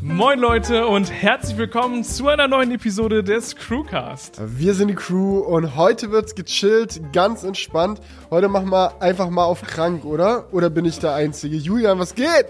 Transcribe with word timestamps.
Moin 0.00 0.38
Leute 0.38 0.86
und 0.86 1.10
herzlich 1.10 1.58
willkommen 1.58 2.04
zu 2.04 2.28
einer 2.28 2.46
neuen 2.46 2.70
Episode 2.70 3.24
des 3.24 3.56
Crewcast. 3.56 4.40
Wir 4.40 4.74
sind 4.74 4.88
die 4.88 4.94
Crew 4.94 5.40
und 5.40 5.74
heute 5.74 6.12
wird's 6.12 6.36
gechillt, 6.36 7.00
ganz 7.12 7.42
entspannt. 7.42 8.00
Heute 8.30 8.48
machen 8.48 8.70
wir 8.70 9.02
einfach 9.02 9.28
mal 9.28 9.44
auf 9.44 9.62
krank, 9.62 10.04
oder? 10.04 10.52
Oder 10.52 10.70
bin 10.70 10.84
ich 10.84 11.00
der 11.00 11.14
Einzige? 11.14 11.56
Julian, 11.56 11.98
was 11.98 12.14
geht? 12.14 12.46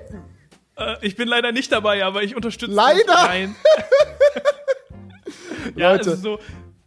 Äh, 0.77 0.97
ich 1.01 1.17
bin 1.17 1.27
leider 1.27 1.51
nicht 1.53 1.73
dabei, 1.73 2.05
aber 2.05 2.23
ich 2.23 2.37
unterstütze 2.37 2.73
Leider? 2.75 3.31
ja, 5.75 5.93
Leute. 5.93 6.11
also 6.11 6.17
so 6.17 6.39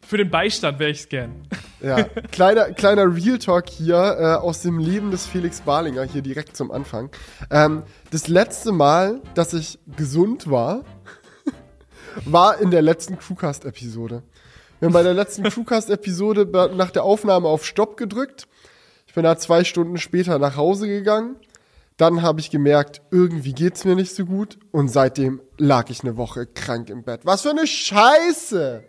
für 0.06 0.18
den 0.18 0.30
Beistand 0.30 0.78
wäre 0.78 0.92
ich's 0.92 1.10
gern. 1.10 1.48
Ja, 1.82 2.04
kleiner, 2.32 2.72
kleiner 2.74 3.16
Real 3.16 3.40
Talk 3.40 3.68
hier 3.68 3.96
äh, 3.96 4.36
aus 4.36 4.62
dem 4.62 4.78
Leben 4.78 5.10
des 5.10 5.26
Felix 5.26 5.62
Barlinger, 5.62 6.04
hier 6.04 6.22
direkt 6.22 6.56
zum 6.56 6.72
Anfang. 6.72 7.10
Ähm, 7.50 7.84
das 8.12 8.28
letzte 8.28 8.72
Mal, 8.72 9.20
dass 9.34 9.54
ich 9.54 9.80
gesund 9.98 10.50
war, 10.50 10.84
war 12.26 12.60
in 12.60 12.70
der 12.70 12.84
letzten 12.84 13.18
Crewcast-Episode. 13.18 14.22
Wir 14.80 14.88
haben 14.88 14.94
bei 14.94 15.04
der 15.04 15.16
letzten 15.16 15.44
Crewcast-Episode 15.44 16.48
nach 16.76 16.92
der 16.92 17.04
Aufnahme 17.04 17.48
auf 17.48 17.66
Stopp 17.66 17.98
gedrückt. 17.98 18.48
Ich 19.08 19.16
bin 19.16 19.24
da 19.24 19.38
zwei 19.38 19.64
Stunden 19.64 19.98
später 19.98 20.38
nach 20.38 20.58
Hause 20.58 20.88
gegangen. 20.88 21.36
Dann 21.98 22.22
habe 22.22 22.40
ich 22.40 22.50
gemerkt, 22.50 23.02
irgendwie 23.12 23.54
geht's 23.54 23.86
mir 23.86 23.96
nicht 23.96 24.16
so 24.16 24.26
gut. 24.26 24.58
Und 24.72 24.88
seitdem 24.88 25.42
lag 25.58 25.90
ich 25.90 26.02
eine 26.02 26.16
Woche 26.18 26.46
krank 26.46 26.90
im 26.90 27.04
Bett. 27.04 27.22
Was 27.26 27.42
für 27.42 27.52
eine 27.52 27.68
Scheiße! 27.68 28.84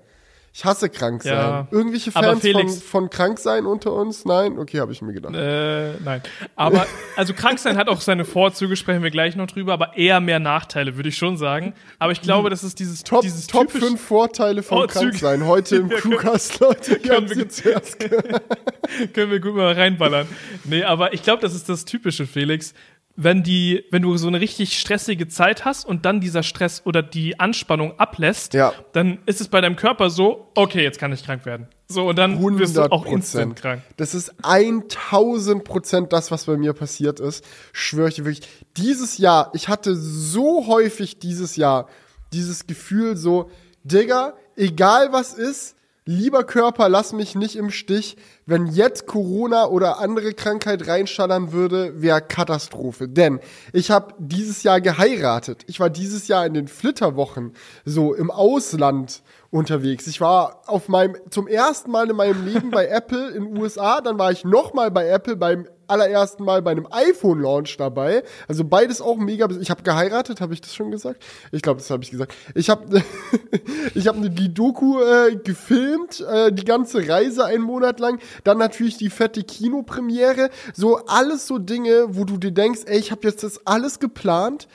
Ich 0.55 0.67
hasse 0.67 0.91
krank 0.91 1.23
sein. 1.23 1.33
Ja, 1.33 1.67
Irgendwelche 1.71 2.13
Fans 2.13 2.47
von, 2.47 2.69
von 2.69 3.11
krank 3.11 3.39
sein 3.39 3.65
unter 3.65 3.95
uns? 3.95 4.27
Nein? 4.27 4.59
Okay, 4.59 4.81
habe 4.81 4.93
ich 4.93 5.01
mir 5.01 5.15
gedacht. 5.15 5.35
Äh, 5.35 5.95
nein. 6.05 6.21
Aber, 6.57 6.87
also 7.17 7.33
krank 7.33 7.59
sein 7.59 7.79
hat 7.79 7.89
auch 7.89 8.03
seine 8.03 8.27
Vorzüge, 8.27 8.77
sprechen 8.77 9.03
wir 9.03 9.11
gleich 9.11 9.35
noch 9.35 9.47
drüber, 9.47 9.73
aber 9.73 9.97
eher 9.97 10.21
mehr 10.21 10.41
Nachteile, 10.41 10.97
würde 10.97 11.09
ich 11.09 11.17
schon 11.17 11.39
sagen. 11.39 11.73
Aber 11.99 12.13
ich 12.13 12.21
glaube, 12.21 12.51
das 12.51 12.65
ist 12.65 12.79
dieses, 12.81 13.03
Top, 13.03 13.23
dieses 13.23 13.47
Top 13.47 13.69
typisch- 13.69 13.89
5 13.89 14.01
Vorteile 14.01 14.63
von 14.63 14.77
Vorzüge. 14.81 15.05
krank 15.07 15.15
sein. 15.21 15.47
Heute 15.47 15.77
im 15.77 15.89
Crewcast, 15.91 16.61
Leute. 16.61 16.97
Können 16.99 17.31
wir- 17.31 17.49
zuerst 17.49 17.99
können 19.15 19.31
wir 19.31 19.41
gut 19.41 19.55
mal 19.55 19.73
reinballern. 19.73 20.29
Nee, 20.65 20.83
aber 20.85 21.15
ich 21.15 21.23
glaube, 21.23 21.41
das 21.41 21.55
ist 21.55 21.71
das 21.71 21.87
Typische, 21.87 22.27
Felix. 22.27 22.75
Wenn 23.15 23.43
die, 23.43 23.85
wenn 23.91 24.01
du 24.03 24.17
so 24.17 24.27
eine 24.29 24.41
richtig 24.41 24.79
stressige 24.79 25.29
Zeit 25.29 25.65
hast 25.67 25.85
und 25.85 26.07
dann 26.07 26.21
dieser 26.21 26.43
Stress 26.43 26.83
oder 26.87 27.03
die 27.03 27.39
Anspannung 27.39 27.99
ablässt, 27.99 28.55
Ja. 28.55 28.73
dann 28.93 29.19
ist 29.27 29.41
es 29.43 29.49
bei 29.49 29.61
deinem 29.61 29.77
Körper 29.77 30.09
so, 30.09 30.49
okay, 30.55 30.83
jetzt 30.83 30.99
kann 30.99 31.13
ich 31.13 31.23
krank 31.25 31.45
werden. 31.45 31.67
So, 31.89 32.09
und 32.09 32.17
dann 32.17 32.41
wirst 32.59 32.75
du 32.77 32.81
100 32.81 32.91
auch 32.93 33.05
instant 33.05 33.57
krank. 33.57 33.83
Das 33.99 34.15
ist 34.15 34.33
1000 34.43 35.63
Prozent 35.65 36.13
das, 36.13 36.31
was 36.31 36.47
bei 36.47 36.57
mir 36.57 36.73
passiert 36.73 37.21
ist. 37.21 37.45
Schwöre 37.73 38.09
ich 38.09 38.15
dir 38.15 38.25
wirklich. 38.25 38.49
Dieses 38.77 39.19
Jahr, 39.19 39.51
ich 39.55 39.69
hatte 39.69 39.95
so 39.95 40.67
häufig 40.67 41.19
dieses 41.19 41.57
Jahr 41.57 41.89
dieses 42.33 42.67
Gefühl 42.67 43.17
so, 43.19 43.51
Digga, 43.85 44.35
egal 44.57 45.13
was 45.13 45.35
ist, 45.35 45.77
lieber 46.05 46.45
Körper, 46.45 46.89
lass 46.89 47.13
mich 47.13 47.35
nicht 47.35 47.57
im 47.57 47.71
Stich. 47.71 48.17
Wenn 48.45 48.67
jetzt 48.67 49.07
Corona 49.07 49.67
oder 49.67 49.99
andere 49.99 50.33
Krankheit 50.35 50.89
reinschallern 50.89 51.53
würde, 51.53 52.03
wäre 52.03 52.21
Katastrophe. 52.21 53.09
Denn 53.09 53.41
ich 53.73 53.91
habe 53.91 54.15
dieses 54.19 54.63
Jahr 54.63 54.81
geheiratet. 54.81 55.63
Ich 55.67 55.79
war 55.81 55.91
dieses 55.91 56.29
Jahr 56.29 56.45
in 56.45 56.55
den 56.55 56.69
Flitterwochen 56.69 57.53
so 57.85 58.15
im 58.15 58.31
Ausland 58.31 59.23
unterwegs. 59.51 60.07
Ich 60.07 60.21
war 60.21 60.63
auf 60.67 60.89
meinem 60.89 61.17
zum 61.31 61.47
ersten 61.47 61.91
Mal 61.91 62.11
in 62.11 62.17
meinem 62.17 62.45
Leben 62.47 62.71
bei 62.71 62.87
Apple 62.89 63.31
in 63.31 63.57
USA, 63.57 64.01
dann 64.01 64.19
war 64.19 64.33
ich 64.33 64.45
noch 64.45 64.75
mal 64.75 64.91
bei 64.91 65.07
Apple 65.07 65.37
beim 65.37 65.69
allerersten 65.93 66.45
Mal 66.45 66.63
bei 66.63 66.71
einem 66.73 66.89
iPhone 66.91 67.41
Launch 67.41 67.77
dabei. 67.77 68.23
Also 68.49 68.65
beides 68.65 69.01
auch 69.01 69.19
mega. 69.19 69.49
Ich 69.61 69.71
habe 69.71 69.83
geheiratet, 69.83 70.41
habe 70.41 70.55
ich 70.55 70.61
das 70.61 70.75
schon 70.75 70.91
gesagt? 70.91 71.23
Ich 71.53 71.63
glaube, 71.63 71.79
das 71.79 71.91
habe 71.91 72.03
ich 72.03 72.11
gesagt. 72.11 72.35
Ich 72.55 72.71
habe 72.71 73.03
ich 73.95 74.09
habe 74.09 74.31
die 74.31 74.53
Doku 74.53 75.01
äh, 75.01 75.37
gefilmt, 75.37 76.21
äh, 76.21 76.51
die 76.51 76.65
ganze 76.65 77.07
Reise 77.09 77.45
einen 77.45 77.63
Monat 77.63 78.01
lang, 78.01 78.19
dann 78.45 78.59
natürlich 78.59 78.97
die 78.97 79.11
fette 79.11 79.43
Kinopremiere, 79.43 80.51
so 80.75 80.97
alles 81.07 81.47
so 81.47 81.59
Dinge, 81.59 82.07
wo 82.09 82.25
du 82.25 82.39
dir 82.39 82.53
denkst, 82.53 82.81
ey, 82.87 82.99
ich 82.99 83.11
habe 83.11 83.29
jetzt 83.29 83.45
das 83.45 83.67
alles 83.67 84.01
geplant. 84.01 84.67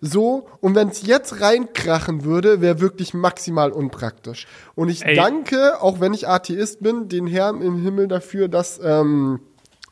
So, 0.00 0.46
und 0.60 0.74
wenn 0.74 0.88
es 0.88 1.06
jetzt 1.06 1.40
reinkrachen 1.40 2.24
würde, 2.24 2.60
wäre 2.60 2.80
wirklich 2.80 3.14
maximal 3.14 3.72
unpraktisch. 3.72 4.46
Und 4.74 4.90
ich 4.90 5.04
Ey. 5.04 5.16
danke, 5.16 5.80
auch 5.80 6.00
wenn 6.00 6.12
ich 6.12 6.28
Atheist 6.28 6.82
bin, 6.82 7.08
den 7.08 7.26
Herrn 7.26 7.62
im 7.62 7.82
Himmel 7.82 8.06
dafür, 8.06 8.48
dass 8.48 8.78
ähm, 8.82 9.40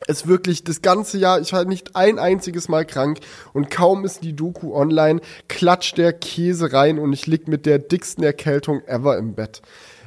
es 0.07 0.27
wirklich 0.27 0.63
das 0.63 0.81
ganze 0.81 1.17
Jahr, 1.17 1.39
ich 1.39 1.53
war 1.53 1.65
nicht 1.65 1.95
ein 1.95 2.19
einziges 2.19 2.67
Mal 2.67 2.85
krank 2.85 3.19
und 3.53 3.71
kaum 3.71 4.05
ist 4.05 4.23
die 4.23 4.35
Doku 4.35 4.75
online, 4.75 5.21
klatscht 5.47 5.97
der 5.97 6.13
Käse 6.13 6.73
rein 6.73 6.99
und 6.99 7.13
ich 7.13 7.27
lieg 7.27 7.47
mit 7.47 7.65
der 7.65 7.79
dicksten 7.79 8.23
Erkältung 8.23 8.81
ever 8.87 9.17
im 9.17 9.35
Bett. 9.35 9.61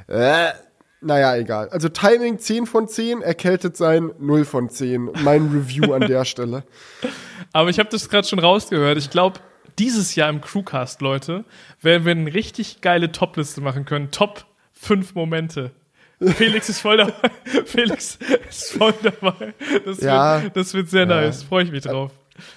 Äh, 0.07 0.51
naja, 1.01 1.37
egal. 1.37 1.69
Also 1.69 1.89
Timing 1.89 2.39
10 2.39 2.67
von 2.67 2.89
10, 2.89 3.23
erkältet 3.23 3.77
sein 3.77 4.11
0 4.19 4.45
von 4.45 4.69
10. 4.69 5.11
Mein 5.23 5.49
Review 5.55 5.93
an 5.93 6.03
der 6.03 6.25
Stelle. 6.25 6.65
Aber 7.53 7.71
ich 7.71 7.79
habe 7.79 7.89
das 7.89 8.09
gerade 8.09 8.27
schon 8.27 8.41
rausgehört. 8.41 8.99
Ich 8.99 9.11
glaube, 9.11 9.39
dieses 9.79 10.17
Jahr 10.17 10.29
im 10.29 10.41
Crewcast, 10.41 11.01
Leute, 11.01 11.45
werden 11.81 12.05
wir 12.05 12.13
eine 12.13 12.35
richtig 12.35 12.81
geile 12.81 13.13
Top-Liste 13.13 13.61
machen 13.61 13.85
können. 13.85 14.11
Top 14.11 14.45
5 14.73 15.15
Momente. 15.15 15.71
Felix 16.21 16.69
ist 16.69 16.81
voll 16.81 16.97
dabei. 16.97 17.13
Felix 17.65 18.19
ist 18.49 18.73
voll 18.73 18.95
dabei. 19.03 19.55
Das, 19.85 20.01
Ja. 20.01 20.43
wird, 20.43 20.57
das 20.57 20.75
wird 20.75 20.91
sehr 20.91 21.03
Ja. 21.03 21.07
nice. 21.07 21.43
Freue 21.45 21.65
ich 21.65 21.71
mich 21.71 21.83
drauf. 21.85 22.11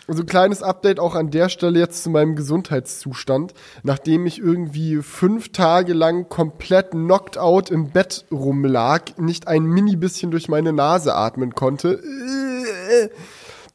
Und 0.05 0.15
so 0.15 0.21
ein 0.21 0.27
kleines 0.27 0.61
Update 0.61 0.99
auch 0.99 1.15
an 1.15 1.31
der 1.31 1.49
Stelle 1.49 1.79
jetzt 1.79 2.03
zu 2.03 2.11
meinem 2.11 2.35
Gesundheitszustand. 2.35 3.53
Nachdem 3.81 4.27
ich 4.27 4.37
irgendwie 4.39 4.97
fünf 5.01 5.51
Tage 5.51 5.93
lang 5.93 6.29
komplett 6.29 6.91
knocked 6.91 7.39
out 7.39 7.71
im 7.71 7.89
Bett 7.89 8.25
rumlag, 8.31 9.17
nicht 9.17 9.47
ein 9.47 9.63
mini 9.63 9.95
bisschen 9.95 10.29
durch 10.29 10.49
meine 10.49 10.71
Nase 10.71 11.15
atmen 11.15 11.55
konnte, 11.55 11.93
äh, 11.93 13.09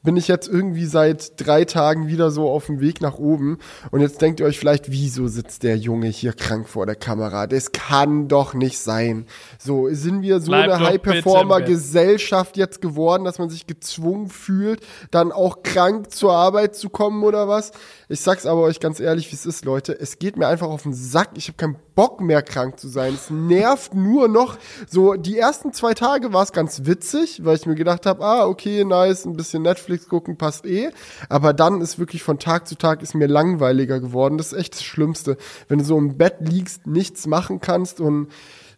bin 0.06 0.16
ich 0.16 0.28
jetzt 0.28 0.48
irgendwie 0.48 0.86
seit 0.86 1.32
drei 1.36 1.64
Tagen 1.64 2.06
wieder 2.06 2.30
so 2.30 2.48
auf 2.48 2.66
dem 2.66 2.80
Weg 2.80 3.00
nach 3.00 3.18
oben. 3.18 3.58
Und 3.90 4.00
jetzt 4.00 4.22
denkt 4.22 4.40
ihr 4.40 4.46
euch 4.46 4.58
vielleicht, 4.58 4.90
wieso 4.90 5.26
sitzt 5.26 5.64
der 5.64 5.76
Junge 5.76 6.06
hier 6.06 6.32
krank 6.32 6.68
vor 6.68 6.86
der 6.86 6.94
Kamera? 6.94 7.46
Das 7.48 7.72
kann 7.72 8.28
doch 8.28 8.54
nicht 8.54 8.78
sein. 8.78 9.26
So, 9.58 9.88
sind 9.90 10.22
wir 10.22 10.40
so 10.40 10.52
Bleib 10.52 10.70
eine 10.70 10.72
doch 10.72 10.78
bitte 10.78 10.84
im 10.84 10.92
High-Performer 10.92 11.56
Bett. 11.56 11.66
Gesellschaft 11.66 12.56
jetzt 12.56 12.80
geworden, 12.80 13.24
dass 13.24 13.40
man 13.40 13.50
sich 13.50 13.66
gezwungen 13.66 14.28
fühlt, 14.28 14.80
dann 15.10 15.32
auch 15.32 15.64
krank 15.64 16.12
zur 16.12 16.32
Arbeit 16.32 16.76
zu 16.76 16.88
kommen 16.88 17.24
oder 17.24 17.48
was. 17.48 17.72
Ich 18.08 18.20
sag's 18.20 18.46
aber 18.46 18.60
euch 18.60 18.78
ganz 18.78 19.00
ehrlich, 19.00 19.32
wie 19.32 19.34
es 19.34 19.46
ist, 19.46 19.64
Leute. 19.64 19.98
Es 19.98 20.20
geht 20.20 20.36
mir 20.36 20.46
einfach 20.46 20.68
auf 20.68 20.84
den 20.84 20.94
Sack. 20.94 21.30
Ich 21.34 21.48
habe 21.48 21.56
keinen 21.56 21.76
Bock 21.96 22.20
mehr 22.20 22.40
krank 22.40 22.78
zu 22.78 22.86
sein. 22.86 23.14
Es 23.14 23.30
nervt 23.30 23.94
nur 23.94 24.28
noch. 24.28 24.58
So, 24.88 25.14
die 25.14 25.36
ersten 25.36 25.72
zwei 25.72 25.92
Tage 25.92 26.32
war 26.32 26.44
es 26.44 26.52
ganz 26.52 26.84
witzig, 26.84 27.44
weil 27.44 27.56
ich 27.56 27.66
mir 27.66 27.74
gedacht 27.74 28.06
habe, 28.06 28.24
ah, 28.24 28.46
okay, 28.46 28.84
nice, 28.84 29.24
ein 29.24 29.36
bisschen 29.36 29.62
Netflix 29.64 30.08
gucken 30.08 30.36
passt 30.36 30.66
eh. 30.66 30.90
Aber 31.28 31.52
dann 31.52 31.80
ist 31.80 31.98
wirklich 31.98 32.22
von 32.22 32.38
Tag 32.38 32.68
zu 32.68 32.76
Tag 32.76 33.02
ist 33.02 33.16
mir 33.16 33.26
langweiliger 33.26 33.98
geworden. 33.98 34.38
Das 34.38 34.52
ist 34.52 34.58
echt 34.58 34.74
das 34.74 34.84
Schlimmste. 34.84 35.36
Wenn 35.66 35.80
du 35.80 35.84
so 35.84 35.98
im 35.98 36.16
Bett 36.16 36.36
liegst, 36.38 36.86
nichts 36.86 37.26
machen 37.26 37.60
kannst 37.60 38.00
und 38.00 38.28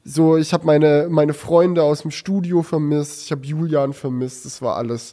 so, 0.04 0.38
ich 0.38 0.54
habe 0.54 0.64
meine, 0.64 1.08
meine 1.10 1.34
Freunde 1.34 1.82
aus 1.82 2.00
dem 2.00 2.12
Studio 2.12 2.62
vermisst, 2.62 3.24
ich 3.24 3.30
habe 3.30 3.44
Julian 3.44 3.92
vermisst, 3.92 4.46
das 4.46 4.62
war 4.62 4.76
alles. 4.76 5.12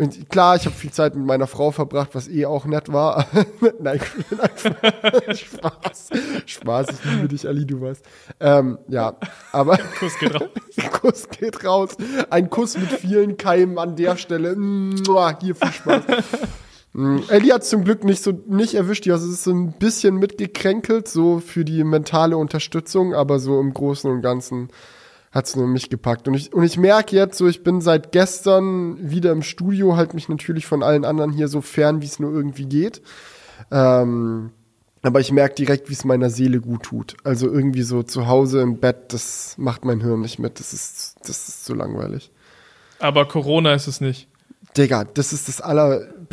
Und 0.00 0.30
klar, 0.30 0.56
ich 0.56 0.64
habe 0.64 0.74
viel 0.74 0.90
Zeit 0.90 1.14
mit 1.14 1.26
meiner 1.26 1.46
Frau 1.46 1.72
verbracht, 1.72 2.14
was 2.14 2.26
eh 2.26 2.46
auch 2.46 2.64
nett 2.64 2.90
war. 2.90 3.26
nein, 3.80 4.00
nein, 4.30 5.36
Spaß. 5.36 6.08
Spaß, 6.46 6.86
ich 6.88 7.04
liebe 7.04 7.28
dich, 7.28 7.46
Ali, 7.46 7.66
du 7.66 7.82
weißt. 7.82 8.02
Ähm, 8.40 8.78
ja, 8.88 9.14
aber 9.52 9.76
Kuss 9.98 10.18
geht 10.18 10.34
raus. 10.34 10.48
Kuss 10.92 11.28
geht 11.28 11.64
raus. 11.66 11.90
Ein 12.30 12.48
Kuss 12.48 12.78
mit 12.78 12.88
vielen 12.88 13.36
Keimen 13.36 13.76
an 13.76 13.94
der 13.94 14.16
Stelle. 14.16 14.56
Hier 14.56 15.54
viel 15.54 15.70
Spaß. 15.70 16.02
Mm, 16.94 17.18
Ellie 17.28 17.52
hat 17.52 17.66
zum 17.66 17.84
Glück 17.84 18.02
nicht 18.02 18.22
so 18.22 18.32
nicht 18.48 18.72
erwischt, 18.72 19.06
also 19.06 19.26
es 19.26 19.32
ist 19.32 19.44
so 19.44 19.52
ein 19.52 19.74
bisschen 19.78 20.16
mitgekränkelt, 20.16 21.08
so 21.08 21.40
für 21.40 21.66
die 21.66 21.84
mentale 21.84 22.38
Unterstützung, 22.38 23.14
aber 23.14 23.38
so 23.38 23.60
im 23.60 23.74
Großen 23.74 24.10
und 24.10 24.22
Ganzen 24.22 24.70
hat's 25.30 25.56
nur 25.56 25.66
mich 25.66 25.90
gepackt. 25.90 26.26
Und 26.28 26.34
ich, 26.34 26.52
und 26.52 26.64
ich 26.64 26.76
merke 26.76 27.14
jetzt 27.14 27.38
so, 27.38 27.46
ich 27.46 27.62
bin 27.62 27.80
seit 27.80 28.12
gestern 28.12 29.10
wieder 29.10 29.32
im 29.32 29.42
Studio, 29.42 29.96
halt 29.96 30.14
mich 30.14 30.28
natürlich 30.28 30.66
von 30.66 30.82
allen 30.82 31.04
anderen 31.04 31.32
hier 31.32 31.48
so 31.48 31.60
fern, 31.60 32.02
wie 32.02 32.06
es 32.06 32.18
nur 32.18 32.32
irgendwie 32.32 32.66
geht. 32.66 33.00
Ähm, 33.70 34.50
aber 35.02 35.20
ich 35.20 35.32
merke 35.32 35.54
direkt, 35.54 35.88
wie 35.88 35.94
es 35.94 36.04
meiner 36.04 36.30
Seele 36.30 36.60
gut 36.60 36.82
tut. 36.82 37.16
Also 37.24 37.46
irgendwie 37.46 37.82
so 37.82 38.02
zu 38.02 38.26
Hause 38.26 38.60
im 38.60 38.80
Bett, 38.80 39.12
das 39.12 39.54
macht 39.56 39.84
mein 39.84 40.00
Hirn 40.00 40.20
nicht 40.20 40.38
mit. 40.38 40.60
Das 40.60 40.72
ist, 40.72 41.16
das 41.22 41.48
ist 41.48 41.64
zu 41.64 41.74
langweilig. 41.74 42.30
Aber 42.98 43.26
Corona 43.26 43.74
ist 43.74 43.86
es 43.86 44.00
nicht. 44.00 44.28
Digga, 44.76 45.04
das 45.04 45.32
ist 45.32 45.48
das 45.48 45.60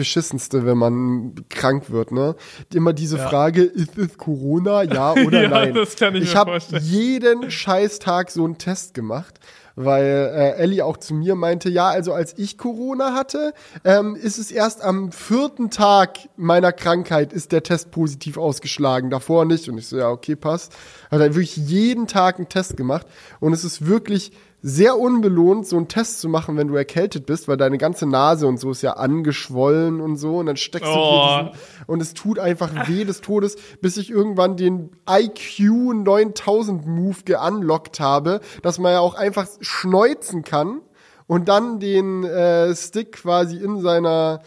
Allerbeschissenste, 0.01 0.65
wenn 0.65 0.77
man 0.77 1.33
krank 1.49 1.89
wird, 1.89 2.11
ne? 2.11 2.35
Immer 2.73 2.93
diese 2.93 3.17
Ja. 3.17 3.27
Frage, 3.27 3.63
ist 3.63 3.97
es 3.97 4.17
Corona, 4.17 4.83
ja 4.83 5.13
oder 5.25 5.43
Ja, 5.43 5.49
nein? 5.49 5.73
das 5.73 5.95
kann 5.95 6.15
ich 6.15 6.23
ich 6.23 6.35
habe 6.35 6.57
jeden 6.81 7.49
Scheißtag 7.49 8.29
so 8.29 8.45
einen 8.45 8.57
Test 8.59 8.93
gemacht, 8.93 9.39
weil 9.75 10.05
äh, 10.05 10.51
Ellie 10.61 10.85
auch 10.85 10.97
zu 10.97 11.13
mir 11.15 11.33
meinte, 11.35 11.69
ja, 11.69 11.87
also 11.87 12.13
als 12.13 12.35
ich 12.37 12.57
Corona 12.59 13.13
hatte, 13.15 13.53
ähm, 13.83 14.15
ist 14.15 14.37
es 14.37 14.51
erst 14.51 14.83
am 14.83 15.11
vierten 15.11 15.71
Tag 15.71 16.17
meiner 16.35 16.71
Krankheit 16.71 17.33
ist 17.33 17.51
der 17.51 17.63
Test 17.63 17.89
positiv 17.91 18.37
ausgeschlagen, 18.37 19.09
davor 19.09 19.45
nicht. 19.45 19.67
Und 19.67 19.77
ich 19.79 19.87
so, 19.87 19.97
ja, 19.97 20.09
okay, 20.09 20.35
passt. 20.35 20.73
Hat 21.09 21.19
er 21.21 21.33
wirklich 21.33 21.57
jeden 21.57 22.05
Tag 22.07 22.37
einen 22.37 22.49
Test 22.49 22.77
gemacht 22.77 23.07
und 23.39 23.53
es 23.53 23.63
ist 23.63 23.87
wirklich 23.87 24.31
sehr 24.63 24.97
unbelohnt, 24.97 25.67
so 25.67 25.77
einen 25.77 25.87
Test 25.87 26.19
zu 26.19 26.29
machen, 26.29 26.57
wenn 26.57 26.67
du 26.67 26.75
erkältet 26.75 27.25
bist, 27.25 27.47
weil 27.47 27.57
deine 27.57 27.77
ganze 27.77 28.07
Nase 28.07 28.47
und 28.47 28.59
so 28.59 28.71
ist 28.71 28.81
ja 28.81 28.93
angeschwollen 28.93 30.01
und 30.01 30.17
so 30.17 30.37
und 30.37 30.47
dann 30.47 30.57
steckst 30.57 30.89
Oh. 30.91 30.95
du 30.95 30.99
dir 30.99 31.51
diesen, 31.51 31.85
und 31.85 32.01
es 32.01 32.13
tut 32.15 32.39
einfach 32.39 32.87
weh 32.87 33.05
des 33.05 33.21
Todes, 33.21 33.55
bis 33.81 33.97
ich 33.97 34.09
irgendwann 34.09 34.57
den 34.57 34.89
IQ 35.09 35.59
9000 35.93 36.87
Move 36.87 37.17
geunlockt 37.23 37.99
habe, 37.99 38.41
dass 38.63 38.79
man 38.79 38.93
ja 38.93 38.99
auch 38.99 39.13
einfach 39.13 39.47
schneuzen 39.61 40.43
kann 40.43 40.81
und 41.27 41.47
dann 41.49 41.79
den 41.79 42.23
äh, 42.23 42.75
Stick 42.75 43.11
quasi 43.13 43.57
in 43.57 43.79
seiner 43.81 44.41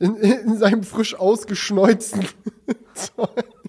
in, 0.00 0.16
in 0.16 0.58
seinem 0.58 0.82
frisch 0.82 1.14
ausgeschneuzten 1.14 2.26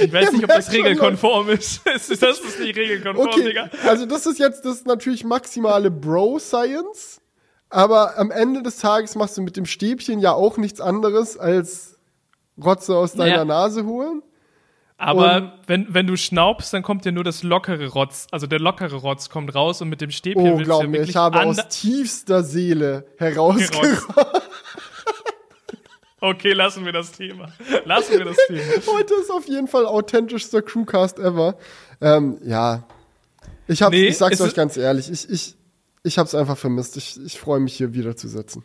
Ich 0.00 0.12
weiß 0.12 0.32
nicht, 0.32 0.44
ob 0.44 0.50
das 0.50 0.72
regelkonform 0.72 1.48
ist. 1.50 1.80
Das 1.86 2.08
ist 2.10 2.60
nicht 2.60 2.76
regelkonform, 2.76 3.28
Okay, 3.28 3.44
Digga. 3.44 3.70
also 3.86 4.06
das 4.06 4.26
ist 4.26 4.38
jetzt 4.38 4.64
das 4.64 4.76
ist 4.78 4.86
natürlich 4.86 5.24
maximale 5.24 5.90
Bro-Science, 5.90 7.20
aber 7.70 8.16
am 8.18 8.30
Ende 8.30 8.62
des 8.62 8.78
Tages 8.78 9.14
machst 9.16 9.36
du 9.36 9.42
mit 9.42 9.56
dem 9.56 9.66
Stäbchen 9.66 10.20
ja 10.20 10.32
auch 10.32 10.56
nichts 10.56 10.80
anderes 10.80 11.36
als 11.38 11.98
Rotze 12.62 12.96
aus 12.96 13.12
deiner 13.14 13.30
Naja. 13.30 13.44
Nase 13.44 13.84
holen. 13.84 14.22
Aber 15.00 15.52
wenn, 15.68 15.86
wenn 15.94 16.08
du 16.08 16.16
schnaubst, 16.16 16.72
dann 16.74 16.82
kommt 16.82 17.04
ja 17.04 17.12
nur 17.12 17.22
das 17.22 17.44
lockere 17.44 17.86
Rotz. 17.86 18.26
Also 18.32 18.48
der 18.48 18.58
lockere 18.58 18.96
Rotz 18.96 19.30
kommt 19.30 19.54
raus 19.54 19.80
und 19.80 19.90
mit 19.90 20.00
dem 20.00 20.10
Stäbchen 20.10 20.42
Oh, 20.42 20.56
willst 20.58 20.64
glaub 20.64 20.80
du 20.80 20.86
ja 20.86 20.90
mir, 20.90 20.96
wirklich 20.98 21.10
ich 21.10 21.16
habe 21.16 21.40
aus 21.40 21.56
tiefster 21.68 22.42
Seele 22.42 23.06
herausgerotzt. 23.16 24.06
Okay, 26.20 26.52
lassen 26.52 26.84
wir 26.84 26.92
das 26.92 27.12
Thema. 27.12 27.52
Lassen 27.84 28.18
wir 28.18 28.24
das 28.24 28.36
Thema. 28.48 28.62
Heute 28.92 29.14
ist 29.14 29.30
auf 29.30 29.46
jeden 29.46 29.68
Fall 29.68 29.86
authentischster 29.86 30.62
Crewcast 30.62 31.18
ever. 31.18 31.56
Ähm, 32.00 32.38
ja. 32.44 32.84
Ich, 33.68 33.82
hab's, 33.82 33.92
Nee, 33.92 34.08
ich 34.08 34.18
sag's 34.18 34.40
euch 34.40 34.54
ganz 34.54 34.76
ehrlich, 34.76 35.10
ich, 35.10 35.28
ich, 35.30 35.54
ich 36.02 36.18
hab's 36.18 36.34
einfach 36.34 36.56
vermisst. 36.58 36.96
Ich, 36.96 37.20
ich 37.24 37.38
freue 37.38 37.60
mich 37.60 37.74
hier 37.76 37.94
wieder 37.94 38.16
zu 38.16 38.26
sitzen. 38.28 38.64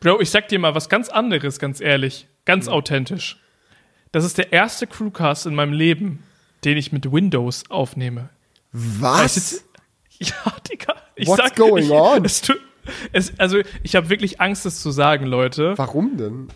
Bro, 0.00 0.20
ich 0.20 0.30
sag 0.30 0.48
dir 0.48 0.58
mal 0.58 0.74
was 0.74 0.88
ganz 0.88 1.08
anderes, 1.08 1.58
ganz 1.58 1.80
ehrlich. 1.80 2.26
Ganz 2.44 2.66
Hm. 2.66 2.72
authentisch. 2.74 3.40
Das 4.12 4.24
ist 4.24 4.36
der 4.38 4.52
erste 4.52 4.86
Crewcast 4.86 5.46
in 5.46 5.54
meinem 5.54 5.72
Leben, 5.72 6.22
den 6.64 6.76
ich 6.76 6.92
mit 6.92 7.10
Windows 7.10 7.64
aufnehme. 7.70 8.28
Was? 8.72 9.64
Ja, 10.18 10.54
Digga. 10.70 10.94
Ich 11.16 11.26
What's 11.26 11.42
sag, 11.42 11.56
going 11.56 11.84
ich, 11.86 11.90
on? 11.90 12.24
Es, 12.24 12.42
tu- 12.42 12.52
es, 13.12 13.38
also, 13.38 13.58
ich 13.82 13.96
habe 13.96 14.08
wirklich 14.08 14.40
Angst, 14.40 14.66
es 14.66 14.80
zu 14.80 14.90
sagen, 14.90 15.26
Leute. 15.26 15.74
Warum 15.76 16.16
denn? 16.16 16.48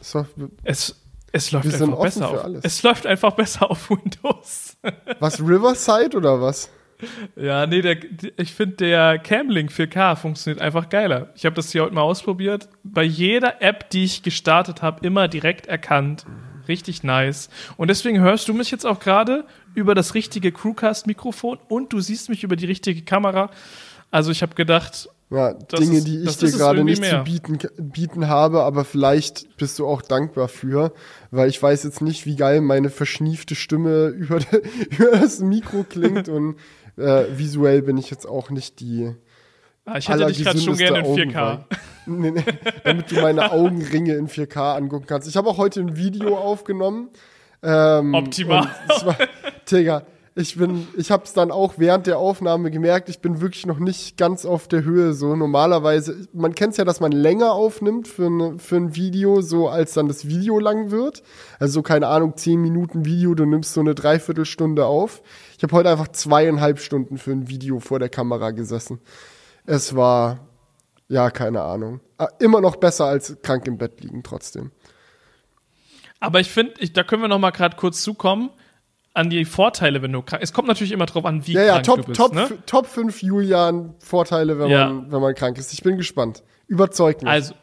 Es, 0.64 0.96
es 1.32 1.52
läuft 1.52 1.67
einfach 1.75 2.00
besser 2.00 2.31
auf. 2.31 2.44
alles. 2.44 2.64
Es 2.64 2.82
läuft 2.82 3.06
einfach 3.06 3.32
besser 3.32 3.70
auf 3.70 3.90
Windows. 3.90 4.76
was, 5.20 5.40
Riverside 5.40 6.17
oder 6.17 6.40
was? 6.40 6.70
ja, 7.37 7.67
nee, 7.67 7.82
der, 7.82 7.99
ich 8.38 8.55
finde, 8.55 8.76
der 8.76 9.19
Camlink 9.19 9.70
4K 9.70 10.17
funktioniert 10.17 10.62
einfach 10.62 10.88
geiler. 10.88 11.31
Ich 11.34 11.44
habe 11.44 11.55
das 11.55 11.70
hier 11.70 11.82
heute 11.82 11.94
mal 11.94 12.02
ausprobiert. 12.02 12.69
Bei 12.82 13.02
jeder 13.02 13.61
App, 13.61 13.90
die 13.90 14.05
ich 14.05 14.23
gestartet 14.23 14.82
habe, 14.82 15.06
immer 15.06 15.28
direkt 15.28 15.67
erkannt. 15.67 16.25
Richtig 16.69 17.02
nice. 17.02 17.49
Und 17.76 17.88
deswegen 17.88 18.20
hörst 18.20 18.49
du 18.49 18.55
mich 18.55 18.70
jetzt 18.70 18.87
auch 18.87 18.99
gerade 18.99 19.44
über 19.75 19.94
das 19.94 20.14
richtige 20.14 20.52
Crewcast-Mikrofon 20.52 21.58
und 21.69 21.93
du 21.93 22.00
siehst 22.00 22.28
mich 22.28 22.43
über 22.43 22.56
die 22.56 22.67
richtige 22.67 23.02
Kamera. 23.02 23.50
Also 24.11 24.31
ich 24.31 24.43
habe 24.43 24.55
gedacht, 24.55 25.08
Ja, 25.28 25.55
Das 25.55 25.81
Dinge, 25.81 25.99
ist- 25.99 26.06
die 26.06 26.23
ich 26.23 26.37
dir 26.37 26.50
gerade 26.52 26.84
nicht 26.84 27.00
mehr. 27.00 27.25
zu 27.25 27.31
bieten, 27.31 27.58
bieten 27.78 28.28
habe, 28.28 28.62
aber 28.62 28.84
vielleicht 28.84 29.56
bist 29.56 29.78
du 29.78 29.87
auch 29.87 30.02
dankbar 30.02 30.46
für, 30.49 30.93
weil 31.32 31.49
ich 31.49 31.61
weiß 31.61 31.82
jetzt 31.82 32.00
nicht, 32.00 32.26
wie 32.26 32.37
geil 32.37 32.61
meine 32.61 32.90
verschniefte 32.90 33.55
Stimme 33.56 34.06
über, 34.17 34.38
über 34.90 35.11
das 35.19 35.40
Mikro 35.40 35.84
klingt 35.88 36.28
und 36.31 36.56
äh, 36.96 37.25
visuell 37.37 37.82
bin 37.82 37.99
ich 37.99 38.08
jetzt 38.11 38.26
auch 38.26 38.50
nicht 38.50 38.78
die 38.81 39.14
ah, 39.84 39.99
ich 39.99 40.08
hätte 40.08 40.26
dich 40.26 40.44
gerade 40.44 40.61
schon 40.61 40.76
gerne 40.76 40.99
in 41.00 41.05
4K. 41.06 41.37
Augenwein. 41.52 41.64
Nee, 42.08 42.31
nee, 42.31 42.44
damit 42.84 43.11
du 43.11 43.17
meine 43.17 43.50
Augenringe 43.50 44.14
in 44.14 44.28
4K 44.28 44.76
angucken 44.76 45.06
kannst. 45.08 45.26
Ich 45.26 45.37
habe 45.37 45.49
auch 45.49 45.58
heute 45.58 45.81
ein 45.81 45.96
Video 45.96 46.37
aufgenommen. 46.38 47.08
Ähm, 47.64 48.14
Optimal. 48.14 48.69
Digga, 49.69 50.02
ich 50.38 50.56
bin, 50.56 50.86
ich 50.98 51.10
habe 51.10 51.24
es 51.24 51.32
dann 51.32 51.50
auch 51.50 51.74
während 51.78 52.06
der 52.06 52.18
Aufnahme 52.18 52.70
gemerkt, 52.70 53.08
ich 53.08 53.20
bin 53.20 53.40
wirklich 53.40 53.64
noch 53.64 53.78
nicht 53.78 54.18
ganz 54.18 54.44
auf 54.44 54.68
der 54.68 54.84
Höhe. 54.84 55.14
So 55.14 55.34
normalerweise, 55.34 56.28
man 56.34 56.54
kennt 56.54 56.72
es 56.72 56.76
ja, 56.76 56.84
dass 56.84 57.00
man 57.00 57.10
länger 57.10 57.52
aufnimmt 57.52 58.06
für, 58.06 58.28
ne, 58.28 58.58
für 58.58 58.76
ein 58.76 58.94
Video, 58.94 59.40
so 59.40 59.68
als 59.68 59.94
dann 59.94 60.08
das 60.08 60.28
Video 60.28 60.58
lang 60.58 60.90
wird. 60.90 61.22
Also 61.58 61.74
so, 61.74 61.82
keine 61.82 62.08
Ahnung, 62.08 62.36
10 62.36 62.60
Minuten 62.60 63.06
Video, 63.06 63.34
du 63.34 63.46
nimmst 63.46 63.72
so 63.72 63.80
eine 63.80 63.94
Dreiviertelstunde 63.94 64.84
auf. 64.84 65.22
Ich 65.56 65.62
habe 65.62 65.74
heute 65.74 65.88
einfach 65.88 66.08
zweieinhalb 66.08 66.80
Stunden 66.80 67.16
für 67.16 67.32
ein 67.32 67.48
Video 67.48 67.80
vor 67.80 67.98
der 67.98 68.10
Kamera 68.10 68.50
gesessen. 68.50 69.00
Es 69.64 69.96
war, 69.96 70.40
ja, 71.08 71.30
keine 71.30 71.62
Ahnung. 71.62 72.00
Ah, 72.18 72.28
Immer 72.40 72.60
noch 72.60 72.76
besser 72.76 73.06
als 73.06 73.38
krank 73.40 73.66
im 73.66 73.78
Bett 73.78 74.02
liegen 74.02 74.22
trotzdem. 74.22 74.70
Aber 76.20 76.40
ich 76.40 76.50
finde, 76.50 76.74
da 76.92 77.04
können 77.04 77.22
wir 77.22 77.28
noch 77.28 77.38
mal 77.38 77.52
gerade 77.52 77.76
kurz 77.76 78.02
zukommen 78.02 78.50
an 79.16 79.30
die 79.30 79.44
Vorteile, 79.44 80.02
wenn 80.02 80.12
du 80.12 80.22
krank. 80.22 80.42
Es 80.42 80.52
kommt 80.52 80.68
natürlich 80.68 80.92
immer 80.92 81.06
drauf 81.06 81.24
an, 81.24 81.46
wie 81.46 81.52
Ja, 81.52 81.62
ja, 81.62 81.72
krank 81.74 81.84
Top, 81.84 81.96
du 82.02 82.06
bist. 82.08 82.16
Top, 82.18 82.34
ne? 82.34 82.48
Top 82.66 82.86
5 82.86 83.22
Julian 83.22 83.94
Vorteile, 83.98 84.58
wenn, 84.58 84.68
Ja. 84.68 84.88
man, 84.88 85.10
wenn 85.10 85.20
man 85.20 85.34
krank 85.34 85.58
ist. 85.58 85.72
Ich 85.72 85.82
bin 85.82 85.96
gespannt. 85.96 86.42
Überzeugt 86.66 87.22
mich. 87.22 87.30
Also, 87.30 87.54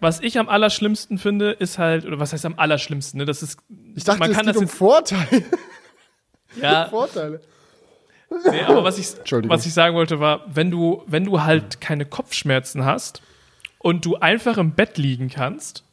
was 0.00 0.20
ich 0.20 0.38
am 0.38 0.48
allerschlimmsten 0.48 1.18
finde, 1.18 1.50
ist 1.52 1.78
halt, 1.78 2.04
oder 2.06 2.18
was 2.18 2.32
heißt 2.32 2.44
am 2.46 2.54
allerschlimmsten, 2.58 3.18
ne? 3.18 3.24
Das 3.24 3.42
ist, 3.42 3.58
ich 3.94 4.04
dachte, 4.04 4.20
man 4.20 4.30
es 4.30 4.36
kann 4.36 4.46
geht 4.46 4.54
das 4.56 4.62
um 4.62 4.68
Vorteile. 4.68 5.42
ja, 6.60 6.86
Vorteile. 6.90 7.40
nee, 8.50 8.62
aber 8.62 8.84
was 8.84 8.98
ich, 8.98 9.08
was 9.48 9.66
ich 9.66 9.74
sagen 9.74 9.94
wollte 9.96 10.20
war, 10.20 10.44
wenn 10.52 10.70
du, 10.70 11.02
wenn 11.06 11.24
du 11.24 11.42
halt 11.42 11.80
keine 11.80 12.04
Kopfschmerzen 12.06 12.84
hast 12.84 13.22
und 13.78 14.04
du 14.04 14.16
einfach 14.16 14.56
im 14.56 14.72
Bett 14.72 14.98
liegen 14.98 15.28
kannst 15.28 15.84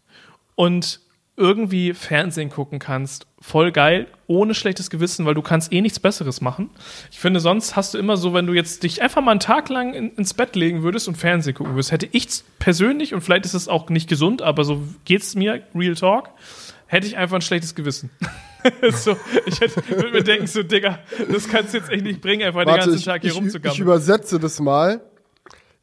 und 0.55 1.01
irgendwie 1.39 1.93
Fernsehen 1.93 2.49
gucken 2.49 2.77
kannst, 2.79 3.25
voll 3.39 3.71
geil, 3.71 4.07
ohne 4.27 4.53
schlechtes 4.53 4.89
Gewissen, 4.89 5.25
weil 5.25 5.33
du 5.33 5.41
kannst 5.41 5.71
eh 5.71 5.79
nichts 5.79 5.99
Besseres 5.99 6.41
machen. 6.41 6.69
Ich 7.11 7.19
finde, 7.19 7.39
sonst 7.39 7.77
hast 7.77 7.93
du 7.93 7.97
immer 7.97 8.17
so, 8.17 8.33
wenn 8.33 8.45
du 8.45 8.53
jetzt 8.53 8.83
dich 8.83 9.01
einfach 9.01 9.21
mal 9.21 9.31
einen 9.31 9.39
Tag 9.39 9.69
lang 9.69 9.93
in, 9.93 10.11
ins 10.15 10.33
Bett 10.33 10.55
legen 10.57 10.83
würdest 10.83 11.07
und 11.07 11.15
Fernsehen 11.15 11.55
gucken 11.55 11.73
würdest, 11.73 11.93
hätte 11.93 12.09
ich 12.11 12.27
persönlich, 12.59 13.13
und 13.13 13.21
vielleicht 13.21 13.45
ist 13.45 13.53
es 13.53 13.69
auch 13.69 13.89
nicht 13.89 14.09
gesund, 14.09 14.41
aber 14.41 14.65
so 14.65 14.83
geht's 15.05 15.33
mir, 15.33 15.63
Real 15.73 15.95
Talk, 15.95 16.29
hätte 16.87 17.07
ich 17.07 17.17
einfach 17.17 17.37
ein 17.37 17.41
schlechtes 17.41 17.73
Gewissen. 17.73 18.09
so, 18.91 19.15
ich 19.45 19.61
hätte, 19.61 19.81
würde 19.89 20.11
mir 20.11 20.23
denken, 20.23 20.45
so, 20.45 20.61
Digga, 20.61 20.99
das 21.31 21.47
kannst 21.47 21.73
du 21.73 21.77
jetzt 21.77 21.89
echt 21.89 22.03
nicht 22.03 22.19
bringen, 22.19 22.43
einfach 22.45 22.61
den 22.61 22.67
Warte, 22.67 22.81
ganzen 22.81 22.97
ich, 22.97 23.05
Tag 23.05 23.21
hier 23.21 23.31
ich, 23.31 23.37
ich 23.37 23.41
rumzugammeln. 23.41 23.81
übersetze 23.81 24.39
das 24.39 24.59
mal. 24.59 25.01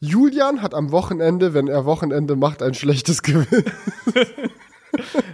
Julian 0.00 0.60
hat 0.60 0.74
am 0.74 0.92
Wochenende, 0.92 1.54
wenn 1.54 1.68
er 1.68 1.86
Wochenende 1.86 2.36
macht, 2.36 2.62
ein 2.62 2.74
schlechtes 2.74 3.22
Gewissen. 3.22 3.64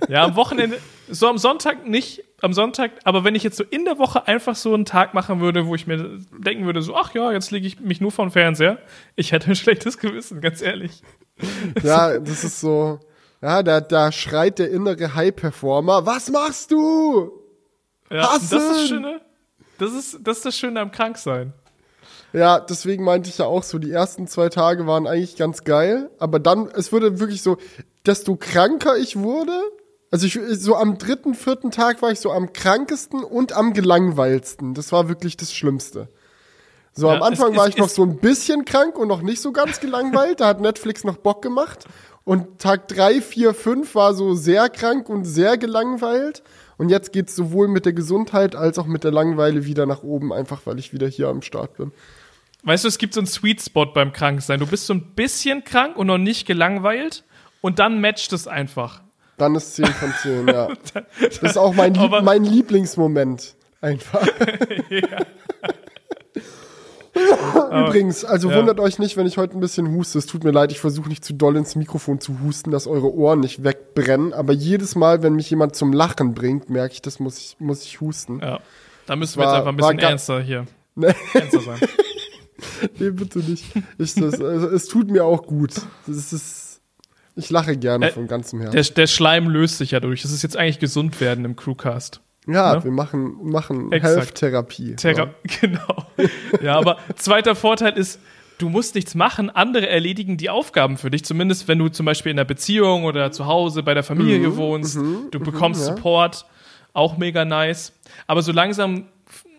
Ja, 0.09 0.25
am 0.25 0.37
Wochenende, 0.37 0.79
so 1.09 1.29
am 1.29 1.39
Sonntag 1.39 1.87
nicht, 1.87 2.25
am 2.41 2.53
Sonntag, 2.53 2.93
aber 3.05 3.25
wenn 3.25 3.35
ich 3.35 3.43
jetzt 3.43 3.57
so 3.57 3.65
in 3.65 3.85
der 3.85 3.99
Woche 3.99 4.27
einfach 4.27 4.57
so 4.57 4.75
einen 4.75 4.85
Tag 4.85 5.15
machen 5.15 5.41
würde, 5.41 5.67
wo 5.67 5.75
ich 5.75 5.87
mir 5.87 6.19
denken 6.39 6.67
würde, 6.67 6.83
so, 6.83 6.97
ach 6.97 7.15
ja, 7.15 7.33
jetzt 7.33 7.51
lege 7.51 7.67
ich 7.67 7.81
mich 7.81 8.01
nur 8.01 8.11
vor 8.11 8.27
den 8.27 8.31
Fernseher, 8.31 8.79
ich 9.17 9.33
hätte 9.33 9.49
ein 9.49 9.57
schlechtes 9.57 9.99
Gewissen, 9.99 10.41
ganz 10.41 10.63
ehrlich. 10.63 11.03
Ja, 11.83 12.19
das 12.19 12.45
ist 12.45 12.61
so. 12.61 13.01
Ja, 13.41 13.63
da, 13.63 13.81
da 13.81 14.13
schreit 14.13 14.61
der 14.61 14.71
innere 14.71 15.15
High-Performer. 15.15 16.07
Was 16.07 16.31
machst 16.31 16.71
du? 16.71 17.33
Ja, 18.11 18.23
das 18.23 18.43
ist 18.45 18.53
das! 18.53 18.89
Schöne. 18.89 19.21
Das 19.79 19.93
ist, 19.93 20.19
das 20.23 20.37
ist 20.37 20.47
das 20.47 20.57
Schöne 20.57 20.81
am 20.81 20.93
Kranksein. 20.93 21.53
Ja, 22.33 22.61
deswegen 22.61 23.05
meinte 23.05 23.29
ich 23.29 23.39
ja 23.39 23.45
auch 23.47 23.63
so, 23.63 23.79
die 23.79 23.91
ersten 23.91 24.27
zwei 24.27 24.49
Tage 24.49 24.87
waren 24.87 25.07
eigentlich 25.07 25.37
ganz 25.37 25.65
geil, 25.65 26.11
aber 26.19 26.39
dann, 26.39 26.69
es 26.75 26.93
wurde 26.93 27.21
wirklich 27.21 27.43
so, 27.43 27.59
desto 28.07 28.37
kranker 28.37 28.97
ich 28.97 29.17
wurde, 29.19 29.53
also 30.11 30.27
ich, 30.27 30.39
so 30.59 30.77
am 30.77 30.99
dritten, 30.99 31.35
vierten 31.35 31.71
Tag 31.71 32.01
war 32.03 32.11
ich 32.11 32.21
so 32.21 32.31
am 32.33 32.53
krankesten 32.53 33.23
und 33.23 33.53
am 33.55 33.73
gelangweilsten. 33.75 34.75
Das 34.75 34.93
war 34.93 35.09
wirklich 35.09 35.37
das 35.37 35.53
Schlimmste. 35.53 36.09
So, 36.95 37.07
Ja, 37.09 37.15
am 37.17 37.23
Anfang 37.23 37.53
es- 37.53 37.57
war 37.59 37.65
es- 37.67 37.71
ich 37.75 37.79
noch 37.79 37.87
es- 37.87 37.95
so 37.95 38.03
ein 38.03 38.17
bisschen 38.19 38.65
krank 38.67 38.99
und 38.99 39.09
noch 39.09 39.23
nicht 39.23 39.41
so 39.41 39.53
ganz 39.53 39.81
gelangweilt. 39.81 40.41
da 40.41 40.47
hat 40.49 40.61
Netflix 40.61 41.05
noch 41.05 41.17
Bock 41.17 41.41
gemacht. 41.43 41.85
Und 42.25 42.59
Tag 42.61 42.87
drei, 42.89 43.21
vier, 43.21 43.53
fünf 43.55 43.95
war 43.95 44.15
so 44.15 44.35
sehr 44.35 44.69
krank 44.69 45.09
und 45.09 45.25
sehr 45.25 45.57
gelangweilt. 45.59 46.43
Und 46.79 46.89
jetzt 46.91 47.13
geht's 47.13 47.35
sowohl 47.35 47.69
mit 47.69 47.85
der 47.87 47.93
Gesundheit 47.95 48.55
als 48.55 48.79
auch 48.79 48.87
mit 48.87 49.05
der 49.05 49.11
Langeweile 49.13 49.65
wieder 49.65 49.87
nach 49.87 50.03
oben, 50.03 50.33
einfach 50.33 50.61
weil 50.67 50.79
ich 50.79 50.93
wieder 50.93 51.07
hier 51.09 51.29
am 51.29 51.43
Start 51.43 51.77
bin. 51.79 51.93
Weißt 52.65 52.85
du, 52.85 52.89
es 52.89 52.99
gibt 52.99 53.15
so 53.15 53.21
einen 53.21 53.27
Sweet 53.27 53.61
Spot 53.61 53.87
beim 53.87 54.13
Kranksein. 54.13 54.61
Du 54.61 54.67
bist 54.67 54.87
so 54.87 54.95
ein 54.95 55.15
bisschen 55.15 55.65
krank 55.65 55.97
und 55.97 56.07
noch 56.07 56.19
nicht 56.19 56.47
gelangweilt 56.47 57.25
und 57.61 57.79
dann 57.79 58.01
matcht 58.01 58.33
es 58.33 58.47
einfach. 58.47 59.03
Dann 59.37 59.55
ist 59.55 59.75
10 59.75 59.87
von 59.87 60.13
10, 60.23 60.47
ja. 60.49 60.69
Das 61.21 61.39
ist 61.39 61.57
auch 61.57 61.75
mein, 61.75 61.95
Lieb 61.95 62.13
mein 62.23 62.45
Lieblingsmoment. 62.45 63.57
Einfach. 63.81 64.25
übrigens, 67.73 68.25
also 68.25 68.51
ja. 68.51 68.57
wundert 68.57 68.81
euch 68.81 68.99
nicht, 68.99 69.17
wenn 69.17 69.27
ich 69.27 69.39
heute 69.39 69.57
ein 69.57 69.61
bisschen 69.61 69.93
huste. 69.93 70.19
Es 70.19 70.27
tut 70.27 70.45
mir 70.45 70.51
leid, 70.51 70.73
ich 70.73 70.81
versuche 70.81 71.09
nicht 71.09 71.25
zu 71.25 71.35
doll 71.35 71.57
ins 71.57 71.75
Mikrofon 71.77 72.21
zu 72.21 72.41
husten, 72.41 72.71
dass 72.71 72.87
eure 72.87 73.13
Ohren 73.13 73.41
nicht 73.41 73.65
wegbrennen. 73.65 74.33
Aber 74.33 74.53
jedes 74.53 74.95
Mal, 74.95 75.23
wenn 75.23 75.35
mich 75.35 75.51
jemand 75.51 75.75
zum 75.75 75.93
Lachen 75.93 76.35
bringt, 76.35 76.71
merke 76.71 76.95
ich, 76.95 77.03
das 77.03 77.19
muss 77.19 77.39
ich, 77.39 77.57
muss 77.59 77.85
ich 77.85 78.01
husten. 78.01 78.41
Ja. 78.41 78.61
Da 79.07 79.17
müssen 79.17 79.39
wir 79.39 79.47
War- 79.47 79.53
jetzt 79.53 79.59
einfach 79.59 79.73
ein 79.73 79.77
bisschen 79.77 79.99
ernster 79.99 80.41
hier. 80.41 80.67
Nee. 80.95 81.13
Ernster 81.35 81.61
sein. 81.61 81.81
Nee, 82.99 83.11
bitte 83.11 83.39
nicht. 83.41 83.65
Ich, 83.99 84.15
das, 84.15 84.41
also, 84.41 84.69
es 84.69 84.87
tut 84.87 85.11
mir 85.11 85.25
auch 85.25 85.47
gut. 85.47 85.73
Das 86.07 86.33
ist, 86.33 86.81
ich 87.37 87.51
lache 87.51 87.77
gerne 87.77 88.09
Äh, 88.09 88.13
von 88.13 88.27
ganzem 88.27 88.61
Herzen. 88.61 88.75
Der, 88.75 88.85
der 88.85 89.07
Schleim 89.07 89.49
löst 89.49 89.79
sich 89.79 89.93
ja 89.93 90.01
durch. 90.01 90.23
Das 90.23 90.33
ist 90.33 90.43
jetzt 90.43 90.57
eigentlich 90.57 90.79
gesund 90.79 91.21
werden 91.21 91.45
im 91.45 91.57
Crewcast. 91.57 92.21
Ja, 92.47 92.77
ne? 92.77 92.85
wir 92.85 92.91
machen, 92.91 93.37
machen. 93.43 93.93
Health-Therapie. 93.93 94.97
Terra 94.97 95.35
genau. 95.61 96.07
Ja, 96.61 96.77
aber 96.77 96.99
zweiter 97.17 97.55
Vorteil 97.55 97.97
ist, 97.97 98.21
du 98.59 98.69
musst 98.69 98.95
nichts 98.95 99.15
machen, 99.15 99.49
andere 99.51 99.89
erledigen 99.89 100.37
die 100.37 100.51
Aufgaben 100.51 100.97
für 100.97 101.11
dich. 101.11 101.25
Zumindest 101.25 101.69
wenn 101.69 101.79
du 101.79 101.89
zum 101.89 102.07
Beispiel 102.07 102.33
in 102.33 102.39
einer 102.39 102.45
Beziehung 102.45 103.05
oder 103.05 103.31
zu 103.31 103.47
Hause 103.47 103.83
bei 103.83 103.95
der 103.95 104.03
Familie 104.03 104.57
wohnst. 104.57 104.97
du 104.97 105.41
bekommst 105.41 105.87
ja. 105.87 105.95
Support, 105.97 106.47
auch 106.93 107.17
mega 107.17 107.45
nice. 107.45 107.93
Aber 108.27 108.43
so 108.43 108.53
langsam, 108.53 109.07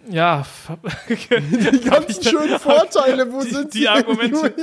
ja, 0.10 0.46
Die 1.10 1.80
ganzen 1.82 2.24
schönen 2.24 2.60
Vorteile, 2.60 3.32
wo 3.32 3.42
die- 3.42 3.50
sind 3.50 3.74
die 3.74 3.80
sie? 3.80 3.88
Argumente. 3.88 4.54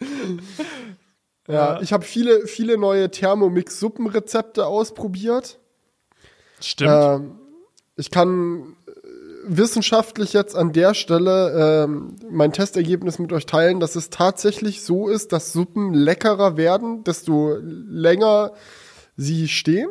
Ja, 1.48 1.76
ja 1.76 1.80
ich 1.80 1.92
habe 1.92 2.04
viele, 2.04 2.46
viele 2.46 2.76
neue 2.76 3.10
Thermomix-Suppenrezepte 3.10 4.66
ausprobiert. 4.66 5.58
stimmt. 6.60 6.90
Ähm, 6.92 7.38
ich 7.96 8.10
kann 8.10 8.76
äh, 8.88 8.90
wissenschaftlich 9.46 10.32
jetzt 10.32 10.56
an 10.56 10.72
der 10.72 10.92
Stelle 10.94 11.84
ähm, 11.84 12.16
mein 12.28 12.52
Testergebnis 12.52 13.18
mit 13.20 13.32
euch 13.32 13.46
teilen, 13.46 13.78
dass 13.80 13.94
es 13.94 14.10
tatsächlich 14.10 14.82
so 14.82 15.08
ist, 15.08 15.32
dass 15.32 15.52
Suppen 15.52 15.94
leckerer 15.94 16.56
werden, 16.56 17.04
desto 17.04 17.56
länger 17.62 18.52
sie 19.16 19.46
stehen. 19.48 19.88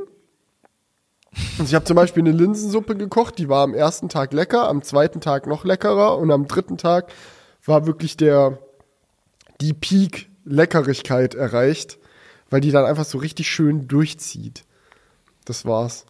Also 1.58 1.70
ich 1.70 1.75
habe 1.75 1.86
zum 1.86 1.96
Beispiel 1.96 2.24
eine 2.24 2.32
Linsensuppe 2.32 2.96
gekocht, 2.96 3.38
die 3.38 3.50
war 3.50 3.63
am 3.63 3.74
ersten 3.74 4.10
Tag 4.10 4.34
lecker, 4.34 4.68
am 4.68 4.82
zweiten 4.82 5.22
Tag 5.22 5.48
noch 5.48 5.65
leckerer 5.65 6.18
und 6.18 6.32
am 6.32 6.48
dritten 6.48 6.77
Tag 6.77 7.12
war 7.65 7.86
wirklich 7.86 8.18
der 8.18 8.60
die 9.62 9.74
Peak 9.74 10.30
Leckerigkeit 10.44 11.34
erreicht, 11.34 11.98
weil 12.50 12.62
die 12.62 12.72
dann 12.72 12.86
einfach 12.86 13.06
so 13.06 13.18
richtig 13.18 13.50
schön 13.50 13.88
durchzieht. 13.88 14.63
Das 15.46 15.65
war's. 15.65 16.06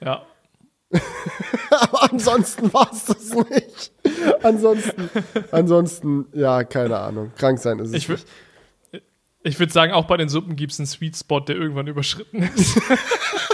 ja. 0.00 0.26
Aber 1.70 2.12
ansonsten 2.12 2.72
war 2.72 2.88
es 2.92 3.06
das 3.06 3.30
nicht. 3.30 3.92
Ansonsten, 4.44 5.10
ansonsten, 5.50 6.26
ja, 6.32 6.62
keine 6.62 6.98
Ahnung. 6.98 7.32
Krank 7.36 7.58
sein 7.58 7.80
ist 7.80 7.88
es 7.88 7.94
Ich 7.94 8.08
nicht. 8.08 8.26
Ich 9.42 9.58
würde 9.58 9.72
sagen, 9.72 9.92
auch 9.92 10.06
bei 10.06 10.16
den 10.16 10.28
Suppen 10.28 10.56
gibt 10.56 10.72
es 10.72 10.78
einen 10.78 10.86
Sweet 10.86 11.16
Spot, 11.16 11.40
der 11.40 11.56
irgendwann 11.56 11.86
überschritten 11.86 12.42
ist. 12.42 12.80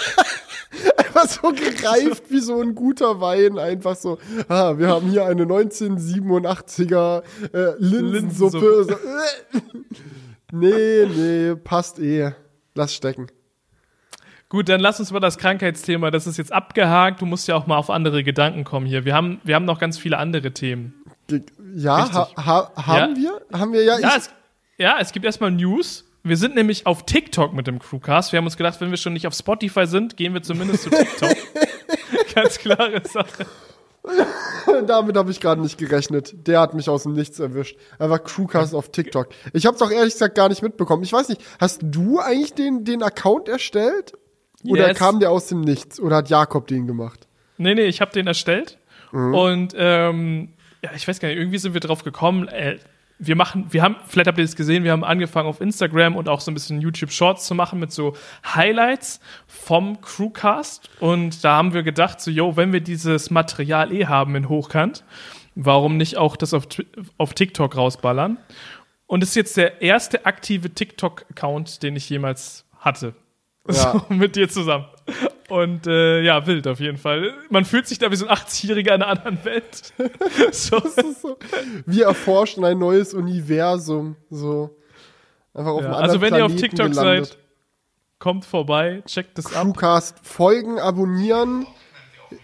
Einfach 1.21 1.43
so 1.43 1.53
gereift 1.53 2.25
wie 2.31 2.41
so 2.41 2.61
ein 2.61 2.75
guter 2.75 3.21
Wein. 3.21 3.59
Einfach 3.59 3.97
so, 3.97 4.19
ah, 4.49 4.79
wir 4.79 4.89
haben 4.89 5.11
hier 5.11 5.27
eine 5.27 5.45
1987er 5.45 7.23
äh, 7.53 7.75
Linsensuppe. 7.79 8.85
So, 8.85 8.93
äh. 8.93 9.61
Nee, 10.53 11.07
nee, 11.07 11.55
passt 11.57 11.99
eh. 11.99 12.33
Lass 12.75 12.95
stecken. 12.95 13.29
Gut, 14.49 14.69
dann 14.69 14.81
lass 14.81 14.99
uns 14.99 15.13
mal 15.13 15.21
das 15.21 15.39
Krankheitsthema, 15.39 16.11
das 16.11 16.27
ist 16.27 16.37
jetzt 16.37 16.53
abgehakt. 16.53 17.23
Du 17.23 17.27
musst 17.27 17.47
ja 17.47 17.55
auch 17.55 17.69
mal 17.69 17.77
auf 17.77 17.89
andere 17.89 18.25
Gedanken 18.25 18.65
kommen 18.65 18.85
hier. 18.85 19.05
Wir 19.05 19.15
haben, 19.15 19.41
wir 19.45 19.55
haben 19.55 19.65
noch 19.65 19.79
ganz 19.79 19.97
viele 19.97 20.19
andere 20.19 20.53
Themen. 20.53 21.05
Ja, 21.77 22.13
ha, 22.13 22.29
ha, 22.37 22.73
haben 22.75 23.15
wir? 23.15 23.41
Haben 23.57 23.73
wir 23.73 23.85
ja. 23.85 24.01
Ja, 24.01 24.15
es, 24.17 24.31
ja, 24.77 24.97
es 24.99 25.13
gibt 25.13 25.25
erstmal 25.25 25.53
News. 25.53 26.10
Wir 26.23 26.37
sind 26.37 26.55
nämlich 26.55 26.87
auf 26.87 27.07
TikTok 27.07 27.55
mit 27.55 27.67
dem 27.67 27.79
Crewcast. 27.79 28.33
Wir 28.33 28.39
haben 28.39 28.45
uns 28.45 28.57
gedacht, 28.57 28.81
wenn 28.81 28.91
wir 28.91 28.99
schon 28.99 29.15
nicht 29.15 29.27
auf 29.27 29.35
Spotify 29.35 29.87
sind, 29.87 30.17
gehen 30.17 30.35
wir 30.35 30.43
zumindest 30.43 30.83
zu 30.85 30.91
TikTok. 30.91 31.35
Ganz 32.35 32.59
klare 32.59 33.01
Sache. 33.09 33.47
Damit 34.87 35.17
habe 35.17 35.31
ich 35.31 35.41
gerade 35.41 35.61
nicht 35.61 35.79
gerechnet. 35.79 36.47
Der 36.47 36.61
hat 36.61 36.75
mich 36.75 36.89
aus 36.89 37.03
dem 37.05 37.13
Nichts 37.13 37.39
erwischt. 37.39 37.77
Einfach 37.99 38.23
Crewcast 38.25 38.75
auf 38.75 38.91
TikTok. 38.91 39.29
Ich 39.53 39.67
habe 39.67 39.77
es 39.77 39.83
auch 39.83 39.91
ehrlich 39.91 40.13
gesagt 40.15 40.35
gar 40.35 40.49
nicht 40.49 40.63
mitbekommen. 40.63 41.03
Ich 41.03 41.13
weiß 41.13 41.29
nicht, 41.29 41.43
hast 41.59 41.81
du 41.85 42.19
eigentlich 42.19 42.55
den, 42.55 42.85
den 42.85 43.03
Account 43.03 43.49
erstellt? 43.49 44.13
Oder 44.65 44.89
Yes. 44.89 44.99
kam 44.99 45.21
der 45.21 45.31
aus 45.31 45.47
dem 45.49 45.61
Nichts? 45.63 46.01
Oder 46.01 46.17
hat 46.17 46.29
Jakob 46.31 46.67
den 46.67 46.87
gemacht? 46.87 47.27
Nee, 47.57 47.75
nee, 47.75 47.87
ich 47.87 48.01
habe 48.01 48.13
den 48.13 48.27
erstellt. 48.27 48.79
Und 49.13 49.75
ähm, 49.77 50.51
ja, 50.83 50.91
ich 50.95 51.07
weiß 51.09 51.19
gar 51.19 51.29
nicht, 51.29 51.39
irgendwie 51.39 51.59
sind 51.59 51.75
wir 51.75 51.81
drauf 51.81 52.05
gekommen. 52.05 52.47
Äh, 52.49 52.79
wir 53.21 53.37
machen, 53.37 53.67
wir 53.71 53.83
haben, 53.83 53.97
vielleicht 54.09 54.29
habt 54.29 54.39
ihr 54.39 54.45
das 54.45 54.57
gesehen, 54.57 54.83
wir 54.83 54.93
haben 54.93 55.05
angefangen 55.05 55.47
auf 55.47 55.61
Instagram 55.61 56.17
und 56.17 56.29
auch 56.29 56.41
so 56.41 56.51
ein 56.51 56.55
bisschen 56.55 56.81
YouTube 56.81 57.13
Shorts 57.13 57.47
zu 57.47 57.55
machen 57.55 57.79
mit 57.79 57.93
so 57.93 58.17
Highlights 58.45 59.21
vom 59.47 60.01
Crewcast. 60.01 60.89
Und 61.01 61.45
da 61.45 61.57
haben 61.57 61.75
wir 61.75 61.83
gedacht, 61.83 62.21
so, 62.21 62.31
yo, 62.31 62.57
wenn 62.57 62.73
wir 62.73 62.81
dieses 62.81 63.31
Material 63.31 63.93
eh 63.93 64.07
haben 64.07 64.35
in 64.37 64.49
Hochkant, 64.49 65.05
warum 65.55 65.99
nicht 65.99 66.17
auch 66.17 66.35
das 66.35 66.55
auf, 66.55 66.67
auf 67.19 67.35
TikTok 67.35 67.77
rausballern? 67.77 68.39
Und 69.07 69.23
es 69.23 69.31
ist 69.31 69.35
jetzt 69.35 69.57
der 69.59 69.83
erste 69.83 70.25
aktive 70.25 70.71
TikTok-Account, 70.71 71.83
den 71.83 71.97
ich 71.97 72.09
jemals 72.09 72.65
hatte. 72.79 73.09
Ja. 73.09 73.15
So, 73.73 74.05
mit 74.09 74.35
dir 74.37 74.49
zusammen. 74.49 74.87
Und 75.49 75.87
äh, 75.87 76.23
ja, 76.23 76.47
wild 76.47 76.67
auf 76.69 76.79
jeden 76.81 76.97
Fall. 76.99 77.35
Man 77.51 77.65
fühlt 77.65 77.87
sich 77.87 77.99
da 77.99 78.11
wie 78.11 78.17
so 78.17 78.27
ein 78.27 78.35
80-Jähriger 78.37 78.95
in 78.95 79.03
einer 79.03 79.09
anderen 79.09 79.45
Welt. 79.45 79.93
so. 80.53 80.79
So. 81.21 81.39
Wir 81.87 82.07
erforschen 82.07 82.65
ein 82.65 82.79
neues 82.79 83.15
Universum. 83.15 84.17
So. 84.31 84.77
Einfach 85.53 85.73
auf 85.73 85.83
Ja, 85.83 85.87
einem 85.89 85.95
also 85.97 86.21
wenn 86.21 86.35
ihr 86.35 86.45
auf 86.45 86.53
Planeten 86.53 86.77
TikTok 86.77 86.91
gelandet. 86.91 87.27
seid, 87.27 87.39
kommt 88.21 88.45
vorbei, 88.45 89.03
checkt 89.07 89.39
das 89.39 89.47
ab. 89.55 89.65
Crewcast 89.65 90.19
folgen, 90.23 90.79
abonnieren, 90.79 91.67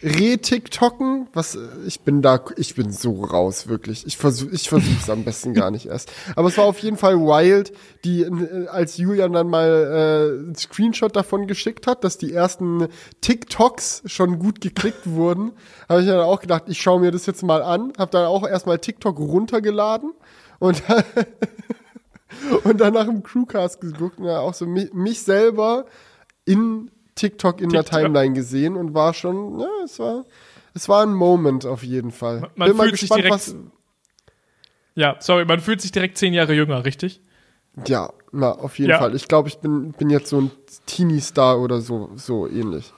re-TikToken. 0.03 1.29
Was, 1.33 1.55
äh, 1.55 1.61
ich 1.87 2.01
bin 2.01 2.23
da, 2.23 2.43
ich 2.57 2.75
bin 2.75 2.91
so 2.93 3.25
raus, 3.25 3.69
wirklich. 3.69 4.07
Ich 4.07 4.17
versuche, 4.17 4.55
ich 4.55 4.69
versuch's 4.69 5.11
am 5.11 5.25
besten 5.25 5.55
gar 5.55 5.71
nicht 5.71 5.87
erst. 5.87 6.13
Aber 6.35 6.49
es 6.49 6.59
war 6.59 6.65
auf 6.65 6.79
jeden 6.81 6.97
Fall 6.97 7.17
wild, 7.17 7.73
die, 8.05 8.23
äh, 8.23 8.67
als 8.69 8.97
Julian 8.97 9.33
dann 9.33 9.49
mal 9.49 9.69
äh, 9.69 10.39
einen 10.39 10.55
Screenshot 10.55 11.15
davon 11.15 11.47
geschickt 11.47 11.87
hat, 11.87 12.05
dass 12.05 12.19
die 12.19 12.33
ersten 12.33 12.89
TikToks 13.21 14.03
schon 14.07 14.39
gut 14.39 14.61
geklickt 14.61 15.07
wurden, 15.11 15.53
habe 15.89 16.01
ich 16.03 16.07
dann 16.07 16.21
auch 16.21 16.41
gedacht, 16.41 16.65
ich 16.67 16.81
schaue 16.81 17.01
mir 17.01 17.11
das 17.11 17.27
jetzt 17.27 17.43
mal 17.43 17.63
an. 17.63 17.93
Habe 17.99 18.11
dann 18.11 18.27
auch 18.27 18.47
erstmal 18.47 18.79
TikTok 18.79 19.19
runtergeladen 19.19 20.13
und 20.59 20.83
und 22.65 22.81
dann 22.81 22.95
nach 22.95 23.07
dem 23.07 23.23
Crewcast 23.23 23.81
geguckt 23.81 24.19
und 24.19 24.27
dann 24.27 24.39
auch 24.39 24.55
so 24.55 24.67
mich, 24.67 24.93
mich 24.93 25.23
selber 25.23 25.87
in 26.45 26.91
TikTok 27.17 27.61
in 27.61 27.71
der 27.71 27.83
TikTok. 27.85 28.03
Timeline 28.03 28.35
gesehen 28.35 28.77
und 28.77 28.95
war 28.95 29.13
schon, 29.15 29.59
ja, 29.59 29.67
es 29.85 29.99
war, 29.99 30.25
es 30.75 30.89
war 30.89 31.03
ein 31.03 31.13
Moment 31.13 31.67
auf 31.67 31.83
jeden 31.83 32.13
Fall. 32.13 32.49
Man 32.55 32.69
Bin 32.71 32.79
fühlt 32.79 32.91
sich 32.93 33.01
gespannt, 33.01 33.23
direkt- 33.25 33.35
was, 33.35 33.57
Ja, 34.95 35.17
sorry, 35.19 35.45
man 35.45 35.61
fühlt 35.61 35.81
sich 35.81 35.93
direkt 35.93 36.17
zehn 36.19 36.33
Jahre 36.33 36.55
jünger, 36.55 36.85
richtig? 36.85 37.21
ja, 37.87 38.11
na, 38.33 38.53
auf 38.53 38.79
jeden 38.79 38.91
Ja. 38.91 38.99
Fall. 38.99 39.15
Ich 39.15 39.29
glaube, 39.29 39.49
ich 39.49 39.59
bin, 39.59 39.93
bin 39.93 40.09
jetzt 40.09 40.29
so 40.31 40.41
ein 40.41 40.51
Teenie-Star 40.87 41.59
oder 41.61 41.81
so, 41.83 42.11
so 42.17 42.47
ähnlich. 42.49 42.93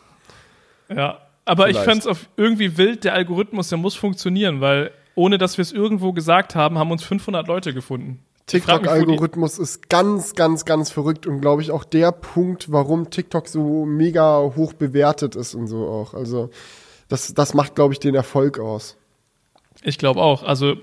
Ja. 0.89 1.19
Aber 1.45 1.69
ich 1.69 1.77
Vielleicht. 1.77 1.89
fand's 1.91 2.07
auf 2.07 2.29
irgendwie 2.37 2.77
wild, 2.77 3.05
der 3.05 3.15
Algorithmus, 3.15 3.69
der 3.71 3.79
muss 3.79 3.95
funktionieren, 3.95 4.61
weil 4.61 4.91
ohne 5.15 5.39
dass 5.39 5.57
wir 5.59 5.63
es 5.63 5.73
irgendwo 5.73 6.13
gesagt 6.13 6.55
haben, 6.55 6.79
haben 6.79 6.91
uns 6.93 7.03
500 7.03 7.49
Leute 7.49 7.73
gefunden. 7.75 8.21
TikTok-Algorithmus 8.49 9.59
ist 9.59 9.89
ganz, 9.89 10.35
ganz, 10.35 10.65
ganz 10.65 10.91
verrückt 10.91 11.27
und 11.27 11.41
glaube 11.41 11.63
ich 11.63 11.71
auch 11.71 11.85
der 11.85 12.13
Punkt, 12.13 12.73
warum 12.73 13.11
TikTok 13.11 13.47
so 13.47 13.85
mega 13.85 14.41
hoch 14.57 14.73
bewertet 14.73 15.37
ist 15.37 15.55
und 15.55 15.67
so 15.69 15.87
auch. 15.87 16.15
Also, 16.15 16.51
das, 17.09 17.33
das 17.35 17.55
macht, 17.55 17.75
glaube 17.75 17.93
ich, 17.93 18.01
den 18.01 18.15
Erfolg 18.15 18.59
aus. 18.59 18.97
Ich 19.83 19.99
glaube 19.99 20.21
auch. 20.21 20.43
Also, 20.43 20.77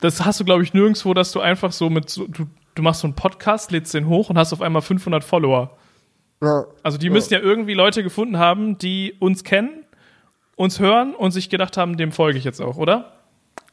das 0.00 0.24
hast 0.24 0.40
du, 0.40 0.44
glaube 0.44 0.62
ich, 0.62 0.72
nirgendwo, 0.72 1.14
dass 1.14 1.30
du 1.32 1.40
einfach 1.40 1.72
so 1.72 1.90
mit, 1.90 2.08
so, 2.10 2.26
du, 2.26 2.46
du 2.74 2.82
machst 2.82 3.02
so 3.02 3.06
einen 3.06 3.14
Podcast, 3.14 3.70
lädst 3.70 3.92
den 3.94 4.08
hoch 4.08 4.30
und 4.30 4.38
hast 4.38 4.52
auf 4.52 4.62
einmal 4.62 4.82
500 4.82 5.22
Follower. 5.22 5.76
Ja. 6.42 6.64
Also, 6.82 6.96
die 6.96 7.10
müssen 7.10 7.34
ja 7.34 7.40
irgendwie 7.40 7.74
Leute 7.74 8.02
gefunden 8.02 8.38
haben, 8.38 8.78
die 8.78 9.14
uns 9.20 9.44
kennen, 9.44 9.84
uns 10.56 10.80
hören 10.80 11.14
und 11.14 11.32
sich 11.32 11.50
gedacht 11.50 11.76
haben, 11.76 11.98
dem 11.98 12.12
folge 12.12 12.38
ich 12.38 12.44
jetzt 12.44 12.60
auch, 12.60 12.78
oder? 12.78 13.21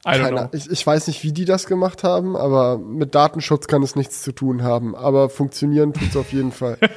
I 0.06 0.12
don't 0.12 0.22
Keine, 0.22 0.30
know. 0.30 0.50
ich, 0.54 0.70
ich 0.72 0.88
weiß 0.88 1.08
nicht, 1.08 1.24
wie 1.24 1.34
die 1.34 1.44
das 1.46 1.66
gemacht 1.66 2.04
haben, 2.04 2.38
aber 2.38 2.78
mit 2.78 3.16
Datenschutz 3.16 3.68
kann 3.68 3.84
es 3.84 3.96
nichts 3.96 4.22
zu 4.22 4.32
tun 4.32 4.64
haben. 4.64 4.96
Aber 4.96 5.30
funktionieren 5.30 5.94
tut's 5.94 6.16
auf 6.16 6.32
jeden 6.32 6.52
Fall. 6.52 6.78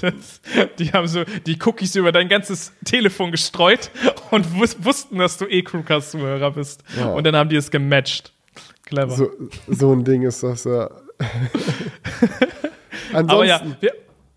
Das, 0.00 0.40
die 0.78 0.92
haben 0.92 1.06
so 1.06 1.22
die 1.46 1.56
Cookies 1.64 1.94
über 1.94 2.10
dein 2.10 2.28
ganzes 2.28 2.72
Telefon 2.84 3.30
gestreut 3.30 3.90
und 4.30 4.58
wus 4.58 4.76
wussten, 4.82 5.18
dass 5.18 5.36
du 5.36 5.44
eh 5.46 5.62
Crewcast-Zuhörer 5.62 6.52
bist. 6.52 6.82
Ja. 6.98 7.10
Und 7.10 7.24
dann 7.24 7.36
haben 7.36 7.50
die 7.50 7.56
es 7.56 7.70
gematcht. 7.70 8.32
Clever. 8.84 9.10
So, 9.10 9.30
so 9.68 9.92
ein 9.92 10.02
Ding 10.02 10.22
ist 10.22 10.42
das, 10.42 10.64
ja. 10.64 10.90
Ansonsten, 13.12 13.30
Aber 13.30 13.44
ja, 13.44 13.62
wir, 13.80 13.92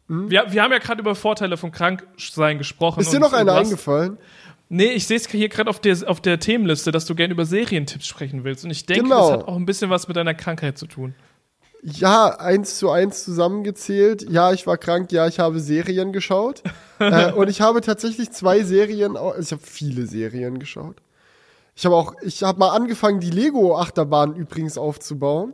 wir, 0.07 0.45
wir 0.51 0.61
haben 0.61 0.71
ja 0.71 0.77
gerade 0.77 1.01
über 1.01 1.15
Vorteile 1.15 1.57
von 1.57 1.71
Kranksein 1.71 2.59
gesprochen. 2.59 2.99
ist 2.99 3.11
dir 3.11 3.19
noch 3.19 3.33
einer 3.33 3.55
eingefallen? 3.55 4.17
Nee, 4.75 4.91
ich 4.93 5.05
sehe 5.05 5.17
es 5.17 5.27
hier 5.29 5.49
gerade 5.49 5.69
auf 5.69 5.79
der, 5.79 5.97
auf 6.07 6.19
der 6.19 6.39
Themenliste, 6.39 6.91
dass 6.91 7.05
du 7.05 7.13
gerne 7.13 7.33
über 7.33 7.45
Serientipps 7.45 8.07
sprechen 8.07 8.43
willst. 8.43 8.65
Und 8.65 8.71
ich 8.71 8.85
denke, 8.87 9.03
Genau. 9.03 9.29
das 9.29 9.39
hat 9.39 9.47
auch 9.47 9.55
ein 9.55 9.67
bisschen 9.67 9.91
was 9.91 10.07
mit 10.07 10.17
deiner 10.17 10.33
Krankheit 10.33 10.79
zu 10.79 10.87
tun. 10.87 11.13
Ja, 11.83 12.39
eins 12.39 12.79
zu 12.79 12.89
eins 12.89 13.23
zusammengezählt. 13.23 14.25
Ja, 14.29 14.51
ich 14.51 14.65
war 14.65 14.77
krank. 14.77 15.11
Ja, 15.11 15.27
ich 15.27 15.37
habe 15.39 15.59
Serien 15.59 16.11
geschaut. 16.11 16.63
äh, 16.99 17.31
und 17.33 17.49
ich 17.49 17.61
habe 17.61 17.81
tatsächlich 17.81 18.31
zwei 18.31 18.63
Serien, 18.63 19.15
au- 19.15 19.35
ich 19.37 19.51
habe 19.51 19.61
viele 19.63 20.07
Serien 20.07 20.57
geschaut. 20.59 20.95
Ich 21.75 21.85
habe 21.85 21.95
auch, 21.95 22.15
ich 22.23 22.41
habe 22.41 22.57
mal 22.59 22.69
angefangen, 22.69 23.19
die 23.19 23.31
Lego-Achterbahn 23.31 24.35
übrigens 24.35 24.77
aufzubauen. 24.77 25.53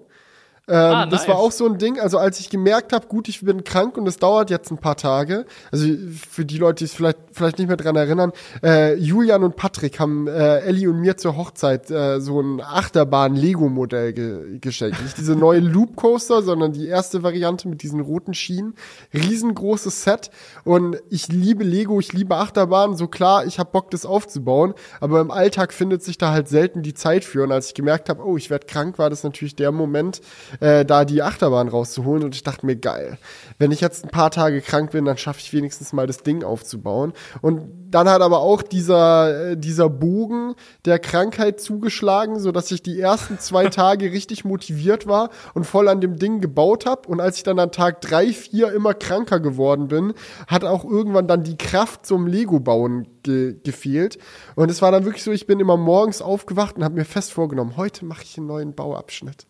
Ähm, 0.70 0.76
Ah, 0.76 1.06
Das 1.08 1.22
nice. 1.22 1.30
war 1.30 1.36
auch 1.40 1.52
so 1.52 1.66
ein 1.66 1.78
Ding. 1.78 2.00
Also 2.00 2.18
als 2.18 2.40
ich 2.40 2.50
gemerkt 2.50 2.94
habe, 2.94 3.08
gut, 3.08 3.28
ich 3.28 3.42
bin 3.42 3.64
krank 3.64 3.98
und 3.98 4.08
es 4.08 4.18
dauert 4.18 4.50
jetzt 4.50 4.72
ein 4.72 4.78
paar 4.78 4.96
Tage. 4.98 5.46
Also 5.72 5.88
für 6.30 6.46
die 6.46 6.58
Leute, 6.58 6.80
die 6.80 6.86
es 6.86 6.94
vielleicht 6.94 7.18
vielleicht 7.32 7.58
nicht 7.58 7.68
mehr 7.68 7.78
dran 7.78 7.96
erinnern, 7.96 8.32
äh, 8.64 8.96
Julian 8.96 9.44
und 9.44 9.56
Patrick 9.56 10.00
haben 10.00 10.28
äh, 10.28 10.60
Ellie 10.60 10.90
und 10.90 11.00
mir 11.00 11.18
zur 11.18 11.36
Hochzeit 11.38 11.90
äh, 11.90 12.20
so 12.22 12.40
ein 12.42 12.62
Achterbahn-Lego-Modell 12.62 14.14
ge 14.14 14.60
geschenkt. 14.60 15.02
Nicht 15.02 15.18
diese 15.18 15.36
neue 15.36 15.60
Loop 15.60 15.96
Coaster, 15.96 16.42
sondern 16.42 16.74
die 16.74 16.88
erste 16.88 17.24
Variante 17.24 17.68
mit 17.68 17.84
diesen 17.84 18.00
roten 18.00 18.34
Schienen. 18.34 18.76
Riesengroßes 19.14 20.04
Set. 20.04 20.32
Und 20.64 20.98
ich 21.10 21.28
liebe 21.30 21.64
Lego, 21.64 22.00
ich 22.00 22.14
liebe 22.14 22.36
Achterbahn. 22.36 22.96
So 22.96 23.08
klar, 23.08 23.46
ich 23.46 23.60
habe 23.60 23.70
Bock, 23.72 23.92
das 23.92 24.06
aufzubauen. 24.06 24.74
Aber 25.00 25.22
im 25.22 25.32
Alltag 25.32 25.74
findet 25.74 26.04
sich 26.04 26.18
da 26.18 26.32
halt 26.32 26.48
selten 26.48 26.82
die 26.84 26.94
Zeit 26.94 27.24
für. 27.24 27.44
Und 27.44 27.52
als 27.52 27.68
ich 27.68 27.74
gemerkt 27.74 28.10
habe, 28.10 28.24
oh, 28.26 28.38
ich 28.38 28.50
werde 28.50 28.66
krank, 28.68 28.98
war 29.00 29.10
das 29.10 29.24
natürlich 29.24 29.56
der 29.56 29.72
Moment, 29.72 30.22
äh, 30.60 30.86
da 30.86 31.06
die 31.06 31.22
Achterbahn 31.22 31.68
rauszuholen. 31.68 32.24
Und 32.24 32.36
ich 32.36 32.44
dachte 32.44 32.66
mir, 32.66 32.76
geil. 32.76 33.18
Wenn 33.58 33.72
ich 33.72 33.82
jetzt 33.82 34.06
ein 34.06 34.10
paar 34.10 34.32
Tage 34.32 34.62
krank 34.62 34.92
bin, 34.92 35.06
dann 35.06 35.18
schaffe 35.18 35.40
ich 35.40 35.54
wenigstens 35.54 35.94
mal 35.94 36.08
das 36.08 36.24
Ding 36.24 36.44
aufzubauen. 36.44 37.14
Und 37.42 37.62
dann 37.90 38.08
hat 38.08 38.22
aber 38.22 38.40
auch 38.40 38.62
dieser, 38.62 39.52
äh, 39.52 39.58
dieser 39.58 39.90
Bogen 39.90 40.56
der 40.86 41.00
Krankheit 41.00 41.60
zugeschlagen, 41.60 42.40
so 42.40 42.52
dass 42.52 42.72
ich 42.72 42.84
die 42.84 43.00
ersten 43.00 43.40
zwei 43.40 43.68
Tage 43.70 44.12
richtig 44.12 44.46
motiviert 44.46 45.08
war 45.08 45.30
und 45.54 45.66
voll 45.66 45.88
an 45.88 46.02
dem 46.02 46.18
Ding 46.18 46.42
gebaut 46.42 46.86
habe. 46.86 47.08
Und 47.08 47.20
als 47.20 47.38
ich 47.38 47.44
dann 47.44 47.60
an 47.60 47.72
Tag 47.72 48.02
drei, 48.02 48.28
vier 48.28 48.72
immer 48.72 48.94
kranker 48.94 49.40
geworden 49.40 49.88
bin, 49.88 50.14
hat 50.48 50.64
auch 50.64 50.86
irgendwann 50.86 51.28
dann 51.28 51.44
die 51.44 51.58
Kraft 51.58 52.06
zum 52.06 52.28
Lego-Bauen 52.28 53.08
ge 53.24 53.56
gefehlt. 53.64 54.18
Und 54.56 54.72
es 54.72 54.82
war 54.82 54.92
dann 54.92 55.06
wirklich 55.06 55.24
so, 55.24 55.32
ich 55.32 55.48
bin 55.48 55.60
immer 55.60 55.78
morgens 55.78 56.22
aufgewacht 56.22 56.78
und 56.78 56.84
habe 56.84 56.96
mir 56.96 57.06
fest 57.06 57.34
vorgenommen, 57.34 57.78
heute 57.78 58.06
mache 58.06 58.24
ich 58.24 58.38
einen 58.38 58.48
neuen 58.48 58.74
Bauabschnitt. 58.74 59.48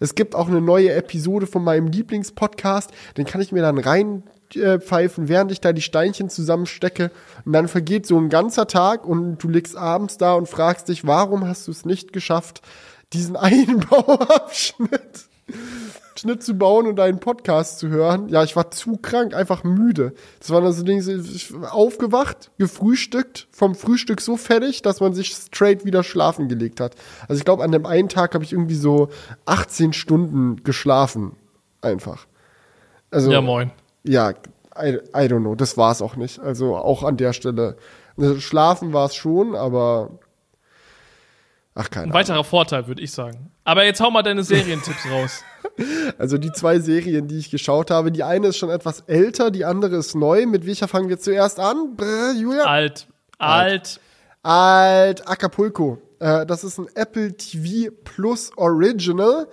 Es 0.00 0.14
gibt 0.14 0.34
auch 0.34 0.48
eine 0.48 0.60
neue 0.60 0.92
Episode 0.92 1.46
von 1.46 1.64
meinem 1.64 1.88
Lieblingspodcast, 1.88 2.90
den 3.16 3.26
kann 3.26 3.40
ich 3.40 3.52
mir 3.52 3.62
dann 3.62 3.78
rein 3.78 4.22
äh, 4.54 4.78
während 4.80 5.52
ich 5.52 5.60
da 5.60 5.72
die 5.72 5.82
Steinchen 5.82 6.28
zusammenstecke. 6.28 7.10
Und 7.44 7.52
dann 7.52 7.68
vergeht 7.68 8.06
so 8.06 8.18
ein 8.18 8.28
ganzer 8.28 8.66
Tag 8.66 9.06
und 9.06 9.38
du 9.38 9.48
liegst 9.48 9.76
abends 9.76 10.18
da 10.18 10.34
und 10.34 10.48
fragst 10.48 10.88
dich, 10.88 11.06
warum 11.06 11.46
hast 11.46 11.66
du 11.66 11.70
es 11.70 11.84
nicht 11.84 12.12
geschafft, 12.12 12.62
diesen 13.12 13.36
einen 13.36 13.80
Bauabschnitt 13.80 15.28
Schnitt 16.22 16.42
zu 16.44 16.54
bauen 16.54 16.86
und 16.86 17.00
einen 17.00 17.18
Podcast 17.18 17.80
zu 17.80 17.88
hören. 17.88 18.28
Ja, 18.28 18.44
ich 18.44 18.54
war 18.54 18.70
zu 18.70 18.96
krank, 18.96 19.34
einfach 19.34 19.64
müde. 19.64 20.12
Das 20.38 20.50
waren 20.50 20.64
also 20.64 20.84
Dinge, 20.84 21.02
ich 21.02 21.52
aufgewacht, 21.68 22.52
gefrühstückt, 22.58 23.48
vom 23.50 23.74
Frühstück 23.74 24.20
so 24.20 24.36
fertig, 24.36 24.82
dass 24.82 25.00
man 25.00 25.14
sich 25.14 25.34
straight 25.34 25.84
wieder 25.84 26.04
schlafen 26.04 26.48
gelegt 26.48 26.78
hat. 26.78 26.94
Also 27.26 27.40
ich 27.40 27.44
glaube, 27.44 27.64
an 27.64 27.72
dem 27.72 27.86
einen 27.86 28.08
Tag 28.08 28.34
habe 28.34 28.44
ich 28.44 28.52
irgendwie 28.52 28.76
so 28.76 29.08
18 29.46 29.92
Stunden 29.92 30.62
geschlafen. 30.62 31.32
Einfach. 31.80 32.26
Also, 33.10 33.32
Ja, 33.32 33.40
moin. 33.40 33.72
ja, 34.04 34.30
I, 34.30 34.98
I 35.14 35.26
don't 35.26 35.40
know, 35.40 35.56
das 35.56 35.76
war 35.76 35.90
es 35.90 36.00
auch 36.00 36.14
nicht. 36.14 36.38
Also 36.38 36.76
auch 36.76 37.02
an 37.02 37.16
der 37.16 37.32
Stelle. 37.32 37.76
Also 38.16 38.38
Schlafen 38.38 38.92
war 38.92 39.06
es 39.06 39.16
schon, 39.16 39.56
aber 39.56 40.10
ach 41.74 41.90
keine 41.90 42.04
Ein 42.04 42.10
Ahnung. 42.10 42.14
weiterer 42.14 42.44
Vorteil, 42.44 42.86
würde 42.86 43.02
ich 43.02 43.12
sagen. 43.12 43.50
Aber 43.64 43.84
jetzt 43.84 44.00
hau 44.00 44.10
mal 44.10 44.22
deine 44.22 44.42
Serientipps 44.42 45.10
raus. 45.10 45.42
Also 46.18 46.36
die 46.36 46.52
zwei 46.52 46.80
Serien, 46.80 47.28
die 47.28 47.38
ich 47.38 47.50
geschaut 47.50 47.90
habe, 47.90 48.12
die 48.12 48.22
eine 48.22 48.48
ist 48.48 48.58
schon 48.58 48.68
etwas 48.68 49.00
älter, 49.06 49.50
die 49.50 49.64
andere 49.64 49.96
ist 49.96 50.14
neu. 50.14 50.44
Mit 50.44 50.66
welcher 50.66 50.86
fangen 50.86 51.08
wir 51.08 51.18
zuerst 51.18 51.58
an? 51.58 51.96
Brr, 51.96 52.32
Julia? 52.36 52.64
Alt. 52.64 53.06
Alt. 53.38 53.98
Alt 54.42 55.26
Acapulco. 55.26 55.98
Äh, 56.18 56.44
das 56.44 56.64
ist 56.64 56.78
ein 56.78 56.88
Apple 56.94 57.36
TV 57.36 57.90
Plus 58.04 58.50
Original. 58.56 59.48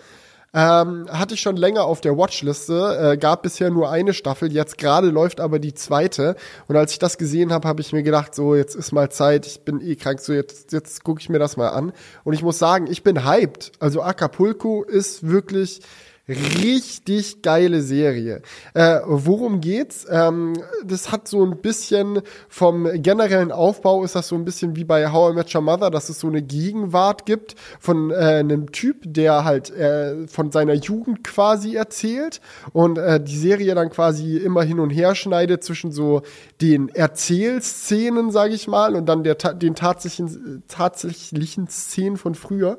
Ähm, 0.51 1.05
hatte 1.11 1.35
ich 1.35 1.41
schon 1.41 1.57
länger 1.57 1.83
auf 1.83 2.01
der 2.01 2.17
Watchliste, 2.17 3.13
äh, 3.13 3.17
gab 3.17 3.43
bisher 3.43 3.69
nur 3.69 3.91
eine 3.91 4.13
Staffel, 4.13 4.51
jetzt 4.51 4.79
gerade 4.79 5.09
läuft 5.09 5.39
aber 5.39 5.59
die 5.59 5.75
zweite. 5.75 6.35
Und 6.67 6.75
als 6.75 6.93
ich 6.93 6.99
das 6.99 7.19
gesehen 7.19 7.53
habe, 7.53 7.67
habe 7.67 7.81
ich 7.81 7.93
mir 7.93 8.01
gedacht, 8.01 8.33
so, 8.33 8.55
jetzt 8.55 8.75
ist 8.75 8.91
mal 8.91 9.11
Zeit, 9.11 9.45
ich 9.45 9.61
bin 9.61 9.79
eh 9.79 9.95
krank, 9.95 10.19
so 10.19 10.33
jetzt, 10.33 10.71
jetzt 10.71 11.03
gucke 11.03 11.21
ich 11.21 11.29
mir 11.29 11.39
das 11.39 11.55
mal 11.55 11.69
an. 11.69 11.93
Und 12.23 12.33
ich 12.33 12.41
muss 12.41 12.57
sagen, 12.57 12.87
ich 12.89 13.03
bin 13.03 13.25
hyped. 13.25 13.73
Also 13.79 14.01
Acapulco 14.01 14.83
ist 14.83 15.27
wirklich 15.27 15.81
richtig 16.29 17.41
geile 17.41 17.81
Serie. 17.81 18.41
Äh, 18.73 18.99
worum 19.05 19.61
geht's? 19.61 20.05
Ähm, 20.09 20.53
das 20.85 21.11
hat 21.11 21.27
so 21.27 21.43
ein 21.43 21.61
bisschen 21.61 22.21
vom 22.47 22.87
generellen 23.01 23.51
Aufbau 23.51 24.03
ist 24.03 24.15
das 24.15 24.27
so 24.27 24.35
ein 24.35 24.45
bisschen 24.45 24.75
wie 24.75 24.83
bei 24.83 25.11
How 25.11 25.31
I 25.31 25.35
Met 25.35 25.53
Your 25.53 25.61
Mother, 25.61 25.89
dass 25.89 26.09
es 26.09 26.19
so 26.19 26.27
eine 26.27 26.41
Gegenwart 26.41 27.25
gibt 27.25 27.55
von 27.79 28.11
äh, 28.11 28.15
einem 28.15 28.71
Typ, 28.71 28.97
der 29.05 29.43
halt 29.43 29.71
äh, 29.71 30.27
von 30.27 30.51
seiner 30.51 30.73
Jugend 30.73 31.23
quasi 31.23 31.75
erzählt 31.75 32.41
und 32.73 32.97
äh, 32.97 33.19
die 33.21 33.37
Serie 33.37 33.75
dann 33.75 33.89
quasi 33.89 34.37
immer 34.37 34.63
hin 34.63 34.79
und 34.79 34.89
her 34.89 35.15
schneidet 35.15 35.63
zwischen 35.63 35.91
so 35.91 36.21
den 36.61 36.89
Erzählszenen, 36.89 38.31
sage 38.31 38.53
ich 38.53 38.67
mal, 38.67 38.95
und 38.95 39.07
dann 39.07 39.23
der 39.23 39.35
den 39.35 39.75
tatsächlichen 39.75 40.63
tatsächlichen 40.67 41.67
Szenen 41.67 42.17
von 42.17 42.35
früher. 42.35 42.77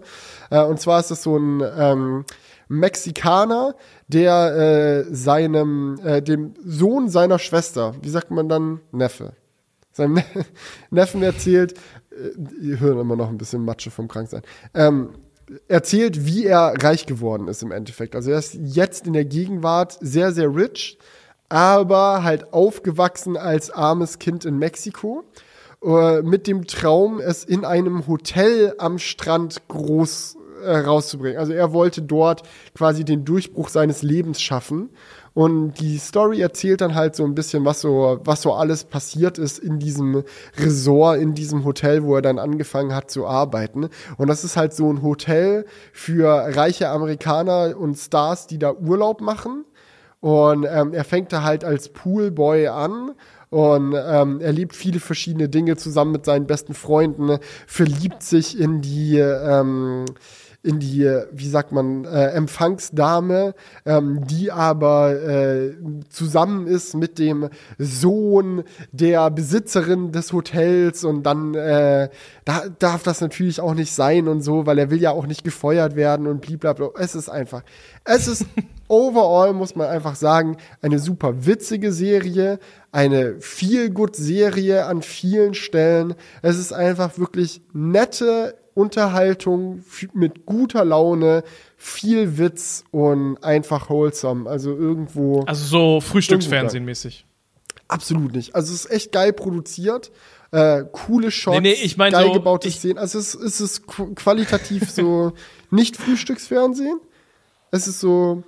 Äh, 0.50 0.62
und 0.62 0.80
zwar 0.80 1.00
ist 1.00 1.10
es 1.10 1.22
so 1.22 1.36
ein 1.36 1.62
ähm, 1.78 2.24
Mexikaner, 2.70 3.74
der 4.06 5.04
äh, 5.08 5.14
seinem, 5.14 5.98
äh, 6.04 6.22
dem 6.22 6.54
Sohn 6.64 7.08
seiner 7.08 7.40
Schwester, 7.40 7.96
wie 8.00 8.08
sagt 8.08 8.30
man 8.30 8.48
dann, 8.48 8.80
Neffe, 8.92 9.32
seinem 9.90 10.14
ne 10.14 10.24
Neffen 10.90 11.20
erzählt, 11.24 11.74
äh, 12.12 12.30
ihr 12.62 12.78
hört 12.78 13.00
immer 13.00 13.16
noch 13.16 13.28
ein 13.28 13.38
bisschen 13.38 13.64
Matsche 13.64 13.90
vom 13.90 14.06
Kranksein, 14.06 14.42
ähm, 14.72 15.10
erzählt, 15.66 16.26
wie 16.26 16.46
er 16.46 16.74
reich 16.80 17.06
geworden 17.06 17.48
ist 17.48 17.64
im 17.64 17.72
Endeffekt. 17.72 18.14
Also 18.14 18.30
er 18.30 18.38
ist 18.38 18.54
jetzt 18.54 19.04
in 19.04 19.14
der 19.14 19.24
Gegenwart 19.24 19.98
sehr, 20.00 20.30
sehr 20.30 20.54
rich, 20.54 20.96
aber 21.48 22.22
halt 22.22 22.52
aufgewachsen 22.52 23.36
als 23.36 23.72
armes 23.72 24.20
Kind 24.20 24.44
in 24.44 24.58
Mexiko 24.58 25.24
äh, 25.84 26.22
mit 26.22 26.46
dem 26.46 26.68
Traum, 26.68 27.18
es 27.18 27.42
in 27.42 27.64
einem 27.64 28.06
Hotel 28.06 28.74
am 28.78 29.00
Strand 29.00 29.66
groß 29.66 30.36
rauszubringen. 30.60 31.38
Also 31.38 31.52
er 31.52 31.72
wollte 31.72 32.02
dort 32.02 32.42
quasi 32.74 33.04
den 33.04 33.24
Durchbruch 33.24 33.68
seines 33.68 34.02
Lebens 34.02 34.40
schaffen. 34.40 34.90
Und 35.32 35.74
die 35.74 35.98
Story 35.98 36.40
erzählt 36.40 36.80
dann 36.80 36.94
halt 36.94 37.14
so 37.14 37.24
ein 37.24 37.34
bisschen, 37.34 37.64
was 37.64 37.80
so, 37.80 38.18
was 38.24 38.42
so 38.42 38.52
alles 38.52 38.84
passiert 38.84 39.38
ist 39.38 39.58
in 39.58 39.78
diesem 39.78 40.24
Resort, 40.58 41.20
in 41.20 41.34
diesem 41.34 41.64
Hotel, 41.64 42.02
wo 42.02 42.16
er 42.16 42.22
dann 42.22 42.38
angefangen 42.38 42.94
hat 42.94 43.10
zu 43.10 43.26
arbeiten. 43.26 43.88
Und 44.16 44.28
das 44.28 44.42
ist 44.42 44.56
halt 44.56 44.74
so 44.74 44.92
ein 44.92 45.02
Hotel 45.02 45.66
für 45.92 46.28
reiche 46.56 46.88
Amerikaner 46.88 47.76
und 47.78 47.96
Stars, 47.96 48.48
die 48.48 48.58
da 48.58 48.72
Urlaub 48.72 49.20
machen. 49.20 49.64
Und 50.20 50.66
ähm, 50.70 50.92
er 50.92 51.04
fängt 51.04 51.32
da 51.32 51.42
halt 51.42 51.64
als 51.64 51.88
Poolboy 51.90 52.66
an 52.66 53.12
und 53.48 53.94
ähm, 53.96 54.40
erlebt 54.40 54.76
viele 54.76 55.00
verschiedene 55.00 55.48
Dinge 55.48 55.76
zusammen 55.76 56.12
mit 56.12 56.24
seinen 56.24 56.46
besten 56.46 56.74
Freunden, 56.74 57.38
verliebt 57.66 58.22
sich 58.22 58.58
in 58.58 58.80
die 58.80 59.18
ähm, 59.18 60.04
in 60.62 60.78
die, 60.78 61.04
wie 61.32 61.48
sagt 61.48 61.72
man, 61.72 62.04
äh, 62.04 62.28
Empfangsdame, 62.32 63.54
ähm, 63.86 64.26
die 64.26 64.52
aber 64.52 65.12
äh, 65.12 65.74
zusammen 66.10 66.66
ist 66.66 66.94
mit 66.94 67.18
dem 67.18 67.48
Sohn 67.78 68.64
der 68.92 69.30
Besitzerin 69.30 70.12
des 70.12 70.32
Hotels 70.32 71.04
und 71.04 71.22
dann 71.24 71.54
äh, 71.54 72.10
da 72.44 72.64
darf 72.78 73.02
das 73.02 73.20
natürlich 73.20 73.60
auch 73.60 73.74
nicht 73.74 73.92
sein 73.92 74.28
und 74.28 74.42
so, 74.42 74.66
weil 74.66 74.78
er 74.78 74.90
will 74.90 75.00
ja 75.00 75.12
auch 75.12 75.26
nicht 75.26 75.44
gefeuert 75.44 75.96
werden 75.96 76.26
und 76.26 76.40
blablabla. 76.42 76.90
Es 76.98 77.14
ist 77.14 77.30
einfach, 77.30 77.62
es 78.04 78.28
ist 78.28 78.44
overall, 78.88 79.54
muss 79.54 79.76
man 79.76 79.88
einfach 79.88 80.14
sagen, 80.14 80.56
eine 80.82 80.98
super 80.98 81.46
witzige 81.46 81.92
Serie, 81.92 82.58
eine 82.92 83.40
Feel-Good-Serie 83.40 84.84
an 84.84 85.00
vielen 85.02 85.54
Stellen. 85.54 86.14
Es 86.42 86.58
ist 86.58 86.72
einfach 86.72 87.18
wirklich 87.18 87.62
nette 87.72 88.56
Unterhaltung 88.74 89.84
mit 90.14 90.46
guter 90.46 90.84
Laune, 90.84 91.42
viel 91.76 92.38
Witz 92.38 92.84
und 92.90 93.42
einfach 93.42 93.88
wholesome. 93.90 94.48
Also 94.48 94.74
irgendwo 94.76 95.42
Also 95.46 95.64
so 95.64 96.00
Frühstücksfernsehen 96.00 96.84
mäßig. 96.84 97.26
absolut 97.88 98.32
nicht. 98.34 98.54
Also 98.54 98.72
es 98.72 98.84
ist 98.86 98.90
echt 98.90 99.12
geil 99.12 99.32
produziert. 99.32 100.10
Äh, 100.52 100.84
coole 100.90 101.30
Shots, 101.30 101.56
Nee, 101.60 101.70
nee, 101.70 101.72
ich 101.80 101.96
mein 101.96 102.12
geil 102.12 102.26
so, 102.26 102.32
gebaute 102.32 102.66
ich- 102.68 102.76
Szenen. 102.78 102.98
Also 102.98 103.18
es, 103.20 103.34
es 103.34 103.60
ist 103.60 103.82
qu- 103.88 104.14
qualitativ 104.16 104.90
so 104.90 105.32
nicht 105.70 105.96
Frühstücksfernsehen. 105.96 106.98
Es 107.70 107.86
ist 107.86 108.00
so, 108.00 108.42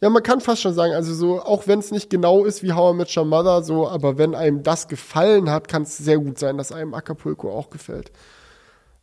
Ja, 0.00 0.08
man 0.08 0.22
kann 0.22 0.40
fast 0.40 0.62
schon 0.62 0.72
sagen, 0.74 0.94
also 0.94 1.12
so, 1.14 1.40
auch 1.42 1.66
wenn 1.66 1.78
es 1.78 1.90
nicht 1.90 2.08
genau 2.08 2.44
ist 2.44 2.62
wie 2.62 2.72
How 2.72 2.94
I 2.94 2.96
Met 2.96 3.14
Your 3.16 3.24
Mother, 3.26 3.62
so, 3.62 3.86
aber 3.88 4.16
wenn 4.18 4.34
einem 4.34 4.62
das 4.62 4.88
gefallen 4.88 5.50
hat, 5.50 5.68
kann 5.68 5.82
es 5.82 5.96
sehr 5.98 6.18
gut 6.18 6.38
sein, 6.38 6.56
dass 6.56 6.72
einem 6.72 6.94
Acapulco 6.94 7.50
auch 7.50 7.68
gefällt. 7.70 8.10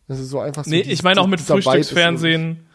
Das 0.07 0.19
ist 0.19 0.29
so 0.29 0.39
einfach 0.39 0.63
so. 0.65 0.69
Nee, 0.69 0.83
dieses- 0.83 0.99
ich 0.99 1.03
meine 1.03 1.21
auch 1.21 1.27
mit 1.27 1.39
Frühstücksfernsehen 1.41 2.65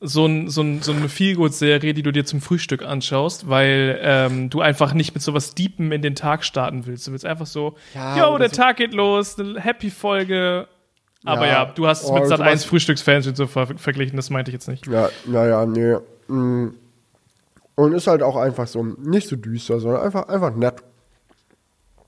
so, 0.00 0.26
ein, 0.26 0.48
so, 0.50 0.60
ein, 0.60 0.82
so 0.82 0.92
eine 0.92 1.08
Feelgood-Serie, 1.08 1.94
die 1.94 2.02
du 2.02 2.12
dir 2.12 2.24
zum 2.26 2.40
Frühstück 2.40 2.82
anschaust, 2.84 3.48
weil 3.48 3.98
ähm, 4.02 4.50
du 4.50 4.60
einfach 4.60 4.92
nicht 4.92 5.14
mit 5.14 5.22
sowas 5.22 5.54
Deepen 5.54 5.90
in 5.90 6.02
den 6.02 6.14
Tag 6.14 6.44
starten 6.44 6.86
willst. 6.86 7.06
Du 7.06 7.12
willst 7.12 7.24
einfach 7.24 7.46
so, 7.46 7.76
Ja, 7.94 8.16
yo, 8.32 8.38
der 8.38 8.50
so- 8.50 8.56
Tag 8.56 8.76
geht 8.76 8.92
los, 8.92 9.38
eine 9.38 9.58
Happy-Folge. 9.60 10.68
Aber 11.24 11.46
Ja, 11.46 11.64
ja, 11.64 11.72
du 11.74 11.86
hast 11.88 12.04
es 12.04 12.12
mit 12.12 12.26
Sat 12.28 12.38
du 12.40 12.44
1 12.44 12.60
hast- 12.60 12.64
Frühstücksfernsehen 12.68 13.34
so 13.34 13.46
ver 13.46 13.66
verglichen, 13.78 14.16
das 14.16 14.30
meinte 14.30 14.50
ich 14.50 14.54
jetzt 14.54 14.68
nicht. 14.68 14.86
Ja, 14.86 15.08
naja, 15.26 15.64
nee. 15.66 15.96
Mm. 16.28 16.74
Und 17.74 17.92
ist 17.94 18.06
halt 18.06 18.22
auch 18.22 18.36
einfach 18.36 18.66
so 18.66 18.82
nicht 18.84 19.28
so 19.28 19.34
düster, 19.36 19.80
sondern 19.80 20.02
einfach, 20.02 20.28
einfach 20.28 20.54
nett. 20.54 20.76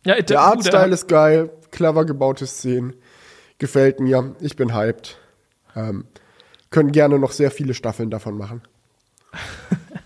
Ja, 0.05 0.21
Der 0.21 0.41
Artstyle 0.41 0.89
ist 0.95 1.09
geil, 1.09 1.51
clever 1.71 2.05
gebaute 2.05 2.47
Szenen. 2.47 2.95
Gefällt 3.59 4.01
mir. 4.01 4.35
Ich 4.41 4.57
bin 4.57 4.75
hyped. 4.75 5.19
Ähm, 5.75 6.05
können 6.71 6.93
gerne 6.93 7.19
noch 7.19 7.33
sehr 7.33 7.51
viele 7.51 7.75
Staffeln 7.75 8.11
davon 8.11 8.37
machen. 8.37 8.63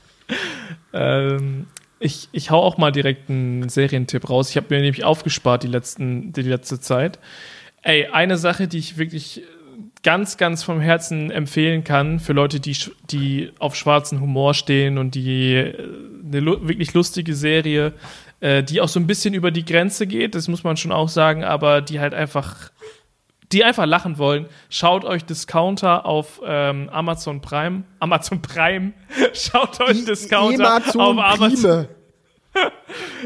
Ähm, 0.95 1.67
ich, 1.99 2.29
ich 2.33 2.51
hau 2.51 2.61
auch 2.61 2.77
mal 2.77 2.93
direkt 2.93 3.31
einen 3.31 3.69
Serientipp 3.69 4.29
raus. 4.29 4.51
Ich 4.51 4.57
habe 4.57 4.67
mir 4.71 4.81
nämlich 4.81 5.05
aufgespart 5.05 5.63
die, 5.63 5.69
letzten, 5.69 6.33
die 6.33 6.43
letzte 6.43 6.81
Zeit. 6.81 7.19
Ey, 7.83 8.09
eine 8.09 8.37
Sache, 8.37 8.69
die 8.69 8.79
ich 8.79 8.99
wirklich 8.99 9.43
ganz, 10.03 10.37
ganz 10.37 10.63
vom 10.63 10.81
Herzen 10.81 11.31
empfehlen 11.31 11.85
kann 11.85 12.19
für 12.21 12.33
Leute, 12.33 12.61
die, 12.61 12.77
die 13.11 13.53
auf 13.59 13.77
schwarzen 13.77 14.21
Humor 14.21 14.55
stehen 14.55 14.99
und 14.99 15.15
die 15.15 15.55
äh, 15.55 15.89
eine 16.25 16.41
lu 16.41 16.69
wirklich 16.69 16.93
lustige 16.93 17.35
Serie, 17.35 17.93
äh, 18.41 18.63
die 18.63 18.81
auch 18.81 18.89
so 18.89 18.99
ein 18.99 19.07
bisschen 19.07 19.33
über 19.35 19.51
die 19.51 19.65
Grenze 19.65 20.07
geht, 20.07 20.35
das 20.35 20.49
muss 20.49 20.65
man 20.65 20.77
schon 20.77 20.93
auch 20.93 21.09
sagen, 21.09 21.45
aber 21.45 21.81
die 21.81 22.01
halt 22.01 22.15
einfach 22.15 22.71
die 23.53 23.65
einfach 23.65 23.87
lachen 23.87 24.19
wollen, 24.19 24.47
schaut 24.71 25.05
euch 25.05 25.25
Discounter 25.25 26.07
auf 26.07 26.41
ähm, 26.45 26.89
Amazon 26.91 27.41
Prime. 27.41 27.85
Amazon 28.01 28.41
Prime. 28.43 28.93
Schaut 29.35 29.81
euch 29.81 30.05
Discounter 30.05 30.77
auf 30.77 30.97
Amazon. 30.97 31.87
Prime. 31.87 31.89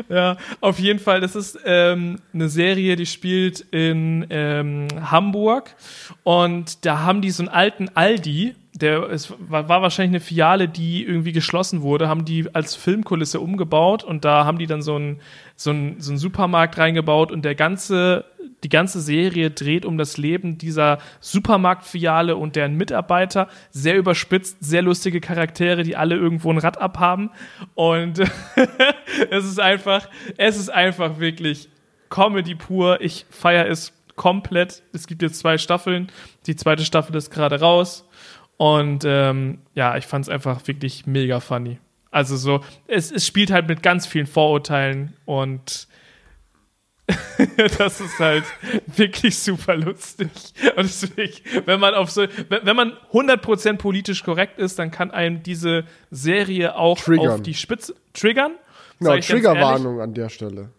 Ja, 0.09 0.37
auf 0.61 0.79
jeden 0.79 0.99
Fall. 0.99 1.21
Das 1.21 1.35
ist 1.35 1.59
ähm, 1.65 2.21
eine 2.33 2.49
Serie, 2.49 2.97
die 2.97 3.07
spielt 3.07 3.61
in 3.61 4.27
ähm, 4.31 4.87
Hamburg 5.11 5.75
und 6.23 6.85
da 6.85 7.01
haben 7.01 7.23
die 7.23 7.31
so 7.31 7.43
einen 7.43 7.49
alten 7.49 7.89
Aldi, 7.95 8.55
der 8.75 9.11
es 9.11 9.35
war, 9.39 9.69
war 9.69 9.83
wahrscheinlich 9.83 10.11
eine 10.11 10.21
Filiale, 10.21 10.69
die 10.69 11.05
irgendwie 11.05 11.33
geschlossen 11.33 11.83
wurde, 11.83 12.09
haben 12.09 12.25
die 12.25 12.55
als 12.55 12.75
Filmkulisse 12.75 13.41
umgebaut 13.41 14.05
und 14.05 14.25
da 14.25 14.45
haben 14.45 14.59
die 14.59 14.67
dann 14.67 14.83
so 14.83 14.95
einen 14.95 15.21
so 15.57 15.71
einen, 15.71 16.01
so 16.01 16.17
Supermarkt 16.17 16.79
reingebaut 16.79 17.33
und 17.33 17.45
der 17.45 17.55
ganze 17.55 18.25
die 18.65 18.69
ganze 18.69 19.01
Serie 19.01 19.51
dreht 19.51 19.85
um 19.85 19.99
das 19.99 20.17
Leben 20.17 20.59
dieser 20.59 20.99
Supermarktfiliale 21.21 22.37
und 22.37 22.57
deren 22.57 22.75
Mitarbeiter. 22.75 23.49
Sehr 23.71 23.97
überspitzt, 23.97 24.57
sehr 24.61 24.83
lustige 24.83 25.21
Charaktere, 25.21 25.83
die 25.83 25.97
alle 25.97 26.17
irgendwo 26.17 26.51
ein 26.51 26.59
Rad 26.59 26.81
abhaben. 26.81 27.31
Und 27.75 28.19
es 29.31 29.45
ist 29.45 29.61
einfach, 29.61 30.09
es 30.37 30.57
ist 30.57 30.71
einfach 30.71 31.19
wirklich 31.21 31.69
Comedy 32.09 32.55
pur. 32.55 33.01
Ich 33.01 33.27
feiere 33.31 33.69
es 33.69 33.93
komplett. 34.17 34.83
Es 34.93 35.07
gibt 35.07 35.23
jetzt 35.23 35.39
zwei 35.39 35.59
Staffeln. 35.59 36.09
Die 36.47 36.57
zweite 36.57 36.85
Staffel 36.85 37.15
ist 37.17 37.31
gerade 37.31 37.61
raus. 37.61 38.09
Und 38.57 39.05
ähm, 39.07 39.59
ja, 39.75 39.97
ich 39.97 40.07
fand 40.07 40.25
es 40.25 40.29
einfach 40.29 40.67
wirklich 40.67 41.07
mega 41.07 41.41
funny. 41.41 41.79
Also 42.17 42.39
so, 42.39 42.61
es, 42.87 43.13
es 43.13 43.27
spielt 43.27 43.51
halt 43.51 43.69
mit 43.69 43.83
ganz 43.83 44.07
vielen 44.07 44.25
Vorurteilen 44.25 45.13
und 45.27 45.87
das 47.77 48.01
ist 48.01 48.19
halt 48.19 48.45
wirklich 48.87 49.39
super 49.39 49.77
lustig. 49.77 50.31
Und 50.77 50.85
deswegen, 50.85 51.35
wenn 51.67 51.79
man 51.79 51.93
auf 51.93 52.11
so, 52.11 52.27
wenn, 52.49 52.65
wenn 52.65 52.75
man 52.75 52.93
100% 53.13 53.77
politisch 53.77 54.25
korrekt 54.25 54.59
ist, 54.59 54.79
dann 54.79 54.91
kann 54.91 55.11
einem 55.11 55.43
diese 55.43 55.85
Serie 56.11 56.77
auch 56.77 56.99
Triggern. 56.99 57.29
auf 57.29 57.43
die 57.43 57.53
Spitze 57.53 57.95
triggern. 58.15 58.53
Genau, 58.99 59.11
ehrlich. 59.11 59.27
Triggerwarnung 59.27 60.01
an 60.01 60.15
der 60.15 60.31
Stelle. 60.31 60.71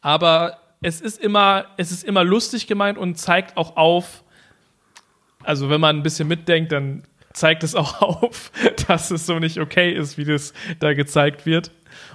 Aber 0.00 0.58
es 0.82 1.00
ist 1.00 1.20
immer, 1.22 1.66
es 1.76 1.92
ist 1.92 2.02
immer 2.02 2.24
lustig 2.24 2.66
gemeint 2.66 2.98
und 2.98 3.14
zeigt 3.16 3.56
auch 3.56 3.76
auf, 3.76 4.24
also 5.44 5.70
wenn 5.70 5.80
man 5.80 5.98
ein 5.98 6.02
bisschen 6.02 6.26
mitdenkt, 6.26 6.72
dann 6.72 7.04
zeigt 7.34 7.62
es 7.64 7.74
auch 7.74 8.00
auf, 8.22 8.50
dass 8.88 9.10
es 9.10 9.26
so 9.26 9.38
nicht 9.38 9.58
okay 9.60 9.92
ist, 9.92 10.16
wie 10.16 10.24
das 10.24 10.54
da 10.80 10.94
gezeigt 10.94 11.44
wird, 11.44 11.70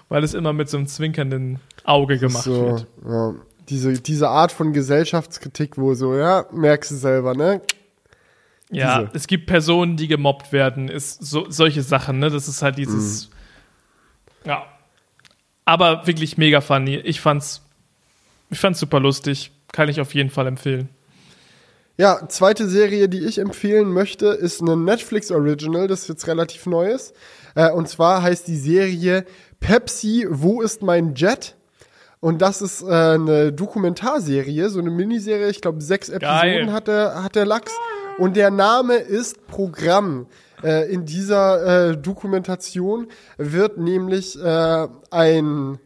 weil 0.10 0.24
es 0.24 0.34
immer 0.34 0.54
mit 0.54 0.70
so 0.70 0.78
einem 0.78 0.88
zwinkernden 0.88 1.60
Auge 1.84 2.18
gemacht 2.18 2.44
So, 2.46 2.66
wird. 2.66 2.88
ja. 3.08 3.36
Diese, 3.70 3.94
diese 4.02 4.30
Art 4.30 4.52
von 4.52 4.74
Gesellschaftskritik, 4.74 5.78
wo 5.78 5.94
so, 5.94 6.16
ja, 6.16 6.46
merkst 6.52 6.90
du 6.90 6.96
selber, 6.96 7.36
ne? 7.36 7.62
Ja, 8.72 9.02
Diese. 9.04 9.12
es 9.16 9.28
gibt 9.28 9.46
Personen, 9.46 9.96
die 9.96 10.08
gemobbt 10.08 10.52
werden, 10.52 10.90
ist 10.90 11.24
so, 11.24 11.46
solche 11.52 11.84
Sachen, 11.84 12.18
ne? 12.18 12.32
Das 12.32 12.48
ist 12.48 12.64
halt 12.64 12.80
dieses. 12.80 13.30
Ja. 14.44 14.66
Aber 15.66 16.08
wirklich 16.08 16.38
mega 16.38 16.62
funny. 16.62 16.96
Ich 16.98 17.22
fand's, 17.22 17.62
ich 18.50 18.60
fand's 18.60 18.80
super 18.80 19.00
lustig. 19.00 19.52
Kann 19.72 19.88
ich 19.90 20.02
auf 20.02 20.16
jeden 20.16 20.32
Fall 20.32 20.48
empfehlen. 20.48 20.90
Ja, 22.00 22.30
zweite 22.30 22.70
Serie, 22.70 23.10
die 23.10 23.26
ich 23.26 23.40
empfehlen 23.40 23.92
möchte, 23.92 24.28
ist 24.28 24.62
eine 24.62 24.78
Netflix 24.78 25.32
Original, 25.32 25.86
das 25.88 26.08
jetzt 26.08 26.28
relativ 26.28 26.66
neu 26.66 26.90
ist. 26.90 27.14
Äh, 27.56 27.72
und 27.72 27.90
zwar 27.90 28.24
heißt 28.24 28.48
die 28.48 28.56
Serie 28.56 29.26
Pepsi, 29.60 30.26
wo 30.30 30.62
ist 30.62 30.82
mein 30.82 31.14
Jet? 31.14 31.58
Und 32.22 32.42
das 32.42 32.62
ist 32.62 32.84
äh, 32.84 32.86
eine 32.86 33.52
Dokumentarserie, 33.52 34.70
so 34.70 34.80
eine 34.80 34.92
Miniserie, 34.92 35.50
ich 35.50 35.60
glaube 35.60 35.82
sechs 35.82 36.08
Episoden 36.08 36.68
Geil. 36.68 36.72
hat 36.72 36.88
der, 36.88 37.22
hat 37.22 37.36
der 37.36 37.46
Lachs. 37.46 37.74
Und 38.18 38.38
der 38.38 38.50
Name 38.50 38.96
ist 38.96 39.46
Programm. 39.48 40.28
Äh, 40.64 40.90
in 40.94 41.04
dieser 41.04 41.90
äh, 41.90 41.98
Dokumentation 41.98 43.08
wird 43.38 43.78
nämlich 43.78 44.42
äh, 44.42 44.88
ein 45.12 45.80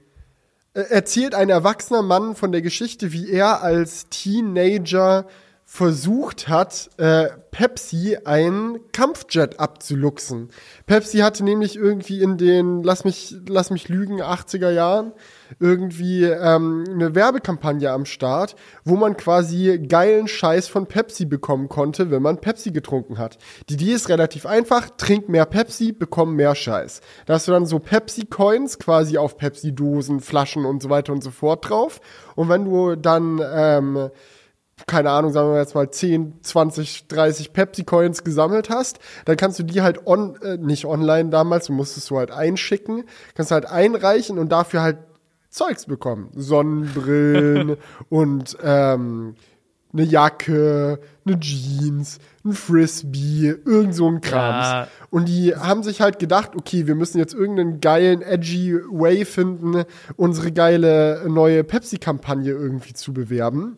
äh, 0.76 0.82
erzählt 0.82 1.34
ein 1.34 1.50
erwachsener 1.50 2.04
Mann 2.04 2.36
von 2.36 2.52
der 2.52 2.62
Geschichte, 2.62 3.12
wie 3.12 3.32
er 3.32 3.64
als 3.64 4.10
Teenager 4.10 5.26
versucht 5.76 6.50
hat, 6.50 6.92
äh, 6.98 7.30
Pepsi 7.50 8.16
einen 8.26 8.92
Kampfjet 8.92 9.60
abzuluxen. 9.60 10.50
Pepsi 10.86 11.18
hatte 11.18 11.44
nämlich 11.44 11.76
irgendwie 11.76 12.22
in 12.22 12.38
den, 12.38 12.84
lass 12.84 13.06
mich, 13.06 13.36
lass 13.50 13.72
mich 13.72 13.90
lügen, 13.90 14.22
80er 14.22 14.70
Jahren 14.70 15.14
irgendwie 15.60 16.26
ähm, 16.26 16.84
eine 16.88 17.16
Werbekampagne 17.16 17.90
am 17.90 18.06
Start, 18.06 18.56
wo 18.84 18.98
man 18.98 19.18
quasi 19.18 19.80
geilen 19.80 20.28
Scheiß 20.28 20.68
von 20.68 20.86
Pepsi 20.86 21.26
bekommen 21.26 21.70
konnte, 21.70 22.12
wenn 22.12 22.22
man 22.22 22.40
Pepsi 22.40 22.70
getrunken 22.70 23.18
hat. 23.18 23.40
Die 23.68 23.74
Idee 23.74 23.94
ist 23.94 24.10
relativ 24.10 24.46
einfach, 24.46 24.92
trink 24.98 25.28
mehr 25.28 25.48
Pepsi, 25.48 25.92
bekomm 25.92 26.36
mehr 26.36 26.54
Scheiß. 26.54 27.02
Da 27.26 27.34
hast 27.34 27.48
du 27.48 27.52
dann 27.52 27.66
so 27.66 27.80
Pepsi-Coins 27.80 28.78
quasi 28.78 29.18
auf 29.18 29.38
Pepsi-Dosen, 29.38 30.20
Flaschen 30.20 30.66
und 30.66 30.84
so 30.84 30.92
weiter 30.92 31.14
und 31.14 31.24
so 31.24 31.32
fort 31.32 31.68
drauf. 31.68 32.00
Und 32.36 32.50
wenn 32.50 32.66
du 32.66 32.96
dann 32.96 33.42
ähm, 33.44 34.12
keine 34.88 35.12
Ahnung, 35.12 35.32
sagen 35.32 35.52
wir 35.52 35.60
jetzt 35.60 35.76
mal 35.76 35.90
10, 35.90 36.40
20, 36.42 37.08
30 37.08 37.54
Pepsi-Coins 37.54 38.24
gesammelt 38.24 38.70
hast, 38.70 39.00
dann 39.26 39.38
kannst 39.38 39.60
du 39.60 39.64
die 39.64 39.82
halt 39.82 40.06
on, 40.06 40.36
äh, 40.42 40.58
nicht 40.58 40.86
online 40.86 41.30
damals, 41.30 41.68
du 41.68 41.74
musstest 41.74 42.10
du 42.10 42.18
halt 42.18 42.32
einschicken, 42.32 43.04
kannst 43.36 43.52
halt 43.52 43.66
einreichen 43.66 44.40
und 44.40 44.52
dafür 44.52 44.82
halt 44.82 44.98
Zeugs 45.50 45.86
bekommen. 45.86 46.30
Sonnenbrillen 46.36 47.78
und 48.10 48.58
ähm, 48.64 49.36
eine 49.94 50.04
Jacke, 50.04 51.00
eine 51.26 51.40
Jeans, 51.40 52.18
ein 52.44 52.54
Frisbee, 52.54 53.54
irgend 53.64 53.94
so 53.94 54.08
ein 54.08 54.22
Krams. 54.22 54.66
Ja. 54.66 54.88
Und 55.12 55.30
die 55.30 55.56
haben 55.56 55.84
sich 55.84 56.02
halt 56.02 56.18
gedacht, 56.18 56.56
okay, 56.56 56.88
wir 56.88 56.96
müssen 56.96 57.20
jetzt 57.20 57.36
irgendeinen 57.36 57.80
geilen, 57.80 58.24
edgy 58.24 58.76
Way 58.90 59.26
finden, 59.26 59.84
unsere 60.16 60.52
geile 60.52 61.24
neue 61.28 61.64
Pepsi-Kampagne 61.64 62.52
irgendwie 62.52 62.94
zu 62.94 63.14
bewerben 63.14 63.78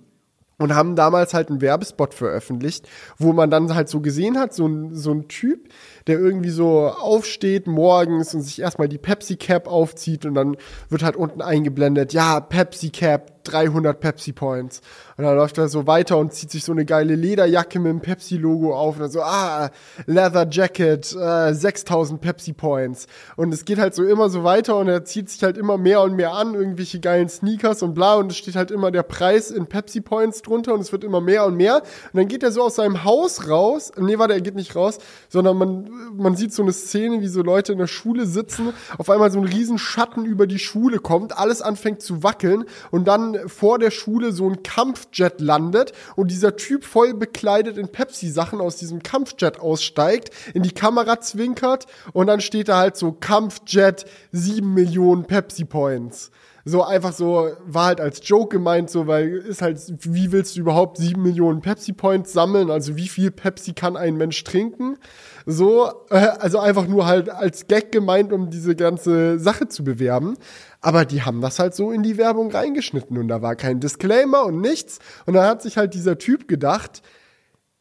und 0.57 0.73
haben 0.73 0.95
damals 0.95 1.33
halt 1.33 1.49
einen 1.49 1.61
Werbespot 1.61 2.13
veröffentlicht, 2.13 2.87
wo 3.17 3.33
man 3.33 3.49
dann 3.49 3.75
halt 3.75 3.89
so 3.89 4.01
gesehen 4.01 4.39
hat, 4.39 4.53
so 4.53 4.67
ein, 4.67 4.95
so 4.95 5.11
ein 5.11 5.27
Typ, 5.27 5.69
der 6.07 6.19
irgendwie 6.19 6.49
so 6.49 6.87
aufsteht 6.87 7.67
morgens 7.67 8.33
und 8.33 8.41
sich 8.41 8.61
erstmal 8.61 8.87
die 8.87 8.97
Pepsi 8.97 9.35
Cap 9.35 9.67
aufzieht 9.67 10.25
und 10.25 10.35
dann 10.35 10.57
wird 10.89 11.03
halt 11.03 11.15
unten 11.15 11.41
eingeblendet, 11.41 12.13
ja, 12.13 12.39
Pepsi 12.39 12.89
Cap 12.89 13.34
300 13.45 13.99
Pepsi 13.99 14.33
Points. 14.33 14.81
Und 15.17 15.23
dann 15.23 15.35
läuft 15.35 15.57
er 15.57 15.69
so 15.69 15.87
weiter 15.87 16.17
und 16.17 16.33
zieht 16.33 16.51
sich 16.51 16.65
so 16.65 16.73
eine 16.73 16.83
geile 16.83 17.15
Lederjacke 17.15 17.79
mit 17.79 17.89
dem 17.89 18.01
Pepsi-Logo 18.01 18.75
auf 18.75 18.95
und 18.95 19.01
dann 19.01 19.11
so, 19.11 19.21
ah, 19.21 19.69
Leather 20.05 20.47
Jacket, 20.49 21.15
äh, 21.15 21.53
6000 21.53 22.19
Pepsi 22.19 22.51
Points. 22.51 23.07
Und 23.37 23.53
es 23.53 23.63
geht 23.63 23.79
halt 23.79 23.95
so 23.95 24.03
immer 24.03 24.29
so 24.29 24.43
weiter 24.43 24.75
und 24.77 24.89
er 24.89 25.05
zieht 25.05 25.29
sich 25.29 25.41
halt 25.43 25.57
immer 25.57 25.77
mehr 25.77 26.01
und 26.01 26.15
mehr 26.15 26.33
an, 26.33 26.53
irgendwelche 26.53 26.99
geilen 26.99 27.29
Sneakers 27.29 27.81
und 27.81 27.93
bla 27.93 28.15
und 28.15 28.31
es 28.31 28.37
steht 28.37 28.55
halt 28.55 28.71
immer 28.71 28.91
der 28.91 29.03
Preis 29.03 29.51
in 29.51 29.67
Pepsi 29.67 30.01
Points 30.01 30.41
drunter 30.41 30.73
und 30.73 30.81
es 30.81 30.91
wird 30.91 31.03
immer 31.03 31.21
mehr 31.21 31.45
und 31.45 31.55
mehr. 31.55 31.77
Und 31.77 32.17
dann 32.17 32.27
geht 32.27 32.43
er 32.43 32.51
so 32.51 32.63
aus 32.63 32.75
seinem 32.75 33.03
Haus 33.03 33.49
raus, 33.49 33.91
nee, 33.97 34.17
warte, 34.17 34.33
er 34.33 34.41
geht 34.41 34.55
nicht 34.55 34.75
raus, 34.75 34.97
sondern 35.29 35.57
man, 35.57 35.89
man 36.15 36.35
sieht 36.35 36.53
so 36.53 36.63
eine 36.63 36.73
Szene, 36.73 37.21
wie 37.21 37.27
so 37.27 37.41
Leute 37.41 37.71
in 37.71 37.77
der 37.77 37.87
Schule 37.87 38.25
sitzen, 38.25 38.73
auf 38.97 39.09
einmal 39.09 39.31
so 39.31 39.39
ein 39.39 39.45
riesen 39.45 39.77
Schatten 39.77 40.25
über 40.25 40.47
die 40.47 40.59
Schule 40.59 40.99
kommt, 40.99 41.37
alles 41.37 41.61
anfängt 41.61 42.01
zu 42.01 42.23
wackeln 42.23 42.65
und 42.91 43.07
dann 43.07 43.34
vor 43.47 43.79
der 43.79 43.91
Schule 43.91 44.31
so 44.31 44.49
ein 44.49 44.63
Kampfjet 44.63 45.41
landet 45.41 45.93
und 46.15 46.31
dieser 46.31 46.55
Typ 46.55 46.83
voll 46.83 47.13
bekleidet 47.13 47.77
in 47.77 47.89
Pepsi-Sachen 47.89 48.61
aus 48.61 48.77
diesem 48.77 49.03
Kampfjet 49.03 49.59
aussteigt, 49.59 50.29
in 50.53 50.63
die 50.63 50.71
Kamera 50.71 51.19
zwinkert 51.19 51.85
und 52.13 52.27
dann 52.27 52.41
steht 52.41 52.69
da 52.69 52.77
halt 52.77 52.97
so 52.97 53.11
Kampfjet 53.11 54.05
7 54.31 54.73
Millionen 54.73 55.25
Pepsi-Points 55.25 56.31
so 56.67 56.83
einfach 56.83 57.13
so, 57.13 57.51
war 57.67 57.85
halt 57.85 58.01
als 58.01 58.27
Joke 58.27 58.57
gemeint, 58.57 58.89
so, 58.89 59.05
weil 59.05 59.35
ist 59.35 59.61
halt, 59.61 59.79
wie 60.01 60.31
willst 60.31 60.55
du 60.55 60.61
überhaupt 60.61 60.97
sieben 60.97 61.21
Millionen 61.21 61.61
Pepsi-Points 61.61 62.33
sammeln? 62.33 62.71
Also 62.71 62.95
wie 62.95 63.07
viel 63.07 63.29
Pepsi 63.29 63.73
kann 63.73 63.95
ein 63.95 64.17
Mensch 64.17 64.43
trinken? 64.43 64.97
So, 65.45 65.91
äh, 66.09 66.15
also 66.15 66.57
einfach 66.57 66.87
nur 66.87 67.05
halt 67.05 67.29
als 67.29 67.67
Gag 67.67 67.91
gemeint, 67.91 68.33
um 68.33 68.49
diese 68.49 68.75
ganze 68.75 69.37
Sache 69.37 69.67
zu 69.67 69.83
bewerben. 69.83 70.37
Aber 70.85 71.03
die 71.03 71.23
haben 71.23 71.41
das 71.41 71.57
halt 71.57 71.73
so 71.73 71.89
in 71.89 72.03
die 72.03 72.15
Werbung 72.15 72.51
reingeschnitten 72.51 73.17
und 73.17 73.27
da 73.27 73.41
war 73.41 73.55
kein 73.55 73.79
Disclaimer 73.79 74.45
und 74.45 74.61
nichts. 74.61 74.99
Und 75.25 75.33
dann 75.33 75.47
hat 75.47 75.63
sich 75.63 75.77
halt 75.77 75.95
dieser 75.95 76.19
Typ 76.19 76.47
gedacht, 76.47 77.01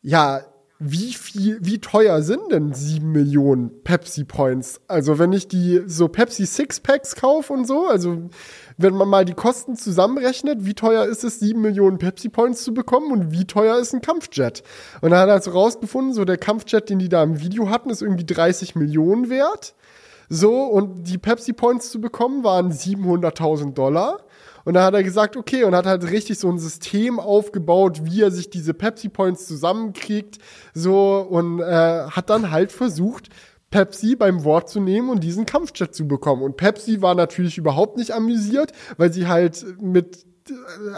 ja, 0.01 0.41
wie 0.79 1.13
viel, 1.13 1.59
wie 1.61 1.83
teuer 1.83 2.23
sind 2.23 2.51
denn 2.51 2.73
sieben 2.73 3.13
Millionen 3.13 3.83
Pepsi 3.83 4.25
Points? 4.25 4.81
Also 4.89 5.19
wenn 5.19 5.35
ich 5.35 5.49
die 5.49 5.83
so 5.87 6.09
Pepsi 6.09 6.47
Sixpacks 6.47 7.15
kaufe 7.15 7.53
und 7.53 7.67
so, 7.67 7.89
also 7.89 8.31
wenn 8.79 8.95
man 8.95 9.09
mal 9.09 9.27
die 9.27 9.35
Kosten 9.35 9.77
zusammenrechnet, 9.77 10.65
wie 10.65 10.75
teuer 10.75 11.05
ist 11.05 11.25
es, 11.25 11.41
sieben 11.41 11.61
Millionen 11.61 11.99
Pepsi 11.99 12.31
Points 12.31 12.65
zu 12.65 12.73
bekommen 12.73 13.13
und 13.13 13.33
wie 13.33 13.45
teuer 13.45 13.79
ist 13.79 13.93
ein 13.93 14.01
Kampfjet? 14.01 14.63
Und 15.03 15.11
dann 15.11 15.21
hat 15.21 15.29
er 15.29 15.43
so 15.43 15.51
rausgefunden, 15.51 16.15
so 16.15 16.25
der 16.25 16.39
Kampfjet, 16.39 16.89
den 16.89 17.01
die 17.01 17.11
da 17.11 17.23
im 17.23 17.43
Video 17.43 17.69
hatten, 17.69 17.91
ist 17.91 18.01
irgendwie 18.01 18.25
30 18.25 18.77
Millionen 18.77 19.29
wert. 19.29 19.75
So, 20.29 20.65
und 20.65 21.05
die 21.05 21.19
Pepsi 21.19 21.53
Points 21.53 21.91
zu 21.91 22.01
bekommen 22.01 22.45
waren 22.45 22.73
700.000 22.73 23.75
Dollar. 23.75 24.19
Und 24.65 24.75
da 24.75 24.85
hat 24.85 24.95
er 24.95 25.03
gesagt, 25.03 25.37
okay, 25.37 25.65
und 25.65 25.75
hat 25.75 25.87
halt 25.87 26.11
richtig 26.11 26.39
so 26.39 26.49
ein 26.49 26.59
System 26.59 27.21
aufgebaut, 27.21 28.01
wie 28.05 28.23
er 28.23 28.31
sich 28.31 28.49
diese 28.49 28.73
Pepsi 28.73 29.11
Points 29.11 29.47
zusammenkriegt, 29.47 30.39
so, 30.73 31.19
und 31.19 31.61
äh, 31.61 31.65
hat 32.09 32.31
dann 32.31 32.51
halt 32.51 32.73
versucht, 32.73 33.29
Pepsi 33.71 34.15
beim 34.15 34.45
Wort 34.45 34.71
zu 34.71 34.81
nehmen 34.81 35.11
und 35.11 35.25
diesen 35.25 35.47
Kampfjet 35.47 35.95
zu 35.95 36.07
bekommen. 36.07 36.43
Und 36.43 36.57
Pepsi 36.57 37.03
war 37.03 37.15
natürlich 37.15 37.59
überhaupt 37.59 37.97
nicht 37.97 38.13
amüsiert, 38.13 38.73
weil 38.97 39.13
sie 39.13 39.27
halt 39.27 39.65
mit 39.83 40.25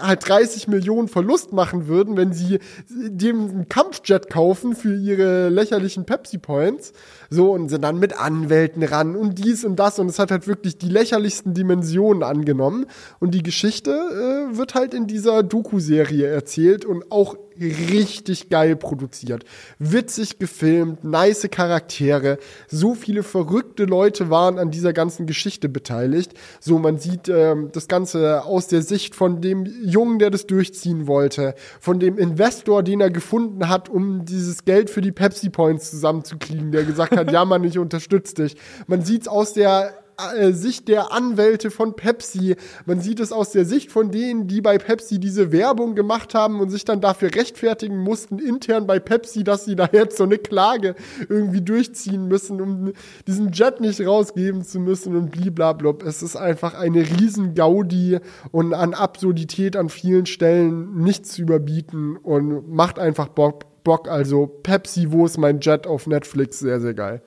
halt 0.01 0.29
30 0.29 0.69
Millionen 0.69 1.09
Verlust 1.09 1.53
machen 1.53 1.87
würden, 1.87 2.17
wenn 2.17 2.33
sie 2.33 2.59
dem 2.89 3.49
einen 3.49 3.69
Kampfjet 3.69 4.29
kaufen 4.29 4.75
für 4.75 4.95
ihre 4.95 5.49
lächerlichen 5.49 6.05
Pepsi 6.05 6.39
Points. 6.39 6.93
So, 7.31 7.53
und 7.53 7.69
sind 7.69 7.83
dann 7.83 7.99
mit 7.99 8.19
Anwälten 8.19 8.83
ran 8.83 9.17
und 9.17 9.39
dies 9.39 9.65
und 9.65 9.77
das. 9.77 9.99
Und 9.99 10.09
es 10.09 10.19
hat 10.19 10.31
halt 10.31 10.47
wirklich 10.47 10.79
die 10.79 10.89
lächerlichsten 10.89 11.55
Dimensionen 11.55 12.23
angenommen. 12.23 12.87
Und 13.19 13.33
die 13.33 13.43
Geschichte 13.43 13.91
äh, 13.91 14.57
wird 14.57 14.75
halt 14.75 14.95
in 14.95 15.07
dieser 15.07 15.43
Doku-Serie 15.43 16.27
erzählt 16.27 16.85
und 16.85 17.11
auch 17.11 17.37
richtig 17.61 18.49
geil 18.49 18.77
produziert. 18.77 19.45
Witzig 19.79 20.39
gefilmt, 20.39 21.05
nice 21.05 21.49
Charaktere. 21.51 22.39
So 22.69 22.95
viele 22.95 23.23
verrückte 23.23 23.85
Leute 23.85 24.31
waren 24.31 24.59
an 24.59 24.71
dieser 24.71 24.93
ganzen 24.93 25.27
Geschichte 25.27 25.69
beteiligt. 25.69 26.35
So, 26.61 26.79
man 26.79 26.99
sieht 26.99 27.29
ähm, 27.29 27.71
das 27.73 27.89
Ganze 27.89 28.45
aus 28.45 28.69
der 28.69 28.83
Sicht 28.83 29.15
von 29.15 29.41
dem 29.41 29.67
Jungen, 29.83 30.19
der 30.19 30.31
das 30.31 30.47
durchziehen 30.47 31.07
wollte, 31.07 31.55
von 31.81 31.99
dem 31.99 32.19
Investor, 32.19 32.83
den 32.83 33.01
er 33.01 33.11
gefunden 33.11 33.69
hat, 33.69 33.89
um 33.89 34.25
dieses 34.25 34.65
Geld 34.65 34.91
für 34.91 35.01
die 35.01 35.13
Pepsi 35.13 35.51
Points 35.51 35.91
zusammenzukriegen, 35.91 36.73
der 36.73 36.85
gesagt 36.85 37.16
Mann, 37.45 37.65
ich 37.65 37.79
unterstütze 37.79 38.35
dich. 38.35 38.57
Man 38.87 39.03
sieht's 39.03 39.29
aus 39.29 39.53
der 39.53 39.93
äh, 40.19 40.53
Sicht 40.53 40.89
der 40.89 41.13
Anwälte 41.13 41.71
von 41.71 41.95
Pepsi. 41.95 42.57
Man 42.87 43.01
sieht 43.01 43.21
es 43.21 43.33
aus 43.33 43.51
der 43.51 43.65
Sicht 43.65 43.93
von 43.93 44.11
denen, 44.11 44.47
die 44.47 44.63
bei 44.63 44.79
Pepsi 44.79 45.19
diese 45.19 45.53
Werbung 45.53 45.95
gemacht 45.95 46.35
haben 46.35 46.61
und 46.61 46.71
sich 46.71 46.85
dann 46.85 47.01
dafür 47.01 47.35
rechtfertigen 47.35 47.99
mussten, 47.99 48.39
intern 48.39 48.87
bei 48.87 48.99
Pepsi, 48.99 49.45
dass 49.45 49.65
sie 49.67 49.77
da 49.77 49.89
jetzt 49.93 50.17
so 50.17 50.25
eine 50.25 50.39
Klage 50.39 50.95
irgendwie 51.29 51.61
durchziehen 51.61 52.29
müssen, 52.29 52.61
um 52.63 52.93
diesen 53.27 53.53
Jet 53.53 53.81
nicht 53.81 54.01
rausgeben 54.01 54.65
zu 54.65 54.81
müssen 54.81 55.17
und 55.17 55.33
blablabla. 55.55 56.09
Es 56.09 56.23
ist 56.23 56.37
einfach 56.37 56.75
eine 56.75 57.01
riesen 57.01 57.55
Gaudi 57.55 58.19
und 58.53 58.73
an 58.73 58.95
Absurdität 58.95 59.77
an 59.77 59.89
vielen 59.89 60.27
Stellen 60.27 60.97
nichts 60.97 61.33
zu 61.33 61.43
überbieten 61.43 62.17
und 62.17 62.69
macht 62.69 62.99
einfach 62.99 63.29
Bock. 63.29 63.67
Bock. 63.87 64.09
Also 64.09 64.49
Pepsi, 64.49 65.13
wo 65.13 65.25
ist 65.25 65.39
mein 65.39 65.61
Jet 65.61 65.87
auf 65.87 66.09
Netflix? 66.09 66.59
Sehr, 66.59 66.81
sehr 66.81 66.93
geil. 66.93 67.23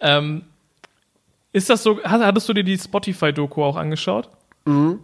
Ähm, 0.00 0.42
ist 1.52 1.70
das 1.70 1.84
so, 1.84 2.02
hattest 2.02 2.48
du 2.48 2.52
dir 2.52 2.64
die 2.64 2.76
Spotify-Doku 2.76 3.62
auch 3.62 3.76
angeschaut? 3.76 4.28
Mhm. 4.64 4.98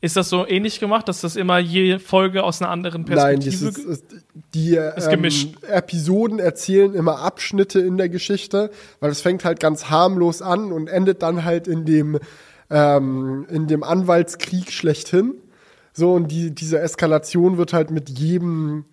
Ist 0.00 0.16
das 0.16 0.28
so 0.28 0.44
ähnlich 0.44 0.80
gemacht, 0.80 1.06
dass 1.06 1.20
das 1.20 1.36
immer 1.36 1.60
je 1.60 2.00
Folge 2.00 2.42
aus 2.42 2.60
einer 2.60 2.72
anderen 2.72 3.04
Perspektive 3.04 3.64
Nein, 3.64 3.78
ist, 3.78 3.78
ist, 3.78 4.04
die 4.52 4.74
ist 4.74 5.06
ähm, 5.06 5.54
Episoden 5.62 6.40
erzählen 6.40 6.92
immer 6.92 7.20
Abschnitte 7.20 7.78
in 7.78 7.96
der 7.96 8.08
Geschichte, 8.08 8.72
weil 8.98 9.12
es 9.12 9.20
fängt 9.20 9.44
halt 9.44 9.60
ganz 9.60 9.90
harmlos 9.90 10.42
an 10.42 10.72
und 10.72 10.88
endet 10.88 11.22
dann 11.22 11.44
halt 11.44 11.68
in 11.68 11.84
dem 11.84 12.18
ähm, 12.68 13.46
in 13.48 13.68
dem 13.68 13.84
Anwaltskrieg 13.84 14.72
schlechthin. 14.72 15.34
So 15.92 16.14
und 16.14 16.32
die 16.32 16.50
diese 16.50 16.80
Eskalation 16.80 17.56
wird 17.56 17.72
halt 17.72 17.92
mit 17.92 18.10
jedem 18.10 18.86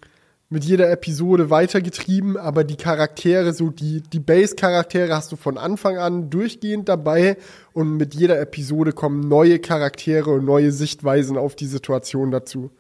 mit 0.50 0.66
jeder 0.66 0.90
Episode 0.92 1.52
weitergetrieben, 1.52 2.36
aber 2.36 2.64
die 2.64 2.76
Charaktere, 2.76 3.54
so 3.54 3.70
die, 3.70 4.02
die 4.02 4.20
Base-Charaktere 4.20 5.16
hast 5.16 5.32
du 5.32 5.36
von 5.36 5.60
Anfang 5.60 5.98
an 5.98 6.32
durchgehend 6.32 6.90
dabei 6.90 7.38
und 7.74 7.98
mit 7.98 8.16
jeder 8.16 8.40
Episode 8.42 8.92
kommen 8.92 9.28
neue 9.28 9.60
Charaktere 9.60 10.32
und 10.32 10.46
neue 10.46 10.72
Sichtweisen 10.72 11.38
auf 11.38 11.56
die 11.56 11.68
Situation 11.68 12.32
dazu. 12.32 12.72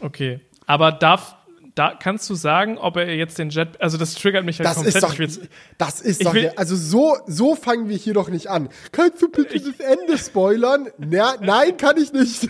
Okay, 0.00 0.40
aber 0.66 0.90
darf, 0.90 1.36
da 1.74 1.98
kannst 2.00 2.30
du 2.30 2.34
sagen, 2.34 2.78
ob 2.78 2.96
er 2.96 3.14
jetzt 3.14 3.38
den 3.38 3.50
Jet, 3.50 3.78
also 3.82 3.98
das 3.98 4.14
triggert 4.14 4.46
mich 4.46 4.58
halt 4.58 4.66
das 4.66 4.76
komplett. 4.76 4.94
Ist 4.94 5.02
doch, 5.02 5.18
jetzt, 5.18 5.40
das 5.76 6.00
ist 6.00 6.24
doch, 6.24 6.32
will, 6.32 6.50
also 6.56 6.76
so, 6.76 7.14
so 7.26 7.56
fangen 7.56 7.90
wir 7.90 7.96
hier 7.98 8.14
doch 8.14 8.30
nicht 8.30 8.48
an. 8.48 8.70
Kannst 8.90 9.20
du 9.20 9.28
bitte 9.28 9.60
das 9.60 9.80
Ende 9.80 10.16
spoilern? 10.16 10.88
Na, 10.96 11.34
nein, 11.42 11.76
kann 11.76 11.98
ich 11.98 12.14
nicht. 12.14 12.48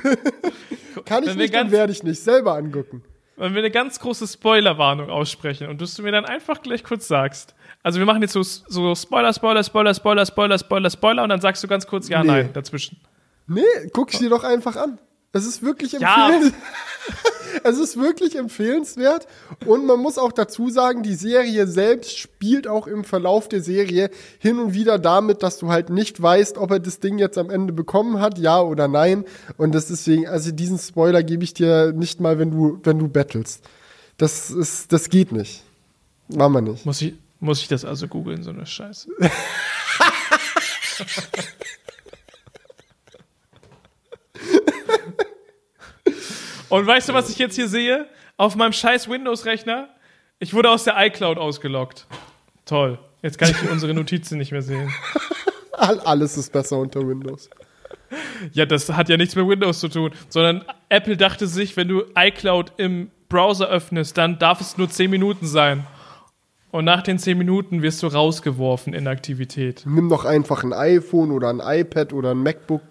kann 1.04 1.24
ich 1.24 1.34
nicht, 1.34 1.52
dann 1.52 1.72
werde 1.72 1.92
ich 1.92 2.04
nicht 2.04 2.22
selber 2.22 2.54
angucken 2.54 3.02
wenn 3.36 3.54
wir 3.54 3.60
eine 3.60 3.70
ganz 3.70 3.98
große 3.98 4.26
Spoilerwarnung 4.26 5.10
aussprechen 5.10 5.68
und 5.68 5.80
du 5.98 6.02
mir 6.02 6.12
dann 6.12 6.24
einfach 6.24 6.62
gleich 6.62 6.84
kurz 6.84 7.08
sagst. 7.08 7.54
Also 7.82 7.98
wir 7.98 8.06
machen 8.06 8.22
jetzt 8.22 8.32
so, 8.32 8.42
so 8.42 8.94
Spoiler, 8.94 9.32
Spoiler, 9.32 9.62
Spoiler, 9.62 9.94
Spoiler, 9.94 10.24
Spoiler, 10.24 10.58
Spoiler, 10.58 10.90
Spoiler 10.90 11.22
und 11.22 11.28
dann 11.28 11.40
sagst 11.40 11.62
du 11.62 11.68
ganz 11.68 11.86
kurz 11.86 12.08
ja, 12.08 12.22
nee. 12.22 12.28
nein 12.28 12.50
dazwischen. 12.52 13.00
Nee, 13.46 13.62
guck 13.92 14.12
ich 14.12 14.18
dir 14.18 14.30
doch 14.30 14.44
einfach 14.44 14.76
an. 14.76 14.98
Es 15.34 15.44
ist 15.46 15.62
wirklich 15.62 15.94
empfehlenswert. 15.94 16.54
Ja. 16.54 17.60
es 17.64 17.78
ist 17.78 17.96
wirklich 17.96 18.36
empfehlenswert. 18.36 19.26
Und 19.66 19.84
man 19.84 19.98
muss 19.98 20.16
auch 20.16 20.30
dazu 20.30 20.70
sagen, 20.70 21.02
die 21.02 21.14
Serie 21.14 21.66
selbst 21.66 22.16
spielt 22.16 22.68
auch 22.68 22.86
im 22.86 23.02
Verlauf 23.02 23.48
der 23.48 23.60
Serie 23.60 24.10
hin 24.38 24.60
und 24.60 24.74
wieder 24.74 24.98
damit, 25.00 25.42
dass 25.42 25.58
du 25.58 25.70
halt 25.70 25.90
nicht 25.90 26.22
weißt, 26.22 26.56
ob 26.56 26.70
er 26.70 26.78
das 26.78 27.00
Ding 27.00 27.18
jetzt 27.18 27.36
am 27.36 27.50
Ende 27.50 27.72
bekommen 27.72 28.20
hat, 28.20 28.38
ja 28.38 28.60
oder 28.60 28.86
nein. 28.86 29.24
Und 29.56 29.74
das 29.74 29.88
deswegen, 29.88 30.28
also 30.28 30.52
diesen 30.52 30.78
Spoiler 30.78 31.24
gebe 31.24 31.42
ich 31.42 31.52
dir 31.52 31.92
nicht 31.92 32.20
mal, 32.20 32.38
wenn 32.38 32.52
du, 32.52 32.78
wenn 32.84 33.00
du 33.00 33.08
bettelst. 33.08 33.64
Das 34.18 34.52
ist, 34.52 34.92
das 34.92 35.10
geht 35.10 35.32
nicht. 35.32 35.64
Machen 36.28 36.52
wir 36.52 36.60
nicht. 36.60 36.86
Muss 36.86 37.02
ich, 37.02 37.14
muss 37.40 37.60
ich 37.60 37.66
das 37.66 37.84
also 37.84 38.06
googeln, 38.06 38.44
so 38.44 38.50
eine 38.50 38.66
Scheiße? 38.66 39.10
Und 46.74 46.88
weißt 46.88 47.08
du, 47.08 47.14
was 47.14 47.30
ich 47.30 47.38
jetzt 47.38 47.54
hier 47.54 47.68
sehe? 47.68 48.08
Auf 48.36 48.56
meinem 48.56 48.72
scheiß 48.72 49.08
Windows-Rechner, 49.08 49.90
ich 50.40 50.54
wurde 50.54 50.70
aus 50.70 50.82
der 50.82 50.96
iCloud 51.06 51.38
ausgelockt. 51.38 52.08
Toll. 52.64 52.98
Jetzt 53.22 53.38
kann 53.38 53.48
ich 53.48 53.70
unsere 53.70 53.94
Notizen 53.94 54.38
nicht 54.38 54.50
mehr 54.50 54.60
sehen. 54.60 54.92
Alles 55.72 56.36
ist 56.36 56.52
besser 56.52 56.78
unter 56.78 57.06
Windows. 57.06 57.48
Ja, 58.50 58.66
das 58.66 58.90
hat 58.90 59.08
ja 59.08 59.16
nichts 59.16 59.36
mit 59.36 59.46
Windows 59.46 59.78
zu 59.78 59.86
tun, 59.86 60.10
sondern 60.28 60.64
Apple 60.88 61.16
dachte 61.16 61.46
sich, 61.46 61.76
wenn 61.76 61.86
du 61.86 62.06
iCloud 62.16 62.72
im 62.76 63.12
Browser 63.28 63.68
öffnest, 63.68 64.18
dann 64.18 64.40
darf 64.40 64.60
es 64.60 64.76
nur 64.76 64.90
10 64.90 65.08
Minuten 65.12 65.46
sein. 65.46 65.86
Und 66.72 66.86
nach 66.86 67.02
den 67.02 67.20
10 67.20 67.38
Minuten 67.38 67.82
wirst 67.82 68.02
du 68.02 68.08
rausgeworfen 68.08 68.94
in 68.94 69.06
Aktivität. 69.06 69.84
Nimm 69.86 70.08
doch 70.08 70.24
einfach 70.24 70.64
ein 70.64 70.72
iPhone 70.72 71.30
oder 71.30 71.50
ein 71.50 71.60
iPad 71.60 72.12
oder 72.12 72.32
ein 72.32 72.38
MacBook. 72.38 72.82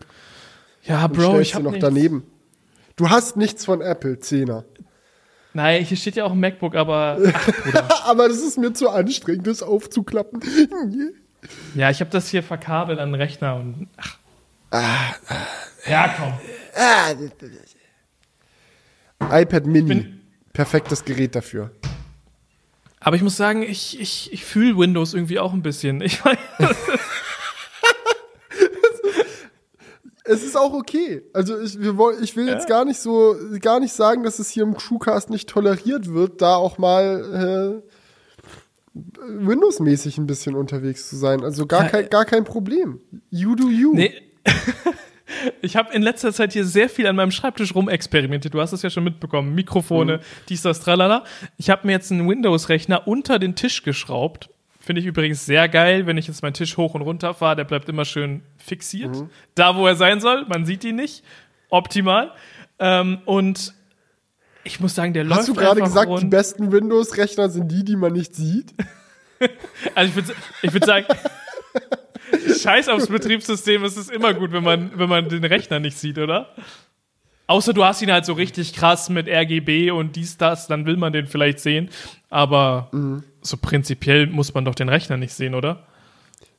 Ja, 0.84 1.06
Bro, 1.08 1.42
ich 1.42 1.54
hab 1.54 1.64
noch 1.64 1.72
nichts. 1.72 1.86
daneben. 1.86 2.24
Du 2.96 3.10
hast 3.10 3.38
nichts 3.38 3.66
von 3.66 3.82
Apple, 3.82 4.20
Zehner. 4.20 4.66
Nein, 5.54 5.84
hier 5.84 5.98
steht 5.98 6.16
ja 6.16 6.26
auch 6.26 6.32
ein 6.32 6.40
MacBook, 6.40 6.76
aber 6.76 7.18
ach. 7.74 8.06
Aber 8.08 8.28
das 8.28 8.38
ist 8.42 8.58
mir 8.58 8.74
zu 8.74 8.90
anstrengend, 8.90 9.46
das 9.48 9.62
aufzuklappen. 9.64 10.42
ja, 11.76 11.90
ich 11.90 12.00
habe 12.00 12.10
das 12.10 12.30
hier 12.30 12.42
verkabelt 12.44 13.00
an 13.00 13.12
den 13.12 13.22
Rechner 13.22 13.56
und 13.56 13.88
ach. 13.98 14.18
Ah, 14.72 15.14
Ja, 15.88 16.16
komm. 16.18 16.34
iPad 19.32 19.66
Mini. 19.68 20.08
Perfektes 20.54 21.06
Gerät 21.06 21.36
dafür. 21.36 21.72
Aber 23.00 23.16
ich 23.16 23.22
muss 23.22 23.36
sagen, 23.38 23.64
ich, 23.64 24.00
ich, 24.00 24.32
ich 24.32 24.46
fühle 24.46 24.78
Windows 24.78 25.14
irgendwie 25.14 25.38
auch 25.40 25.54
ein 25.54 25.62
bisschen. 25.62 26.02
Ich 26.02 26.24
mein, 26.24 26.38
Es 30.26 30.44
ist 30.44 30.56
auch 30.56 30.74
okay. 30.74 31.22
Also 31.34 31.60
ich, 31.60 31.80
wir 31.80 31.98
woll, 31.98 32.16
ich 32.22 32.36
will 32.36 32.48
jetzt 32.48 32.68
gar 32.68 32.86
nicht 32.86 33.00
so, 33.00 33.36
gar 33.60 33.80
nicht 33.80 33.94
sagen, 33.94 34.24
dass 34.24 34.40
es 34.40 34.50
hier 34.50 34.64
im 34.64 34.76
Crewcast 34.76 35.30
nicht 35.30 35.50
toleriert 35.50 36.14
wird, 36.14 36.42
da 36.42 36.56
auch 36.56 36.78
mal 36.78 37.84
äh, 37.84 39.00
Windows-mäßig 39.26 40.18
ein 40.18 40.28
bisschen 40.28 40.56
unterwegs 40.56 41.10
zu 41.10 41.18
sein. 41.18 41.44
Also 41.44 41.66
gar, 41.66 41.84
Ja, 41.84 41.90
kein, 41.90 42.10
gar 42.10 42.26
kein 42.26 42.44
Problem. 42.44 43.02
You 43.30 43.56
do 43.56 43.68
you. 43.70 43.94
nee. 43.94 44.14
Ich 45.62 45.76
habe 45.76 45.94
in 45.94 46.02
letzter 46.02 46.32
Zeit 46.32 46.54
hier 46.54 46.64
sehr 46.64 46.90
viel 46.90 47.08
an 47.08 47.16
meinem 47.16 47.32
Schreibtisch 47.32 47.74
rumexperimentiert. 47.74 48.54
Du 48.54 48.62
hast 48.62 48.72
es 48.72 48.82
ja 48.82 48.90
schon 48.90 49.04
mitbekommen. 49.04 49.56
Mikrofone, 49.56 50.20
dies, 50.48 50.62
das, 50.62 50.80
tralala. 50.80 51.24
Ich 51.58 51.70
habe 51.70 51.88
mir 51.88 51.94
jetzt 51.94 52.12
einen 52.12 52.30
Windows-Rechner 52.30 53.08
unter 53.08 53.40
den 53.40 53.56
Tisch 53.56 53.84
geschraubt. 53.84 54.50
Finde 54.86 55.00
ich 55.00 55.08
übrigens 55.08 55.46
sehr 55.46 55.70
geil, 55.70 56.08
wenn 56.08 56.18
ich 56.18 56.28
jetzt 56.28 56.42
meinen 56.44 56.56
Tisch 56.56 56.76
hoch 56.76 56.94
und 56.94 57.04
runter 57.04 57.34
fahre. 57.34 57.56
Der 57.56 57.64
bleibt 57.64 57.88
immer 57.88 58.04
schön 58.04 58.44
fixiert. 58.58 59.16
Da, 59.56 59.78
wo 59.78 59.88
er 59.88 59.96
sein 59.96 60.20
soll. 60.20 60.46
Man 60.50 60.66
sieht 60.66 60.84
ihn 60.84 60.98
nicht. 60.98 61.24
Optimal. 61.70 62.34
Ähm, 62.80 63.20
und 63.24 63.74
ich 64.66 64.82
muss 64.82 64.94
sagen, 64.94 65.14
der 65.14 65.24
läuft 65.24 65.40
Hast 65.40 65.48
du 65.48 65.54
gerade 65.54 65.80
gesagt, 65.80 66.10
die 66.10 66.14
rund. 66.14 66.30
besten 66.30 66.74
Windows-Rechner 66.74 67.48
sind 67.48 67.72
die, 67.72 67.86
die 67.86 67.96
man 67.96 68.12
nicht 68.12 68.36
sieht? 68.36 68.74
Also 69.94 70.10
ich 70.10 70.16
würde 70.16 70.40
ich 70.62 70.72
würd 70.74 70.86
sagen, 70.86 71.06
scheiß 72.62 72.88
aufs 72.88 73.08
Betriebssystem, 73.08 73.84
es 73.84 73.98
ist 73.98 74.10
immer 74.10 74.34
gut, 74.34 74.54
wenn 74.54 74.64
man, 74.64 74.98
wenn 74.98 75.10
man 75.10 75.28
den 75.28 75.44
Rechner 75.44 75.82
nicht 75.82 75.98
sieht, 75.98 76.18
oder? 76.18 76.56
Außer 77.48 77.74
du 77.74 77.84
hast 77.84 78.02
ihn 78.02 78.12
halt 78.12 78.26
so 78.26 78.34
richtig 78.34 78.74
krass 78.74 79.10
mit 79.10 79.28
RGB 79.28 79.92
und 79.92 80.16
dies, 80.16 80.38
das, 80.38 80.68
dann 80.68 80.86
will 80.86 80.98
man 80.98 81.12
den 81.14 81.28
vielleicht 81.28 81.60
sehen. 81.60 81.90
Aber 82.30 82.90
so 83.42 83.58
prinzipiell 83.58 84.28
muss 84.28 84.54
man 84.54 84.66
doch 84.66 84.76
den 84.76 84.90
Rechner 84.90 85.18
nicht 85.18 85.34
sehen, 85.34 85.54
oder? 85.54 85.86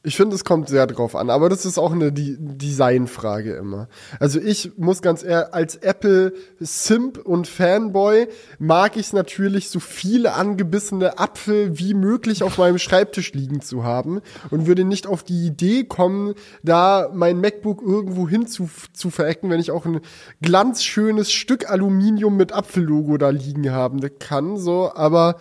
Ich 0.07 0.17
finde, 0.19 0.37
es 0.37 0.45
kommt 0.45 0.69
sehr 0.69 0.87
drauf 0.87 1.17
an, 1.17 1.31
aber 1.31 1.49
das 1.49 1.65
ist 1.65 1.79
auch 1.79 1.93
eine 1.93 2.13
Di- 2.13 2.37
Designfrage 2.39 3.55
immer. 3.55 3.89
Also 4.21 4.39
ich 4.39 4.73
muss 4.77 5.01
ganz 5.01 5.25
ehrlich, 5.25 5.55
als 5.55 5.77
Apple-Simp 5.77 7.17
und 7.17 7.49
Fanboy 7.49 8.29
mag 8.59 8.99
ich 8.99 9.15
natürlich, 9.15 9.71
so 9.71 9.81
viele 9.81 10.35
angebissene 10.35 11.19
Apfel 11.19 11.79
wie 11.79 11.95
möglich 11.95 12.43
auf 12.43 12.59
meinem 12.59 12.77
Schreibtisch 12.77 13.33
liegen 13.33 13.63
zu 13.63 13.85
haben 13.85 14.21
und 14.51 14.67
würde 14.67 14.85
nicht 14.85 15.07
auf 15.07 15.23
die 15.23 15.47
Idee 15.47 15.85
kommen, 15.85 16.35
da 16.63 17.09
mein 17.15 17.41
MacBook 17.41 17.81
irgendwo 17.81 18.29
hin 18.29 18.47
zu, 18.47 18.69
zu 18.93 19.09
verecken, 19.09 19.49
wenn 19.49 19.59
ich 19.59 19.71
auch 19.71 19.87
ein 19.87 20.03
glanzschönes 20.43 21.33
Stück 21.33 21.71
Aluminium 21.71 22.37
mit 22.37 22.53
Apfellogo 22.53 23.17
da 23.17 23.31
liegen 23.31 23.71
haben 23.71 24.01
kann, 24.19 24.59
so, 24.59 24.93
aber 24.95 25.37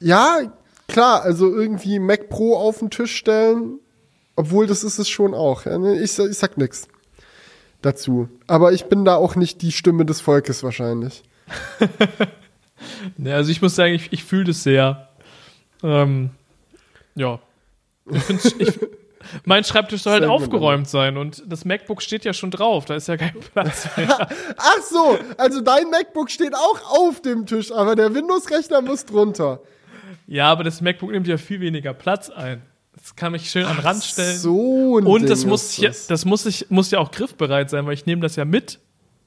ja, 0.00 0.38
klar, 0.88 1.22
also 1.22 1.54
irgendwie 1.54 1.98
Mac 1.98 2.28
Pro 2.28 2.56
auf 2.56 2.78
den 2.78 2.90
Tisch 2.90 3.16
stellen, 3.16 3.78
obwohl 4.36 4.66
das 4.66 4.84
ist 4.84 4.98
es 4.98 5.08
schon 5.08 5.34
auch. 5.34 5.64
Ne? 5.64 6.00
ich, 6.00 6.18
ich 6.18 6.38
sag 6.38 6.58
nix 6.58 6.88
dazu. 7.82 8.28
Aber 8.46 8.72
ich 8.72 8.86
bin 8.86 9.04
da 9.04 9.16
auch 9.16 9.36
nicht 9.36 9.62
die 9.62 9.72
Stimme 9.72 10.04
des 10.04 10.20
Volkes 10.20 10.62
wahrscheinlich. 10.62 11.22
Ja, 13.18 13.34
also 13.36 13.50
ich 13.50 13.62
muss 13.62 13.74
sagen, 13.76 13.94
ich, 13.94 14.12
ich 14.12 14.24
fühle 14.24 14.44
das 14.44 14.62
sehr. 14.62 15.08
Ähm, 15.82 16.30
ja. 17.14 17.38
Ich 18.10 18.22
find's, 18.22 18.54
ich, 18.58 18.78
mein 19.44 19.64
Schreibtisch 19.64 20.02
soll 20.02 20.12
halt 20.14 20.24
aufgeräumt 20.24 20.88
sein 20.88 21.16
und 21.16 21.42
das 21.46 21.64
MacBook 21.64 22.02
steht 22.02 22.24
ja 22.24 22.32
schon 22.32 22.50
drauf, 22.50 22.84
da 22.84 22.94
ist 22.94 23.08
ja 23.08 23.16
kein 23.16 23.34
Platz 23.52 23.88
mehr. 23.96 24.28
Ach 24.56 24.82
so, 24.82 25.18
also 25.36 25.60
dein 25.60 25.90
MacBook 25.90 26.30
steht 26.30 26.54
auch 26.54 26.98
auf 26.98 27.22
dem 27.22 27.46
Tisch, 27.46 27.72
aber 27.72 27.96
der 27.96 28.14
Windows-Rechner 28.14 28.82
muss 28.82 29.04
drunter. 29.04 29.60
Ja, 30.26 30.50
aber 30.50 30.64
das 30.64 30.80
MacBook 30.80 31.10
nimmt 31.10 31.26
ja 31.26 31.38
viel 31.38 31.60
weniger 31.60 31.94
Platz 31.94 32.30
ein. 32.30 32.62
Das 32.94 33.14
kann 33.14 33.32
mich 33.32 33.50
schön 33.50 33.64
an 33.64 33.76
den 33.76 33.84
Rand 33.84 34.02
stellen. 34.02 34.36
So 34.38 34.98
ein 34.98 35.06
Und 35.06 35.22
Ding 35.22 35.28
das 35.28 35.44
muss, 35.44 35.64
ist 35.64 35.78
ja, 35.78 35.88
das. 35.88 36.06
das 36.06 36.24
muss, 36.24 36.46
ich, 36.46 36.70
muss 36.70 36.90
ja 36.90 36.98
auch 36.98 37.10
griffbereit 37.10 37.70
sein, 37.70 37.86
weil 37.86 37.94
ich 37.94 38.06
nehme 38.06 38.22
das 38.22 38.36
ja 38.36 38.44
mit. 38.44 38.80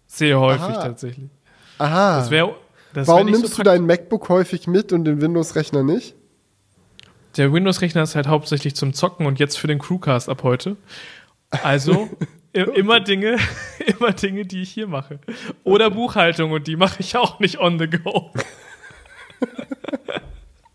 Sehr 0.08 0.40
häufig 0.40 0.64
Aha. 0.64 0.84
tatsächlich. 0.84 1.30
Aha. 1.78 2.18
Das 2.18 2.32
wär, 2.32 2.56
das 2.94 3.08
wär 3.08 3.14
Warum 3.14 3.28
nicht 3.28 3.40
nimmst 3.40 3.52
so 3.54 3.58
du 3.58 3.64
dein 3.64 3.86
MacBook 3.86 4.28
häufig 4.30 4.68
mit 4.68 4.92
und 4.92 5.06
den 5.06 5.22
Windows-Rechner 5.22 5.84
nicht? 5.84 6.16
Der 7.38 7.54
Windows-Rechner 7.54 8.02
ist 8.04 8.16
halt 8.16 8.28
hauptsächlich 8.28 8.76
zum 8.76 8.94
Zocken 8.94 9.28
und 9.28 9.40
jetzt 9.40 9.58
für 9.58 9.68
den 9.68 9.78
Crewcast 9.80 10.30
ab 10.30 10.42
heute. 10.44 10.78
Also 11.64 12.10
immer 12.54 13.00
Dinge, 13.00 13.38
immer 14.00 14.14
Dinge, 14.14 14.46
die 14.46 14.64
ich 14.64 14.72
hier 14.72 14.88
mache. 14.88 15.20
Oder 15.64 15.92
Buchhaltung 15.92 16.52
und 16.52 16.68
die 16.68 16.76
mache 16.76 16.98
ich 17.00 17.16
auch 17.16 17.40
nicht 17.40 17.60
on 17.60 17.78
the 17.78 17.88
go. 17.88 18.34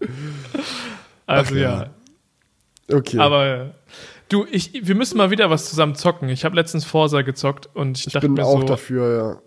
also 1.27 1.55
Ach 1.55 1.57
ja. 1.59 1.91
ja. 2.89 2.97
Okay. 2.97 3.19
Aber 3.19 3.47
äh, 3.47 3.71
du, 4.29 4.47
ich, 4.51 4.87
wir 4.87 4.95
müssen 4.95 5.17
mal 5.17 5.31
wieder 5.31 5.49
was 5.51 5.69
zusammen 5.71 5.95
zocken. 5.95 6.29
Ich 6.29 6.45
habe 6.45 6.55
letztens 6.57 6.85
Forsa 6.85 7.23
gezockt 7.23 7.69
und 7.75 7.99
ich, 7.99 8.07
ich 8.09 8.13
dachte 8.13 8.27
bin 8.27 8.35
mir 8.35 8.45
auch 8.45 8.61
so, 8.61 8.67
dafür, 8.67 9.43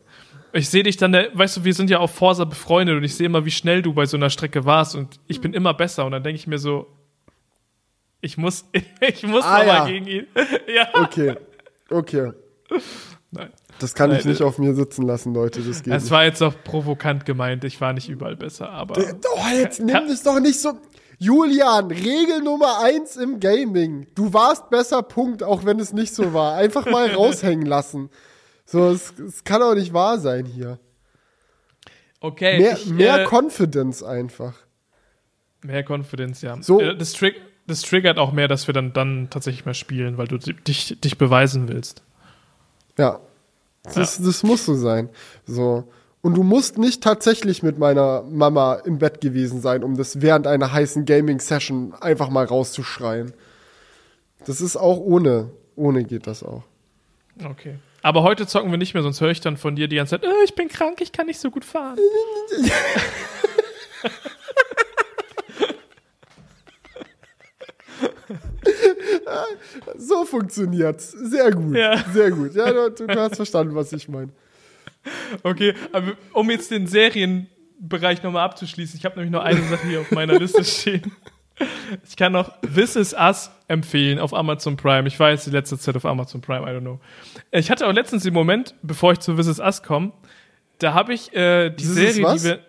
ich 0.54 0.70
sehe 0.70 0.84
dich 0.84 0.98
dann, 0.98 1.12
der, 1.12 1.30
weißt 1.38 1.58
du, 1.58 1.64
wir 1.66 1.74
sind 1.74 1.90
ja 1.90 2.00
auf 2.00 2.12
Forsa 2.16 2.46
befreundet 2.46 2.98
und 2.98 3.04
ich 3.04 3.16
sehe 3.16 3.26
immer, 3.28 3.46
wie 3.46 3.52
schnell 3.52 3.82
du 3.82 3.94
bei 3.94 4.06
so 4.06 4.18
einer 4.18 4.30
Strecke 4.30 4.66
warst 4.66 4.96
und 4.96 5.20
ich 5.28 5.42
bin 5.42 5.54
immer 5.54 5.74
besser 5.74 6.06
und 6.06 6.14
dann 6.14 6.24
denke 6.24 6.38
ich 6.40 6.48
mir 6.48 6.58
so, 6.58 6.88
ich 8.22 8.38
muss, 8.38 8.66
ich 9.02 9.24
muss 9.24 9.44
Ah, 9.46 9.64
ja. 9.64 9.80
mal 9.80 9.92
gegen 9.92 10.08
ihn. 10.08 10.28
ja. 10.68 10.74
ja. 10.74 11.04
Okay. 11.04 11.36
Okay. 11.90 12.32
Nein. 13.32 13.50
Das 13.80 13.94
kann 13.94 14.12
ich 14.12 14.26
nicht 14.26 14.42
auf 14.42 14.58
mir 14.58 14.74
sitzen 14.74 15.04
lassen, 15.06 15.34
Leute. 15.34 15.62
Das 15.62 15.84
geht 15.84 15.94
Es 15.94 16.04
nicht. 16.04 16.12
war 16.12 16.24
jetzt 16.24 16.42
auch 16.42 16.54
provokant 16.64 17.26
gemeint, 17.26 17.64
ich 17.64 17.80
war 17.80 17.94
nicht 17.94 18.10
überall 18.10 18.36
besser, 18.36 18.70
aber 18.72 18.96
Oh, 18.98 19.56
jetzt 19.56 19.80
nimm 19.80 20.06
es 20.10 20.24
doch 20.24 20.40
nicht 20.40 20.60
so. 20.60 20.74
Julian, 21.20 21.88
Regel 21.92 22.42
Nummer 22.44 22.80
eins 22.84 23.16
im 23.16 23.40
Gaming. 23.40 24.08
Du 24.16 24.34
warst 24.34 24.70
besser, 24.70 25.02
Punkt, 25.04 25.42
auch 25.44 25.66
wenn 25.66 25.80
es 25.80 25.92
nicht 25.94 26.14
so 26.14 26.34
war. 26.34 26.56
Einfach 26.56 26.86
mal 26.86 27.10
raushängen 27.16 27.66
lassen. 27.66 28.10
So, 28.66 28.90
es, 28.90 29.14
es 29.20 29.44
kann 29.44 29.62
auch 29.64 29.74
nicht 29.76 29.94
wahr 29.94 30.20
sein 30.20 30.46
hier. 30.46 30.80
okay. 32.20 32.60
Mehr, 32.60 32.74
ich, 32.78 32.88
mehr 32.88 33.22
äh, 33.22 33.26
Confidence 33.26 34.04
einfach. 34.04 34.54
mehr 35.64 35.84
Confidence, 35.88 36.42
ja. 36.42 36.58
So. 36.62 36.80
Äh, 36.82 36.96
Das, 36.98 37.14
trig 37.14 37.36
das 37.68 37.82
triggert 37.82 38.18
auch 38.18 38.32
mehr, 38.32 38.48
dass 38.48 38.68
wir 38.68 38.74
dann, 38.74 38.94
dann 38.94 39.30
tatsächlich 39.30 39.66
mehr 39.66 39.74
spielen, 39.74 40.18
weil 40.18 40.28
du 40.28 40.38
di- 40.38 40.54
dich, 40.54 41.00
dich 41.02 41.18
beweisen 41.18 41.68
willst. 41.68 42.02
Ja. 42.98 43.20
Das, 43.84 44.22
das 44.22 44.44
muss 44.44 44.66
so 44.66 44.76
sein. 44.76 45.10
So. 45.46 45.86
Und 46.22 46.36
du 46.36 46.44
musst 46.44 46.78
nicht 46.78 47.04
tatsächlich 47.04 47.64
mit 47.64 47.78
meiner 47.78 48.24
Mama 48.24 48.76
im 48.76 48.98
Bett 48.98 49.22
gewesen 49.22 49.62
sein, 49.62 49.84
um 49.84 49.96
das 49.96 50.22
während 50.22 50.48
einer 50.48 50.74
heißen 50.74 51.06
Gaming-Session 51.06 51.94
einfach 52.02 52.30
mal 52.30 52.46
rauszuschreien. 52.46 53.34
Das 54.46 54.62
ist 54.62 54.76
auch 54.76 54.98
ohne. 54.98 55.52
Ohne 55.76 56.04
geht 56.04 56.28
das 56.28 56.44
auch. 56.44 56.64
Okay. 57.44 57.76
Aber 58.02 58.24
heute 58.24 58.48
zocken 58.48 58.72
wir 58.72 58.78
nicht 58.78 58.94
mehr, 58.94 59.04
sonst 59.04 59.22
höre 59.22 59.32
ich 59.32 59.42
dann 59.42 59.58
von 59.58 59.76
dir 59.76 59.88
die 59.88 59.98
ganze 59.98 60.20
Zeit, 60.20 60.24
äh, 60.24 60.44
ich 60.44 60.56
bin 60.56 60.70
krank, 60.70 61.02
ich 61.02 61.12
kann 61.12 61.28
nicht 61.28 61.40
so 61.40 61.52
gut 61.52 61.66
fahren. 61.66 62.00
So 69.98 70.26
funktioniert's. 70.26 71.12
Sehr 71.12 71.52
gut. 71.52 71.76
Ja. 71.76 72.04
Sehr 72.14 72.32
gut. 72.32 72.54
Ja, 72.56 72.72
du, 72.72 72.90
du 73.08 73.20
hast 73.20 73.36
verstanden, 73.36 73.76
was 73.76 73.92
ich 73.94 74.08
meine. 74.08 74.32
Okay, 75.44 75.74
aber 75.92 76.14
um 76.34 76.50
jetzt 76.50 76.72
den 76.72 76.88
Serienbereich 76.88 78.24
nochmal 78.24 78.44
abzuschließen, 78.46 78.98
ich 78.98 79.06
habe 79.06 79.16
nämlich 79.16 79.32
noch 79.32 79.44
eine 79.44 79.62
Sache 79.64 79.88
hier 79.88 80.02
auf 80.02 80.12
meiner 80.12 80.38
Liste 80.40 80.64
stehen. 80.64 81.12
Ich 82.08 82.16
kann 82.16 82.34
noch 82.34 82.60
This 82.62 82.96
Is 82.96 83.14
Us 83.14 83.50
empfehlen 83.68 84.20
auf 84.20 84.34
Amazon 84.34 84.78
Prime. 84.78 85.08
Ich 85.08 85.20
war 85.20 85.32
jetzt 85.32 85.48
die 85.48 85.52
letzte 85.52 85.78
Zeit 85.78 85.96
auf 85.96 86.06
Amazon 86.06 86.42
Prime, 86.42 86.62
I 86.62 86.76
don't 86.76 86.82
know. 86.82 87.00
Ich 87.52 87.72
hatte 87.72 87.88
auch 87.88 87.94
letztens 87.94 88.24
den 88.24 88.34
Moment, 88.34 88.76
bevor 88.84 89.14
ich 89.14 89.20
zu 89.20 89.34
This 89.34 89.48
Is 89.48 89.60
Us 89.60 89.82
komme, 89.82 90.12
da 90.80 90.94
habe 90.94 91.14
ich 91.14 91.34
äh, 91.34 91.70
die 91.70 91.76
This 91.78 91.90
is 91.90 92.16
Serie, 92.16 92.36
die 92.36 92.44
wir. 92.44 92.60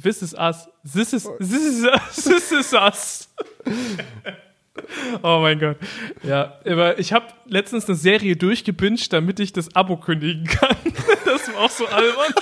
This 0.00 0.22
Is 0.22 0.34
Us. 0.34 0.68
This 0.82 1.12
is, 1.12 1.28
this 1.38 1.52
is. 1.52 1.86
This 2.24 2.52
is 2.52 2.72
us. 2.72 3.28
Oh 5.22 5.38
mein 5.40 5.58
Gott. 5.58 5.76
Ja, 6.22 6.58
aber 6.66 6.98
ich 6.98 7.12
habe 7.12 7.26
letztens 7.46 7.86
eine 7.86 7.94
Serie 7.96 8.36
durchgebinged, 8.36 9.12
damit 9.12 9.38
ich 9.40 9.52
das 9.52 9.74
Abo 9.76 9.96
kündigen 9.96 10.44
kann. 10.46 10.76
Das 11.24 11.48
war 11.54 11.64
auch 11.64 11.70
so 11.70 11.86
albern. 11.86 12.32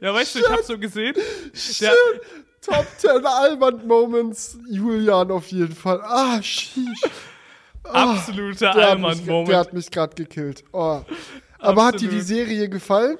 Ja, 0.00 0.14
weißt 0.14 0.34
du, 0.34 0.38
ich 0.40 0.48
habe 0.48 0.62
so 0.62 0.78
gesehen, 0.78 1.14
der, 1.80 1.92
Top 2.60 2.86
10 2.98 3.24
Albert 3.24 3.86
Moments, 3.86 4.58
Julian 4.68 5.30
auf 5.30 5.48
jeden 5.48 5.74
Fall. 5.74 6.00
Ah, 6.02 6.40
sheesh. 6.42 7.02
Absoluter 7.84 8.72
Der 8.72 8.90
hat 8.90 8.98
mich, 8.98 9.06
Allmann-Moment. 9.06 9.48
der 9.48 9.58
hat 9.58 9.72
mich 9.72 9.90
gerade 9.90 10.14
gekillt. 10.14 10.62
Oh. 10.72 11.00
Aber 11.58 11.86
hat 11.86 11.94
dir 11.94 12.08
die 12.08 12.18
Absolut. 12.18 12.26
Serie 12.26 12.68
gefallen? 12.68 13.18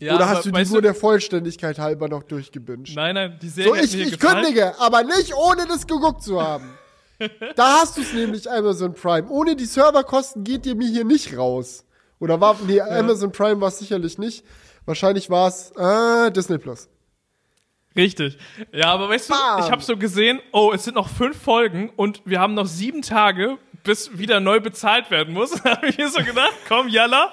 Ja, 0.00 0.14
Oder 0.14 0.24
aber 0.24 0.36
hast 0.36 0.46
du 0.46 0.50
die 0.50 0.64
nur 0.64 0.80
der 0.82 0.94
Vollständigkeit 0.94 1.78
halber 1.78 2.08
noch 2.08 2.22
durchgebinged? 2.22 2.96
Nein, 2.96 3.14
nein, 3.14 3.38
die 3.40 3.48
Serie 3.50 3.70
So, 3.70 3.74
ich, 3.74 3.94
ich 3.94 4.18
gefallen. 4.18 4.44
kündige, 4.44 4.80
aber 4.80 5.04
nicht 5.04 5.34
ohne 5.34 5.66
das 5.66 5.86
geguckt 5.86 6.22
zu 6.22 6.40
haben. 6.42 6.70
da 7.56 7.80
hast 7.80 7.98
du 7.98 8.00
es 8.00 8.14
nämlich, 8.14 8.50
Amazon 8.50 8.94
Prime. 8.94 9.28
Ohne 9.28 9.56
die 9.56 9.66
Serverkosten 9.66 10.42
geht 10.42 10.64
ihr 10.64 10.74
mir 10.74 10.88
hier 10.88 11.04
nicht 11.04 11.36
raus. 11.36 11.84
Oder 12.18 12.40
war, 12.40 12.56
nee, 12.66 12.80
Amazon 12.80 13.30
Prime 13.30 13.60
war 13.60 13.68
es 13.68 13.78
sicherlich 13.78 14.16
nicht. 14.16 14.44
Wahrscheinlich 14.86 15.28
war 15.28 15.48
es 15.48 15.70
äh, 15.76 16.30
Disney 16.32 16.56
Plus. 16.56 16.88
Richtig. 17.94 18.38
Ja, 18.72 18.92
aber 18.92 19.08
weißt 19.08 19.28
du, 19.28 19.34
Bam. 19.34 19.64
ich 19.64 19.70
habe 19.70 19.82
so 19.82 19.96
gesehen, 19.96 20.40
oh, 20.52 20.72
es 20.74 20.84
sind 20.84 20.94
noch 20.94 21.08
fünf 21.08 21.36
Folgen 21.36 21.90
und 21.96 22.22
wir 22.24 22.40
haben 22.40 22.54
noch 22.54 22.66
sieben 22.66 23.02
Tage, 23.02 23.58
bis 23.82 24.18
wieder 24.18 24.40
neu 24.40 24.60
bezahlt 24.60 25.10
werden 25.10 25.34
muss. 25.34 25.64
Habe 25.64 25.88
ich 25.88 25.98
mir 25.98 26.08
so 26.08 26.22
gedacht, 26.22 26.54
komm, 26.68 26.88
Jalla, 26.88 27.32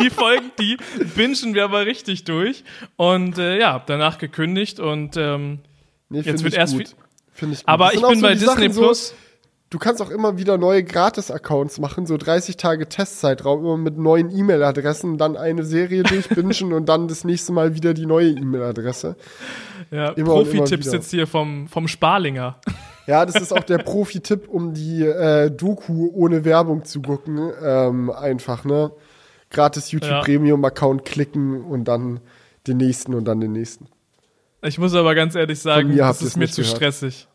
die 0.00 0.10
Folgen, 0.10 0.50
die 0.58 0.76
bingen 1.14 1.54
wir 1.54 1.64
aber 1.64 1.86
richtig 1.86 2.24
durch. 2.24 2.64
Und 2.96 3.38
äh, 3.38 3.58
ja, 3.58 3.72
hab 3.72 3.86
danach 3.86 4.18
gekündigt 4.18 4.80
und 4.80 5.16
ähm, 5.16 5.60
Nee, 6.08 6.20
Jetzt 6.20 6.44
wird 6.44 6.54
erst 6.54 6.74
gut. 6.74 6.96
Finde 7.32 7.54
ich 7.54 7.60
gut. 7.60 7.68
aber 7.68 7.94
ich 7.94 8.00
bin 8.00 8.16
so 8.16 8.22
bei 8.22 8.32
Disney 8.34 8.46
Sachen 8.46 8.72
so, 8.72 8.82
Plus. 8.82 9.14
Du 9.68 9.78
kannst 9.78 10.00
auch 10.00 10.10
immer 10.10 10.38
wieder 10.38 10.58
neue 10.58 10.84
Gratis-Accounts 10.84 11.80
machen, 11.80 12.06
so 12.06 12.16
30 12.16 12.56
Tage 12.56 12.88
Testzeitraum, 12.88 13.64
immer 13.64 13.76
mit 13.76 13.98
neuen 13.98 14.30
E-Mail-Adressen, 14.30 15.18
dann 15.18 15.36
eine 15.36 15.64
Serie 15.64 16.04
durchbingen 16.04 16.72
und 16.72 16.88
dann 16.88 17.08
das 17.08 17.24
nächste 17.24 17.52
Mal 17.52 17.74
wieder 17.74 17.92
die 17.92 18.06
neue 18.06 18.28
E-Mail-Adresse. 18.28 19.16
Ja, 19.90 20.12
Profi-Tipps 20.12 20.92
jetzt 20.92 21.10
hier 21.10 21.26
vom, 21.26 21.66
vom 21.66 21.88
Sparlinger. 21.88 22.60
Ja, 23.06 23.24
das 23.24 23.36
ist 23.36 23.52
auch 23.52 23.64
der 23.64 23.78
Profi-Tipp, 23.84 24.48
um 24.48 24.74
die 24.74 25.02
äh, 25.02 25.50
Doku 25.50 26.10
ohne 26.12 26.44
Werbung 26.44 26.84
zu 26.84 27.02
gucken. 27.02 27.52
Ähm, 27.62 28.10
einfach, 28.10 28.64
ne? 28.64 28.92
Gratis 29.50 29.92
YouTube 29.92 30.10
Ja. 30.10 30.20
Premium-Account 30.22 31.04
klicken 31.04 31.62
und 31.62 31.84
dann 31.84 32.20
den 32.66 32.78
nächsten 32.78 33.14
und 33.14 33.24
dann 33.26 33.40
den 33.40 33.52
nächsten. 33.52 33.86
Ich 34.62 34.78
muss 34.78 34.94
aber 34.94 35.14
ganz 35.14 35.34
ehrlich 35.36 35.60
sagen, 35.60 35.96
das 35.96 36.22
ist 36.22 36.36
mir 36.36 36.48
zu 36.48 36.62
gehört. 36.62 36.76
stressig. 36.76 37.28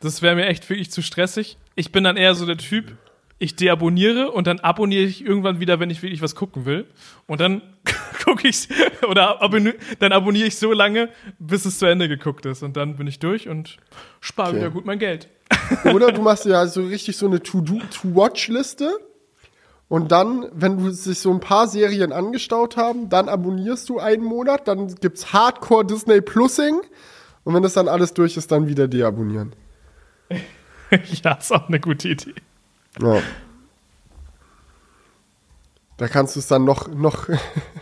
Das 0.00 0.22
wäre 0.22 0.34
mir 0.36 0.46
echt 0.46 0.68
wirklich 0.70 0.90
zu 0.90 1.02
stressig. 1.02 1.58
Ich 1.74 1.92
bin 1.92 2.04
dann 2.04 2.16
eher 2.16 2.34
so 2.34 2.46
der 2.46 2.56
Typ, 2.56 2.96
ich 3.38 3.56
deabonniere 3.56 4.30
und 4.30 4.46
dann 4.46 4.60
abonniere 4.60 5.02
ich 5.04 5.24
irgendwann 5.24 5.60
wieder, 5.60 5.80
wenn 5.80 5.90
ich 5.90 6.02
wirklich 6.02 6.22
was 6.22 6.34
gucken 6.34 6.64
will. 6.66 6.86
Und 7.26 7.40
dann 7.40 7.62
gucke 8.24 8.48
ich's 8.48 8.68
oder 9.08 9.42
abonniere, 9.42 9.74
dann 9.98 10.12
abonniere 10.12 10.46
ich 10.46 10.56
so 10.56 10.72
lange, 10.72 11.08
bis 11.38 11.64
es 11.64 11.78
zu 11.78 11.86
Ende 11.86 12.08
geguckt 12.08 12.46
ist. 12.46 12.62
Und 12.62 12.76
dann 12.76 12.96
bin 12.96 13.06
ich 13.06 13.18
durch 13.18 13.48
und 13.48 13.76
spare 14.20 14.50
Okay. 14.50 14.58
wieder 14.58 14.70
gut 14.70 14.86
mein 14.86 14.98
Geld. 14.98 15.28
Oder 15.92 16.12
du 16.12 16.22
machst 16.22 16.46
ja 16.46 16.66
so 16.66 16.84
richtig 16.86 17.16
so 17.16 17.26
eine 17.26 17.40
To-Do- 17.42 17.82
To-Watch-Liste. 17.90 18.90
Und 19.88 20.10
dann, 20.12 20.46
wenn 20.54 20.78
du 20.78 20.90
sich 20.90 21.18
so 21.18 21.30
ein 21.30 21.40
paar 21.40 21.68
Serien 21.68 22.10
angestaut 22.12 22.76
haben, 22.76 23.10
dann 23.10 23.28
abonnierst 23.28 23.88
du 23.90 23.98
einen 23.98 24.24
Monat, 24.24 24.66
dann 24.66 24.94
gibt's 24.94 25.32
Hardcore 25.32 25.84
Disney 25.84 26.20
Plusing. 26.22 26.80
Und 27.44 27.54
wenn 27.54 27.62
das 27.62 27.74
dann 27.74 27.88
alles 27.88 28.14
durch 28.14 28.36
ist, 28.38 28.50
dann 28.50 28.66
wieder 28.66 28.88
deabonnieren. 28.88 29.54
ja, 31.22 31.32
ist 31.34 31.52
auch 31.52 31.68
eine 31.68 31.80
gute 31.80 32.08
Idee. 32.08 32.32
Ja. 33.00 33.20
Da 35.96 36.08
kannst 36.08 36.34
du 36.34 36.40
es 36.40 36.46
dann 36.48 36.64
noch, 36.64 36.88
noch, 36.88 37.28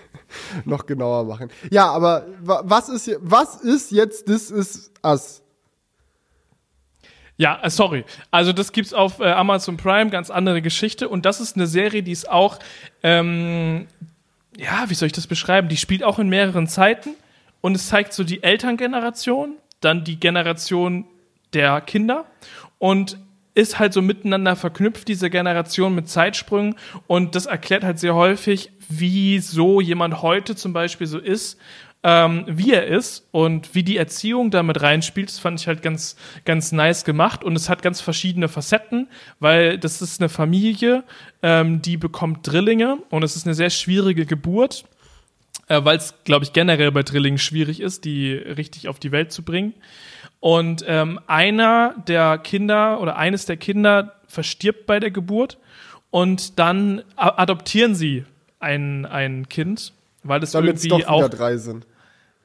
noch 0.64 0.86
genauer 0.86 1.24
machen. 1.24 1.50
Ja, 1.70 1.90
aber 1.90 2.26
wa- 2.40 2.62
was 2.64 2.88
ist, 2.88 3.10
was 3.20 3.56
ist 3.56 3.90
jetzt 3.90 4.26
This 4.26 4.50
Is 4.50 4.90
Us? 5.04 5.42
Ja, 7.38 7.58
äh, 7.62 7.70
sorry. 7.70 8.04
Also 8.30 8.52
das 8.52 8.72
gibt's 8.72 8.92
auf 8.92 9.18
äh, 9.20 9.30
Amazon 9.32 9.76
Prime, 9.78 10.10
ganz 10.10 10.30
andere 10.30 10.60
Geschichte. 10.60 11.08
Und 11.08 11.24
das 11.24 11.40
ist 11.40 11.56
eine 11.56 11.66
Serie, 11.66 12.02
die 12.02 12.12
ist 12.12 12.28
auch, 12.30 12.58
ähm, 13.02 13.86
ja, 14.56 14.84
wie 14.88 14.94
soll 14.94 15.06
ich 15.06 15.12
das 15.12 15.26
beschreiben? 15.26 15.68
Die 15.68 15.78
spielt 15.78 16.04
auch 16.04 16.18
in 16.18 16.28
mehreren 16.28 16.68
Zeiten 16.68 17.14
und 17.62 17.74
es 17.74 17.88
zeigt 17.88 18.12
so 18.12 18.22
die 18.24 18.42
Elterngeneration, 18.42 19.56
dann 19.80 20.04
die 20.04 20.20
Generation 20.20 21.06
der 21.54 21.80
Kinder 21.80 22.26
und 22.78 23.18
ist 23.54 23.78
halt 23.78 23.92
so 23.92 24.02
miteinander 24.02 24.56
verknüpft, 24.56 25.08
diese 25.08 25.30
Generation 25.30 25.94
mit 25.94 26.08
Zeitsprüngen. 26.08 26.76
Und 27.06 27.34
das 27.34 27.46
erklärt 27.46 27.84
halt 27.84 27.98
sehr 27.98 28.14
häufig, 28.14 28.72
wieso 28.88 29.80
jemand 29.80 30.22
heute 30.22 30.56
zum 30.56 30.72
Beispiel 30.72 31.06
so 31.06 31.18
ist, 31.18 31.58
ähm, 32.04 32.44
wie 32.48 32.72
er 32.72 32.86
ist 32.86 33.28
und 33.30 33.74
wie 33.74 33.84
die 33.84 33.96
Erziehung 33.96 34.50
damit 34.50 34.82
reinspielt. 34.82 35.28
Das 35.28 35.38
fand 35.38 35.60
ich 35.60 35.66
halt 35.68 35.82
ganz, 35.82 36.16
ganz 36.44 36.72
nice 36.72 37.04
gemacht. 37.04 37.44
Und 37.44 37.54
es 37.54 37.68
hat 37.68 37.82
ganz 37.82 38.00
verschiedene 38.00 38.48
Facetten, 38.48 39.08
weil 39.38 39.78
das 39.78 40.02
ist 40.02 40.20
eine 40.20 40.28
Familie, 40.28 41.04
ähm, 41.42 41.82
die 41.82 41.96
bekommt 41.96 42.46
Drillinge 42.46 42.98
und 43.10 43.22
es 43.22 43.36
ist 43.36 43.46
eine 43.46 43.54
sehr 43.54 43.70
schwierige 43.70 44.26
Geburt 44.26 44.84
äh, 45.72 45.84
weil 45.86 45.96
es, 45.96 46.14
glaube 46.24 46.44
ich, 46.44 46.52
generell 46.52 46.92
bei 46.92 47.02
Drillingen 47.02 47.38
schwierig 47.38 47.80
ist, 47.80 48.04
die 48.04 48.32
richtig 48.34 48.88
auf 48.88 48.98
die 48.98 49.10
Welt 49.10 49.32
zu 49.32 49.42
bringen. 49.42 49.72
Und 50.38 50.84
ähm, 50.86 51.18
einer 51.26 51.94
der 52.06 52.36
Kinder 52.36 53.00
oder 53.00 53.16
eines 53.16 53.46
der 53.46 53.56
Kinder 53.56 54.16
verstirbt 54.26 54.86
bei 54.86 55.00
der 55.00 55.10
Geburt 55.10 55.56
und 56.10 56.58
dann 56.58 57.02
adoptieren 57.16 57.94
sie 57.94 58.24
ein, 58.60 59.06
ein 59.06 59.48
Kind, 59.48 59.94
weil 60.24 60.42
es 60.42 60.52
irgendwie 60.52 60.88
doch 60.88 61.06
auch 61.06 61.28
drei 61.28 61.56
sind. 61.56 61.86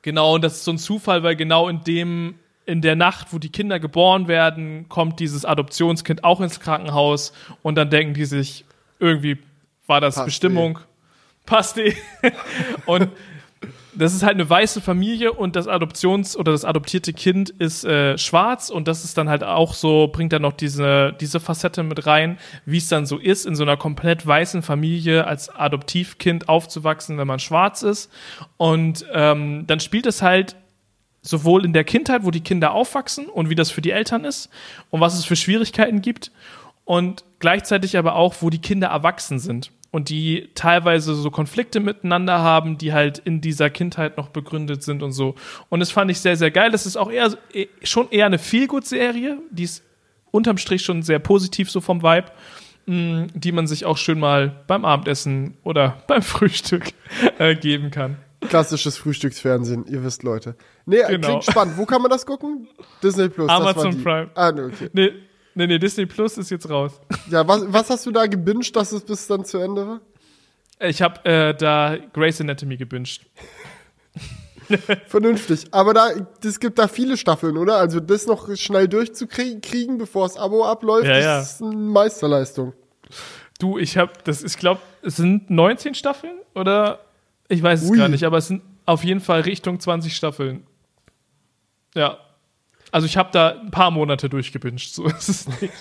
Genau, 0.03 0.35
und 0.35 0.43
das 0.43 0.57
ist 0.57 0.63
so 0.63 0.71
ein 0.71 0.77
Zufall, 0.77 1.23
weil 1.23 1.35
genau 1.35 1.67
in 1.67 1.83
dem, 1.83 2.35
in 2.65 2.81
der 2.81 2.95
Nacht, 2.95 3.33
wo 3.33 3.39
die 3.39 3.49
Kinder 3.49 3.79
geboren 3.79 4.29
werden, 4.29 4.87
kommt 4.87 5.19
dieses 5.19 5.43
Adoptionskind 5.43 6.23
auch 6.23 6.39
ins 6.39 6.61
Krankenhaus 6.61 7.33
und 7.61 7.75
dann 7.75 7.89
denken 7.89 8.13
die 8.13 8.25
sich, 8.25 8.63
irgendwie 8.99 9.37
war 9.85 9.99
das 9.99 10.15
Passt 10.15 10.27
Bestimmung, 10.27 10.75
passt 10.75 10.87
eh. 11.77 11.95
und 12.85 13.09
das 13.97 14.13
ist 14.13 14.23
halt 14.23 14.35
eine 14.35 14.49
weiße 14.49 14.81
Familie 14.81 15.33
und 15.33 15.55
das 15.55 15.67
Adoptions- 15.67 16.37
oder 16.37 16.51
das 16.51 16.65
adoptierte 16.65 17.13
Kind 17.13 17.49
ist 17.49 17.83
äh, 17.83 18.17
schwarz 18.17 18.69
und 18.69 18.87
das 18.87 19.03
ist 19.03 19.17
dann 19.17 19.29
halt 19.29 19.43
auch 19.43 19.73
so, 19.73 20.07
bringt 20.07 20.33
dann 20.33 20.43
noch 20.43 20.53
diese, 20.53 21.15
diese 21.19 21.39
Facette 21.39 21.83
mit 21.83 22.05
rein, 22.05 22.37
wie 22.65 22.77
es 22.77 22.87
dann 22.89 23.05
so 23.05 23.17
ist, 23.17 23.45
in 23.45 23.55
so 23.55 23.63
einer 23.63 23.77
komplett 23.77 24.25
weißen 24.25 24.61
Familie 24.61 25.25
als 25.25 25.49
Adoptivkind 25.49 26.47
aufzuwachsen, 26.47 27.17
wenn 27.17 27.27
man 27.27 27.39
schwarz 27.39 27.81
ist. 27.81 28.11
Und 28.57 29.05
ähm, 29.13 29.65
dann 29.67 29.79
spielt 29.79 30.05
es 30.05 30.21
halt 30.21 30.55
sowohl 31.21 31.65
in 31.65 31.73
der 31.73 31.83
Kindheit, 31.83 32.23
wo 32.23 32.31
die 32.31 32.41
Kinder 32.41 32.73
aufwachsen 32.73 33.25
und 33.25 33.49
wie 33.49 33.55
das 33.55 33.71
für 33.71 33.81
die 33.81 33.91
Eltern 33.91 34.25
ist 34.25 34.49
und 34.91 35.01
was 35.01 35.17
es 35.17 35.25
für 35.25 35.35
Schwierigkeiten 35.35 36.01
gibt 36.01 36.31
und 36.85 37.25
gleichzeitig 37.39 37.97
aber 37.97 38.15
auch, 38.15 38.35
wo 38.41 38.49
die 38.49 38.61
Kinder 38.61 38.87
erwachsen 38.87 39.39
sind 39.39 39.71
und 39.91 40.09
die 40.09 40.49
teilweise 40.55 41.15
so 41.15 41.31
Konflikte 41.31 41.79
miteinander 41.79 42.39
haben, 42.39 42.77
die 42.77 42.93
halt 42.93 43.19
in 43.19 43.41
dieser 43.41 43.69
Kindheit 43.69 44.17
noch 44.17 44.29
begründet 44.29 44.83
sind 44.83 45.01
und 45.03 45.11
so. 45.13 45.35
Und 45.69 45.79
das 45.79 45.91
fand 45.91 46.11
ich 46.11 46.19
sehr, 46.19 46.35
sehr 46.37 46.51
geil. 46.51 46.71
Das 46.71 46.85
ist 46.85 46.97
auch 46.97 47.09
eher 47.11 47.31
eh- 47.53 47.67
schon 47.83 48.09
eher 48.11 48.25
eine 48.25 48.37
Feelgood-Serie, 48.39 49.37
die 49.51 49.63
ist 49.63 49.83
unterm 50.31 50.57
Strich 50.57 50.83
schon 50.83 51.03
sehr 51.03 51.19
positiv 51.19 51.71
so 51.71 51.79
vom 51.81 52.03
Vibe, 52.03 52.27
mh, 52.85 53.27
die 53.33 53.51
man 53.51 53.65
sich 53.65 53.85
auch 53.85 53.97
schön 53.97 54.19
mal 54.19 54.63
beim 54.67 54.83
Abendessen 54.85 55.55
oder 55.63 56.03
beim 56.07 56.21
Frühstück 56.21 56.83
äh, 57.39 57.55
geben 57.55 57.89
kann. 57.91 58.17
Klassisches 58.49 58.97
Frühstücksfernsehen, 58.97 59.85
ihr 59.87 60.03
wisst, 60.03 60.21
Leute. 60.21 60.55
Nee, 60.85 60.97
Genau. 61.09 61.27
klingt 61.27 61.43
spannend. 61.45 61.75
Wo 61.77 61.85
kann 61.85 62.01
man 62.03 62.11
das 62.11 62.23
gucken? 62.25 62.67
Disney 63.01 63.29
Plus. 63.29 63.49
Amazon. 63.49 64.03
Prime. 64.03 64.29
Ah, 64.35 64.51
nee, 64.51 64.61
okay. 64.61 64.89
Nee, 64.93 65.11
nee, 65.57 65.67
nee, 65.67 65.79
Disney 65.79 66.05
Plus 66.05 66.37
ist 66.37 66.49
jetzt 66.51 66.69
raus. 66.69 66.99
Ja, 67.29 67.45
was, 67.45 67.61
was 67.67 67.89
hast 67.89 68.05
du 68.05 68.11
da 68.11 68.25
gebinged, 68.25 68.73
dass 68.75 68.93
es 68.93 69.03
bis 69.03 69.27
dann 69.27 69.43
zu 69.43 69.57
Ende 69.57 69.85
war? 69.85 70.01
Ich 70.79 71.01
habe 71.01 71.25
äh, 71.25 71.53
da 71.53 71.97
Grey's 72.13 72.39
Anatomy 72.39 72.77
gebinged. 72.77 73.21
Vernünftig. 75.07 75.67
Aber 75.71 75.93
da, 75.93 76.09
es 76.43 76.59
gibt 76.59 76.77
da 76.79 76.87
viele 76.87 77.17
Staffeln, 77.17 77.57
oder? 77.57 77.77
Also 77.77 77.99
das 77.99 78.27
noch 78.27 78.53
schnell 78.55 78.87
durchzukriegen, 78.87 79.97
bevor 79.97 80.27
das 80.27 80.37
Abo 80.37 80.65
abläuft, 80.65 81.07
Ja, 81.07 81.17
ja. 81.19 81.39
ist 81.41 81.61
eine 81.61 81.75
Meisterleistung. 81.75 82.73
Du, 83.59 83.77
ich 83.77 83.97
habe, 83.97 84.11
das, 84.23 84.43
ich 84.43 84.57
glaube, 84.57 84.81
es 85.01 85.15
sind 85.15 85.49
19 85.49 85.95
Staffeln 85.95 86.37
oder 86.53 86.99
ich 87.47 87.63
weiß 87.63 87.83
es 87.83 87.89
Ui. 87.89 87.97
gar 87.97 88.07
nicht, 88.09 88.23
aber 88.25 88.37
es 88.37 88.47
sind 88.47 88.61
auf 88.85 89.03
jeden 89.03 89.19
Fall 89.21 89.41
Richtung 89.41 89.79
20 89.79 90.15
Staffeln. 90.15 90.65
Ja. 91.95 92.17
Also 92.91 93.05
ich 93.05 93.17
habe 93.17 93.29
da 93.31 93.59
ein 93.59 93.71
paar 93.71 93.91
Monate 93.91 94.29
durchgebinged, 94.29 94.93
so 94.93 95.05
ist 95.05 95.29
es 95.29 95.47
nicht. 95.61 95.73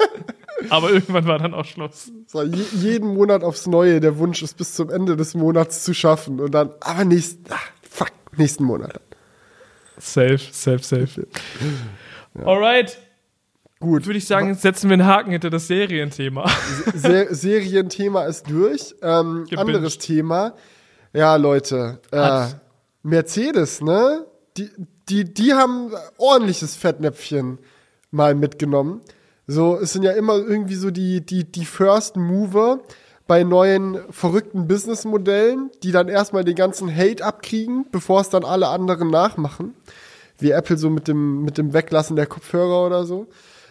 aber 0.70 0.90
irgendwann 0.90 1.26
war 1.26 1.38
dann 1.38 1.54
auch 1.54 1.64
Schluss. 1.64 2.10
So, 2.26 2.42
je, 2.42 2.64
jeden 2.74 3.14
Monat 3.14 3.44
aufs 3.44 3.66
Neue. 3.66 4.00
Der 4.00 4.18
Wunsch 4.18 4.42
ist 4.42 4.56
bis 4.56 4.74
zum 4.74 4.90
Ende 4.90 5.16
des 5.16 5.34
Monats 5.34 5.84
zu 5.84 5.94
schaffen. 5.94 6.40
Und 6.40 6.52
dann, 6.52 6.70
aber 6.80 7.04
nächsten, 7.04 7.44
ach, 7.50 7.70
fuck, 7.88 8.12
nächsten 8.36 8.64
Monat. 8.64 9.00
Safe, 9.98 10.38
safe, 10.38 10.82
safe. 10.82 11.26
Alright, 12.44 12.98
Gut. 13.78 14.06
würde 14.06 14.18
ich 14.18 14.26
sagen, 14.26 14.54
setzen 14.54 14.88
wir 14.88 14.94
einen 14.94 15.06
Haken 15.06 15.32
hinter 15.32 15.50
das 15.50 15.66
Serienthema. 15.66 16.48
Se 16.94 17.28
Serienthema 17.30 18.24
ist 18.24 18.48
durch. 18.48 18.94
Ähm, 19.02 19.46
anderes 19.54 19.98
Thema. 19.98 20.54
Ja, 21.12 21.36
Leute. 21.36 22.00
Äh, 22.10 22.46
Mercedes, 23.02 23.80
ne? 23.80 24.24
Die, 24.56 24.70
die, 25.08 25.24
die 25.24 25.54
haben 25.54 25.92
ordentliches 26.18 26.76
Fettnäpfchen 26.76 27.58
mal 28.10 28.34
mitgenommen. 28.34 29.00
So, 29.46 29.76
es 29.76 29.92
sind 29.92 30.02
ja 30.02 30.12
immer 30.12 30.36
irgendwie 30.36 30.76
so 30.76 30.90
die, 30.90 31.20
die, 31.20 31.44
die 31.44 31.64
First 31.64 32.16
Mover 32.16 32.80
bei 33.26 33.44
neuen 33.44 33.98
verrückten 34.10 34.68
Businessmodellen, 34.68 35.70
die 35.82 35.92
dann 35.92 36.08
erstmal 36.08 36.44
den 36.44 36.54
ganzen 36.54 36.94
Hate 36.94 37.24
abkriegen, 37.24 37.86
bevor 37.90 38.20
es 38.20 38.28
dann 38.28 38.44
alle 38.44 38.68
anderen 38.68 39.10
nachmachen. 39.10 39.74
Wie 40.38 40.50
Apple 40.50 40.76
so 40.76 40.90
mit 40.90 41.08
dem, 41.08 41.42
mit 41.42 41.58
dem 41.58 41.72
Weglassen 41.72 42.16
der 42.16 42.26
Kopfhörer 42.26 42.86
oder 42.86 43.04
so. 43.04 43.26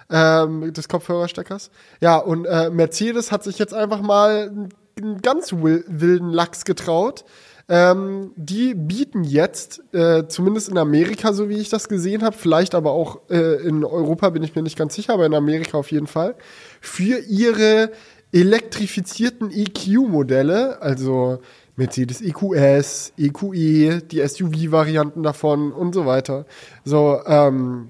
Ähm, 0.10 0.74
des 0.74 0.90
Kopfhörersteckers. 0.90 1.72
Ja, 2.02 2.18
und 2.18 2.46
äh, 2.46 2.70
Mercedes 2.70 3.32
hat 3.32 3.44
sich 3.44 3.58
jetzt 3.58 3.74
einfach 3.74 4.02
mal 4.02 4.70
einen 4.98 5.22
ganz 5.22 5.54
wilden 5.54 6.30
Lachs 6.30 6.66
getraut. 6.66 7.26
Ähm, 7.70 8.34
die 8.36 8.74
bieten 8.74 9.24
jetzt, 9.24 9.82
äh, 9.94 10.28
zumindest 10.28 10.70
in 10.70 10.78
Amerika, 10.78 11.32
so 11.32 11.48
wie 11.48 11.58
ich 11.58 11.70
das 11.70 11.88
gesehen 11.88 12.24
habe, 12.24 12.36
vielleicht 12.36 12.76
aber 12.76 12.92
auch 12.92 13.22
äh, 13.30 13.66
in 13.66 13.86
Europa 13.86 14.30
bin 14.30 14.44
ich 14.44 14.56
mir 14.56 14.62
nicht 14.62 14.78
ganz 14.78 14.96
sicher, 14.96 15.14
aber 15.14 15.26
in 15.26 15.34
Amerika 15.34 15.78
auf 15.78 15.92
jeden 15.92 16.08
Fall, 16.08 16.36
für 16.82 17.20
ihre 17.20 17.92
elektrifizierten 18.34 19.52
EQ-Modelle, 19.52 20.82
also 20.82 21.40
Mercedes 21.78 22.22
EQS, 22.22 23.14
EQE, 23.18 24.02
die 24.02 24.28
SUV-Varianten 24.28 25.24
davon 25.24 25.72
und 25.72 25.94
so 25.94 26.06
weiter. 26.06 26.46
So, 26.84 27.22
ähm, 27.26 27.90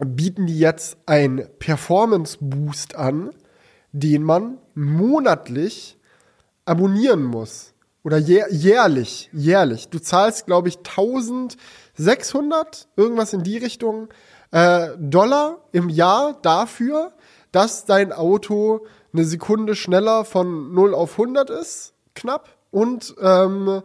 bieten 0.00 0.46
die 0.46 0.58
jetzt 0.58 0.96
ein 1.06 1.46
Performance-Boost 1.58 2.94
an, 2.94 3.30
den 3.92 4.22
man 4.22 4.58
monatlich 4.74 5.97
abonnieren 6.68 7.24
muss. 7.24 7.74
Oder 8.04 8.18
jährlich, 8.18 9.28
jährlich. 9.32 9.88
Du 9.88 9.98
zahlst, 9.98 10.46
glaube 10.46 10.68
ich, 10.68 10.78
1600, 10.78 12.86
irgendwas 12.96 13.32
in 13.32 13.42
die 13.42 13.58
Richtung, 13.58 14.08
äh, 14.50 14.90
Dollar 14.98 15.58
im 15.72 15.88
Jahr 15.88 16.38
dafür, 16.42 17.12
dass 17.52 17.86
dein 17.86 18.12
Auto 18.12 18.86
eine 19.12 19.24
Sekunde 19.24 19.74
schneller 19.74 20.24
von 20.24 20.72
0 20.72 20.94
auf 20.94 21.18
100 21.18 21.50
ist, 21.50 21.92
knapp, 22.14 22.48
und 22.70 23.16
ähm, 23.20 23.82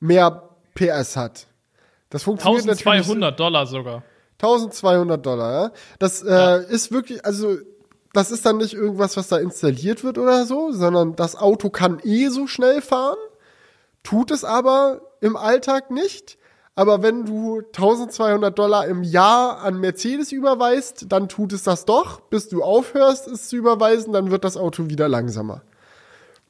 mehr 0.00 0.50
PS 0.74 1.16
hat. 1.16 1.46
Das 2.10 2.24
funktioniert 2.24 2.68
1200 2.68 3.40
Dollar 3.40 3.66
sogar. 3.66 4.02
1200 4.34 5.24
Dollar, 5.24 5.52
ja. 5.52 5.70
Das 5.98 6.22
äh, 6.22 6.30
ja. 6.30 6.56
ist 6.56 6.92
wirklich, 6.92 7.24
also 7.24 7.56
das 8.14 8.30
ist 8.30 8.46
dann 8.46 8.58
nicht 8.58 8.74
irgendwas, 8.74 9.16
was 9.16 9.28
da 9.28 9.38
installiert 9.38 10.04
wird 10.04 10.18
oder 10.18 10.46
so, 10.46 10.70
sondern 10.70 11.16
das 11.16 11.36
Auto 11.36 11.68
kann 11.68 12.00
eh 12.04 12.28
so 12.28 12.46
schnell 12.46 12.80
fahren, 12.80 13.18
tut 14.04 14.30
es 14.30 14.44
aber 14.44 15.02
im 15.20 15.36
Alltag 15.36 15.90
nicht. 15.90 16.38
Aber 16.76 17.02
wenn 17.02 17.24
du 17.24 17.58
1200 17.60 18.56
Dollar 18.56 18.86
im 18.86 19.02
Jahr 19.02 19.58
an 19.62 19.78
Mercedes 19.78 20.32
überweist, 20.32 21.06
dann 21.08 21.28
tut 21.28 21.52
es 21.52 21.64
das 21.64 21.84
doch, 21.84 22.20
bis 22.20 22.48
du 22.48 22.62
aufhörst, 22.62 23.28
es 23.28 23.48
zu 23.48 23.56
überweisen, 23.56 24.12
dann 24.12 24.30
wird 24.30 24.44
das 24.44 24.56
Auto 24.56 24.88
wieder 24.88 25.08
langsamer. 25.08 25.62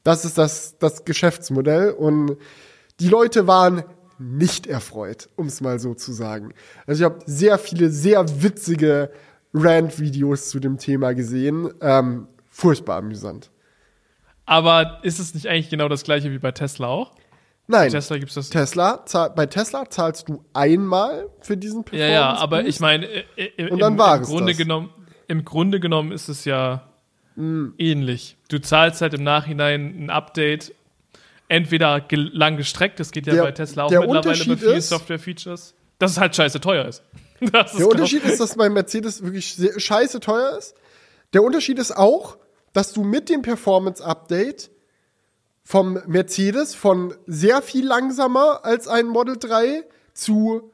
Das 0.03 0.23
ist 0.23 0.37
das, 0.37 0.77
das 0.77 1.03
Geschäftsmodell 1.03 1.91
und 1.91 2.37
die 2.99 3.09
Leute 3.09 3.47
waren 3.47 3.83
nicht 4.19 4.67
erfreut, 4.67 5.29
um 5.35 5.47
es 5.47 5.61
mal 5.61 5.79
so 5.79 5.93
zu 5.95 6.13
sagen. 6.13 6.53
Also 6.85 7.03
ich 7.03 7.05
habe 7.05 7.19
sehr 7.25 7.57
viele 7.57 7.89
sehr 7.89 8.23
witzige 8.41 9.11
Rant-Videos 9.55 10.49
zu 10.49 10.59
dem 10.59 10.77
Thema 10.77 11.13
gesehen. 11.13 11.73
Ähm, 11.81 12.27
furchtbar 12.49 12.97
amüsant. 12.97 13.49
Aber 14.45 14.99
ist 15.01 15.19
es 15.19 15.33
nicht 15.33 15.47
eigentlich 15.47 15.69
genau 15.69 15.87
das 15.87 16.03
gleiche 16.03 16.31
wie 16.31 16.37
bei 16.37 16.51
Tesla 16.51 16.87
auch? 16.87 17.11
Nein. 17.67 17.87
Bei 17.87 17.89
Tesla 17.89 18.17
gibt's 18.17 18.35
das. 18.35 18.49
Tesla, 18.49 19.03
bei 19.35 19.47
Tesla 19.47 19.89
zahlst 19.89 20.29
du 20.29 20.45
einmal 20.53 21.29
für 21.41 21.57
diesen 21.57 21.83
Performance. 21.83 22.13
Ja, 22.13 22.33
ja, 22.33 22.37
aber 22.37 22.65
ich 22.65 22.79
meine, 22.79 23.07
äh, 23.37 23.69
und 23.71 23.79
dann 23.79 23.93
im, 23.93 23.99
war 23.99 24.17
im 24.17 24.23
Grunde 24.23 24.51
das. 24.51 24.57
genommen, 24.57 24.89
im 25.27 25.45
Grunde 25.45 25.79
genommen 25.79 26.11
ist 26.11 26.27
es 26.29 26.45
ja 26.45 26.83
mm. 27.35 27.69
ähnlich. 27.79 28.37
Du 28.49 28.59
zahlst 28.59 29.01
halt 29.01 29.15
im 29.15 29.23
Nachhinein 29.23 29.95
ein 29.97 30.09
Update 30.11 30.75
entweder 31.47 32.05
lang 32.11 32.57
gestreckt, 32.57 32.99
das 32.99 33.11
geht 33.11 33.25
ja 33.25 33.33
der, 33.33 33.43
bei 33.43 33.51
Tesla 33.51 33.85
auch 33.85 33.91
mittlerweile 33.91 34.45
bei 34.45 34.57
vielen 34.57 34.81
Software-Features, 34.81 35.73
dass 35.97 36.11
es 36.11 36.17
halt 36.19 36.35
scheiße 36.35 36.59
teuer 36.59 36.85
ist. 36.85 37.03
ist 37.39 37.79
der 37.79 37.87
Unterschied 37.87 38.23
ist, 38.23 38.39
dass 38.39 38.55
bei 38.55 38.69
Mercedes 38.69 39.23
wirklich 39.23 39.55
sehr, 39.55 39.79
scheiße 39.79 40.19
teuer 40.19 40.57
ist. 40.57 40.75
Der 41.33 41.43
Unterschied 41.43 41.79
ist 41.79 41.95
auch, 41.95 42.37
dass 42.73 42.93
du 42.93 43.03
mit 43.03 43.29
dem 43.29 43.41
Performance-Update 43.41 44.71
vom 45.63 45.99
Mercedes 46.05 46.75
von 46.75 47.15
sehr 47.25 47.61
viel 47.61 47.85
langsamer 47.85 48.63
als 48.63 48.87
ein 48.87 49.07
Model 49.07 49.37
3 49.37 49.83
zu 50.13 50.71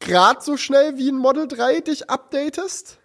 grad 0.00 0.44
so 0.44 0.56
schnell 0.56 0.98
wie 0.98 1.10
ein 1.10 1.16
Model 1.16 1.48
3 1.48 1.80
dich 1.80 2.10
updatest. 2.10 2.98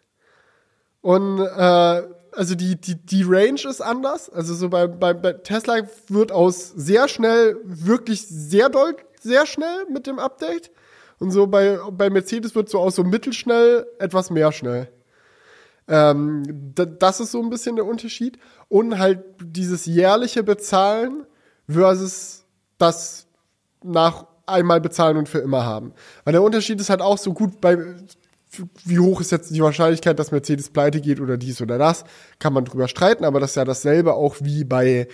Und 1.01 1.39
äh, 1.39 2.03
also 2.33 2.55
die, 2.55 2.79
die, 2.79 2.95
die 2.95 3.23
Range 3.23 3.61
ist 3.67 3.81
anders. 3.81 4.29
Also 4.29 4.53
so 4.53 4.69
bei, 4.69 4.87
bei, 4.87 5.13
bei 5.13 5.33
Tesla 5.33 5.79
wird 6.07 6.31
aus 6.31 6.69
sehr 6.75 7.07
schnell 7.07 7.57
wirklich 7.63 8.27
sehr 8.27 8.69
doll, 8.69 8.95
sehr 9.19 9.45
schnell 9.45 9.85
mit 9.89 10.07
dem 10.07 10.19
Update. 10.19 10.71
Und 11.21 11.29
so 11.29 11.45
bei, 11.45 11.77
bei 11.91 12.09
Mercedes 12.09 12.55
wird 12.55 12.67
so 12.67 12.79
aus 12.79 12.95
so 12.95 13.03
mittelschnell 13.03 13.85
etwas 13.99 14.31
mehr 14.31 14.51
schnell. 14.51 14.87
Ähm, 15.87 16.73
das 16.73 17.19
ist 17.19 17.31
so 17.31 17.43
ein 17.43 17.51
bisschen 17.51 17.75
der 17.75 17.85
Unterschied. 17.85 18.39
Und 18.69 18.97
halt 18.97 19.23
dieses 19.39 19.85
jährliche 19.85 20.41
Bezahlen 20.41 21.27
versus 21.69 22.43
das 22.79 23.27
nach 23.83 24.25
einmal 24.47 24.81
bezahlen 24.81 25.15
und 25.15 25.29
für 25.29 25.37
immer 25.37 25.63
haben. 25.63 25.93
Weil 26.23 26.31
der 26.31 26.41
Unterschied 26.41 26.81
ist 26.81 26.89
halt 26.89 27.03
auch 27.03 27.19
so 27.19 27.33
gut 27.33 27.61
bei 27.61 27.77
wie 28.83 28.99
hoch 28.99 29.21
ist 29.21 29.31
jetzt 29.31 29.55
die 29.55 29.61
Wahrscheinlichkeit, 29.61 30.19
dass 30.19 30.31
Mercedes 30.31 30.69
pleite 30.69 30.99
geht 30.99 31.21
oder 31.21 31.37
dies 31.37 31.61
oder 31.61 31.77
das, 31.77 32.03
kann 32.39 32.53
man 32.53 32.65
drüber 32.65 32.87
streiten, 32.87 33.23
aber 33.23 33.39
das 33.39 33.51
ist 33.51 33.55
ja 33.55 33.63
dasselbe 33.65 34.13
auch 34.13 34.35
wie 34.41 34.65
bei 34.65 35.07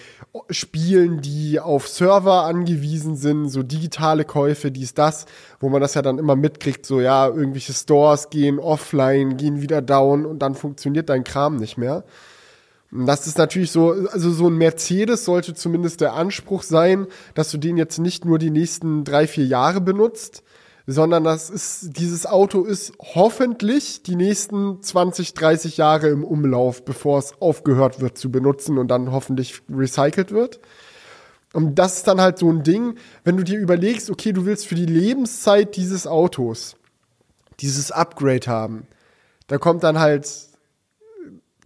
Spielen, 0.50 1.22
die 1.22 1.60
auf 1.60 1.88
Server 1.88 2.46
angewiesen 2.46 3.16
sind, 3.16 3.50
so 3.50 3.62
digitale 3.62 4.26
Käufe, 4.26 4.72
dies, 4.72 4.96
das, 4.96 5.28
wo 5.60 5.70
man 5.70 5.82
das 5.82 5.94
ja 5.94 6.02
dann 6.02 6.18
immer 6.18 6.36
mitkriegt, 6.36 6.86
so 6.86 7.00
ja, 7.00 7.28
irgendwelche 7.28 7.74
Stores 7.74 8.30
gehen 8.30 8.58
offline, 8.58 9.38
gehen 9.38 9.62
wieder 9.62 9.82
down 9.82 10.26
und 10.26 10.40
dann 10.40 10.56
funktioniert 10.56 11.10
dein 11.10 11.24
Kram 11.24 11.58
nicht 11.58 11.78
mehr. 11.78 12.06
Das 12.90 13.28
ist 13.28 13.38
natürlich 13.38 13.72
so, 13.72 13.92
also 13.92 14.32
so 14.32 14.48
ein 14.48 14.58
Mercedes 14.58 15.26
sollte 15.26 15.54
zumindest 15.54 16.00
der 16.00 16.14
Anspruch 16.14 16.64
sein, 16.64 17.06
dass 17.34 17.52
du 17.52 17.58
den 17.58 17.78
jetzt 17.78 18.00
nicht 18.00 18.24
nur 18.24 18.40
die 18.40 18.50
nächsten 18.50 19.04
drei, 19.04 19.28
vier 19.28 19.46
Jahre 19.46 19.82
benutzt, 19.82 20.42
sondern 20.90 21.26
das 21.26 21.50
ist, 21.50 21.98
dieses 21.98 22.26
Auto 22.26 22.64
ist 22.64 22.94
hoffentlich 23.14 24.04
die 24.04 24.16
nächsten 24.16 24.82
20, 24.82 25.34
30 25.34 25.76
Jahre 25.76 26.08
im 26.08 26.24
Umlauf, 26.24 26.86
bevor 26.86 27.20
es 27.20 27.34
aufgehört 27.42 28.00
wird 28.00 28.18
zu 28.18 28.32
benutzen 28.32 28.78
und 28.78 28.88
dann 28.88 29.12
hoffentlich 29.12 29.62
recycelt 29.70 30.32
wird. 30.32 30.62
Und 31.52 31.76
das 31.76 31.98
ist 31.98 32.08
dann 32.08 32.22
halt 32.22 32.38
so 32.38 32.50
ein 32.50 32.64
Ding, 32.64 32.96
wenn 33.26 33.36
du 33.36 33.44
dir 33.44 33.60
überlegst, 33.60 34.10
okay, 34.10 34.32
du 34.32 34.46
willst 34.46 34.66
für 34.66 34.76
die 34.76 34.86
Lebenszeit 34.86 35.76
dieses 35.76 36.08
Autos 36.08 36.78
dieses 37.60 37.92
Upgrade 37.92 38.48
haben. 38.48 38.88
Da 39.48 39.58
kommt 39.58 39.84
dann 39.84 40.00
halt 40.00 40.30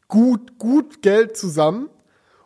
gut, 0.07 0.57
gut 0.57 1.01
Geld 1.01 1.37
zusammen. 1.37 1.89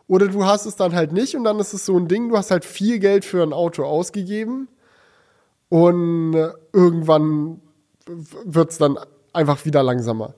Oder 0.08 0.28
du 0.28 0.44
hast 0.44 0.66
es 0.66 0.76
dann 0.76 0.94
halt 0.94 1.12
nicht 1.12 1.36
und 1.36 1.44
dann 1.44 1.58
ist 1.58 1.72
es 1.72 1.86
so 1.86 1.96
ein 1.96 2.06
Ding, 2.06 2.28
du 2.28 2.36
hast 2.36 2.50
halt 2.50 2.64
viel 2.64 2.98
Geld 2.98 3.24
für 3.24 3.42
ein 3.42 3.52
Auto 3.52 3.84
ausgegeben 3.84 4.68
und 5.68 6.34
äh, 6.34 6.52
irgendwann 6.72 7.60
wird 8.44 8.70
es 8.70 8.78
dann 8.78 8.98
einfach 9.32 9.64
wieder 9.64 9.82
langsamer. 9.82 10.34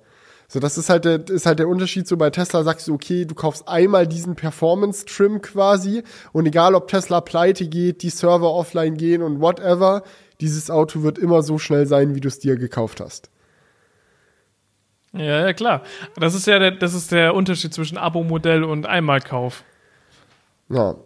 So, 0.50 0.60
das 0.60 0.78
ist 0.78 0.88
halt, 0.88 1.04
der, 1.04 1.28
ist 1.28 1.44
halt 1.44 1.58
der 1.58 1.68
Unterschied. 1.68 2.08
So 2.08 2.16
bei 2.16 2.30
Tesla 2.30 2.62
sagst 2.62 2.88
du, 2.88 2.94
okay, 2.94 3.26
du 3.26 3.34
kaufst 3.34 3.68
einmal 3.68 4.06
diesen 4.06 4.34
Performance-Trim 4.34 5.42
quasi 5.42 6.02
und 6.32 6.46
egal 6.46 6.74
ob 6.74 6.88
Tesla 6.88 7.20
pleite 7.20 7.68
geht, 7.68 8.02
die 8.02 8.08
Server 8.08 8.50
offline 8.50 8.96
gehen 8.96 9.22
und 9.22 9.42
whatever, 9.42 10.02
dieses 10.40 10.70
Auto 10.70 11.02
wird 11.02 11.18
immer 11.18 11.42
so 11.42 11.58
schnell 11.58 11.86
sein, 11.86 12.14
wie 12.14 12.20
du 12.20 12.28
es 12.28 12.38
dir 12.38 12.56
gekauft 12.56 13.00
hast. 13.00 13.30
Ja, 15.12 15.46
ja, 15.46 15.52
klar. 15.52 15.82
Das 16.16 16.34
ist 16.34 16.46
ja 16.46 16.58
der, 16.58 16.70
das 16.72 16.94
ist 16.94 17.12
der 17.12 17.34
Unterschied 17.34 17.74
zwischen 17.74 17.98
Abo-Modell 17.98 18.64
und 18.64 18.86
Einmalkauf. 18.86 19.64
Ja. 20.70 20.96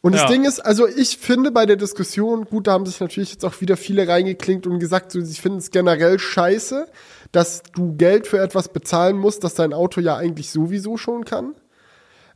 Und 0.00 0.14
ja. 0.14 0.22
das 0.22 0.30
Ding 0.30 0.44
ist, 0.44 0.60
also 0.60 0.86
ich 0.86 1.18
finde 1.18 1.50
bei 1.50 1.66
der 1.66 1.76
Diskussion, 1.76 2.44
gut, 2.44 2.66
da 2.66 2.72
haben 2.72 2.86
sich 2.86 3.00
natürlich 3.00 3.32
jetzt 3.32 3.44
auch 3.44 3.60
wieder 3.60 3.76
viele 3.76 4.06
reingeklinkt 4.06 4.66
und 4.66 4.78
gesagt, 4.78 5.10
so, 5.10 5.20
sie 5.20 5.40
finden 5.40 5.58
es 5.58 5.70
generell 5.70 6.18
scheiße, 6.18 6.86
dass 7.32 7.62
du 7.74 7.96
Geld 7.96 8.26
für 8.26 8.38
etwas 8.38 8.68
bezahlen 8.68 9.16
musst, 9.16 9.42
das 9.42 9.54
dein 9.54 9.72
Auto 9.72 10.00
ja 10.00 10.16
eigentlich 10.16 10.50
sowieso 10.50 10.96
schon 10.96 11.24
kann. 11.24 11.54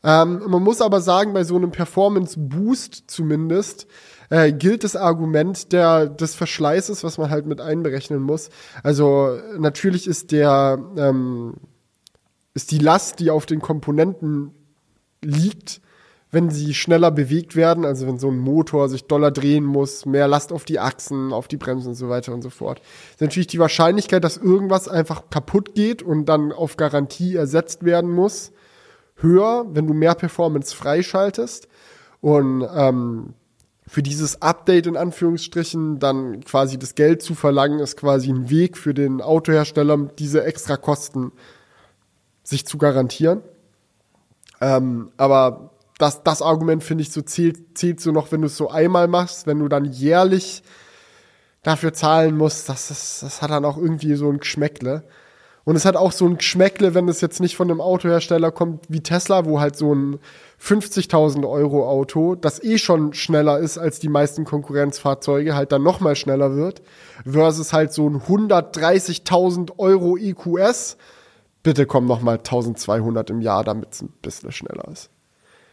Ähm, 0.04 0.42
man 0.48 0.62
muss 0.62 0.80
aber 0.80 1.00
sagen, 1.00 1.32
bei 1.32 1.44
so 1.44 1.54
einem 1.54 1.70
Performance 1.70 2.36
Boost 2.36 3.04
zumindest, 3.06 3.86
äh, 4.30 4.52
gilt 4.52 4.82
das 4.82 4.96
Argument 4.96 5.72
der, 5.72 6.06
des 6.06 6.34
Verschleißes, 6.34 7.04
was 7.04 7.18
man 7.18 7.30
halt 7.30 7.46
mit 7.46 7.60
einberechnen 7.60 8.20
muss. 8.20 8.48
Also 8.82 9.38
natürlich 9.58 10.08
ist 10.08 10.32
der, 10.32 10.78
ähm, 10.96 11.54
ist 12.54 12.70
die 12.72 12.78
Last, 12.78 13.20
die 13.20 13.30
auf 13.30 13.46
den 13.46 13.60
Komponenten 13.60 14.52
liegt, 15.22 15.80
wenn 16.32 16.48
sie 16.48 16.72
schneller 16.72 17.10
bewegt 17.10 17.56
werden, 17.56 17.84
also 17.84 18.06
wenn 18.06 18.18
so 18.18 18.30
ein 18.30 18.38
Motor 18.38 18.88
sich 18.88 19.04
doller 19.04 19.30
drehen 19.30 19.64
muss, 19.64 20.06
mehr 20.06 20.26
Last 20.26 20.50
auf 20.50 20.64
die 20.64 20.80
Achsen, 20.80 21.30
auf 21.30 21.46
die 21.46 21.58
Bremsen 21.58 21.88
und 21.88 21.94
so 21.94 22.08
weiter 22.08 22.32
und 22.32 22.40
so 22.40 22.48
fort, 22.48 22.80
ist 23.12 23.20
natürlich 23.20 23.48
die 23.48 23.58
Wahrscheinlichkeit, 23.58 24.24
dass 24.24 24.38
irgendwas 24.38 24.88
einfach 24.88 25.28
kaputt 25.28 25.74
geht 25.74 26.02
und 26.02 26.24
dann 26.24 26.50
auf 26.50 26.78
Garantie 26.78 27.36
ersetzt 27.36 27.84
werden 27.84 28.10
muss, 28.10 28.50
höher, 29.16 29.66
wenn 29.72 29.86
du 29.86 29.92
mehr 29.92 30.14
Performance 30.14 30.74
freischaltest. 30.74 31.68
Und 32.22 32.66
ähm, 32.74 33.34
für 33.86 34.02
dieses 34.02 34.40
Update 34.40 34.86
in 34.86 34.96
Anführungsstrichen 34.96 35.98
dann 35.98 36.40
quasi 36.40 36.78
das 36.78 36.94
Geld 36.94 37.20
zu 37.20 37.34
verlangen, 37.34 37.78
ist 37.78 37.98
quasi 37.98 38.30
ein 38.30 38.48
Weg 38.48 38.78
für 38.78 38.94
den 38.94 39.20
Autohersteller, 39.20 39.98
diese 40.18 40.44
extra 40.44 40.78
Kosten 40.78 41.32
sich 42.42 42.64
zu 42.66 42.78
garantieren. 42.78 43.42
Ähm, 44.62 45.10
aber 45.18 45.71
das, 46.02 46.22
das 46.22 46.42
Argument 46.42 46.82
finde 46.82 47.02
ich 47.02 47.12
so 47.12 47.22
zählt, 47.22 47.78
zählt 47.78 48.00
so 48.00 48.10
noch, 48.10 48.32
wenn 48.32 48.42
du 48.42 48.48
es 48.48 48.56
so 48.56 48.68
einmal 48.68 49.08
machst, 49.08 49.46
wenn 49.46 49.60
du 49.60 49.68
dann 49.68 49.84
jährlich 49.84 50.62
dafür 51.62 51.92
zahlen 51.92 52.36
musst, 52.36 52.68
das, 52.68 52.88
das, 52.88 53.20
das 53.20 53.40
hat 53.40 53.50
dann 53.50 53.64
auch 53.64 53.76
irgendwie 53.76 54.14
so 54.14 54.28
ein 54.28 54.38
Geschmäckle. 54.38 55.04
Und 55.64 55.76
es 55.76 55.84
hat 55.84 55.94
auch 55.94 56.10
so 56.10 56.26
ein 56.26 56.38
Geschmäckle, 56.38 56.94
wenn 56.94 57.08
es 57.08 57.20
jetzt 57.20 57.40
nicht 57.40 57.54
von 57.54 57.70
einem 57.70 57.80
Autohersteller 57.80 58.50
kommt 58.50 58.84
wie 58.88 59.00
Tesla, 59.00 59.44
wo 59.44 59.60
halt 59.60 59.76
so 59.76 59.94
ein 59.94 60.18
50.000 60.60 61.48
Euro 61.48 61.88
Auto, 61.88 62.34
das 62.34 62.60
eh 62.64 62.78
schon 62.78 63.12
schneller 63.12 63.60
ist 63.60 63.78
als 63.78 64.00
die 64.00 64.08
meisten 64.08 64.44
Konkurrenzfahrzeuge, 64.44 65.54
halt 65.54 65.70
dann 65.70 65.84
noch 65.84 66.00
mal 66.00 66.16
schneller 66.16 66.56
wird, 66.56 66.82
versus 67.24 67.72
halt 67.72 67.92
so 67.92 68.08
ein 68.08 68.22
130.000 68.22 69.78
Euro 69.78 70.16
EQS. 70.16 70.96
Bitte 71.62 71.86
komm 71.86 72.06
noch 72.06 72.22
mal 72.22 72.38
1200 72.38 73.30
im 73.30 73.40
Jahr, 73.40 73.62
damit 73.62 73.92
es 73.92 74.02
ein 74.02 74.12
bisschen 74.20 74.50
schneller 74.50 74.88
ist. 74.88 75.10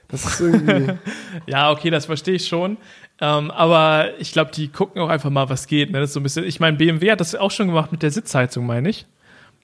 Das 0.10 0.26
ist 0.26 0.40
irgendwie. 0.42 0.94
ja, 1.48 1.72
okay, 1.72 1.90
das 1.90 2.06
verstehe 2.08 2.36
ich 2.36 2.48
schon. 2.48 2.78
Ähm, 3.22 3.52
aber 3.52 4.18
ich 4.20 4.32
glaube, 4.32 4.52
die 4.52 4.68
gucken 4.70 5.02
auch 5.02 5.10
einfach 5.10 5.30
mal, 5.30 5.50
was 5.50 5.68
geht. 5.68 5.92
Ne? 5.92 6.00
Das 6.00 6.10
ist 6.10 6.14
so 6.14 6.20
ein 6.20 6.24
bisschen, 6.24 6.46
ich 6.46 6.60
meine, 6.60 6.78
BMW 6.78 7.12
hat 7.12 7.20
das 7.22 7.36
auch 7.36 7.52
schon 7.52 7.68
gemacht 7.68 7.92
mit 7.92 8.02
der 8.04 8.12
Sitzheizung, 8.12 8.66
meine 8.66 8.90
ich. 8.90 9.06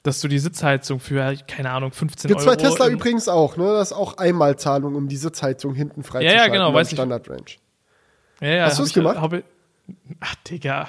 Dass 0.04 0.22
du 0.22 0.28
die 0.28 0.38
Sitzheizung 0.38 1.00
für, 1.00 1.36
keine 1.48 1.72
Ahnung, 1.72 1.92
15 1.92 2.28
Gibt's 2.30 2.46
Euro. 2.46 2.56
bei 2.56 2.62
Tesla 2.62 2.88
übrigens 2.90 3.28
auch, 3.28 3.58
ne? 3.58 3.64
Das 3.74 3.90
ist 3.92 3.98
auch 3.98 4.18
Einmalzahlung, 4.18 4.94
um 4.96 5.08
die 5.08 5.18
Sitzheizung 5.18 5.74
hinten 5.74 6.02
Ja, 6.02 6.06
ja, 6.06 6.12
freizuschalten. 6.12 6.54
genau, 6.54 6.74
weiß 6.74 6.88
ich. 6.92 6.96
Standard 6.98 7.28
Range. 7.30 7.42
Ja, 8.42 8.48
ja, 8.50 8.66
Hast 8.66 8.78
du's 8.78 8.90
ich- 8.90 8.94
gemacht? 8.94 9.18
ich- 9.34 9.44
Ach, 10.20 10.36
Digga. 10.48 10.88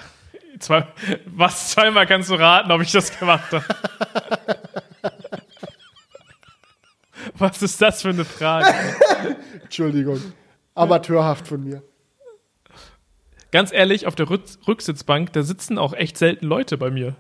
Zwei, 0.59 0.87
was 1.27 1.71
zweimal 1.71 2.07
kannst 2.07 2.29
du 2.31 2.35
raten, 2.35 2.71
ob 2.73 2.83
ich 2.83 2.93
das 2.93 3.17
gemacht 3.19 3.53
habe? 3.53 3.65
was 7.39 7.63
ist 7.63 7.81
das 7.83 8.03
für 8.03 8.11
eine 8.11 8.25
Frage? 8.25 8.73
Entschuldigung. 9.63 10.21
Amateurhaft 10.75 11.49
von 11.49 11.65
mir. 11.65 11.83
Ganz 13.51 13.73
ehrlich, 13.73 14.07
auf 14.07 14.15
der 14.15 14.29
Rück 14.29 14.43
Rücksitzbank, 14.67 15.33
da 15.33 15.43
sitzen 15.43 15.79
auch 15.79 15.93
echt 15.93 16.19
selten 16.19 16.47
Leute 16.47 16.77
bei 16.77 16.91
mir. 16.91 17.17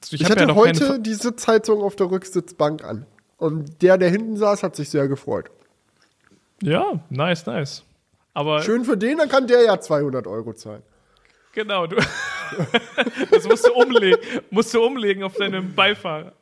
Also 0.00 0.16
Ich, 0.16 0.24
hab 0.24 0.30
hatte 0.32 0.46
noch 0.46 0.56
heute 0.56 1.00
die 1.00 1.14
Sitzheizung 1.14 1.82
auf 1.82 1.96
der 1.96 2.10
Rücksitzbank 2.10 2.84
an. 2.84 3.06
Und 3.36 3.82
der, 3.82 3.98
der 3.98 4.10
hinten 4.10 4.36
saß, 4.36 4.62
hat 4.62 4.76
sich 4.76 4.88
sehr 4.90 5.08
gefreut. 5.08 5.50
Ja, 6.62 7.00
nice, 7.10 7.46
nice. 7.46 7.84
Aber 8.32 8.62
Schön 8.62 8.84
für 8.84 8.96
den, 8.96 9.18
dann 9.18 9.28
kann 9.28 9.46
der 9.46 9.62
ja 9.62 9.78
200 9.78 10.26
Euro 10.26 10.54
zahlen. 10.54 10.82
genau, 11.52 11.86
du. 11.86 11.96
das 13.30 13.44
musst 13.44 13.66
du 13.66 13.72
umlegen, 13.72 14.18
musst 14.50 14.72
du 14.72 14.82
umlegen 14.82 15.24
auf 15.24 15.34
deinem 15.34 15.74
Beifahrer. 15.74 16.32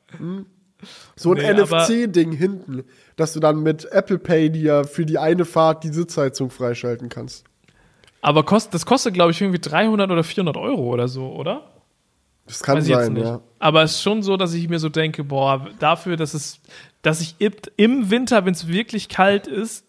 So 1.17 1.33
ein 1.33 1.39
Nee, 1.39 1.53
NFC-Ding 1.63 2.33
hinten, 2.33 2.85
dass 3.17 3.33
du 3.33 3.41
dann 3.41 3.63
mit 3.63 3.85
Apple 3.93 4.19
Pay 4.19 4.51
dir 4.51 4.85
für 4.85 5.07
die 5.07 5.19
eine 5.19 5.45
Fahrt 5.45 5.85
die 5.85 5.89
Sitzheizung 5.93 6.51
freischalten 6.51 7.09
kannst. 7.09 7.45
Aber 8.21 8.45
kost, 8.45 8.73
das 8.75 8.87
kostet, 8.87 9.15
glaube 9.15 9.33
ich, 9.33 9.41
irgendwie 9.41 9.59
300 9.61 10.11
oder 10.11 10.23
400 10.25 10.57
Euro 10.57 10.83
oder 10.93 11.09
so, 11.09 11.33
oder? 11.33 11.69
Das 12.47 12.63
kann 12.63 12.79
Weiß 12.79 12.87
sein, 12.87 13.13
nicht. 13.15 13.25
ja. 13.25 13.41
Aber 13.59 13.83
es 13.83 13.93
ist 13.93 14.03
schon 14.03 14.23
so, 14.23 14.37
dass 14.37 14.53
ich 14.55 14.69
mir 14.69 14.79
so 14.79 14.89
denke, 14.89 15.25
boah, 15.25 15.69
dafür, 15.79 16.17
dass 16.17 16.35
es, 16.35 16.61
dass 17.03 17.21
ich 17.21 17.37
im- 17.39 17.53
im 17.77 18.11
Winter, 18.11 18.45
wenn 18.45 18.53
es 18.55 18.67
wirklich 18.69 19.09
kalt 19.09 19.47
ist, 19.47 19.87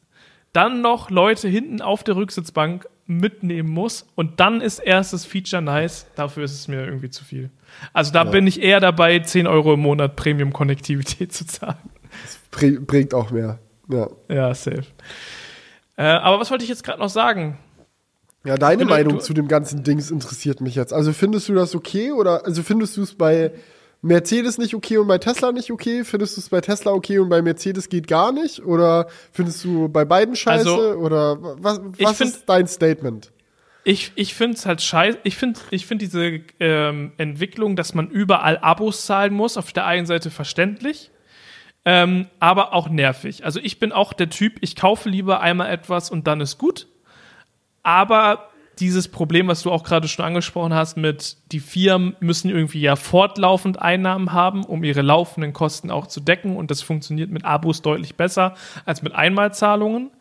dann 0.52 0.82
noch 0.82 1.10
Leute 1.10 1.48
hinten 1.48 1.82
auf 1.82 2.04
der 2.04 2.16
Rücksitzbank 2.16 2.88
mitnehmen 3.18 3.70
muss 3.70 4.05
und 4.16 4.39
dann 4.39 4.61
ist 4.61 4.80
erst 4.80 5.14
das 5.14 5.26
Feature 5.26 5.61
nice. 5.61 6.05
Dafür 6.16 6.43
ist 6.43 6.53
es 6.53 6.68
mir 6.68 6.86
irgendwie 6.86 7.09
zu 7.09 7.24
viel. 7.24 7.49
Also 7.93 8.11
da 8.11 8.24
bin 8.24 8.45
ich 8.47 8.61
eher 8.61 8.80
dabei, 8.80 9.20
10 9.20 9.47
Euro 9.47 9.74
im 9.74 9.80
Monat 9.80 10.16
Premium-Konnektivität 10.16 11.32
zu 11.34 11.45
zahlen. 11.45 11.78
Prä- 12.51 12.80
Bringt 12.80 13.14
auch 13.14 13.32
mehr. 13.32 13.59
Ja. 13.89 14.07
Ja, 14.30 14.53
safe. 14.53 14.84
Äh, 15.97 16.03
aber 16.03 16.39
was 16.39 16.49
wollte 16.51 16.64
ich 16.64 16.70
jetzt 16.70 16.84
gerade 16.84 16.99
noch 16.99 17.09
sagen? 17.09 17.57
Ja, 18.45 18.57
deine 18.57 18.80
finde, 18.80 18.93
Meinung 18.93 19.20
zu 19.22 19.34
dem 19.34 19.47
ganzen 19.47 19.84
Dings 19.84 20.11
interessiert 20.11 20.59
mich 20.61 20.76
jetzt. 20.76 20.91
Also 20.93 21.14
findest 21.14 21.47
du 21.49 21.53
das 21.53 21.76
okay 21.76 22.11
oder 22.11 22.45
also 22.45 22.61
findest 22.61 22.97
du 22.97 23.03
es 23.03 23.16
bei 23.16 23.51
Mercedes 24.04 24.58
nicht 24.58 24.76
okay 24.76 24.97
und 24.97 25.08
bei 25.08 25.18
Tesla 25.18 25.51
nicht 25.54 25.72
okay? 25.72 26.04
Findest 26.04 26.36
du 26.36 26.41
es 26.41 26.49
bei 26.49 26.60
Tesla 26.62 26.91
okay 26.91 27.20
und 27.20 27.30
bei 27.30 27.41
Mercedes 27.41 27.88
geht 27.88 28.08
gar 28.08 28.34
nicht? 28.34 28.64
Oder 28.66 29.08
findest 29.32 29.64
du 29.64 29.88
bei 29.88 30.04
beiden 30.04 30.36
scheiße? 30.36 30.70
Also, 30.70 30.93
oder 30.99 31.38
was, 31.64 31.82
ich 31.97 32.06
was 32.06 32.18
find- 32.18 32.30
ist 32.32 32.43
dein 32.47 32.68
Statement? 32.68 33.32
Ich, 33.86 34.12
ich 34.16 34.34
finde 34.34 34.58
es 34.58 34.66
halt 34.66 34.82
scheiße. 34.82 35.20
Ich 35.24 35.38
finde 35.38 35.60
ich 35.72 35.86
find 35.86 36.01
diese 36.01 36.41
ähm, 36.60 37.14
Entwicklung, 37.18 37.76
dass 37.78 37.93
man 37.93 38.10
überall 38.10 38.58
Abos 38.58 39.06
zahlen 39.06 39.34
muss, 39.34 39.56
auf 39.58 39.72
der 39.74 39.86
einen 39.86 40.06
Seite 40.06 40.32
verständlich, 40.32 41.10
ähm, 41.86 42.28
aber 42.39 42.74
auch 42.74 42.89
nervig. 42.89 43.45
Also 43.45 43.60
ich 43.62 43.80
bin 43.80 43.91
auch 43.93 44.12
der 44.14 44.30
Typ, 44.30 44.58
ich 44.62 44.76
kaufe 44.76 45.10
lieber 45.10 45.39
einmal 45.39 45.70
etwas 45.70 46.12
und 46.12 46.28
dann 46.28 46.41
ist 46.41 46.58
gut. 46.58 46.88
Aber 47.84 48.49
dieses 48.80 49.08
Problem, 49.08 49.48
was 49.48 49.62
du 49.62 49.72
auch 49.72 49.84
gerade 49.84 50.08
schon 50.08 50.26
angesprochen 50.26 50.74
hast, 50.74 50.98
mit 50.98 51.38
die 51.52 51.60
Firmen 51.60 52.16
müssen 52.20 52.50
irgendwie 52.50 52.82
ja 52.82 52.96
fortlaufend 52.96 53.82
Einnahmen 53.82 54.34
haben, 54.34 54.64
um 54.64 54.84
ihre 54.84 55.02
laufenden 55.02 55.54
Kosten 55.54 55.92
auch 55.92 56.08
zu 56.08 56.20
decken. 56.20 56.58
Und 56.58 56.72
das 56.72 56.82
funktioniert 56.82 57.30
mit 57.30 57.46
Abos 57.46 57.82
deutlich 57.82 58.16
besser 58.16 58.56
als 58.86 59.02
mit 59.02 59.14
Einmalzahlungen. 59.14 60.12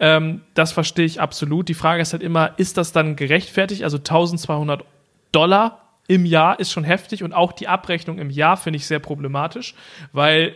Ähm, 0.00 0.42
das 0.54 0.72
verstehe 0.72 1.04
ich 1.04 1.20
absolut. 1.20 1.68
Die 1.68 1.74
Frage 1.74 2.02
ist 2.02 2.12
halt 2.12 2.22
immer, 2.22 2.58
ist 2.58 2.76
das 2.76 2.92
dann 2.92 3.16
gerechtfertigt? 3.16 3.84
Also 3.84 3.98
1200 3.98 4.84
Dollar 5.30 5.78
im 6.08 6.26
Jahr 6.26 6.58
ist 6.60 6.72
schon 6.72 6.84
heftig 6.84 7.22
und 7.22 7.32
auch 7.32 7.52
die 7.52 7.68
Abrechnung 7.68 8.18
im 8.18 8.30
Jahr 8.30 8.56
finde 8.56 8.78
ich 8.78 8.86
sehr 8.86 8.98
problematisch, 8.98 9.74
weil 10.12 10.54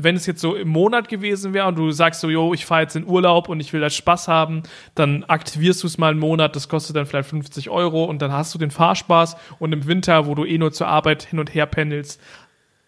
wenn 0.00 0.14
es 0.14 0.26
jetzt 0.26 0.40
so 0.40 0.54
im 0.54 0.68
Monat 0.68 1.08
gewesen 1.08 1.54
wäre 1.54 1.66
und 1.66 1.76
du 1.76 1.90
sagst 1.90 2.20
so, 2.20 2.30
jo, 2.30 2.54
ich 2.54 2.64
fahre 2.64 2.82
jetzt 2.82 2.94
in 2.94 3.04
Urlaub 3.04 3.48
und 3.48 3.58
ich 3.58 3.72
will 3.72 3.80
da 3.80 3.90
Spaß 3.90 4.28
haben, 4.28 4.62
dann 4.94 5.24
aktivierst 5.24 5.82
du 5.82 5.88
es 5.88 5.98
mal 5.98 6.12
einen 6.12 6.20
Monat, 6.20 6.54
das 6.54 6.68
kostet 6.68 6.94
dann 6.94 7.04
vielleicht 7.04 7.28
50 7.28 7.68
Euro 7.68 8.04
und 8.04 8.22
dann 8.22 8.30
hast 8.30 8.54
du 8.54 8.58
den 8.58 8.70
Fahrspaß 8.70 9.36
und 9.58 9.72
im 9.72 9.88
Winter, 9.88 10.26
wo 10.26 10.36
du 10.36 10.44
eh 10.44 10.56
nur 10.56 10.70
zur 10.70 10.86
Arbeit 10.86 11.24
hin 11.24 11.40
und 11.40 11.52
her 11.52 11.66
pendelst, 11.66 12.20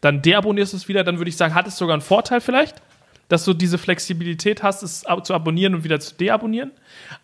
dann 0.01 0.23
deabonnierst 0.23 0.73
du 0.73 0.77
es 0.77 0.87
wieder, 0.87 1.03
dann 1.03 1.19
würde 1.19 1.31
ich 1.31 1.37
sagen, 1.37 1.55
hat 1.55 1.67
es 1.67 1.77
sogar 1.77 1.95
einen 1.95 2.03
Vorteil 2.03 2.41
vielleicht, 2.41 2.81
dass 3.29 3.45
du 3.45 3.55
diese 3.55 3.77
Flexibilität 3.77 4.63
hast, 4.63 4.85
es 4.85 5.05
zu 5.25 5.35
abonnieren 5.35 5.75
und 5.75 5.83
wieder 5.83 5.99
zu 5.99 6.15
deabonnieren. 6.15 6.71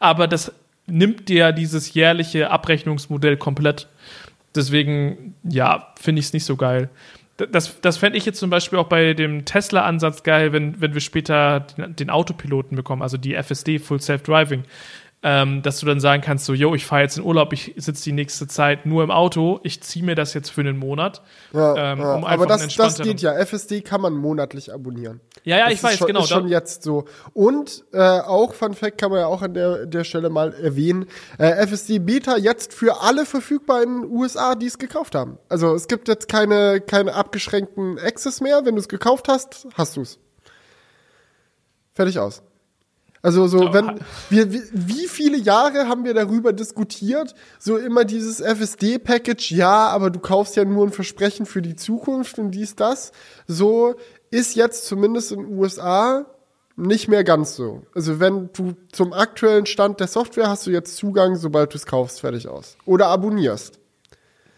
Aber 0.00 0.26
das 0.26 0.52
nimmt 0.86 1.28
dir 1.28 1.52
dieses 1.52 1.94
jährliche 1.94 2.50
Abrechnungsmodell 2.50 3.36
komplett. 3.36 3.86
Deswegen, 4.56 5.34
ja, 5.44 5.92
finde 6.00 6.20
ich 6.20 6.26
es 6.26 6.32
nicht 6.32 6.44
so 6.44 6.56
geil. 6.56 6.90
Das, 7.36 7.80
das 7.82 7.98
fände 7.98 8.16
ich 8.16 8.24
jetzt 8.24 8.38
zum 8.38 8.48
Beispiel 8.48 8.78
auch 8.78 8.88
bei 8.88 9.12
dem 9.12 9.44
Tesla-Ansatz 9.44 10.22
geil, 10.22 10.52
wenn, 10.52 10.80
wenn 10.80 10.94
wir 10.94 11.02
später 11.02 11.66
den, 11.76 12.08
Autopiloten 12.08 12.76
bekommen, 12.76 13.02
also 13.02 13.18
die 13.18 13.34
FSD, 13.34 13.78
Full 13.78 14.00
Self-Driving. 14.00 14.64
Ähm, 15.28 15.60
dass 15.60 15.80
du 15.80 15.86
dann 15.86 15.98
sagen 15.98 16.22
kannst, 16.22 16.44
so, 16.44 16.54
yo, 16.54 16.76
ich 16.76 16.86
fahre 16.86 17.02
jetzt 17.02 17.18
in 17.18 17.24
Urlaub, 17.24 17.52
ich 17.52 17.74
sitze 17.76 18.04
die 18.04 18.12
nächste 18.12 18.46
Zeit 18.46 18.86
nur 18.86 19.02
im 19.02 19.10
Auto, 19.10 19.58
ich 19.64 19.82
ziehe 19.82 20.04
mir 20.04 20.14
das 20.14 20.34
jetzt 20.34 20.50
für 20.50 20.60
einen 20.60 20.78
Monat. 20.78 21.20
Ja, 21.52 21.92
ähm, 21.92 21.98
ja. 21.98 22.14
um 22.14 22.24
Aber 22.24 22.46
das, 22.46 22.72
das 22.76 22.98
geht 23.02 23.22
ja. 23.22 23.32
FSD 23.32 23.80
kann 23.80 24.00
man 24.00 24.14
monatlich 24.14 24.72
abonnieren. 24.72 25.20
Ja, 25.42 25.58
ja, 25.58 25.64
das 25.64 25.74
ich 25.74 25.82
weiß, 25.82 25.98
schon, 25.98 26.06
genau. 26.06 26.20
Ist 26.20 26.28
schon 26.28 26.46
jetzt 26.46 26.84
so. 26.84 27.06
Und 27.32 27.84
äh, 27.92 27.98
auch, 27.98 28.54
Fun 28.54 28.74
Fact 28.74 28.98
kann 28.98 29.10
man 29.10 29.18
ja 29.18 29.26
auch 29.26 29.42
an 29.42 29.54
der, 29.54 29.86
der 29.86 30.04
Stelle 30.04 30.30
mal 30.30 30.52
erwähnen, 30.54 31.06
äh, 31.38 31.66
FSD 31.66 31.98
Beta 31.98 32.36
jetzt 32.36 32.72
für 32.72 33.02
alle 33.02 33.26
verfügbar 33.26 33.82
in 33.82 34.02
den 34.02 34.10
USA, 34.12 34.54
die 34.54 34.66
es 34.66 34.78
gekauft 34.78 35.16
haben. 35.16 35.38
Also 35.48 35.74
es 35.74 35.88
gibt 35.88 36.06
jetzt 36.06 36.28
keine, 36.28 36.80
keine 36.80 37.14
abgeschränkten 37.14 37.98
Access 37.98 38.40
mehr. 38.40 38.64
Wenn 38.64 38.76
du 38.76 38.80
es 38.80 38.88
gekauft 38.88 39.26
hast, 39.26 39.66
hast 39.74 39.96
du 39.96 40.02
es. 40.02 40.20
Fertig 41.94 42.20
aus. 42.20 42.44
Also 43.26 43.48
so, 43.48 43.72
wenn 43.72 43.98
wir, 44.30 44.52
wie, 44.52 44.62
wie 44.72 45.08
viele 45.08 45.36
Jahre 45.36 45.88
haben 45.88 46.04
wir 46.04 46.14
darüber 46.14 46.52
diskutiert? 46.52 47.34
So 47.58 47.76
immer 47.76 48.04
dieses 48.04 48.40
FSD-Package, 48.40 49.50
ja, 49.50 49.88
aber 49.88 50.10
du 50.10 50.20
kaufst 50.20 50.54
ja 50.54 50.64
nur 50.64 50.86
ein 50.86 50.92
Versprechen 50.92 51.44
für 51.44 51.60
die 51.60 51.74
Zukunft 51.74 52.38
und 52.38 52.52
dies, 52.52 52.76
das. 52.76 53.10
So 53.48 53.96
ist 54.30 54.54
jetzt 54.54 54.86
zumindest 54.86 55.32
in 55.32 55.40
den 55.40 55.58
USA 55.58 56.24
nicht 56.76 57.08
mehr 57.08 57.24
ganz 57.24 57.56
so. 57.56 57.82
Also 57.96 58.20
wenn 58.20 58.50
du 58.52 58.76
zum 58.92 59.12
aktuellen 59.12 59.66
Stand 59.66 59.98
der 59.98 60.06
Software 60.06 60.48
hast 60.48 60.68
du 60.68 60.70
jetzt 60.70 60.96
Zugang, 60.96 61.34
sobald 61.34 61.72
du 61.72 61.78
es 61.78 61.86
kaufst, 61.86 62.20
fertig 62.20 62.46
aus. 62.46 62.76
Oder 62.84 63.08
abonnierst. 63.08 63.80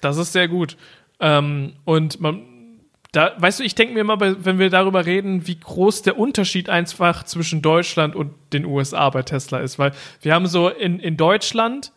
Das 0.02 0.18
ist 0.18 0.34
sehr 0.34 0.46
gut. 0.46 0.76
Ähm, 1.20 1.72
und 1.86 2.20
man, 2.20 2.57
da, 3.12 3.32
weißt 3.38 3.60
du, 3.60 3.64
ich 3.64 3.74
denke 3.74 3.94
mir 3.94 4.00
immer, 4.00 4.20
wenn 4.20 4.58
wir 4.58 4.68
darüber 4.68 5.06
reden, 5.06 5.46
wie 5.46 5.58
groß 5.58 6.02
der 6.02 6.18
Unterschied 6.18 6.68
einfach 6.68 7.24
zwischen 7.24 7.62
Deutschland 7.62 8.14
und 8.14 8.32
den 8.52 8.66
USA 8.66 9.08
bei 9.10 9.22
Tesla 9.22 9.60
ist, 9.60 9.78
weil 9.78 9.92
wir 10.20 10.34
haben 10.34 10.46
so 10.46 10.68
in, 10.68 11.00
in 11.00 11.16
Deutschland 11.16 11.92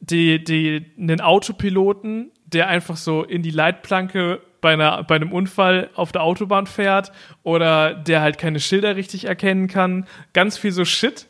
die, 0.00 0.42
die, 0.42 0.86
einen 0.98 1.20
Autopiloten, 1.20 2.30
der 2.46 2.68
einfach 2.68 2.96
so 2.96 3.22
in 3.22 3.42
die 3.42 3.50
Leitplanke 3.50 4.40
bei, 4.62 4.72
einer, 4.72 5.04
bei 5.04 5.16
einem 5.16 5.32
Unfall 5.32 5.90
auf 5.94 6.10
der 6.12 6.22
Autobahn 6.22 6.66
fährt 6.66 7.12
oder 7.42 7.94
der 7.94 8.22
halt 8.22 8.38
keine 8.38 8.60
Schilder 8.60 8.96
richtig 8.96 9.26
erkennen 9.26 9.68
kann. 9.68 10.06
Ganz 10.32 10.56
viel 10.56 10.72
so 10.72 10.84
Shit. 10.86 11.26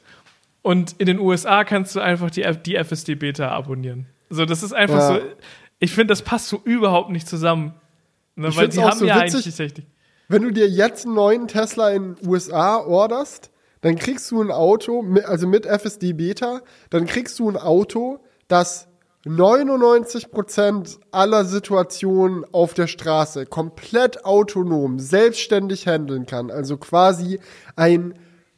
Und 0.63 0.93
in 0.99 1.07
den 1.07 1.19
USA 1.19 1.65
kannst 1.65 1.97
du 1.97 2.01
einfach 2.01 2.31
die, 2.31 2.45
die 2.65 2.77
FSD-Beta 2.77 3.49
abonnieren. 3.49 4.07
So, 4.29 4.45
das 4.45 4.63
ist 4.63 4.73
einfach 4.73 4.99
Ja. 4.99 5.15
so. 5.15 5.21
Ich 5.79 5.93
finde, 5.93 6.13
das 6.13 6.23
passt 6.23 6.49
so 6.49 6.61
überhaupt 6.65 7.11
nicht 7.11 7.27
zusammen. 7.27 7.75
Ne, 8.37 8.49
Ich 8.49 8.57
weil 8.57 8.69
die 8.69 8.81
haben 8.81 8.99
so 8.99 9.05
ja 9.05 9.23
witzig. 9.23 9.61
eigentlich. 9.61 9.87
Wenn 10.29 10.43
du 10.43 10.51
dir 10.53 10.69
jetzt 10.69 11.07
einen 11.07 11.15
neuen 11.15 11.49
Tesla 11.49 11.91
in 11.91 12.15
den 12.15 12.29
USA 12.29 12.79
orderst, 12.79 13.51
dann 13.81 13.97
kriegst 13.97 14.31
du 14.31 14.43
ein 14.43 14.51
Auto, 14.51 15.05
also 15.25 15.47
mit 15.47 15.67
FSD 15.67 16.13
Beta, 16.13 16.61
dann 16.91 17.07
kriegst 17.07 17.39
du 17.39 17.49
ein 17.51 17.57
Auto, 17.57 18.21
das 18.47 18.87
99% 19.27 20.99
aller 21.11 21.45
Situationen 21.45 22.45
auf 22.53 22.75
der 22.75 22.87
Straße 22.87 23.47
komplett 23.47 24.25
autonom, 24.25 24.99
selbstständig 24.99 25.87
handeln 25.87 26.27
kann. 26.27 26.51
Also 26.51 26.77
quasi 26.77 27.41
ein 27.77 28.15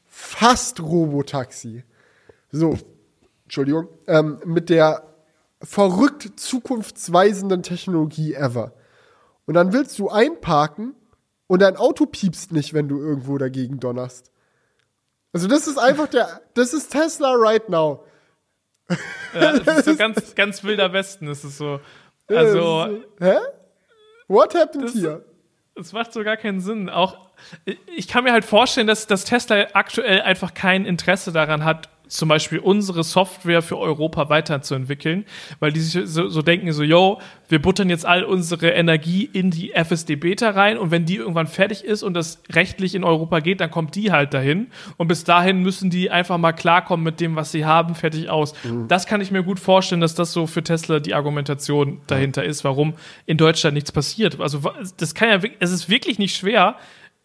fast 0.06 0.80
Robotaxi. 0.80 1.84
So, 2.50 2.78
Entschuldigung, 3.44 3.88
ähm, 4.06 4.38
mit 4.44 4.70
der 4.70 5.04
verrückt 5.62 6.32
zukunftsweisenden 6.36 7.62
Technologie 7.62 8.34
ever. 8.34 8.72
Und 9.46 9.54
dann 9.54 9.72
willst 9.72 9.98
du 9.98 10.08
einparken 10.08 10.94
und 11.46 11.62
dein 11.62 11.76
Auto 11.76 12.06
piepst 12.06 12.52
nicht, 12.52 12.72
wenn 12.74 12.88
du 12.88 12.98
irgendwo 12.98 13.38
dagegen 13.38 13.80
donnerst. 13.80 14.30
Also 15.32 15.48
das 15.48 15.66
ist 15.66 15.78
einfach 15.78 16.08
der, 16.08 16.40
das 16.54 16.72
ist 16.74 16.90
Tesla 16.92 17.32
right 17.34 17.68
now. 17.68 18.04
Ja, 19.34 19.58
das 19.58 19.78
ist 19.78 19.84
so 19.86 19.96
ganz, 19.96 20.34
ganz 20.34 20.62
wilder 20.64 20.92
Westen. 20.92 21.26
Das 21.26 21.44
ist 21.44 21.56
so. 21.58 21.80
Also, 22.28 22.98
Hä? 23.20 23.36
What 24.28 24.54
happened 24.54 24.84
Das- 24.84 24.94
here? 24.94 25.24
es 25.74 25.92
macht 25.92 26.12
so 26.12 26.22
gar 26.22 26.36
keinen 26.36 26.60
Sinn. 26.60 26.90
Auch, 26.90 27.16
ich 27.96 28.06
kann 28.08 28.24
mir 28.24 28.32
halt 28.32 28.44
vorstellen, 28.44 28.86
dass, 28.86 29.06
dass 29.06 29.24
Tesla 29.24 29.68
aktuell 29.72 30.20
einfach 30.20 30.52
kein 30.52 30.84
Interesse 30.84 31.32
daran 31.32 31.64
hat, 31.64 31.88
zum 32.12 32.28
Beispiel 32.28 32.58
unsere 32.58 33.04
Software 33.04 33.62
für 33.62 33.78
Europa 33.78 34.28
weiterzuentwickeln, 34.28 35.24
weil 35.60 35.72
die 35.72 35.80
sich 35.80 36.06
so, 36.06 36.28
so 36.28 36.42
denken, 36.42 36.70
so, 36.72 36.82
yo, 36.82 37.20
wir 37.48 37.60
buttern 37.60 37.88
jetzt 37.88 38.04
all 38.04 38.22
unsere 38.22 38.70
Energie 38.70 39.28
in 39.32 39.50
die 39.50 39.72
FSD-Beta 39.72 40.50
rein 40.50 40.76
und 40.76 40.90
wenn 40.90 41.06
die 41.06 41.16
irgendwann 41.16 41.46
fertig 41.46 41.84
ist 41.84 42.02
und 42.02 42.12
das 42.14 42.42
rechtlich 42.52 42.94
in 42.94 43.02
Europa 43.02 43.40
geht, 43.40 43.60
dann 43.60 43.70
kommt 43.70 43.94
die 43.94 44.12
halt 44.12 44.34
dahin 44.34 44.66
und 44.98 45.08
bis 45.08 45.24
dahin 45.24 45.62
müssen 45.62 45.88
die 45.88 46.10
einfach 46.10 46.36
mal 46.36 46.52
klarkommen 46.52 47.02
mit 47.02 47.18
dem, 47.18 47.34
was 47.34 47.50
sie 47.50 47.64
haben, 47.64 47.94
fertig 47.94 48.28
aus. 48.28 48.54
Das 48.88 49.06
kann 49.06 49.22
ich 49.22 49.30
mir 49.30 49.42
gut 49.42 49.58
vorstellen, 49.58 50.02
dass 50.02 50.14
das 50.14 50.32
so 50.32 50.46
für 50.46 50.62
Tesla 50.62 51.00
die 51.00 51.14
Argumentation 51.14 52.02
dahinter 52.08 52.44
ist, 52.44 52.62
warum 52.62 52.92
in 53.24 53.38
Deutschland 53.38 53.74
nichts 53.74 53.90
passiert. 53.90 54.38
Also 54.38 54.60
das 54.98 55.14
kann 55.14 55.28
ja, 55.30 55.50
es 55.60 55.70
ist 55.70 55.88
wirklich 55.88 56.18
nicht 56.18 56.36
schwer 56.36 56.76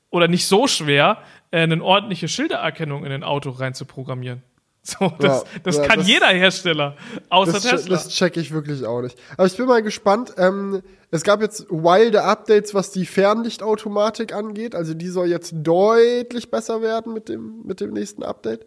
oder 0.10 0.30
nicht 0.30 0.46
so 0.46 0.68
schwer, 0.68 1.18
äh, 1.52 1.62
eine 1.62 1.84
ordentliche 1.84 2.28
Schildererkennung 2.28 3.06
in 3.06 3.12
ein 3.12 3.24
Auto 3.24 3.50
rein 3.50 3.74
zu 3.74 3.86
programmieren. 3.86 4.44
So, 4.90 5.12
das, 5.20 5.42
Ja, 5.42 5.60
das 5.64 5.78
ja, 5.78 5.86
kann 5.86 6.00
das- 6.00 6.08
jeder 6.08 6.28
Hersteller, 6.28 6.96
außer 7.30 7.52
Das, 7.54 7.64
Tesla. 7.64 7.90
das 7.98 8.08
check 8.08 8.38
ich 8.38 8.54
wirklich 8.54 8.86
auch 8.86 9.02
nicht. 9.02 9.20
Aber 9.36 9.46
ich 9.46 9.58
bin 9.58 9.66
mal 9.66 9.84
gespannt. 9.84 10.34
Ähm, 10.38 10.82
es 11.12 11.24
gab 11.24 11.42
jetzt 11.42 11.68
wilde 11.70 12.24
Updates, 12.24 12.74
was 12.74 12.92
die 12.92 13.06
Fernlichtautomatik 13.06 14.34
angeht. 14.34 14.76
Also 14.76 14.94
die 14.94 15.10
soll 15.10 15.28
jetzt 15.28 15.54
deutlich 15.58 16.52
besser 16.52 16.82
werden 16.82 17.14
mit 17.14 17.28
dem, 17.28 17.64
mit 17.66 17.82
dem 17.82 17.92
nächsten 17.92 18.24
Update. 18.24 18.66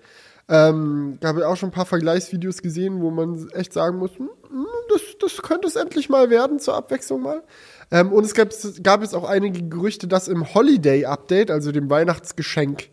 Ähm, 0.48 1.16
gab 1.20 1.38
ja 1.38 1.46
auch 1.48 1.56
schon 1.56 1.68
ein 1.70 1.72
paar 1.72 1.86
Vergleichsvideos 1.86 2.60
gesehen, 2.60 3.00
wo 3.00 3.10
man 3.10 3.48
echt 3.54 3.72
sagen 3.72 3.98
muss, 3.98 4.10
hm, 4.18 4.28
hm, 4.48 4.66
das, 4.92 5.00
das 5.20 5.42
könnte 5.42 5.68
es 5.68 5.76
endlich 5.76 6.08
mal 6.10 6.28
werden, 6.28 6.58
zur 6.58 6.74
Abwechslung 6.74 7.22
mal. 7.22 7.42
Ähm, 7.90 8.12
und 8.12 8.24
es 8.24 8.34
gab, 8.34 8.48
es 8.50 8.82
gab 8.82 9.00
jetzt 9.02 9.14
auch 9.14 9.28
einige 9.28 9.62
Gerüchte, 9.68 10.06
dass 10.08 10.28
im 10.28 10.52
Holiday-Update, 10.52 11.50
also 11.50 11.72
dem 11.72 11.88
Weihnachtsgeschenk, 11.88 12.90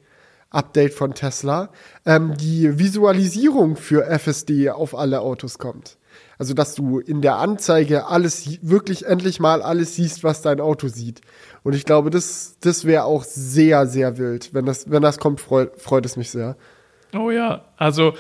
Update 0.50 0.94
von 0.94 1.14
Tesla, 1.14 1.70
ähm, 2.06 2.36
die 2.38 2.80
Visualisierung 2.80 3.76
für 3.76 4.06
FSD 4.06 4.70
auf 4.70 4.96
alle 4.96 5.22
Autos 5.22 5.58
kommt. 5.58 5.98
Also, 6.40 6.54
dass 6.54 6.76
du 6.76 7.00
in 7.00 7.22
der 7.22 7.38
Anzeige 7.38 8.08
alles, 8.08 8.60
wirklich 8.62 9.06
endlich 9.06 9.40
mal 9.40 9.62
alles 9.62 9.96
siehst, 9.96 10.24
was 10.24 10.42
dein 10.42 10.62
Auto 10.62 10.88
sieht. 10.88 11.22
Und 11.64 11.74
ich 11.74 11.84
glaube, 11.84 12.10
das, 12.12 12.58
das 12.62 12.86
wäre 12.86 13.06
auch 13.06 13.24
sehr, 13.24 13.88
sehr 13.88 14.18
wild. 14.18 14.54
Wenn 14.54 14.66
das, 14.66 14.90
wenn 14.90 15.02
das 15.02 15.18
kommt, 15.18 15.42
freut, 15.42 15.82
freut 15.82 16.06
es 16.06 16.16
mich 16.16 16.30
sehr. 16.30 16.56
Oh 17.14 17.32
ja, 17.32 17.66
also 17.78 18.14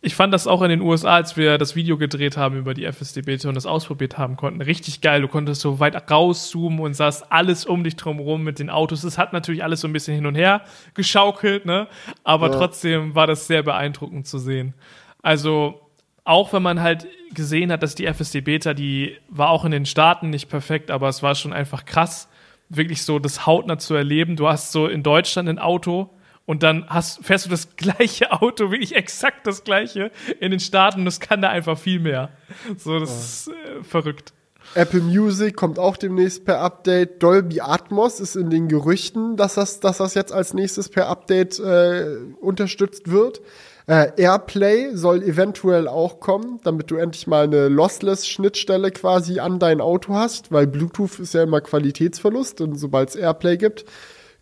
ich 0.00 0.14
fand 0.14 0.32
das 0.32 0.46
auch 0.46 0.62
in 0.62 0.68
den 0.68 0.80
USA, 0.80 1.16
als 1.16 1.36
wir 1.36 1.58
das 1.58 1.74
Video 1.74 1.98
gedreht 1.98 2.36
haben 2.36 2.56
über 2.56 2.72
die 2.72 2.84
FSD-Beta 2.84 3.48
und 3.48 3.56
das 3.56 3.66
ausprobiert 3.66 4.16
haben 4.16 4.36
konnten, 4.36 4.62
richtig 4.62 5.00
geil. 5.00 5.20
Du 5.22 5.28
konntest 5.28 5.60
so 5.60 5.80
weit 5.80 6.10
rauszoomen 6.10 6.78
und 6.78 6.94
sahst 6.94 7.32
alles 7.32 7.66
um 7.66 7.82
dich 7.82 7.96
drumherum 7.96 8.44
mit 8.44 8.60
den 8.60 8.70
Autos. 8.70 9.02
Es 9.02 9.18
hat 9.18 9.32
natürlich 9.32 9.64
alles 9.64 9.80
so 9.80 9.88
ein 9.88 9.92
bisschen 9.92 10.14
hin 10.14 10.26
und 10.26 10.36
her 10.36 10.62
geschaukelt, 10.94 11.66
ne? 11.66 11.88
Aber 12.22 12.46
Ja. 12.46 12.52
trotzdem 12.52 13.14
war 13.16 13.26
das 13.26 13.48
sehr 13.48 13.64
beeindruckend 13.64 14.26
zu 14.28 14.38
sehen. 14.38 14.74
Also 15.22 15.80
auch 16.24 16.52
wenn 16.52 16.62
man 16.62 16.80
halt 16.80 17.08
gesehen 17.34 17.72
hat, 17.72 17.82
dass 17.82 17.96
die 17.96 18.06
FSD-Beta, 18.06 18.74
die 18.74 19.16
war 19.28 19.50
auch 19.50 19.64
in 19.64 19.72
den 19.72 19.86
Staaten 19.86 20.30
nicht 20.30 20.48
perfekt, 20.48 20.90
aber 20.92 21.08
es 21.08 21.22
war 21.24 21.34
schon 21.34 21.52
einfach 21.52 21.84
krass, 21.84 22.28
wirklich 22.68 23.02
so 23.02 23.18
das 23.18 23.46
hautnah 23.46 23.78
zu 23.78 23.94
erleben. 23.94 24.36
Du 24.36 24.46
hast 24.46 24.70
so 24.70 24.86
in 24.86 25.02
Deutschland 25.02 25.48
ein 25.48 25.58
Auto 25.58 26.10
und 26.48 26.62
dann 26.62 26.86
hast, 26.88 27.22
fährst 27.22 27.44
du 27.44 27.50
das 27.50 27.68
gleiche 27.76 28.32
Auto, 28.32 28.70
wirklich 28.70 28.96
exakt 28.96 29.46
das 29.46 29.64
gleiche 29.64 30.10
in 30.40 30.50
den 30.50 30.60
Staaten. 30.60 31.04
Das 31.04 31.20
kann 31.20 31.42
da 31.42 31.50
einfach 31.50 31.78
viel 31.78 32.00
mehr. 32.00 32.30
So, 32.78 32.98
das 32.98 33.10
ist 33.10 33.48
äh, 33.48 33.84
verrückt. 33.84 34.32
Apple 34.74 35.00
Music 35.00 35.56
kommt 35.56 35.78
auch 35.78 35.98
demnächst 35.98 36.46
per 36.46 36.60
Update. 36.60 37.22
Dolby 37.22 37.60
Atmos 37.60 38.18
ist 38.18 38.34
in 38.34 38.48
den 38.48 38.68
Gerüchten, 38.68 39.36
dass 39.36 39.56
das, 39.56 39.80
dass 39.80 39.98
das 39.98 40.14
jetzt 40.14 40.32
als 40.32 40.54
nächstes 40.54 40.88
per 40.88 41.08
Update 41.08 41.58
äh, 41.58 42.16
unterstützt 42.40 43.10
wird. 43.10 43.42
Äh, 43.86 44.12
Airplay 44.16 44.94
soll 44.94 45.22
eventuell 45.22 45.86
auch 45.86 46.18
kommen, 46.18 46.60
damit 46.64 46.90
du 46.90 46.96
endlich 46.96 47.26
mal 47.26 47.44
eine 47.44 47.68
Lossless-Schnittstelle 47.68 48.90
quasi 48.90 49.38
an 49.38 49.58
dein 49.58 49.82
Auto 49.82 50.14
hast, 50.14 50.50
weil 50.50 50.66
Bluetooth 50.66 51.18
ist 51.18 51.34
ja 51.34 51.42
immer 51.42 51.60
Qualitätsverlust 51.60 52.62
und 52.62 52.76
sobald 52.76 53.10
es 53.10 53.16
Airplay 53.16 53.58
gibt, 53.58 53.84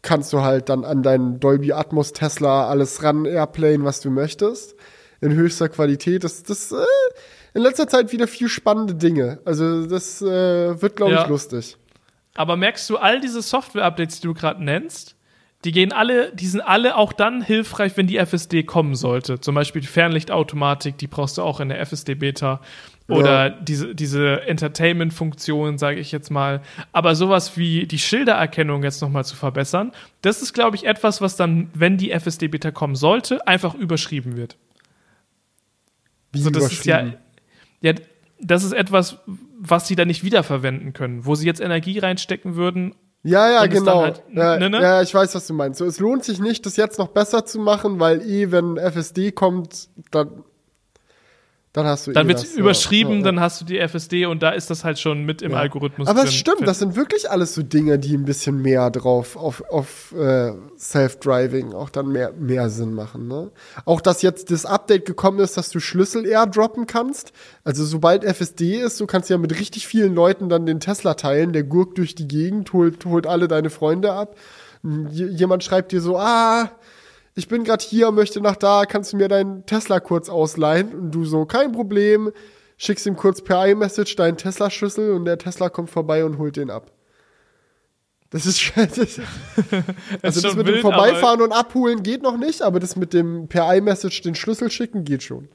kannst 0.02 0.32
du 0.32 0.42
halt 0.42 0.68
dann 0.68 0.84
an 0.84 1.02
deinen 1.02 1.40
Dolby 1.40 1.72
Atmos 1.72 2.12
Tesla 2.12 2.68
alles 2.68 3.02
ran 3.02 3.24
Airplayen, 3.24 3.84
was 3.84 4.00
du 4.00 4.10
möchtest. 4.10 4.76
In 5.20 5.32
höchster 5.32 5.68
Qualität. 5.68 6.24
Das, 6.24 6.42
das 6.42 6.72
äh, 6.72 6.76
in 7.54 7.62
letzter 7.62 7.88
Zeit 7.88 8.12
wieder 8.12 8.28
viel 8.28 8.48
spannende 8.48 8.94
Dinge. 8.94 9.40
Also 9.44 9.86
das 9.86 10.20
äh, 10.22 10.80
wird, 10.80 10.96
glaube 10.96 11.12
Ja. 11.14 11.22
ich, 11.22 11.28
lustig. 11.28 11.76
Aber 12.34 12.56
merkst 12.56 12.88
du, 12.90 12.98
all 12.98 13.20
diese 13.20 13.40
Software-Updates, 13.40 14.20
die 14.20 14.26
du 14.26 14.34
gerade 14.34 14.62
nennst, 14.62 15.16
die 15.64 15.72
gehen 15.72 15.90
alle, 15.92 16.32
die 16.34 16.46
sind 16.46 16.60
alle 16.60 16.96
auch 16.96 17.14
dann 17.14 17.40
hilfreich, 17.42 17.96
wenn 17.96 18.06
die 18.06 18.18
FSD 18.18 18.62
kommen 18.64 18.94
sollte. 18.94 19.40
Zum 19.40 19.54
Beispiel 19.54 19.80
die 19.80 19.88
Fernlichtautomatik, 19.88 20.98
die 20.98 21.06
brauchst 21.06 21.38
du 21.38 21.42
auch 21.42 21.60
in 21.60 21.70
der 21.70 21.80
FSD-Beta. 21.84 22.60
Oder 23.08 23.46
Ja. 23.46 23.50
diese, 23.50 23.94
diese 23.94 24.42
Entertainment-Funktion, 24.42 25.78
sage 25.78 26.00
ich 26.00 26.10
jetzt 26.10 26.30
mal. 26.30 26.60
Aber 26.92 27.14
sowas 27.14 27.56
wie 27.56 27.86
die 27.86 27.98
Schildererkennung 28.00 28.82
jetzt 28.82 29.00
nochmal 29.00 29.24
zu 29.24 29.36
verbessern, 29.36 29.92
das 30.22 30.42
ist, 30.42 30.52
glaube 30.52 30.74
ich, 30.76 30.86
etwas, 30.86 31.20
was 31.20 31.36
dann, 31.36 31.70
wenn 31.74 31.98
die 31.98 32.10
FSD-Beta 32.10 32.72
kommen 32.72 32.96
sollte, 32.96 33.46
einfach 33.46 33.74
überschrieben 33.74 34.36
wird. 34.36 34.56
Wie 36.32 36.40
So, 36.40 36.50
das 36.50 36.72
ist 36.72 36.84
ja, 36.84 37.00
überschrieben. 37.00 37.20
ja, 37.80 37.92
das 38.40 38.64
ist 38.64 38.72
etwas, 38.72 39.18
was 39.58 39.86
sie 39.88 39.96
dann 39.96 40.08
nicht 40.08 40.24
wiederverwenden 40.24 40.92
können, 40.92 41.24
wo 41.24 41.34
sie 41.34 41.46
jetzt 41.46 41.60
Energie 41.60 41.98
reinstecken 41.98 42.56
würden. 42.56 42.94
Ja, 43.22 43.50
ja, 43.50 43.66
genau. 43.66 44.02
halt- 44.02 44.22
ja, 44.32 44.58
ne, 44.58 44.68
ne? 44.70 44.80
ja, 44.82 45.02
ich 45.02 45.12
weiß, 45.14 45.34
was 45.34 45.46
du 45.46 45.54
meinst. 45.54 45.78
So, 45.78 45.84
es 45.84 45.98
lohnt 45.98 46.22
sich 46.24 46.38
nicht, 46.38 46.64
das 46.66 46.76
jetzt 46.76 46.98
noch 46.98 47.08
besser 47.08 47.44
zu 47.44 47.58
machen, 47.58 47.98
weil 47.98 48.20
eh, 48.22 48.50
wenn 48.52 48.76
FSD 48.76 49.32
kommt, 49.32 49.88
dann, 50.10 50.44
dann 51.76 51.84
hast 51.84 52.06
du 52.06 52.12
Dann 52.12 52.24
eh 52.24 52.28
wird 52.30 52.54
überschrieben, 52.56 53.12
ja, 53.12 53.18
ja. 53.18 53.24
dann 53.24 53.40
hast 53.40 53.60
du 53.60 53.66
die 53.66 53.78
FSD 53.78 54.24
und 54.24 54.42
da 54.42 54.50
ist 54.50 54.70
das 54.70 54.82
halt 54.82 54.98
schon 54.98 55.24
mit 55.26 55.42
im 55.42 55.50
Ja. 55.50 55.58
Algorithmus 55.58 56.08
Aber 56.08 56.24
es 56.24 56.32
stimmt, 56.32 56.66
das 56.66 56.78
sind 56.78 56.96
wirklich 56.96 57.30
alles 57.30 57.54
so 57.54 57.62
Dinge, 57.62 57.98
die 57.98 58.16
ein 58.16 58.24
bisschen 58.24 58.62
mehr 58.62 58.90
drauf 58.90 59.36
auf, 59.36 59.62
auf 59.68 60.14
äh, 60.18 60.52
Self-Driving 60.78 61.74
auch 61.74 61.90
dann 61.90 62.08
mehr, 62.08 62.32
mehr 62.32 62.70
Sinn 62.70 62.94
machen. 62.94 63.28
Ne? 63.28 63.50
Auch, 63.84 64.00
dass 64.00 64.22
jetzt 64.22 64.50
das 64.50 64.64
Update 64.64 65.04
gekommen 65.04 65.38
ist, 65.38 65.58
dass 65.58 65.68
du 65.68 65.78
Schlüssel 65.78 66.24
airdroppen 66.24 66.86
kannst. 66.86 67.32
Also 67.62 67.84
sobald 67.84 68.24
FSD 68.24 68.76
ist, 68.80 68.98
du 68.98 69.06
kannst 69.06 69.28
ja 69.28 69.36
mit 69.36 69.60
richtig 69.60 69.86
vielen 69.86 70.14
Leuten 70.14 70.48
dann 70.48 70.64
den 70.64 70.80
Tesla 70.80 71.12
teilen, 71.12 71.52
der 71.52 71.64
gurkt 71.64 71.98
durch 71.98 72.14
die 72.14 72.26
Gegend, 72.26 72.72
holt, 72.72 73.04
holt 73.04 73.26
alle 73.26 73.48
deine 73.48 73.68
Freunde 73.68 74.12
ab. 74.14 74.36
J 74.82 75.30
jemand 75.30 75.62
schreibt 75.62 75.92
dir 75.92 76.00
so, 76.00 76.16
ah, 76.16 76.70
ich 77.36 77.48
bin 77.48 77.64
gerade 77.64 77.84
hier, 77.84 78.10
möchte 78.10 78.40
nach 78.40 78.56
da, 78.56 78.86
kannst 78.86 79.12
du 79.12 79.18
mir 79.18 79.28
deinen 79.28 79.66
Tesla 79.66 80.00
kurz 80.00 80.30
ausleihen? 80.30 80.92
Und 80.94 81.10
du 81.14 81.26
so, 81.26 81.44
kein 81.44 81.70
Problem, 81.70 82.32
schickst 82.78 83.06
ihm 83.06 83.14
kurz 83.14 83.42
per 83.42 83.66
iMessage 83.68 84.16
deinen 84.16 84.38
Tesla-Schlüssel 84.38 85.12
und 85.12 85.26
der 85.26 85.36
Tesla 85.36 85.68
kommt 85.68 85.90
vorbei 85.90 86.24
und 86.24 86.38
holt 86.38 86.56
den 86.56 86.70
ab. 86.70 86.90
Das 88.30 88.46
ist. 88.46 88.72
Das, 88.76 89.20
also 90.22 90.40
das 90.40 90.56
mit 90.56 90.66
wild, 90.66 90.76
dem 90.76 90.82
Vorbeifahren 90.82 91.42
und 91.42 91.52
Abholen 91.52 92.02
geht 92.02 92.22
noch 92.22 92.38
nicht, 92.38 92.62
aber 92.62 92.80
das 92.80 92.96
mit 92.96 93.12
dem 93.12 93.48
per 93.48 93.72
iMessage 93.76 94.22
den 94.22 94.34
Schlüssel 94.34 94.70
schicken 94.70 95.04
geht 95.04 95.22
schon. 95.22 95.48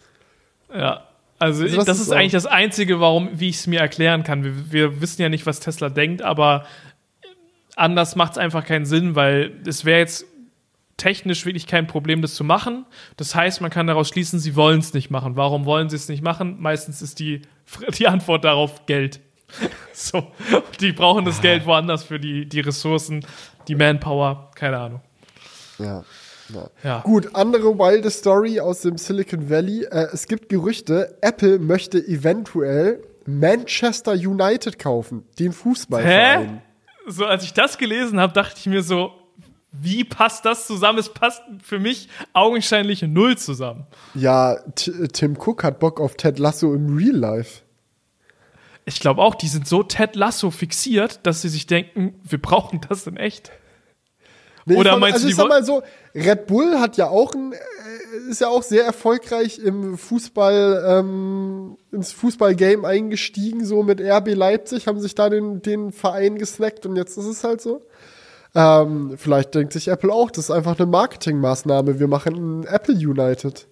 Ja. 0.74 1.08
Also, 1.40 1.64
Also 1.64 1.78
das 1.78 1.86
das 1.86 1.98
ist 1.98 2.08
ist 2.08 2.12
eigentlich 2.12 2.32
das 2.32 2.46
Einzige, 2.46 3.00
warum, 3.00 3.30
wie 3.34 3.50
ich 3.50 3.58
es 3.58 3.68
mir 3.68 3.80
erklären 3.80 4.24
kann. 4.24 4.44
Wir, 4.44 4.72
wir 4.72 5.02
wissen 5.02 5.22
ja 5.22 5.30
nicht, 5.30 5.48
was 5.48 5.60
Tesla 5.60 5.90
denkt, 5.90 6.22
aber 6.22 6.66
anders 7.76 8.16
macht 8.16 8.34
es 8.34 8.38
einfach 8.38 8.66
keinen 8.66 8.86
Sinn, 8.86 9.16
weil 9.16 9.60
es 9.66 9.84
wäre 9.84 10.00
jetzt 10.00 10.26
technisch 11.02 11.48
wirklich 11.48 11.66
kein 11.66 11.88
Problem, 11.88 12.22
das 12.22 12.36
zu 12.36 12.44
machen. 12.44 12.86
Das 13.18 13.34
heißt, 13.34 13.60
man 13.60 13.72
kann 13.72 13.88
daraus 13.88 14.08
schließen, 14.08 14.40
sie 14.40 14.56
wollen 14.56 14.80
es 14.80 14.94
nicht 14.94 15.10
machen. 15.10 15.36
Warum 15.36 15.66
wollen 15.66 15.90
sie 15.90 15.96
es 15.96 16.08
nicht 16.08 16.22
machen? 16.22 16.58
Meistens 16.60 17.02
ist 17.02 17.18
die, 17.20 17.42
die 17.98 18.08
Antwort 18.08 18.46
darauf 18.46 18.86
Geld. 18.86 19.20
So, 19.94 20.32
die 20.80 20.94
brauchen 20.94 21.26
das 21.26 21.42
Geld 21.42 21.66
woanders 21.66 22.06
für 22.06 22.18
die, 22.18 22.48
die 22.48 22.62
Ressourcen, 22.62 23.26
die 23.68 23.76
Manpower, 23.76 24.50
keine 24.56 24.78
Ahnung. 24.78 25.02
Ja. 25.78 26.06
ja. 26.54 26.70
Ja. 26.82 27.00
Gut, 27.02 27.36
andere 27.36 27.78
wilde 27.78 28.10
Story 28.10 28.62
aus 28.62 28.82
dem 28.82 28.98
Silicon 28.98 29.50
Valley. 29.50 29.84
Äh, 29.84 30.08
es 30.14 30.28
gibt 30.28 30.48
Gerüchte, 30.48 31.18
Apple 31.22 31.60
möchte 31.60 31.98
eventuell 32.00 33.04
Manchester 33.26 34.14
United 34.14 34.80
kaufen, 34.80 35.26
den 35.38 35.52
Fußballverein. 35.52 36.62
So, 37.06 37.26
als 37.26 37.44
ich 37.44 37.54
das 37.54 37.78
gelesen 37.78 38.20
habe, 38.20 38.32
dachte 38.32 38.56
ich 38.58 38.68
mir 38.68 38.82
so, 38.84 39.12
wie 39.72 40.04
passt 40.04 40.46
das 40.46 40.68
zusammen? 40.68 41.00
Es 41.00 41.10
passt 41.14 41.42
für 41.64 41.80
mich 41.80 42.10
augenscheinlich 42.34 43.02
null 43.04 43.38
zusammen. 43.38 43.86
Ja, 44.14 44.56
T 44.76 44.92
Tim 45.10 45.38
Cook 45.38 45.64
hat 45.64 45.80
Bock 45.80 46.00
auf 46.02 46.16
Ted 46.16 46.40
Lasso 46.40 46.74
im 46.74 46.96
Real 46.98 47.16
Life. 47.16 47.62
Ich 48.86 49.00
glaube 49.00 49.22
auch, 49.22 49.36
die 49.36 49.48
sind 49.48 49.68
so 49.68 49.84
Ted 49.84 50.16
Lasso 50.16 50.52
fixiert, 50.52 51.20
dass 51.24 51.42
sie 51.42 51.50
sich 51.50 51.68
denken, 51.68 52.16
wir 52.28 52.42
brauchen 52.42 52.82
das 52.90 53.08
in 53.08 53.16
echt. 53.16 53.52
Nee, 54.66 54.76
Oder 54.76 54.92
fand- 54.92 55.02
meinst 55.02 55.16
also 55.16 55.26
du, 55.28 55.30
ich 55.32 55.36
sag 55.38 55.48
mal 55.48 55.64
so, 55.64 55.82
Red 56.14 56.46
Bull 56.48 56.80
hat 56.80 56.98
ja 56.98 57.08
auch 57.08 57.34
ein, 57.34 57.54
äh, 57.54 58.30
ist 58.30 58.42
ja 58.42 58.48
auch 58.50 58.62
sehr 58.62 58.84
erfolgreich 58.86 59.58
im 59.60 59.98
Fußball, 59.98 60.84
ähm, 60.88 61.78
ins 61.92 62.12
Fußballgame 62.12 62.88
eingestiegen, 62.88 63.66
so 63.66 63.82
mit 63.84 64.00
RB 64.02 64.34
Leipzig, 64.36 64.88
haben 64.88 65.00
sich 65.00 65.16
da 65.16 65.30
den, 65.30 65.62
den 65.64 65.92
Verein 65.92 66.38
gesnackt 66.38 66.86
und 66.86 66.96
jetzt 66.96 67.18
ist 67.18 67.26
es 67.26 67.44
halt 67.44 67.62
so. 67.62 67.82
Ähm, 68.54 69.14
vielleicht 69.18 69.56
denkt 69.56 69.74
sich 69.74 69.88
Apple 69.88 70.12
auch, 70.12 70.30
das 70.30 70.46
ist 70.46 70.52
einfach 70.52 70.78
eine 70.78 70.86
Marketingmaßnahme. 70.86 72.00
Wir 72.00 72.08
machen 72.08 72.62
ein 72.62 72.64
Apple 72.66 72.96
United. 72.96 73.68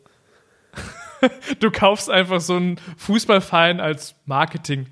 Du 1.59 1.69
kaufst 1.69 2.09
einfach 2.09 2.39
so 2.39 2.55
einen 2.55 2.79
Fußballverein 2.97 3.81
als 3.81 4.15
Marketing. 4.25 4.87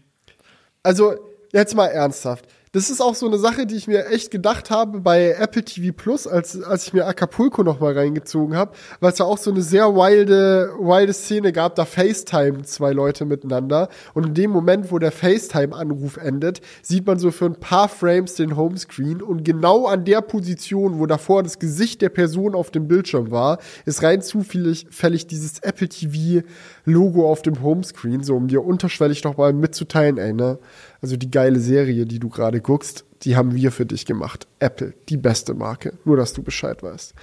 Also, 0.84 1.16
jetzt 1.54 1.74
mal 1.74 1.88
ernsthaft. 1.88 2.46
Das 2.74 2.89
ist 2.89 3.01
auch 3.01 3.15
so 3.15 3.28
eine 3.28 3.38
Sache, 3.38 3.65
die 3.65 3.76
ich 3.76 3.88
mir 3.88 4.07
echt 4.07 4.30
gedacht 4.30 4.70
habe 4.70 4.99
bei 4.99 5.32
Apple 5.39 5.63
TV 5.63 5.93
Plus, 5.95 6.28
als, 6.28 6.61
als 6.61 6.88
ich 6.88 6.93
mir 6.93 7.05
Acapulco 7.05 7.63
noch 7.63 7.80
mal 7.80 7.93
reingezogen 7.93 8.57
habe, 8.57 8.72
weil 8.99 9.13
es 9.13 9.20
ja 9.20 9.26
auch 9.26 9.38
so 9.38 9.51
eine 9.51 9.61
sehr 9.61 9.95
wilde, 9.95 10.74
wilde 10.78 11.13
Szene 11.13 11.53
gab, 11.53 11.76
da 11.76 11.86
FaceTime 11.86 12.63
zwei 12.63 12.91
Leute 12.91 13.24
miteinander 13.26 13.88
und 14.13 14.26
in 14.26 14.34
dem 14.34 14.51
Moment, 14.51 14.91
wo 14.91 14.99
der 14.99 15.13
FaceTime-Anruf 15.13 16.18
endet, 16.18 16.59
sieht 16.82 17.07
man 17.07 17.20
so 17.20 17.32
für 17.32 17.45
ein 17.45 17.55
paar 17.55 17.88
Frames 17.88 18.36
den 18.36 18.57
Homescreen 18.57 19.22
und 19.22 19.45
genau 19.45 19.86
an 19.86 20.03
der 20.03 20.22
Position, 20.22 20.99
wo 20.99 21.05
davor 21.05 21.43
das 21.43 21.59
Gesicht 21.59 22.01
der 22.01 22.09
Person 22.09 22.53
auf 22.53 22.70
dem 22.70 22.88
Bildschirm 22.88 23.32
war, 23.32 23.59
ist 23.86 24.03
rein 24.03 24.22
zufällig 24.22 24.88
fällig 24.89 25.28
dieses 25.28 25.59
Apple 25.59 25.88
TV 25.88 26.45
Logo 26.88 27.30
auf 27.30 27.42
dem 27.42 27.62
Homescreen, 27.62 28.24
so 28.24 28.38
um 28.38 28.48
dir 28.48 28.64
unterschwellig 28.64 29.22
noch 29.26 29.36
mal 29.36 29.52
mitzuteilen, 29.52 30.18
ey, 30.18 30.32
ne? 30.32 30.58
Also 31.02 31.18
die 31.18 31.30
geile 31.30 31.60
Serie, 31.60 32.06
die 32.06 32.20
du 32.20 32.30
gerade 32.30 32.62
guckst, 32.62 33.04
die 33.24 33.36
haben 33.36 33.54
wir 33.54 33.74
für 33.74 33.86
dich 33.86 34.06
gemacht. 34.06 34.48
Apple, 34.60 34.94
die 35.10 35.18
beste 35.18 35.54
Marke. 35.54 35.94
Nur, 36.06 36.16
dass 36.16 36.32
du 36.32 36.44
Bescheid 36.44 36.82
weißt. 36.82 37.14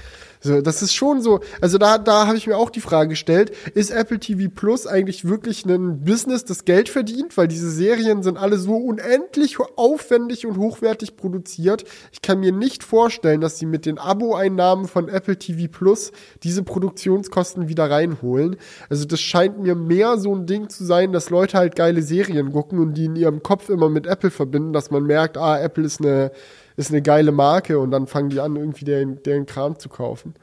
So, 0.45 0.61
das 0.61 0.83
ist 0.83 0.95
schon 0.95 1.23
so. 1.23 1.41
Also 1.63 1.79
da, 1.79 1.97
da 1.97 2.27
habe 2.27 2.37
ich 2.37 2.47
mir 2.47 2.59
auch 2.59 2.69
die 2.69 2.83
Frage 2.83 3.09
gestellt, 3.09 3.51
ist 3.73 3.91
Apple 3.91 4.19
TV 4.19 4.51
Plus 4.55 4.87
eigentlich 4.87 5.27
wirklich 5.27 5.65
ein 5.65 6.05
Business, 6.05 6.45
das 6.45 6.67
Geld 6.67 6.91
verdient? 6.91 7.35
Weil 7.39 7.49
diese 7.49 7.71
Serien 7.71 8.23
sind 8.23 8.37
alle 8.37 8.59
so 8.59 8.77
unendlich 8.77 9.57
aufwendig 9.77 10.45
und 10.45 10.59
hochwertig 10.59 11.17
produziert. 11.17 11.85
Ich 12.13 12.21
kann 12.21 12.41
mir 12.41 12.53
nicht 12.53 12.85
vorstellen, 12.85 13.41
dass 13.41 13.59
sie 13.59 13.65
mit 13.65 13.87
den 13.87 13.97
Abo-Einnahmen 13.97 14.87
von 14.87 15.09
Apple 15.09 15.39
TV 15.39 15.67
Plus 15.73 16.13
diese 16.43 16.63
Produktionskosten 16.63 17.69
wieder 17.69 17.91
reinholen. 17.91 18.57
Also 18.91 19.07
das 19.07 19.23
scheint 19.23 19.59
mir 19.61 19.75
mehr 19.75 20.19
so 20.19 20.35
ein 20.35 20.45
Ding 20.45 20.69
zu 20.69 20.85
sein, 20.85 21.13
dass 21.13 21.31
Leute 21.31 21.57
halt 21.57 21.75
geile 21.75 22.03
Serien 22.03 22.53
gucken 22.53 22.81
und 22.81 22.93
die 22.93 23.07
in 23.07 23.17
ihrem 23.17 23.43
Kopf 23.43 23.71
immer 23.71 23.89
mit 23.89 24.07
Apple 24.07 24.31
verbinden, 24.31 24.75
dass 24.75 24.91
man 24.91 25.05
merkt, 25.05 25.39
ah, 25.39 25.59
Apple 25.59 25.85
ist 25.85 26.03
eine, 26.03 26.33
ist 26.77 26.91
eine 26.91 27.03
geile 27.03 27.33
Marke 27.33 27.79
und 27.79 27.91
dann 27.91 28.07
fangen 28.07 28.31
die 28.31 28.41
an, 28.41 28.57
irgendwie 28.57 28.85
deren, 28.85 29.23
deren 29.23 29.47
Kram 29.47 29.79
zu 29.79 29.89
kaufen. 29.89 30.35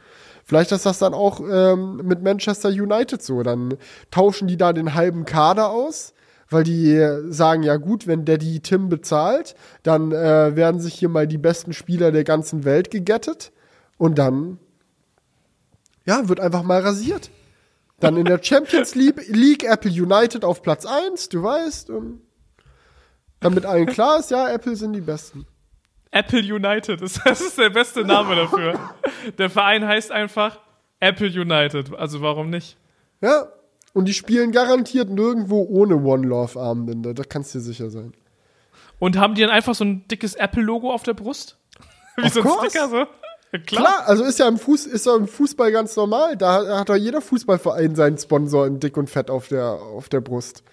Vielleicht 0.43 0.71
ist 0.71 0.85
das 0.85 0.99
dann 0.99 1.13
auch 1.13 1.39
ähm, 1.39 1.97
mit 2.03 2.21
Manchester 2.23 2.69
United 2.69 3.21
so. 3.21 3.43
Dann 3.43 3.75
tauschen 4.09 4.47
die 4.47 4.57
da 4.57 4.73
den 4.73 4.95
halben 4.95 5.25
Kader 5.25 5.69
aus, 5.69 6.13
weil 6.49 6.63
die 6.63 6.99
sagen, 7.29 7.63
ja 7.63 7.77
gut, 7.77 8.07
wenn 8.07 8.25
Daddy 8.25 8.59
Tim 8.59 8.89
bezahlt, 8.89 9.55
dann 9.83 10.11
äh, 10.11 10.55
werden 10.55 10.81
sich 10.81 10.95
hier 10.95 11.09
mal 11.09 11.27
die 11.27 11.37
besten 11.37 11.73
Spieler 11.73 12.11
der 12.11 12.23
ganzen 12.23 12.65
Welt 12.65 12.91
gegettet 12.91 13.51
und 13.97 14.17
dann 14.17 14.57
ja, 16.05 16.27
wird 16.27 16.39
einfach 16.39 16.63
mal 16.63 16.81
rasiert. 16.81 17.29
Dann 17.99 18.17
in 18.17 18.25
der 18.25 18.39
Champions 18.43 18.95
League, 18.95 19.27
League 19.29 19.63
Apple 19.63 19.91
United 19.91 20.43
auf 20.43 20.61
Platz 20.61 20.85
1, 20.85 21.29
du 21.29 21.43
weißt. 21.43 21.91
Damit 23.39 23.65
allen 23.65 23.85
klar 23.85 24.19
ist, 24.19 24.31
ja, 24.31 24.49
Apple 24.49 24.75
sind 24.75 24.93
die 24.93 25.01
Besten. 25.01 25.45
Apple 26.11 26.39
United, 26.39 27.01
das, 27.01 27.13
das 27.25 27.41
ist 27.41 27.57
der 27.57 27.69
beste 27.69 28.03
Name 28.03 28.35
dafür. 28.35 28.79
Der 29.37 29.49
Verein 29.49 29.85
heißt 29.87 30.11
einfach 30.11 30.59
Apple 30.99 31.27
United. 31.27 31.93
Also 31.95 32.21
warum 32.21 32.49
nicht? 32.49 32.77
Ja. 33.21 33.47
Und 33.93 34.05
die 34.05 34.13
spielen 34.13 34.51
garantiert 34.51 35.09
nirgendwo 35.09 35.65
ohne 35.69 35.95
One 35.97 36.25
Love 36.27 36.59
Armbinde. 36.59 37.13
Da 37.13 37.23
kannst 37.23 37.53
du 37.53 37.59
dir 37.59 37.63
sicher 37.63 37.89
sein. 37.89 38.13
Und 38.99 39.17
haben 39.17 39.35
die 39.35 39.41
dann 39.41 39.49
einfach 39.49 39.75
so 39.75 39.83
ein 39.83 40.07
dickes 40.07 40.35
Apple-Logo 40.35 40.93
auf 40.93 41.03
der 41.03 41.13
Brust? 41.13 41.57
Wie 42.17 42.23
Of 42.25 42.33
so 42.33 42.39
ein 42.41 42.45
course. 42.45 42.69
Sticker 42.69 42.89
so? 42.89 42.97
Ja, 43.53 43.59
klar. 43.59 43.83
Klar, 43.83 44.03
also 44.07 44.23
ist 44.23 44.39
ja 44.39 44.47
im, 44.47 44.57
Fuß, 44.57 44.85
ist 44.85 45.05
ja 45.05 45.15
im 45.15 45.27
Fußball 45.27 45.71
ganz 45.73 45.95
normal. 45.97 46.37
Da 46.37 46.79
hat 46.79 46.87
doch 46.89 46.95
jeder 46.95 47.19
Fußballverein 47.19 47.95
seinen 47.95 48.17
Sponsor 48.17 48.65
in 48.67 48.79
dick 48.79 48.95
und 48.95 49.09
fett 49.09 49.29
auf 49.29 49.47
der, 49.49 49.65
auf 49.73 50.07
der 50.07 50.21
Brust. 50.21 50.63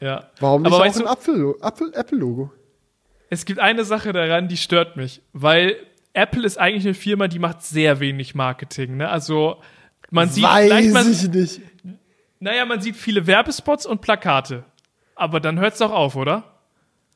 Ja. 0.00 0.28
Warum 0.40 0.62
nicht 0.62 0.72
Aber 0.72 0.80
auch 0.82 0.84
ein 0.86 1.06
Apfel- 1.06 1.54
Apfel- 1.60 1.94
Apple-Logo? 1.94 2.50
Es 3.30 3.44
gibt 3.44 3.58
eine 3.60 3.84
Sache 3.84 4.12
daran, 4.12 4.48
die 4.48 4.56
stört 4.56 4.96
mich, 4.96 5.22
weil 5.32 5.76
Apple 6.12 6.44
ist 6.46 6.58
eigentlich 6.58 6.84
eine 6.84 6.94
Firma, 6.94 7.28
die 7.28 7.38
macht 7.38 7.62
sehr 7.62 8.00
wenig 8.00 8.34
Marketing. 8.34 8.96
Ne? 8.96 9.08
Also 9.08 9.56
man 10.10 10.28
sieht 10.28 10.46
vielleicht 10.46 10.70
Weiß 10.70 10.92
man, 10.92 11.10
ich 11.12 11.28
nicht. 11.28 11.60
naja, 12.40 12.64
man 12.64 12.80
sieht 12.80 12.96
viele 12.96 13.26
Werbespots 13.26 13.84
und 13.86 14.00
Plakate. 14.00 14.64
Aber 15.14 15.40
dann 15.40 15.58
hört's 15.58 15.78
doch 15.78 15.92
auf, 15.92 16.14
oder? 16.16 16.60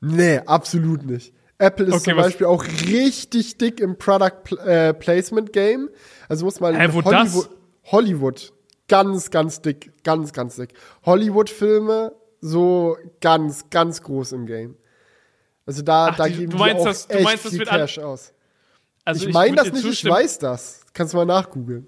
Nee, 0.00 0.38
absolut 0.46 1.04
nicht. 1.04 1.32
Apple 1.58 1.86
ist 1.86 1.92
Okay, 1.94 2.10
zum 2.10 2.16
was- 2.16 2.26
Beispiel 2.26 2.46
auch 2.46 2.64
richtig 2.64 3.58
dick 3.58 3.80
im 3.80 3.96
Product 3.98 4.42
Pl 4.44 4.58
äh, 4.60 4.94
Placement 4.94 5.52
Game. 5.52 5.90
Also 6.28 6.46
muss 6.46 6.58
man 6.60 6.74
Hä, 6.74 6.88
wo 6.92 7.02
das? 7.02 7.34
Hollywood, 7.34 7.50
Hollywood 7.92 8.52
ganz, 8.88 9.30
ganz 9.30 9.60
dick, 9.60 9.92
ganz, 10.02 10.32
ganz 10.32 10.56
dick. 10.56 10.72
Hollywood-Filme 11.04 12.12
so 12.40 12.96
ganz, 13.20 13.68
ganz 13.70 14.02
groß 14.02 14.32
im 14.32 14.46
Game. 14.46 14.76
Also 15.70 15.82
da, 15.82 16.06
Ach, 16.10 16.16
da 16.16 16.26
die- 16.26 16.32
geben 16.34 16.50
du 16.50 16.56
die 16.56 16.62
meinst, 16.64 16.80
auch 16.80 16.84
das- 16.86 17.06
du 17.06 17.14
echt 17.14 17.24
meinst, 17.24 17.44
das 17.44 17.52
viel 17.52 17.64
Cash 17.64 17.98
aus. 18.00 18.32
Also 19.04 19.28
ich 19.28 19.32
meine 19.32 19.54
das 19.54 19.66
nicht, 19.66 19.76
ich 19.76 19.82
zustimmen. 19.82 20.14
weiß 20.14 20.38
das. 20.40 20.80
Kannst 20.94 21.12
du 21.14 21.18
mal 21.18 21.24
nachgoogeln. 21.24 21.86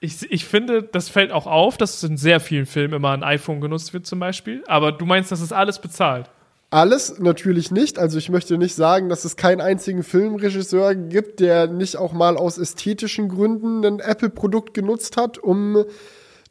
Ich, 0.00 0.30
ich 0.32 0.46
finde, 0.46 0.82
das 0.82 1.10
fällt 1.10 1.30
auch 1.30 1.46
auf, 1.46 1.76
dass 1.76 2.02
in 2.02 2.16
sehr 2.16 2.40
vielen 2.40 2.64
Filmen 2.64 2.94
immer 2.94 3.10
ein 3.10 3.22
iPhone 3.22 3.60
genutzt 3.60 3.92
wird 3.92 4.06
zum 4.06 4.20
Beispiel. 4.20 4.64
Aber 4.68 4.90
du 4.90 5.04
meinst, 5.04 5.30
das 5.30 5.42
ist 5.42 5.52
alles 5.52 5.78
bezahlt. 5.80 6.30
Alles 6.70 7.18
natürlich 7.18 7.70
nicht. 7.70 7.98
Also 7.98 8.16
ich 8.16 8.30
möchte 8.30 8.56
nicht 8.56 8.74
sagen, 8.74 9.10
dass 9.10 9.26
es 9.26 9.36
keinen 9.36 9.60
einzigen 9.60 10.02
Filmregisseur 10.02 10.94
gibt, 10.94 11.40
der 11.40 11.66
nicht 11.66 11.96
auch 11.98 12.14
mal 12.14 12.38
aus 12.38 12.56
ästhetischen 12.56 13.28
Gründen 13.28 13.84
ein 13.84 14.00
Apple-Produkt 14.00 14.72
genutzt 14.72 15.18
hat, 15.18 15.36
um 15.36 15.84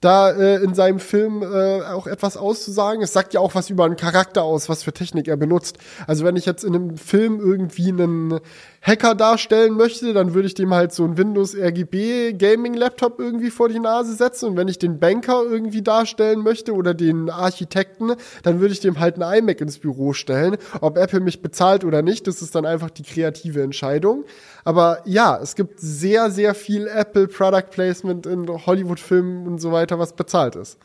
da 0.04 0.32
äh, 0.32 0.64
in 0.64 0.74
seinem 0.74 1.00
Film 1.00 1.44
äh, 1.44 1.82
auch 1.84 2.08
etwas 2.08 2.38
auszusagen. 2.38 3.02
Es 3.02 3.14
sagt 3.14 3.34
ja 3.34 3.40
auch 3.40 3.56
was 3.56 3.70
über 3.70 3.86
einen 3.86 3.96
Charakter 3.96 4.44
aus, 4.44 4.70
was 4.70 4.84
für 4.84 4.94
Technik 4.94 5.28
er 5.28 5.38
benutzt. 5.38 5.78
Also 6.08 6.26
wenn 6.26 6.36
ich 6.36 6.46
jetzt 6.46 6.64
in 6.64 6.76
einem 6.76 6.98
Film 6.98 7.40
irgendwie 7.40 7.90
einen 7.90 8.40
Hacker 8.86 9.16
darstellen 9.16 9.76
möchte, 9.76 10.14
dann 10.14 10.34
würde 10.34 10.46
ich 10.46 10.56
dem 10.56 10.74
halt 10.74 10.92
so 10.92 11.06
ein 11.06 11.18
Windows 11.18 11.56
RGB 11.56 12.34
Gaming 12.34 12.74
Laptop 12.74 13.18
irgendwie 13.18 13.50
vor 13.50 13.70
die 13.70 13.80
Nase 13.80 14.14
setzen 14.14 14.50
und 14.50 14.58
wenn 14.58 14.68
ich 14.68 14.78
den 14.78 15.00
Banker 15.00 15.42
irgendwie 15.44 15.82
darstellen 15.82 16.42
möchte 16.42 16.74
oder 16.74 16.94
den 16.94 17.30
Architekten, 17.30 18.12
dann 18.44 18.60
würde 18.60 18.74
ich 18.74 18.82
dem 18.82 19.00
halt 19.00 19.22
einen 19.22 19.44
iMac 19.44 19.62
ins 19.62 19.80
Büro 19.80 20.12
stellen. 20.12 20.58
Ob 20.82 20.98
Apple 20.98 21.22
mich 21.22 21.42
bezahlt 21.42 21.86
oder 21.86 22.02
nicht, 22.02 22.28
das 22.28 22.42
ist 22.42 22.56
dann 22.56 22.66
einfach 22.66 22.90
die 22.90 23.04
kreative 23.04 23.64
Entscheidung. 23.64 24.26
Aber 24.66 25.00
ja, 25.06 25.40
es 25.42 25.56
gibt 25.56 25.80
sehr, 25.80 26.30
sehr 26.30 26.54
viel 26.54 26.88
Apple 26.88 27.30
Product 27.30 27.70
Placement 27.72 28.26
in 28.26 28.50
Hollywood-Filmen 28.50 29.48
und 29.48 29.60
so 29.60 29.72
weiter, 29.72 29.98
was 29.98 30.14
bezahlt 30.14 30.58
ist. 30.58 30.78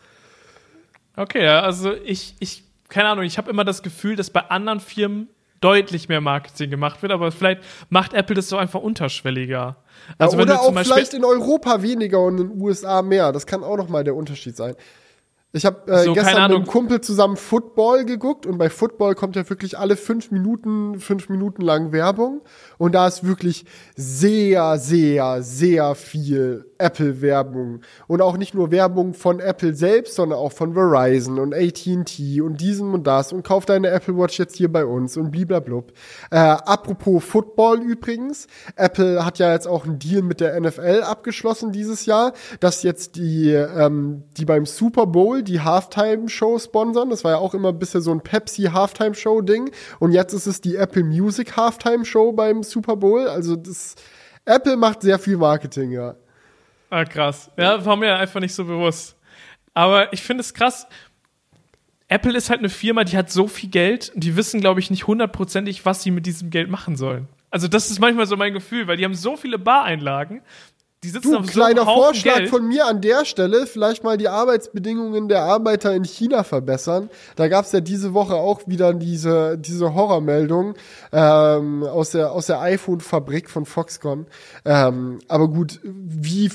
Okay, 1.17 1.49
also 1.49 1.93
ich, 1.93 2.37
ich, 2.39 2.63
keine 2.89 3.09
Ahnung, 3.09 3.25
ich 3.25 3.39
habe 3.39 3.51
immer 3.51 3.65
das 3.65 3.83
Gefühl, 3.83 4.15
dass 4.15 4.31
bei 4.31 4.43
anderen 4.43 4.79
Firmen 4.79 5.29
deutlich 5.61 6.09
mehr 6.09 6.21
Marketing 6.21 6.71
gemacht 6.71 7.03
wird, 7.03 7.13
aber 7.13 7.33
vielleicht 7.33 7.63
macht 7.91 8.15
Apple 8.15 8.37
das 8.37 8.49
so 8.49 8.57
einfach 8.57 8.81
unterschwelliger. 8.81 9.77
Also 10.19 10.37
ja, 10.37 10.43
oder 10.43 10.61
auch 10.61 10.73
Beispiel, 10.73 10.95
vielleicht 10.95 11.15
in 11.15 11.25
Europa 11.25 11.83
weniger 11.83 12.23
und 12.23 12.39
in 12.41 12.49
den 12.51 12.61
USA 12.61 13.03
mehr. 13.03 13.33
Das 13.33 13.47
kann 13.47 13.65
auch 13.65 13.77
noch 13.77 13.89
mal 13.89 14.05
der 14.05 14.15
Unterschied 14.15 14.57
sein. 14.57 14.75
Ich 15.53 15.65
habe 15.65 15.91
äh, 15.91 16.05
So, 16.05 16.13
gestern 16.13 16.43
mit 16.43 16.57
einem 16.57 16.67
Kumpel 16.67 17.01
zusammen 17.01 17.37
Football 17.37 18.05
geguckt 18.05 18.45
und 18.45 18.59
bei 18.59 18.69
Football 18.69 19.15
kommt 19.15 19.35
ja 19.35 19.49
wirklich 19.49 19.79
alle 19.79 19.97
fünf 19.97 20.31
Minuten, 20.31 21.01
fünf 21.01 21.31
Minuten 21.31 21.63
lang 21.63 21.91
Werbung. 21.91 22.43
Und 22.77 22.95
da 22.95 23.07
ist 23.07 23.25
wirklich 23.25 23.65
sehr, 23.97 24.77
sehr, 24.77 25.43
sehr 25.43 25.95
viel 25.95 26.67
Apple-Werbung. 26.77 27.81
Und 28.07 28.21
auch 28.21 28.37
nicht 28.37 28.55
nur 28.55 28.71
Werbung 28.71 29.15
von 29.15 29.41
Apple 29.41 29.75
selbst, 29.75 30.17
sondern 30.17 30.39
auch 30.39 30.53
von 30.53 30.75
Verizon 30.75 31.39
und 31.39 31.55
AT&T 31.55 32.41
und 32.43 32.61
diesem 32.61 32.93
und 32.93 33.07
das. 33.07 33.33
Und 33.33 33.43
kauf 33.43 33.65
deine 33.65 33.89
Apple 33.89 34.17
Watch 34.19 34.39
jetzt 34.39 34.57
hier 34.57 34.71
bei 34.71 34.85
uns 34.85 35.17
und 35.17 35.31
bliblablub. 35.31 35.93
Äh, 36.31 36.37
apropos 36.37 37.25
Football 37.25 37.81
übrigens, 37.81 38.49
Apple 38.77 39.25
hat 39.25 39.39
ja 39.39 39.53
jetzt 39.53 39.67
auch 39.67 39.87
einen 39.87 39.99
Deal 39.99 40.21
mit 40.21 40.41
der 40.41 40.61
NFL 40.61 41.03
abgeschlossen 41.05 41.73
dieses 41.73 42.07
Jahr, 42.07 42.33
dass 42.61 42.83
jetzt 42.83 43.17
die, 43.17 43.51
ähm, 43.53 44.25
die 44.37 44.45
beim 44.45 44.67
Super 44.67 45.07
Bowl 45.07 45.38
die 45.43 45.61
Halftime-Show 45.61 46.59
sponsern. 46.59 47.11
Das 47.11 47.25
war 47.25 47.33
ja 47.33 47.39
auch 47.39 47.55
immer 47.55 47.73
bisher 47.73 48.01
so 48.01 48.13
ein 48.13 48.21
Pepsi-Halftime-Show-Ding. 48.21 49.71
Und 49.99 50.13
jetzt 50.13 50.33
ist 50.33 50.47
es 50.47 50.61
die 50.61 50.77
Apple 50.77 51.05
Music 51.05 51.57
Halftime-Show 51.57 52.33
beim 52.33 52.63
Super 52.63 52.97
Bowl. 52.97 53.29
Also 53.29 53.57
das 53.57 53.95
Apple 54.45 54.77
macht 54.77 55.03
sehr 55.03 55.19
viel 55.19 55.37
Marketing, 55.37 55.91
ja. 55.91 56.15
Ah, 56.91 57.05
krass. 57.05 57.51
Ja, 57.57 57.85
war 57.85 57.97
mir 57.97 58.17
einfach 58.17 58.41
nicht 58.41 58.55
so 58.55 58.65
bewusst. 58.65 59.17
Aber 59.75 60.13
ich 60.13 60.23
finde 60.23 60.41
es 60.41 60.55
krass. 60.55 60.87
Apple 62.09 62.37
ist 62.37 62.49
halt 62.49 62.61
eine 62.61 62.71
Firma, 62.71 63.05
die 63.05 63.17
hat 63.17 63.31
so 63.31 63.47
viel 63.47 63.69
Geld 63.69 64.11
und 64.15 64.25
die 64.25 64.35
wissen, 64.35 64.61
glaube 64.61 64.81
ich, 64.81 64.91
nicht 64.91 65.07
hundertprozentig, 65.07 65.85
was 65.85 66.03
sie 66.03 66.11
mit 66.11 66.25
diesem 66.25 66.49
Geld 66.51 66.71
machen 66.71 66.97
sollen. 66.97 67.29
Also, 67.51 67.69
das 67.69 67.91
ist 67.91 67.99
manchmal 67.99 68.27
so 68.27 68.37
mein 68.37 68.55
Gefühl, 68.55 68.87
weil 68.87 68.97
die 68.97 69.05
haben 69.05 69.15
so 69.15 69.37
viele 69.37 69.59
Bareinlagen. 69.59 70.43
Die 71.05 71.11
sitzen 71.11 71.31
Du, 71.31 71.39
auf 71.39 71.47
kleiner 71.47 71.85
so 71.85 71.93
Vorschlag 71.93 72.39
Geld. 72.39 72.51
von 72.51 72.67
mir 72.67 72.87
an 72.87 73.01
der 73.01 73.25
Stelle, 73.25 73.67
vielleicht 73.69 74.03
mal 74.03 74.17
die 74.17 74.27
Arbeitsbedingungen 74.29 75.29
der 75.29 75.43
Arbeiter 75.43 75.95
in 75.95 76.05
China 76.05 76.43
verbessern. 76.43 77.09
Da 77.37 77.47
gab's 77.47 77.71
ja 77.71 77.79
diese 77.81 78.15
Woche 78.15 78.35
auch 78.35 78.63
wieder 78.67 78.93
diese, 78.95 79.57
diese 79.59 79.95
Horrormeldung 79.95 80.75
ähm, 81.13 81.85
aus 81.85 82.11
der, 82.11 82.33
aus 82.33 82.47
der 82.47 82.61
iPhone-Fabrik 82.63 83.49
von 83.49 83.65
Foxconn. 83.65 84.27
Ähm, 84.65 85.21
aber 85.29 85.47
gut, 85.47 85.79
wie 85.85 86.51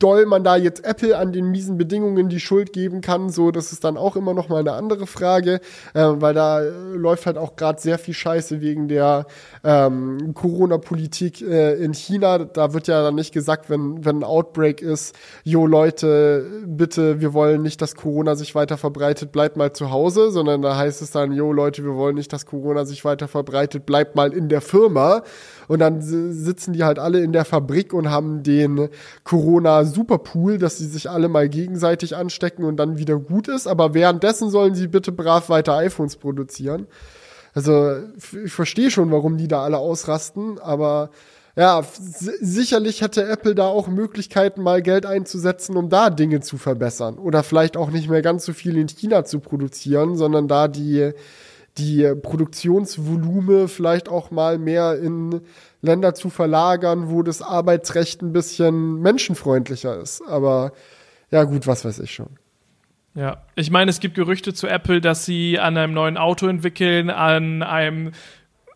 doll 0.00 0.26
man 0.26 0.42
da 0.42 0.56
jetzt 0.56 0.84
Apple 0.84 1.16
an 1.16 1.32
den 1.32 1.52
miesen 1.52 1.78
Bedingungen 1.78 2.28
die 2.28 2.40
Schuld 2.40 2.72
geben 2.72 3.00
kann, 3.00 3.30
so, 3.30 3.52
das 3.52 3.70
ist 3.70 3.84
dann 3.84 3.96
auch 3.96 4.16
immer 4.16 4.34
noch 4.34 4.48
mal 4.48 4.58
eine 4.58 4.72
andere 4.72 5.06
Frage, 5.06 5.60
äh, 5.94 6.02
weil 6.02 6.34
da 6.34 6.62
äh, 6.62 6.70
läuft 6.96 7.26
halt 7.26 7.38
auch 7.38 7.54
gerade 7.54 7.80
sehr 7.80 8.00
viel 8.00 8.14
Scheiße 8.14 8.60
wegen 8.60 8.88
der 8.88 9.26
ähm, 9.62 10.34
Corona-Politik 10.34 11.42
äh, 11.42 11.74
in 11.74 11.94
China. 11.94 12.38
Da 12.38 12.72
wird 12.72 12.88
ja 12.88 13.00
dann 13.00 13.14
nicht 13.14 13.32
gesagt, 13.32 13.70
wenn, 13.70 13.83
wenn 14.04 14.18
ein 14.18 14.24
Outbreak 14.24 14.82
ist, 14.82 15.14
jo 15.42 15.66
Leute, 15.66 16.62
bitte, 16.66 17.20
wir 17.20 17.32
wollen 17.32 17.62
nicht, 17.62 17.80
dass 17.82 17.94
Corona 17.94 18.34
sich 18.34 18.54
weiter 18.54 18.76
verbreitet, 18.76 19.32
bleibt 19.32 19.56
mal 19.56 19.72
zu 19.72 19.90
Hause, 19.90 20.30
sondern 20.30 20.62
da 20.62 20.76
heißt 20.76 21.02
es 21.02 21.10
dann, 21.10 21.32
jo 21.32 21.52
Leute, 21.52 21.84
wir 21.84 21.94
wollen 21.94 22.14
nicht, 22.14 22.32
dass 22.32 22.46
Corona 22.46 22.84
sich 22.84 23.04
weiter 23.04 23.28
verbreitet, 23.28 23.86
bleibt 23.86 24.16
mal 24.16 24.32
in 24.32 24.48
der 24.48 24.60
Firma. 24.60 25.22
Und 25.68 25.78
dann 25.78 26.02
si- 26.02 26.32
sitzen 26.32 26.72
die 26.72 26.84
halt 26.84 26.98
alle 26.98 27.20
in 27.20 27.32
der 27.32 27.44
Fabrik 27.44 27.92
und 27.92 28.10
haben 28.10 28.42
den 28.42 28.88
Corona-Superpool, 29.24 30.58
dass 30.58 30.78
sie 30.78 30.86
sich 30.86 31.08
alle 31.08 31.28
mal 31.28 31.48
gegenseitig 31.48 32.16
anstecken 32.16 32.64
und 32.64 32.76
dann 32.76 32.98
wieder 32.98 33.18
gut 33.18 33.48
ist. 33.48 33.66
Aber 33.66 33.94
währenddessen 33.94 34.50
sollen 34.50 34.74
sie 34.74 34.88
bitte 34.88 35.12
brav 35.12 35.48
weiter 35.48 35.74
iPhones 35.76 36.16
produzieren. 36.16 36.86
Also 37.54 37.94
ich 38.44 38.52
verstehe 38.52 38.90
schon, 38.90 39.12
warum 39.12 39.36
die 39.36 39.46
da 39.46 39.62
alle 39.62 39.78
ausrasten, 39.78 40.58
aber 40.58 41.10
ja, 41.56 41.84
sicherlich 42.00 43.00
hätte 43.00 43.24
Apple 43.24 43.54
da 43.54 43.66
auch 43.66 43.86
Möglichkeiten, 43.86 44.62
mal 44.62 44.82
Geld 44.82 45.06
einzusetzen, 45.06 45.76
um 45.76 45.88
da 45.88 46.10
Dinge 46.10 46.40
zu 46.40 46.58
verbessern. 46.58 47.16
Oder 47.16 47.44
vielleicht 47.44 47.76
auch 47.76 47.90
nicht 47.90 48.08
mehr 48.08 48.22
ganz 48.22 48.44
so 48.44 48.52
viel 48.52 48.76
in 48.76 48.88
China 48.88 49.24
zu 49.24 49.38
produzieren, 49.38 50.16
sondern 50.16 50.48
da 50.48 50.66
die, 50.66 51.12
die 51.78 52.12
Produktionsvolume 52.20 53.68
vielleicht 53.68 54.08
auch 54.08 54.32
mal 54.32 54.58
mehr 54.58 54.98
in 54.98 55.42
Länder 55.80 56.14
zu 56.14 56.28
verlagern, 56.28 57.08
wo 57.08 57.22
das 57.22 57.40
Arbeitsrecht 57.40 58.22
ein 58.22 58.32
bisschen 58.32 59.00
menschenfreundlicher 59.00 60.00
ist. 60.00 60.22
Aber 60.26 60.72
ja, 61.30 61.44
gut, 61.44 61.68
was 61.68 61.84
weiß 61.84 62.00
ich 62.00 62.12
schon. 62.12 62.30
Ja, 63.14 63.44
ich 63.54 63.70
meine, 63.70 63.92
es 63.92 64.00
gibt 64.00 64.16
Gerüchte 64.16 64.54
zu 64.54 64.66
Apple, 64.66 65.00
dass 65.00 65.24
sie 65.24 65.60
an 65.60 65.76
einem 65.76 65.92
neuen 65.92 66.16
Auto 66.16 66.48
entwickeln, 66.48 67.10
an 67.10 67.62
einem 67.62 68.10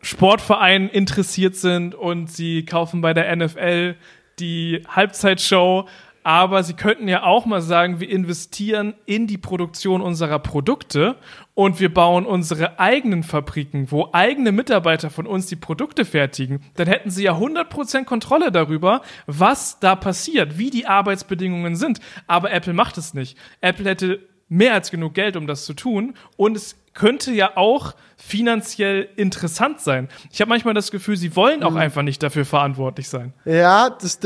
Sportverein 0.00 0.88
interessiert 0.88 1.56
sind 1.56 1.94
und 1.94 2.30
sie 2.30 2.64
kaufen 2.64 3.00
bei 3.00 3.14
der 3.14 3.34
NFL 3.34 3.96
die 4.38 4.82
Halbzeitshow. 4.88 5.88
Aber 6.24 6.62
sie 6.62 6.74
könnten 6.74 7.08
ja 7.08 7.22
auch 7.22 7.46
mal 7.46 7.62
sagen, 7.62 8.00
wir 8.00 8.10
investieren 8.10 8.92
in 9.06 9.26
die 9.26 9.38
Produktion 9.38 10.02
unserer 10.02 10.38
Produkte 10.38 11.16
und 11.54 11.80
wir 11.80 11.94
bauen 11.94 12.26
unsere 12.26 12.78
eigenen 12.78 13.22
Fabriken, 13.22 13.90
wo 13.90 14.10
eigene 14.12 14.52
Mitarbeiter 14.52 15.08
von 15.08 15.26
uns 15.26 15.46
die 15.46 15.56
Produkte 15.56 16.04
fertigen. 16.04 16.60
Dann 16.74 16.86
hätten 16.86 17.10
sie 17.10 17.24
ja 17.24 17.32
100% 17.32 18.04
Kontrolle 18.04 18.52
darüber, 18.52 19.00
was 19.26 19.80
da 19.80 19.96
passiert, 19.96 20.58
wie 20.58 20.68
die 20.68 20.86
Arbeitsbedingungen 20.86 21.76
sind. 21.76 21.98
Aber 22.26 22.50
Apple 22.52 22.74
macht 22.74 22.98
es 22.98 23.14
nicht. 23.14 23.38
Apple 23.62 23.88
hätte 23.88 24.20
mehr 24.50 24.74
als 24.74 24.90
genug 24.90 25.14
Geld, 25.14 25.34
um 25.34 25.46
das 25.46 25.64
zu 25.64 25.72
tun. 25.72 26.14
Und 26.36 26.56
es 26.56 26.76
könnte 26.98 27.30
ja 27.30 27.56
auch 27.56 27.94
finanziell 28.16 29.08
interessant 29.16 29.80
sein. 29.80 30.08
Ich 30.32 30.40
habe 30.40 30.48
manchmal 30.48 30.74
das 30.74 30.90
Gefühl, 30.90 31.16
sie 31.16 31.36
wollen 31.36 31.62
auch 31.62 31.76
einfach 31.76 32.02
nicht 32.02 32.22
dafür 32.22 32.44
verantwortlich 32.44 33.08
sein. 33.08 33.32
Ja, 33.44 33.90
das, 33.90 34.18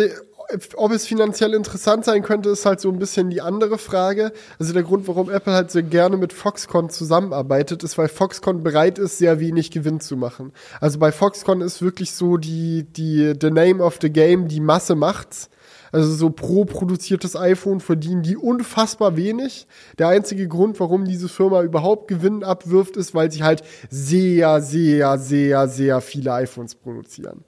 ob 0.77 0.93
es 0.93 1.07
finanziell 1.07 1.53
interessant 1.53 2.07
sein 2.07 2.23
könnte, 2.23 2.49
ist 2.49 2.65
halt 2.65 2.81
so 2.81 2.91
ein 2.91 2.99
bisschen 2.99 3.29
die 3.29 3.43
andere 3.43 3.77
Frage. 3.77 4.33
Also 4.59 4.73
der 4.73 4.83
Grund, 4.83 5.07
warum 5.07 5.31
Apple 5.31 5.53
halt 5.53 5.71
sehr 5.71 5.83
gerne 5.83 6.17
mit 6.17 6.33
Foxconn 6.33 6.89
zusammenarbeitet, 6.89 7.83
ist, 7.83 7.99
weil 7.99 8.09
Foxconn 8.09 8.63
bereit 8.63 8.99
ist, 8.99 9.19
sehr 9.19 9.39
wenig 9.39 9.71
Gewinn 9.71 10.01
zu 10.01 10.17
machen. 10.17 10.53
Also 10.81 10.99
bei 10.99 11.13
Foxconn 11.13 11.61
ist 11.61 11.83
wirklich 11.83 12.13
so 12.13 12.39
die, 12.39 12.85
die, 12.85 13.35
the 13.39 13.51
name 13.51 13.85
of 13.85 13.99
the 14.01 14.11
game, 14.11 14.49
die 14.49 14.61
Masse 14.61 14.95
macht's. 14.95 15.51
Also 15.93 16.15
so 16.15 16.31
pro 16.31 16.65
produziertes 16.65 17.37
iPhone 17.37 17.81
verdienen 17.81 18.23
die 18.23 18.37
unfassbar 18.37 19.17
wenig. 19.17 19.67
Der 19.99 20.09
einzige 20.09 20.49
Grund, 20.49 20.81
warum 20.81 21.05
diese 21.05 21.29
Firma 21.29 21.63
überhaupt 21.63 22.09
Gewinn 22.09 22.43
abwirft, 22.43 22.97
ist, 22.97 23.15
weil 23.15 23.31
sie 23.31 23.43
halt 23.43 23.63
sehr, 23.91 24.63
sehr, 24.63 25.19
sehr, 25.19 25.69
sehr 25.69 26.01
viele 26.01 26.33
iPhones 26.33 26.75
produzieren. 26.75 27.45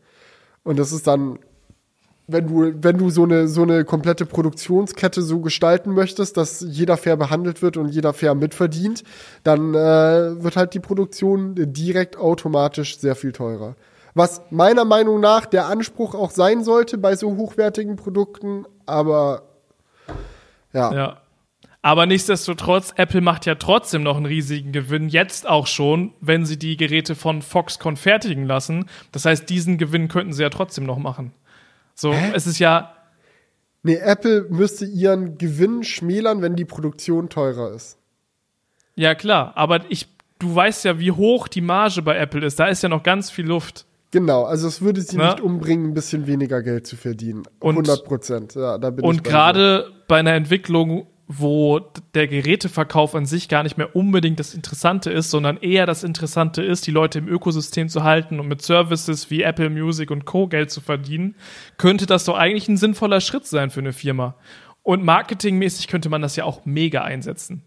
Und 0.63 0.79
das 0.79 0.93
ist 0.93 1.07
dann, 1.07 1.39
wenn 2.27 2.47
du, 2.47 2.75
wenn 2.83 2.99
du 2.99 3.09
so 3.09 3.25
eine, 3.25 3.49
so 3.49 3.63
eine 3.63 3.85
komplette 3.85 4.27
Produktionskette 4.27 5.23
so 5.23 5.41
gestalten 5.41 5.93
möchtest, 5.93 6.37
dass 6.37 6.61
jeder 6.61 6.99
fair 6.99 7.17
behandelt 7.17 7.63
wird 7.63 7.79
und 7.79 7.89
jeder 7.89 8.13
fair 8.13 8.35
mitverdient, 8.35 9.05
dann 9.43 9.75
äh, 9.75 10.43
wird 10.43 10.57
halt 10.57 10.75
die 10.75 10.81
Produktion 10.81 11.55
direkt 11.57 12.19
automatisch 12.19 12.99
sehr 12.99 13.15
viel 13.15 13.33
teurer. 13.33 13.75
Was 14.15 14.43
meiner 14.51 14.85
Meinung 14.85 15.21
nach 15.21 15.45
der 15.47 15.67
Anspruch 15.67 16.15
auch 16.15 16.31
sein 16.31 16.63
sollte 16.63 16.99
bei 16.99 17.17
so 17.17 17.37
hochwertigen 17.37 17.97
Produkten, 17.97 18.65
aber 18.87 19.43
ja. 20.73 20.93
Ja. 20.93 21.17
Aber 21.83 22.07
nichtsdestotrotz, 22.07 22.95
Apple 22.97 23.21
macht 23.21 23.45
ja 23.45 23.57
trotzdem 23.57 24.03
noch 24.03 24.17
einen 24.17 24.25
riesigen 24.25 24.73
Gewinn, 24.73 25.11
jetzt 25.11 25.47
auch 25.47 25.67
schon, 25.67 26.15
wenn 26.23 26.47
sie 26.47 26.59
die 26.59 26.79
Geräte 26.79 27.15
von 27.15 27.43
Foxconn 27.43 27.97
fertigen 27.97 28.47
lassen. 28.47 28.87
Das 29.13 29.27
heißt, 29.27 29.51
diesen 29.51 29.77
Gewinn 29.77 30.09
könnten 30.09 30.33
sie 30.33 30.43
ja 30.43 30.49
trotzdem 30.49 30.87
noch 30.87 30.97
machen. 30.97 31.33
So, 31.95 32.15
es 32.33 32.47
ist 32.47 32.59
ja, 32.59 32.95
Nee, 33.87 33.97
Apple 33.97 34.47
müsste 34.49 34.87
ihren 34.87 35.37
Gewinn 35.37 35.85
schmälern, 35.85 36.41
wenn 36.41 36.57
die 36.57 36.65
Produktion 36.65 37.29
teurer 37.29 37.73
ist. 37.75 37.99
ja 38.97 39.15
klar, 39.15 39.53
aber 39.57 39.81
ich, 39.91 40.09
du 40.39 40.55
weißt 40.55 40.87
ja, 40.87 40.99
wie 40.99 41.13
hoch 41.13 41.49
die 41.49 41.61
Marge 41.61 42.01
bei 42.01 42.17
Apple 42.17 42.47
ist. 42.47 42.59
Da 42.59 42.67
ist 42.69 42.83
ja 42.83 42.89
noch 42.89 43.03
ganz 43.03 43.31
viel 43.31 43.47
Luft. 43.47 43.85
Genau, 44.15 44.45
also 44.45 44.69
es 44.69 44.81
würde 44.81 45.01
sie 45.01 45.17
Na? 45.17 45.31
nicht 45.33 45.41
umbringen, 45.41 45.91
ein 45.91 45.95
bisschen 45.95 46.29
weniger 46.29 46.63
Geld 46.63 46.87
zu 46.87 46.95
verdienen. 46.97 47.43
Und- 47.59 47.75
100 47.75 48.05
Prozent, 48.05 48.55
ja, 48.55 48.79
da 48.79 48.91
bin 48.91 49.05
ich 49.05 49.09
Und 49.09 49.25
gerade 49.25 49.91
bei 50.07 50.19
einer 50.21 50.35
Entwicklung, 50.35 51.09
wo 51.27 51.81
der 52.15 52.29
Geräteverkauf 52.29 53.17
an 53.17 53.27
sich 53.27 53.49
gar 53.49 53.65
nicht 53.65 53.77
mehr 53.77 53.97
unbedingt 53.97 54.39
das 54.39 54.55
Interessante 54.55 55.11
ist, 55.11 55.31
sondern 55.33 55.57
eher 55.57 55.85
das 55.85 56.05
Interessante 56.05 56.63
ist, 56.63 56.87
die 56.87 56.93
Leute 56.93 57.19
im 57.19 57.27
Ökosystem 57.27 57.89
zu 57.89 58.05
halten 58.05 58.39
und 58.39 58.47
mit 58.47 58.63
Services 58.63 59.31
wie 59.31 59.43
Apple 59.43 59.69
Music 59.69 60.13
und 60.13 60.27
Co. 60.27 60.47
Geld 60.47 60.71
zu 60.71 60.81
verdienen, 60.81 61.35
könnte 61.77 62.07
das 62.07 62.25
doch 62.25 62.37
eigentlich 62.37 62.69
ein 62.69 62.77
sinnvoller 62.77 63.21
Schritt 63.21 63.47
sein 63.47 63.71
für 63.71 63.81
eine 63.81 63.93
Firma. 63.93 64.37
Und 64.85 65.03
marketingmäßig 65.03 65.89
könnte 65.89 66.09
man 66.09 66.23
das 66.23 66.37
ja 66.37 66.45
auch 66.45 66.65
mega 66.67 67.03
einsetzen. 67.03 67.63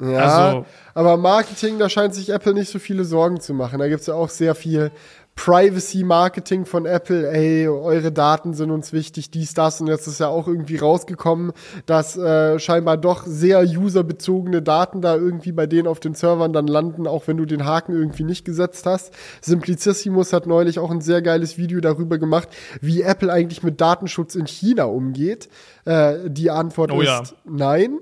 Ja, 0.00 0.18
Also- 0.18 0.66
aber 0.92 1.16
Marketing, 1.16 1.78
da 1.78 1.88
scheint 1.88 2.14
sich 2.14 2.28
Apple 2.30 2.52
nicht 2.54 2.68
so 2.68 2.78
viele 2.78 3.04
Sorgen 3.04 3.40
zu 3.40 3.54
machen. 3.54 3.78
Da 3.78 3.88
gibt's 3.88 4.06
ja 4.06 4.14
auch 4.14 4.28
sehr 4.28 4.54
viel 4.54 4.90
Privacy-Marketing 5.36 6.64
von 6.64 6.86
Apple, 6.86 7.28
ey, 7.30 7.66
eure 7.68 8.12
Daten 8.12 8.54
sind 8.54 8.70
uns 8.70 8.92
wichtig, 8.92 9.30
dies, 9.30 9.52
das. 9.54 9.80
Und 9.80 9.88
jetzt 9.88 10.06
ist 10.06 10.20
ja 10.20 10.28
auch 10.28 10.46
irgendwie 10.46 10.76
rausgekommen, 10.76 11.52
dass 11.86 12.16
äh, 12.16 12.58
scheinbar 12.58 12.96
doch 12.96 13.24
sehr 13.26 13.62
userbezogene 13.62 14.62
Daten 14.62 15.00
da 15.00 15.16
irgendwie 15.16 15.52
bei 15.52 15.66
denen 15.66 15.88
auf 15.88 15.98
den 15.98 16.14
Servern 16.14 16.52
dann 16.52 16.66
landen, 16.66 17.06
auch 17.06 17.26
wenn 17.26 17.36
du 17.36 17.46
den 17.46 17.64
Haken 17.64 17.94
irgendwie 17.94 18.24
nicht 18.24 18.44
gesetzt 18.44 18.86
hast. 18.86 19.12
Simplicissimus 19.40 20.32
hat 20.32 20.46
neulich 20.46 20.78
auch 20.78 20.90
ein 20.90 21.00
sehr 21.00 21.20
geiles 21.20 21.58
Video 21.58 21.80
darüber 21.80 22.18
gemacht, 22.18 22.48
wie 22.80 23.02
Apple 23.02 23.32
eigentlich 23.32 23.62
mit 23.62 23.80
Datenschutz 23.80 24.36
in 24.36 24.46
China 24.46 24.84
umgeht. 24.84 25.48
Äh, 25.84 26.30
die 26.30 26.50
Antwort 26.50 26.92
Oh 26.92 27.00
ist 27.00 27.08
ja. 27.08 27.22
nein. 27.44 27.98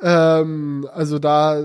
Ähm, 0.00 0.88
also 0.92 1.18
da 1.18 1.62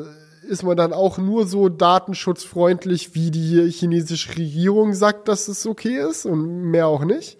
ist 0.49 0.63
man 0.63 0.75
dann 0.75 0.93
auch 0.93 1.17
nur 1.17 1.47
so 1.47 1.69
datenschutzfreundlich, 1.69 3.15
wie 3.15 3.31
die 3.31 3.69
chinesische 3.71 4.37
Regierung 4.37 4.93
sagt, 4.93 5.27
dass 5.27 5.47
es 5.47 5.65
okay 5.65 5.97
ist 5.97 6.25
und 6.25 6.63
mehr 6.63 6.87
auch 6.87 7.05
nicht. 7.05 7.37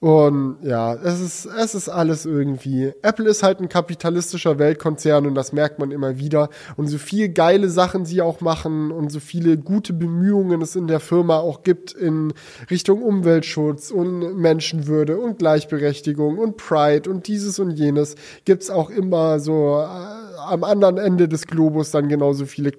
Und 0.00 0.56
ja, 0.62 0.94
es 0.94 1.20
ist, 1.20 1.44
es 1.44 1.74
ist 1.74 1.90
alles 1.90 2.24
irgendwie. 2.24 2.94
Apple 3.02 3.28
ist 3.28 3.42
halt 3.42 3.60
ein 3.60 3.68
kapitalistischer 3.68 4.58
Weltkonzern 4.58 5.26
und 5.26 5.34
das 5.34 5.52
merkt 5.52 5.78
man 5.78 5.90
immer 5.90 6.18
wieder. 6.18 6.48
Und 6.76 6.86
so 6.86 6.96
viel 6.96 7.28
geile 7.28 7.68
Sachen 7.68 8.06
sie 8.06 8.22
auch 8.22 8.40
machen 8.40 8.92
und 8.92 9.12
so 9.12 9.20
viele 9.20 9.58
gute 9.58 9.92
Bemühungen 9.92 10.62
es 10.62 10.74
in 10.74 10.86
der 10.86 11.00
Firma 11.00 11.40
auch 11.40 11.64
gibt 11.64 11.92
in 11.92 12.32
Richtung 12.70 13.02
Umweltschutz 13.02 13.90
und 13.90 14.38
Menschenwürde 14.38 15.18
und 15.18 15.38
Gleichberechtigung 15.38 16.38
und 16.38 16.56
Pride 16.56 17.10
und 17.10 17.28
dieses 17.28 17.58
und 17.58 17.72
jenes, 17.72 18.14
gibt's 18.46 18.70
auch 18.70 18.88
immer 18.88 19.38
so 19.38 19.80
äh, 19.82 20.29
am 20.46 20.64
anderen 20.64 20.98
Ende 20.98 21.28
des 21.28 21.46
Globus 21.46 21.90
dann 21.90 22.08
genauso 22.08 22.46
viele 22.46 22.72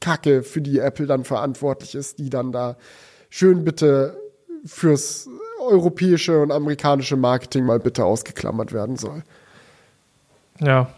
Kacke, 0.00 0.42
für 0.42 0.60
die 0.60 0.78
Apple 0.78 1.06
dann 1.06 1.24
verantwortlich 1.24 1.94
ist, 1.94 2.18
die 2.18 2.30
dann 2.30 2.52
da 2.52 2.76
schön 3.30 3.64
bitte 3.64 4.16
fürs 4.64 5.28
europäische 5.60 6.40
und 6.40 6.52
amerikanische 6.52 7.16
Marketing 7.16 7.64
mal 7.64 7.78
bitte 7.78 8.04
ausgeklammert 8.04 8.72
werden 8.72 8.96
soll. 8.96 9.22
Ja. 10.60 10.88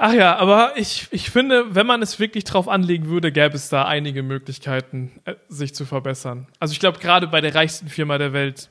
Ach 0.00 0.12
ja, 0.12 0.36
aber 0.36 0.74
ich, 0.76 1.08
ich 1.10 1.30
finde, 1.30 1.74
wenn 1.74 1.86
man 1.86 2.02
es 2.02 2.20
wirklich 2.20 2.44
drauf 2.44 2.68
anlegen 2.68 3.08
würde, 3.08 3.32
gäbe 3.32 3.56
es 3.56 3.68
da 3.68 3.84
einige 3.84 4.22
Möglichkeiten, 4.22 5.20
äh, 5.24 5.34
sich 5.48 5.74
zu 5.74 5.84
verbessern. 5.84 6.46
Also 6.60 6.72
ich 6.72 6.78
glaube, 6.78 7.00
gerade 7.00 7.26
bei 7.26 7.40
der 7.40 7.54
reichsten 7.54 7.88
Firma 7.88 8.16
der 8.16 8.32
Welt. 8.32 8.68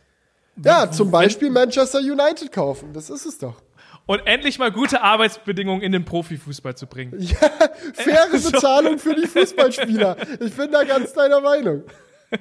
Ja, 0.63 0.89
zum 0.89 1.11
Beispiel 1.11 1.49
Manchester 1.49 1.99
United 1.99 2.51
kaufen. 2.51 2.93
Das 2.93 3.09
ist 3.09 3.25
es 3.25 3.37
doch. 3.37 3.61
Und 4.07 4.25
endlich 4.25 4.57
mal 4.57 4.71
gute 4.71 5.03
Arbeitsbedingungen 5.03 5.81
in 5.83 5.91
den 5.91 6.05
Profifußball 6.05 6.75
zu 6.75 6.87
bringen. 6.87 7.13
Ja, 7.19 7.37
faire 7.93 8.27
Bezahlung 8.31 8.97
für 8.97 9.13
die 9.13 9.27
Fußballspieler. 9.27 10.17
Ich 10.39 10.55
bin 10.55 10.71
da 10.71 10.83
ganz 10.83 11.13
deiner 11.13 11.41
Meinung. 11.41 11.83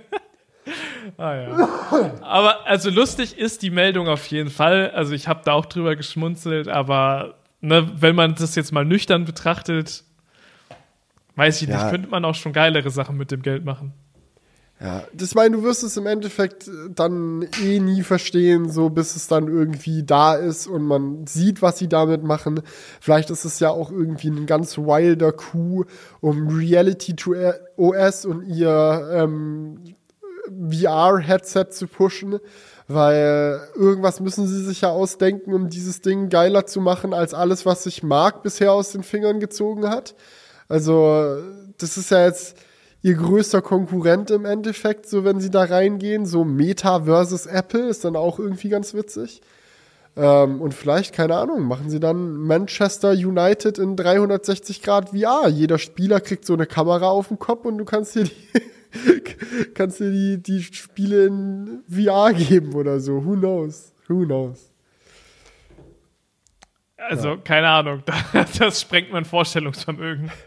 Ah 1.17 1.35
ja. 1.37 1.69
Aber 2.23 2.67
also 2.67 2.91
lustig 2.91 3.39
ist 3.39 3.63
die 3.63 3.71
Meldung 3.71 4.09
auf 4.09 4.27
jeden 4.27 4.51
Fall. 4.51 4.91
Also 4.91 5.13
ich 5.15 5.29
habe 5.29 5.43
da 5.45 5.53
auch 5.53 5.67
drüber 5.67 5.95
geschmunzelt, 5.95 6.67
aber 6.67 7.37
ne, 7.61 7.89
wenn 7.95 8.17
man 8.17 8.35
das 8.35 8.57
jetzt 8.57 8.73
mal 8.73 8.85
nüchtern 8.85 9.25
betrachtet, 9.25 10.03
weiß 11.37 11.63
ich 11.63 11.69
Ja. 11.69 11.77
nicht, 11.83 11.91
könnte 11.91 12.09
man 12.09 12.25
auch 12.25 12.35
schon 12.35 12.53
geilere 12.53 12.91
Sachen 12.91 13.17
mit 13.17 13.31
dem 13.31 13.43
Geld 13.43 13.65
machen. 13.65 13.93
Ja, 14.79 15.05
das 15.15 15.35
meine, 15.35 15.57
du 15.57 15.63
wirst 15.63 15.83
es 15.85 15.97
im 15.97 16.07
Endeffekt 16.07 16.71
dann 16.95 17.49
eh 17.63 17.81
nie 17.81 18.03
verstehen, 18.03 18.69
so 18.69 18.91
bis 18.91 19.17
es 19.17 19.27
dann 19.27 19.49
irgendwie 19.49 20.03
da 20.03 20.35
ist 20.35 20.67
und 20.67 20.83
man 20.83 21.27
sieht, 21.27 21.63
was 21.63 21.79
sie 21.79 21.89
damit 21.89 22.23
machen. 22.23 22.61
Vielleicht 23.01 23.31
ist 23.31 23.47
es 23.47 23.59
ja 23.59 23.71
auch 23.71 23.91
irgendwie 23.91 24.29
ein 24.29 24.45
ganz 24.45 24.77
wilder 24.77 25.33
Coup, 25.33 25.87
um 26.21 26.49
Reality 26.49 27.17
to 27.17 27.35
OS 27.79 28.27
und 28.27 28.43
ihr 28.43 29.09
ähm, 29.13 29.97
VR-Headset 30.71 31.71
zu 31.71 31.87
pushen, 31.87 32.39
weil 32.87 33.61
irgendwas 33.75 34.21
müssen 34.21 34.47
sie 34.47 34.63
sich 34.63 34.83
ja 34.83 34.91
ausdenken, 34.91 35.55
um 35.55 35.71
dieses 35.71 36.03
Ding 36.03 36.29
geiler 36.29 36.67
zu 36.67 36.83
machen 36.83 37.15
als 37.15 37.33
alles, 37.33 37.65
was 37.65 37.85
sich 37.85 38.03
Mark 38.03 38.43
bisher 38.43 38.73
aus 38.73 38.93
den 38.93 39.03
Fingern 39.03 39.41
gezogen 39.41 39.89
hat. 39.89 40.15
Also, 40.69 41.39
das 41.79 41.97
ist 41.97 42.11
ja 42.11 42.27
jetzt 42.27 42.59
ihr 43.07 43.15
größter 43.15 43.63
Konkurrent 43.63 44.33
im 44.33 44.45
Endeffekt, 44.45 45.09
so 45.09 45.23
wenn 45.25 45.39
sie 45.39 45.53
da 45.53 45.63
reingehen. 45.63 46.27
So 46.27 46.45
Meta 46.45 47.03
versus 47.05 47.47
Apple 47.47 47.89
ist 47.89 48.05
dann 48.05 48.17
auch 48.17 48.41
irgendwie 48.41 48.69
ganz 48.69 48.95
witzig. 48.95 49.43
Ähm, 50.17 50.61
und 50.61 50.75
vielleicht, 50.75 51.15
keine 51.15 51.37
Ahnung, 51.37 51.69
machen 51.69 51.89
sie 51.89 52.01
dann 52.01 52.37
Manchester 52.37 53.13
United 53.13 53.79
in 53.79 53.95
360 53.95 54.83
Grad 54.83 55.11
VR. 55.11 55.47
Jeder 55.47 55.79
Spieler 55.79 56.19
kriegt 56.21 56.45
so 56.45 56.55
eine 56.55 56.67
Kamera 56.67 57.09
auf 57.09 57.29
dem 57.29 57.39
Kopf 57.39 57.65
und 57.65 57.79
du 57.79 57.85
kannst 57.85 58.17
dir 58.17 58.25
die, 58.25 59.71
kannst 59.75 60.01
dir 60.01 60.11
die, 60.11 60.43
die 60.43 60.65
Spiele 60.65 61.27
in 61.27 61.85
VR 61.89 62.33
geben 62.33 62.75
oder 62.75 62.99
so. 62.99 63.25
Who 63.25 63.37
knows? 63.37 63.93
Who 64.09 64.25
knows? 64.25 64.73
Also, 67.09 67.37
keine 67.43 67.69
Ahnung, 67.69 68.03
das 68.59 68.81
sprengt 68.81 69.13
mein 69.13 69.25
Vorstellungsvermögen. 69.25 70.31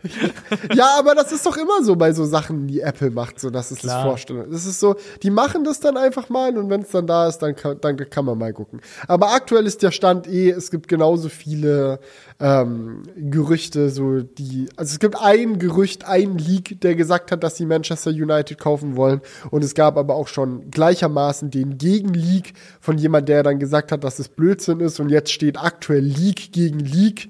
Ja, 0.74 0.98
aber 1.00 1.16
das 1.16 1.32
ist 1.32 1.46
doch 1.46 1.58
immer 1.58 1.84
so 1.84 1.96
bei 1.96 2.12
so 2.14 2.26
Sachen, 2.26 2.68
die 2.68 2.82
Apple 2.82 3.12
macht, 3.12 3.40
so 3.40 3.50
dass 3.50 3.72
es 3.72 3.80
das. 3.80 4.04
Vorstellung. 4.04 4.52
Das 4.52 4.66
ist 4.66 4.80
so, 4.80 4.96
die 5.24 5.30
machen 5.30 5.64
das 5.64 5.80
dann 5.80 5.98
einfach 5.98 6.30
mal 6.30 6.58
und 6.58 6.70
wenn 6.70 6.82
es 6.82 6.90
dann 6.90 7.08
da 7.08 7.28
ist, 7.28 7.40
dann 7.40 7.56
kann, 7.56 7.80
dann 7.82 7.98
kann 8.10 8.26
man 8.26 8.38
mal 8.38 8.54
gucken. 8.54 8.82
Aber 9.08 9.34
aktuell 9.34 9.66
ist 9.66 9.82
der 9.84 9.92
Stand 9.92 10.28
eh, 10.28 10.50
es 10.52 10.72
gibt 10.72 10.88
genauso 10.88 11.30
viele 11.30 12.00
ähm, 12.40 13.04
Gerüchte, 13.18 13.90
so 13.90 14.22
die, 14.22 14.70
also 14.78 14.94
es 14.94 15.00
gibt 15.00 15.22
ein 15.22 15.60
Gerücht, 15.60 16.06
ein 16.06 16.38
Leak, 16.38 16.80
der 16.82 16.96
gesagt 16.96 17.32
hat, 17.32 17.44
dass 17.44 17.58
sie 17.58 17.66
Manchester 17.66 18.12
United 18.12 18.58
kaufen 18.58 18.96
wollen 18.96 19.22
und 19.52 19.64
es 19.64 19.76
gab 19.76 19.98
aber 19.98 20.16
auch 20.16 20.28
schon 20.28 20.72
gleichermaßen 20.72 21.52
den 21.52 21.78
Gegenleak 21.78 22.54
von 22.80 22.98
jemand, 22.98 23.28
der 23.28 23.44
dann 23.44 23.60
gesagt 23.60 23.92
hat, 23.92 24.04
dass 24.04 24.20
es 24.20 24.30
Blödsinn 24.30 24.80
ist 24.80 25.00
und 25.00 25.10
jetzt 25.10 25.32
steht 25.32 25.60
aktuell 25.60 26.04
Leak 26.04 26.54
gegen 26.54 26.80
Leak. 26.80 27.30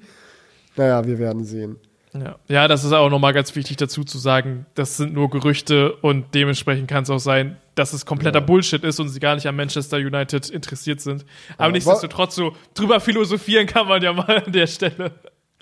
Naja, 0.76 1.04
wir 1.04 1.18
werden 1.18 1.44
sehen. 1.44 1.76
Ja. 2.12 2.36
ja, 2.48 2.68
das 2.68 2.84
ist 2.84 2.92
auch 2.92 3.08
nochmal 3.08 3.32
ganz 3.32 3.54
wichtig 3.54 3.76
dazu 3.76 4.02
zu 4.02 4.18
sagen, 4.18 4.66
das 4.74 4.96
sind 4.96 5.12
nur 5.12 5.30
Gerüchte 5.30 5.92
und 5.92 6.34
dementsprechend 6.34 6.88
kann 6.88 7.04
es 7.04 7.10
auch 7.10 7.18
sein, 7.18 7.56
dass 7.80 7.94
es 7.94 8.04
kompletter 8.04 8.42
Bullshit 8.42 8.84
ist 8.84 9.00
und 9.00 9.08
sie 9.08 9.20
gar 9.20 9.34
nicht 9.34 9.46
an 9.48 9.56
Manchester 9.56 9.96
United 9.96 10.50
interessiert 10.50 11.00
sind. 11.00 11.24
Aber 11.56 11.68
Ja, 11.68 11.72
nichtsdestotrotz 11.72 12.34
so 12.34 12.52
drüber 12.74 13.00
philosophieren 13.00 13.66
kann 13.66 13.88
man 13.88 14.02
ja 14.02 14.12
mal 14.12 14.42
an 14.44 14.52
der 14.52 14.66
Stelle. 14.66 15.12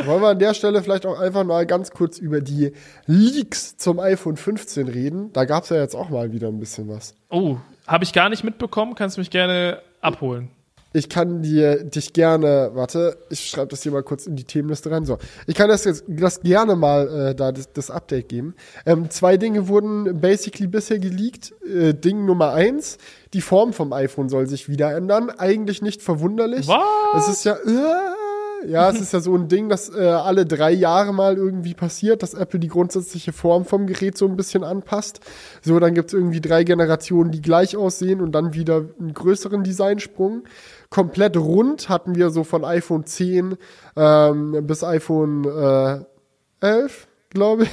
Wollen 0.04 0.20
wir 0.20 0.28
an 0.28 0.38
der 0.38 0.52
Stelle 0.54 0.82
vielleicht 0.82 1.06
auch 1.06 1.18
einfach 1.18 1.44
mal 1.44 1.64
ganz 1.64 1.90
kurz 1.92 2.18
über 2.18 2.40
die 2.40 2.72
Leaks 3.06 3.76
zum 3.76 4.00
iPhone 4.00 4.36
15 4.36 4.88
reden? 4.88 5.32
Da 5.32 5.44
gab 5.44 5.62
es 5.62 5.70
ja 5.70 5.76
jetzt 5.76 5.94
auch 5.94 6.08
mal 6.08 6.32
wieder 6.32 6.48
ein 6.48 6.58
bisschen 6.58 6.88
was. 6.88 7.14
Oh, 7.30 7.56
habe 7.86 8.02
ich 8.04 8.12
gar 8.12 8.28
nicht 8.28 8.42
mitbekommen, 8.42 8.94
kannst 8.96 9.16
mich 9.16 9.30
gerne 9.30 9.80
abholen. 10.00 10.50
Ich 10.92 11.08
kann 11.10 11.42
dir 11.42 11.84
dich 11.84 12.14
gerne, 12.14 12.70
warte, 12.72 13.18
ich 13.28 13.50
schreibe 13.50 13.68
das 13.68 13.82
hier 13.82 13.92
mal 13.92 14.02
kurz 14.02 14.26
in 14.26 14.36
die 14.36 14.44
Themenliste 14.44 14.90
rein. 14.90 15.04
So, 15.04 15.18
ich 15.46 15.54
kann 15.54 15.68
das 15.68 15.84
jetzt 15.84 16.04
das 16.08 16.40
gerne 16.40 16.76
mal 16.76 17.08
äh, 17.08 17.34
da 17.34 17.52
das, 17.52 17.72
das 17.72 17.90
Update 17.90 18.28
geben. 18.30 18.54
Ähm, 18.86 19.10
zwei 19.10 19.36
Dinge 19.36 19.68
wurden 19.68 20.20
basically 20.20 20.66
bisher 20.66 20.98
geleakt. 20.98 21.52
Äh, 21.66 21.92
Ding 21.92 22.24
Nummer 22.24 22.52
eins: 22.52 22.96
Die 23.34 23.42
Form 23.42 23.74
vom 23.74 23.92
iPhone 23.92 24.30
soll 24.30 24.46
sich 24.46 24.68
wieder 24.68 24.94
ändern. 24.96 25.30
Eigentlich 25.30 25.82
nicht 25.82 26.02
verwunderlich. 26.02 26.66
Was? 26.66 27.28
Es 27.28 27.36
ist 27.36 27.44
ja 27.44 27.54
äh, 27.54 28.18
ja, 28.66 28.90
es 28.90 29.00
ist 29.00 29.12
ja 29.12 29.20
so 29.20 29.34
ein 29.34 29.48
Ding, 29.48 29.68
das 29.68 29.88
äh, 29.94 30.04
alle 30.04 30.44
drei 30.44 30.72
Jahre 30.72 31.12
mal 31.12 31.36
irgendwie 31.36 31.74
passiert, 31.74 32.22
dass 32.22 32.34
Apple 32.34 32.58
die 32.58 32.68
grundsätzliche 32.68 33.32
Form 33.32 33.64
vom 33.64 33.86
Gerät 33.86 34.18
so 34.18 34.26
ein 34.26 34.36
bisschen 34.36 34.64
anpasst. 34.64 35.20
So, 35.62 35.78
dann 35.78 35.94
gibt 35.94 36.08
es 36.08 36.14
irgendwie 36.14 36.40
drei 36.40 36.64
Generationen, 36.64 37.30
die 37.30 37.40
gleich 37.40 37.76
aussehen 37.76 38.20
und 38.20 38.32
dann 38.32 38.54
wieder 38.54 38.84
einen 38.98 39.14
größeren 39.14 39.62
Designsprung. 39.62 40.44
Komplett 40.90 41.36
rund 41.36 41.88
hatten 41.88 42.14
wir 42.14 42.30
so 42.30 42.44
von 42.44 42.64
iPhone 42.64 43.04
10 43.04 43.56
ähm, 43.96 44.66
bis 44.66 44.82
iPhone 44.82 45.44
äh, 45.44 46.04
11, 46.60 47.08
glaube 47.30 47.64
ich. 47.64 47.70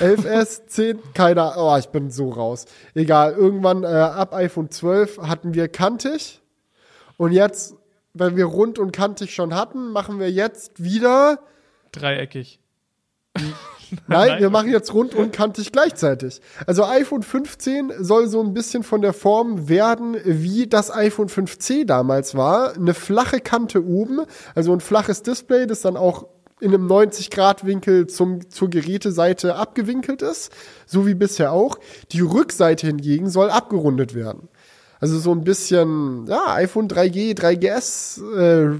11S, 0.00 0.66
10, 0.66 1.00
keiner, 1.14 1.54
oh, 1.56 1.76
ich 1.76 1.88
bin 1.88 2.10
so 2.10 2.30
raus. 2.30 2.66
Egal, 2.94 3.32
irgendwann 3.32 3.82
äh, 3.82 3.86
ab 3.86 4.32
iPhone 4.34 4.70
12 4.70 5.18
hatten 5.22 5.54
wir 5.54 5.68
kantig 5.68 6.40
und 7.16 7.32
jetzt, 7.32 7.74
wenn 8.14 8.36
wir 8.36 8.46
rund 8.46 8.78
und 8.78 8.92
kantig 8.92 9.34
schon 9.34 9.54
hatten, 9.54 9.90
machen 9.90 10.20
wir 10.20 10.30
jetzt 10.30 10.82
wieder 10.82 11.40
Dreieckig. 11.92 12.60
Nein, 14.06 14.28
Nein, 14.28 14.40
wir 14.40 14.50
machen 14.50 14.70
jetzt 14.70 14.94
rund 14.94 15.14
und 15.14 15.32
kantig 15.32 15.72
gleichzeitig. 15.72 16.40
Also 16.66 16.84
iPhone 16.84 17.22
15 17.22 17.92
soll 17.98 18.28
so 18.28 18.42
ein 18.42 18.54
bisschen 18.54 18.82
von 18.82 19.02
der 19.02 19.12
Form 19.12 19.68
werden, 19.68 20.16
wie 20.24 20.66
das 20.66 20.94
iPhone 20.94 21.28
5C 21.28 21.84
damals 21.84 22.34
war. 22.34 22.74
Eine 22.74 22.94
flache 22.94 23.40
Kante 23.40 23.84
oben, 23.84 24.20
also 24.54 24.72
ein 24.72 24.80
flaches 24.80 25.22
Display, 25.22 25.66
das 25.66 25.80
dann 25.82 25.96
auch 25.96 26.26
in 26.60 26.74
einem 26.74 26.86
90-Grad-Winkel 26.86 28.06
zum, 28.06 28.48
zur 28.50 28.68
Geräteseite 28.68 29.56
abgewinkelt 29.56 30.22
ist, 30.22 30.52
so 30.86 31.06
wie 31.06 31.14
bisher 31.14 31.52
auch. 31.52 31.78
Die 32.12 32.20
Rückseite 32.20 32.86
hingegen 32.86 33.30
soll 33.30 33.50
abgerundet 33.50 34.14
werden. 34.14 34.48
Also 35.00 35.18
so 35.18 35.32
ein 35.32 35.44
bisschen, 35.44 36.26
ja, 36.26 36.54
iPhone 36.54 36.86
3G, 36.86 37.34
3GS 37.34 38.22
äh, 38.36 38.78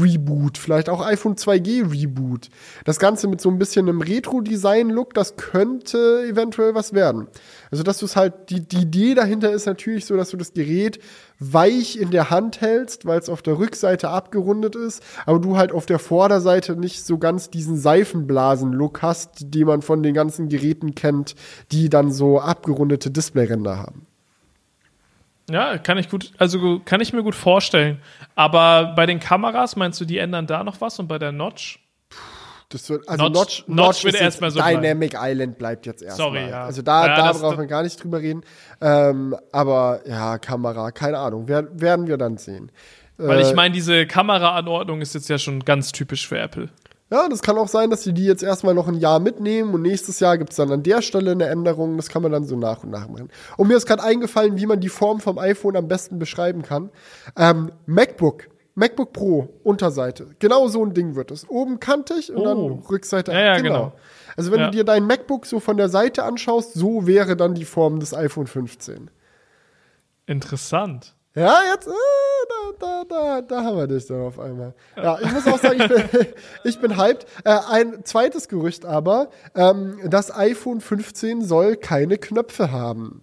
Reboot, 0.00 0.56
vielleicht 0.56 0.88
auch 0.88 1.04
iPhone 1.04 1.34
2G 1.34 1.92
Reboot. 1.92 2.48
Das 2.84 3.00
Ganze 3.00 3.26
mit 3.26 3.40
so 3.40 3.48
ein 3.48 3.58
bisschen 3.58 3.88
einem 3.88 4.00
Retro-Design-Look, 4.00 5.14
das 5.14 5.36
könnte 5.36 6.24
eventuell 6.28 6.76
was 6.76 6.92
werden. 6.92 7.26
Also, 7.72 7.82
dass 7.82 7.98
du 7.98 8.06
es 8.06 8.14
halt, 8.14 8.50
die, 8.50 8.60
die 8.60 8.82
Idee 8.82 9.14
dahinter 9.14 9.52
ist 9.52 9.66
natürlich 9.66 10.06
so, 10.06 10.16
dass 10.16 10.30
du 10.30 10.36
das 10.36 10.52
Gerät 10.52 11.00
weich 11.40 12.00
in 12.00 12.10
der 12.10 12.30
Hand 12.30 12.60
hältst, 12.60 13.06
weil 13.06 13.18
es 13.18 13.28
auf 13.28 13.42
der 13.42 13.58
Rückseite 13.58 14.10
abgerundet 14.10 14.76
ist, 14.76 15.02
aber 15.26 15.40
du 15.40 15.56
halt 15.56 15.72
auf 15.72 15.86
der 15.86 15.98
Vorderseite 15.98 16.76
nicht 16.76 17.04
so 17.04 17.18
ganz 17.18 17.50
diesen 17.50 17.76
Seifenblasen-Look 17.76 19.02
hast, 19.02 19.54
den 19.54 19.66
man 19.66 19.82
von 19.82 20.02
den 20.02 20.14
ganzen 20.14 20.48
Geräten 20.48 20.94
kennt, 20.94 21.34
die 21.72 21.88
dann 21.88 22.12
so 22.12 22.40
abgerundete 22.40 23.10
Displayränder 23.10 23.76
haben. 23.76 24.06
Ja, 25.50 25.78
kann 25.78 25.96
ich 25.98 26.10
gut, 26.10 26.32
also 26.38 26.80
kann 26.84 27.00
ich 27.00 27.12
mir 27.12 27.22
gut 27.22 27.34
vorstellen. 27.34 28.00
Aber 28.34 28.92
bei 28.94 29.06
den 29.06 29.18
Kameras 29.20 29.76
meinst 29.76 30.00
du, 30.00 30.04
die 30.04 30.18
ändern 30.18 30.46
da 30.46 30.62
noch 30.64 30.80
was 30.80 30.98
und 30.98 31.08
bei 31.08 31.18
der 31.18 31.32
Notch? 31.32 31.80
Das 32.70 32.90
wird, 32.90 33.08
also 33.08 33.24
Notch- 33.24 33.34
Notch, 33.34 33.64
Notch 33.66 34.04
wird 34.04 34.20
erstmal 34.20 34.50
so 34.50 34.58
bleiben. 34.58 34.82
Dynamic 34.82 35.14
Island 35.18 35.56
bleibt 35.56 35.86
jetzt 35.86 36.02
erstmal. 36.02 36.28
Sorry, 36.32 36.50
ja. 36.50 36.64
Also 36.64 36.82
da, 36.82 37.06
Ja, 37.06 37.16
da 37.16 37.28
das- 37.28 37.40
man 37.40 37.66
gar 37.66 37.82
nicht 37.82 38.02
drüber 38.02 38.20
reden. 38.20 38.42
Ähm, 38.82 39.34
aber 39.52 40.00
ja, 40.06 40.36
Kamera, 40.38 40.90
keine 40.90 41.18
Ahnung, 41.18 41.44
wer, 41.46 41.66
werden 41.80 42.06
wir 42.08 42.18
dann 42.18 42.36
sehen. 42.36 42.70
Weil 43.16 43.38
Äh, 43.38 43.48
ich 43.48 43.54
meine, 43.54 43.72
diese 43.74 44.06
Kameraanordnung 44.06 45.00
ist 45.00 45.14
jetzt 45.14 45.28
ja 45.30 45.38
schon 45.38 45.64
ganz 45.64 45.92
typisch 45.92 46.28
für 46.28 46.38
Apple. 46.38 46.68
Ja, 47.10 47.26
das 47.28 47.40
kann 47.40 47.56
auch 47.56 47.68
sein, 47.68 47.88
dass 47.88 48.02
sie 48.02 48.12
die 48.12 48.26
jetzt 48.26 48.42
erstmal 48.42 48.74
noch 48.74 48.86
ein 48.86 48.94
Jahr 48.98 49.18
mitnehmen 49.18 49.72
und 49.72 49.80
nächstes 49.82 50.20
Jahr 50.20 50.36
gibt's 50.36 50.56
dann 50.56 50.70
an 50.70 50.82
der 50.82 51.00
Stelle 51.00 51.30
eine 51.32 51.46
Änderung. 51.46 51.96
Das 51.96 52.08
kann 52.10 52.20
man 52.22 52.32
dann 52.32 52.44
so 52.44 52.54
nach 52.56 52.84
und 52.84 52.90
nach 52.90 53.08
machen. 53.08 53.30
Und 53.56 53.68
mir 53.68 53.76
ist 53.78 53.86
gerade 53.86 54.02
eingefallen, 54.02 54.58
wie 54.58 54.66
man 54.66 54.80
die 54.80 54.90
Form 54.90 55.20
vom 55.20 55.38
iPhone 55.38 55.76
am 55.76 55.88
besten 55.88 56.18
beschreiben 56.18 56.60
kann. 56.62 56.90
Ähm, 57.36 57.72
MacBook. 57.86 58.48
MacBook 58.74 59.12
Pro, 59.12 59.48
Unterseite. 59.64 60.28
Genau 60.38 60.68
so 60.68 60.84
ein 60.84 60.92
Ding 60.94 61.14
wird 61.16 61.30
es. 61.30 61.48
Oben 61.48 61.80
kantig 61.80 62.30
und 62.30 62.38
Oh. 62.38 62.44
dann 62.44 62.58
Rückseite. 62.90 63.32
Ja, 63.32 63.40
ja, 63.40 63.60
genau. 63.60 63.92
Also 64.36 64.52
wenn 64.52 64.60
Ja. 64.60 64.66
du 64.66 64.72
dir 64.76 64.84
dein 64.84 65.04
MacBook 65.04 65.46
so 65.46 65.58
von 65.60 65.76
der 65.78 65.88
Seite 65.88 66.22
anschaust, 66.24 66.74
so 66.74 67.06
wäre 67.06 67.36
dann 67.36 67.54
die 67.54 67.64
Form 67.64 67.98
des 68.00 68.14
iPhone 68.14 68.46
15. 68.46 69.10
Interessant. 70.26 71.14
Ja, 71.38 71.60
jetzt, 71.72 71.86
äh, 71.86 71.90
da, 72.48 72.72
da, 72.80 73.04
da, 73.08 73.42
da 73.42 73.62
haben 73.62 73.76
wir 73.76 73.86
dich 73.86 74.06
dann 74.06 74.22
auf 74.22 74.40
einmal. 74.40 74.74
Ja, 74.96 75.18
ich 75.20 75.32
muss 75.32 75.46
auch 75.46 75.58
sagen, 75.58 75.80
ich 75.80 75.88
bin, 75.88 76.26
ich 76.64 76.80
bin 76.80 76.96
hyped. 76.96 77.26
Äh, 77.44 77.58
ein 77.70 78.04
zweites 78.04 78.48
Gerücht 78.48 78.84
aber, 78.84 79.28
ähm, 79.54 79.98
das 80.04 80.34
iPhone 80.34 80.80
15 80.80 81.42
soll 81.44 81.76
keine 81.76 82.18
Knöpfe 82.18 82.72
haben. 82.72 83.22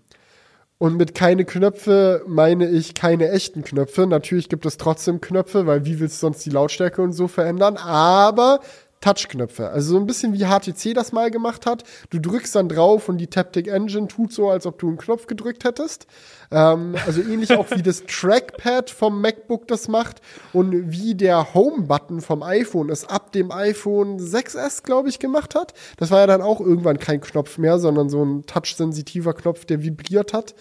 Und 0.77 0.97
mit 0.97 1.15
keine 1.15 1.45
Knöpfe 1.45 2.23
meine 2.27 2.69
ich 2.69 2.95
keine 2.95 3.29
echten 3.29 3.63
Knöpfe. 3.63 4.07
Natürlich 4.07 4.49
gibt 4.49 4.65
es 4.65 4.77
trotzdem 4.77 5.19
Knöpfe, 5.19 5.65
weil 5.67 5.85
wie 5.85 5.99
willst 5.99 6.17
du 6.17 6.27
sonst 6.27 6.45
die 6.45 6.49
Lautstärke 6.49 7.01
und 7.01 7.13
so 7.13 7.27
verändern? 7.27 7.77
Aber 7.77 8.59
Touchknöpfe. 9.05 9.69
Also 9.69 9.91
so 9.91 9.99
ein 9.99 10.07
bisschen 10.07 10.33
wie 10.33 10.45
HTC 10.45 10.95
das 10.95 11.11
mal 11.11 11.29
gemacht 11.29 11.67
hat. 11.67 11.83
Du 12.09 12.17
drückst 12.17 12.55
dann 12.55 12.69
drauf 12.69 13.07
und 13.07 13.19
die 13.19 13.27
Taptic 13.27 13.67
Engine 13.67 14.07
tut 14.07 14.33
so, 14.33 14.49
als 14.49 14.65
ob 14.65 14.79
du 14.79 14.87
einen 14.87 14.97
Knopf 14.97 15.27
gedrückt 15.27 15.63
hättest. 15.63 16.07
Ähm, 16.49 16.95
also 17.05 17.21
ähnlich 17.21 17.53
auch 17.53 17.69
wie 17.69 17.83
das 17.83 18.03
Trackpad 18.07 18.89
vom 18.89 19.21
MacBook 19.21 19.67
das 19.67 19.89
macht 19.89 20.21
und 20.53 20.91
wie 20.91 21.13
der 21.13 21.53
Home-Button 21.53 22.21
vom 22.21 22.41
iPhone 22.41 22.89
es 22.89 23.05
ab 23.05 23.31
dem 23.31 23.51
iPhone 23.51 24.19
6S, 24.19 24.81
glaube 24.81 25.09
ich, 25.09 25.19
gemacht 25.19 25.53
hat. 25.53 25.75
Das 25.97 26.09
war 26.09 26.21
ja 26.21 26.27
dann 26.27 26.41
auch 26.41 26.59
irgendwann 26.59 26.97
kein 26.97 27.21
Knopf 27.21 27.59
mehr, 27.59 27.77
sondern 27.77 28.09
so 28.09 28.25
ein 28.25 28.47
touchsensitiver 28.47 29.35
Knopf, 29.35 29.65
der 29.65 29.83
vibriert 29.83 30.33
hat. 30.33 30.55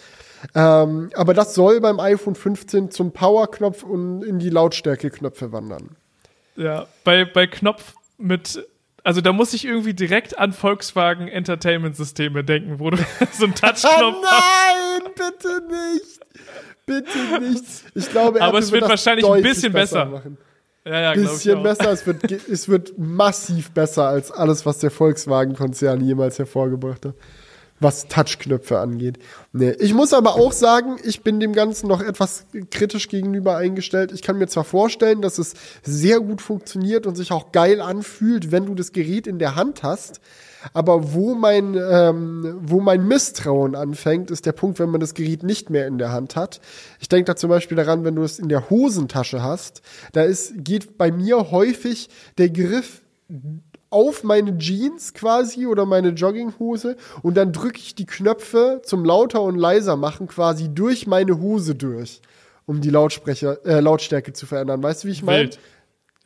Ähm, 0.54 1.08
aber 1.14 1.32
das 1.32 1.54
soll 1.54 1.80
beim 1.80 1.98
iPhone 1.98 2.34
15 2.34 2.90
zum 2.90 3.12
Power-Knopf 3.12 3.84
und 3.84 4.22
in 4.22 4.38
die 4.38 4.50
Lautstärke-Knöpfe 4.50 5.50
wandern. 5.50 5.96
Ja, 6.56 6.86
bei, 7.04 7.24
bei 7.24 7.46
Knopf 7.46 7.94
mit, 8.18 8.66
also 9.02 9.20
da 9.20 9.32
muss 9.32 9.52
ich 9.54 9.64
irgendwie 9.64 9.94
direkt 9.94 10.38
an 10.38 10.52
Volkswagen 10.52 11.28
Entertainment 11.28 11.96
Systeme 11.96 12.44
denken, 12.44 12.78
wo 12.78 12.90
du 12.90 12.96
so 13.32 13.44
einen 13.44 13.54
Touchknopf 13.54 13.82
hast. 14.24 15.02
nein, 15.02 15.12
bitte 15.14 15.62
nicht. 15.68 16.20
Bitte 16.86 17.40
nicht. 17.40 17.64
Ich 17.94 18.10
glaube, 18.10 18.40
Aber 18.40 18.58
Apple 18.58 18.60
es 18.60 18.72
wird 18.72 18.82
das 18.82 18.90
wahrscheinlich 18.90 19.26
ein 19.26 19.42
bisschen 19.42 19.72
besser. 19.72 20.04
Machen. 20.04 20.36
Ja, 20.84 21.00
ja. 21.00 21.14
Bisschen 21.14 21.62
besser. 21.62 21.92
Es 21.92 22.06
wird, 22.06 22.30
es 22.30 22.68
wird 22.68 22.98
massiv 22.98 23.70
besser 23.70 24.06
als 24.06 24.30
alles, 24.30 24.66
was 24.66 24.78
der 24.78 24.90
Volkswagen-Konzern 24.90 26.00
jemals 26.02 26.38
hervorgebracht 26.38 27.06
hat. 27.06 27.14
Was 27.84 28.08
Touchknöpfe 28.08 28.78
angeht. 28.78 29.18
Nee. 29.52 29.72
Ich 29.78 29.92
muss 29.92 30.14
aber 30.14 30.36
auch 30.36 30.52
sagen, 30.52 30.96
ich 31.04 31.22
bin 31.22 31.38
dem 31.38 31.52
Ganzen 31.52 31.86
noch 31.86 32.00
etwas 32.00 32.46
kritisch 32.70 33.08
gegenüber 33.08 33.58
eingestellt. 33.58 34.10
Ich 34.10 34.22
kann 34.22 34.38
mir 34.38 34.46
zwar 34.46 34.64
vorstellen, 34.64 35.20
dass 35.20 35.36
es 35.36 35.52
sehr 35.82 36.20
gut 36.20 36.40
funktioniert 36.40 37.06
und 37.06 37.14
sich 37.14 37.30
auch 37.30 37.52
geil 37.52 37.82
anfühlt, 37.82 38.50
wenn 38.50 38.64
du 38.64 38.74
das 38.74 38.92
Gerät 38.92 39.26
in 39.26 39.38
der 39.38 39.54
Hand 39.54 39.82
hast. 39.82 40.22
Aber 40.72 41.12
wo 41.12 41.34
mein, 41.34 41.74
ähm, 41.74 42.58
wo 42.62 42.80
mein 42.80 43.06
Misstrauen 43.06 43.74
anfängt, 43.74 44.30
ist 44.30 44.46
der 44.46 44.52
Punkt, 44.52 44.78
wenn 44.78 44.88
man 44.88 45.02
das 45.02 45.12
Gerät 45.12 45.42
nicht 45.42 45.68
mehr 45.68 45.86
in 45.86 45.98
der 45.98 46.10
Hand 46.10 46.36
hat. 46.36 46.62
Ich 47.00 47.10
denke 47.10 47.26
da 47.26 47.36
zum 47.36 47.50
Beispiel 47.50 47.76
daran, 47.76 48.04
wenn 48.04 48.14
du 48.14 48.22
es 48.22 48.38
in 48.38 48.48
der 48.48 48.70
Hosentasche 48.70 49.42
hast, 49.42 49.82
da 50.12 50.22
ist, 50.22 50.54
geht 50.56 50.96
bei 50.96 51.12
mir 51.12 51.50
häufig 51.50 52.08
der 52.38 52.48
Griff 52.48 53.02
auf 53.94 54.24
meine 54.24 54.58
Jeans 54.58 55.14
quasi 55.14 55.66
oder 55.66 55.86
meine 55.86 56.08
Jogginghose 56.08 56.96
und 57.22 57.36
dann 57.36 57.52
drücke 57.52 57.78
ich 57.78 57.94
die 57.94 58.06
Knöpfe 58.06 58.82
zum 58.84 59.04
lauter 59.04 59.40
und 59.42 59.56
leiser 59.56 59.96
machen 59.96 60.26
quasi 60.26 60.68
durch 60.68 61.06
meine 61.06 61.40
Hose 61.40 61.76
durch, 61.76 62.20
um 62.66 62.80
die 62.80 62.90
Lautsprecher, 62.90 63.64
äh, 63.64 63.78
Lautstärke 63.78 64.32
zu 64.32 64.46
verändern. 64.46 64.82
Weißt 64.82 65.04
du, 65.04 65.08
wie 65.08 65.12
ich 65.12 65.22
meine? 65.22 65.50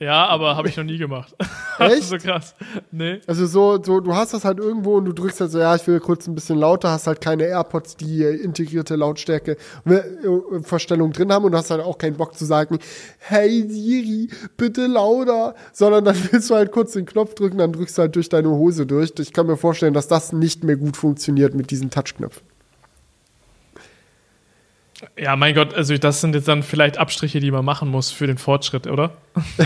Ja, 0.01 0.27
aber 0.27 0.57
habe 0.57 0.69
ich 0.69 0.77
noch 0.77 0.85
nie 0.85 0.97
gemacht. 0.97 1.35
Echt? 1.81 2.05
so 2.05 2.19
krass. 2.19 2.55
Nee. 2.93 3.21
Also 3.27 3.47
so, 3.47 3.83
so, 3.83 3.99
du 3.99 4.15
hast 4.15 4.33
das 4.33 4.45
halt 4.45 4.59
irgendwo 4.59 4.97
und 4.97 5.07
du 5.07 5.13
drückst 5.13 5.41
halt 5.41 5.51
so, 5.51 5.59
ja, 5.59 5.75
ich 5.75 5.85
will 5.89 5.99
kurz 5.99 6.29
ein 6.29 6.37
bisschen 6.37 6.57
lauter, 6.59 6.91
hast 6.93 7.09
halt 7.09 7.21
keine 7.21 7.45
AirPods, 7.45 7.97
die 7.97 8.23
äh, 8.23 8.37
integrierte 8.37 8.95
Lautstärke 8.95 9.57
äh, 9.87 10.01
Verstellung 10.63 11.13
drin 11.13 11.33
haben 11.33 11.45
und 11.45 11.55
hast 11.55 11.73
halt 11.73 11.81
auch 11.81 11.99
keinen 11.99 12.17
Bock 12.17 12.37
zu 12.37 12.45
sagen, 12.45 12.79
hey 13.19 13.69
Siri, 13.69 14.31
bitte 14.57 14.87
lauter, 14.87 15.57
sondern 15.73 16.05
dann 16.05 16.17
willst 16.31 16.49
du 16.51 16.55
halt 16.55 16.71
kurz 16.71 16.93
den 16.93 17.05
Knopf 17.05 17.35
drücken, 17.35 17.59
dann 17.59 17.73
drückst 17.73 17.99
du 17.99 18.03
halt 18.03 18.15
durch 18.15 18.29
deine 18.29 18.51
Hose 18.51 18.87
durch. 18.87 19.13
Ich 19.19 19.33
kann 19.33 19.49
mir 19.49 19.57
vorstellen, 19.57 19.95
dass 19.95 20.07
das 20.07 20.33
nicht 20.33 20.63
mehr 20.63 20.77
gut 20.77 20.97
funktioniert 20.97 21.55
mit 21.55 21.73
diesen 21.73 21.91
Touchknöpfen. 21.91 22.48
Ja, 25.17 25.37
mein 25.37 25.55
Gott, 25.55 25.75
also 25.75 25.97
das 25.97 26.21
sind 26.21 26.35
jetzt 26.35 26.49
dann 26.49 26.63
vielleicht 26.63 26.99
Abstriche, 26.99 27.41
die 27.41 27.51
man 27.51 27.65
machen 27.65 27.89
muss 27.89 28.11
für 28.11 28.27
den 28.27 28.39
Fortschritt, 28.39 28.87
oder? 28.87 29.13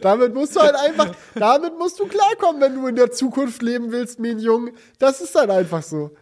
Damit 0.00 0.34
musst 0.34 0.56
du 0.56 0.60
halt 0.60 0.74
einfach, 0.76 1.14
damit 1.34 1.78
musst 1.78 1.98
du 2.00 2.06
klarkommen, 2.06 2.60
wenn 2.62 2.74
du 2.74 2.86
in 2.86 2.96
der 2.96 3.10
Zukunft 3.10 3.60
leben 3.60 3.92
willst, 3.92 4.18
mein 4.18 4.38
Junge. 4.38 4.72
Das 4.98 5.20
ist 5.20 5.34
dann 5.34 5.50
einfach 5.50 5.82
so. 5.82 6.16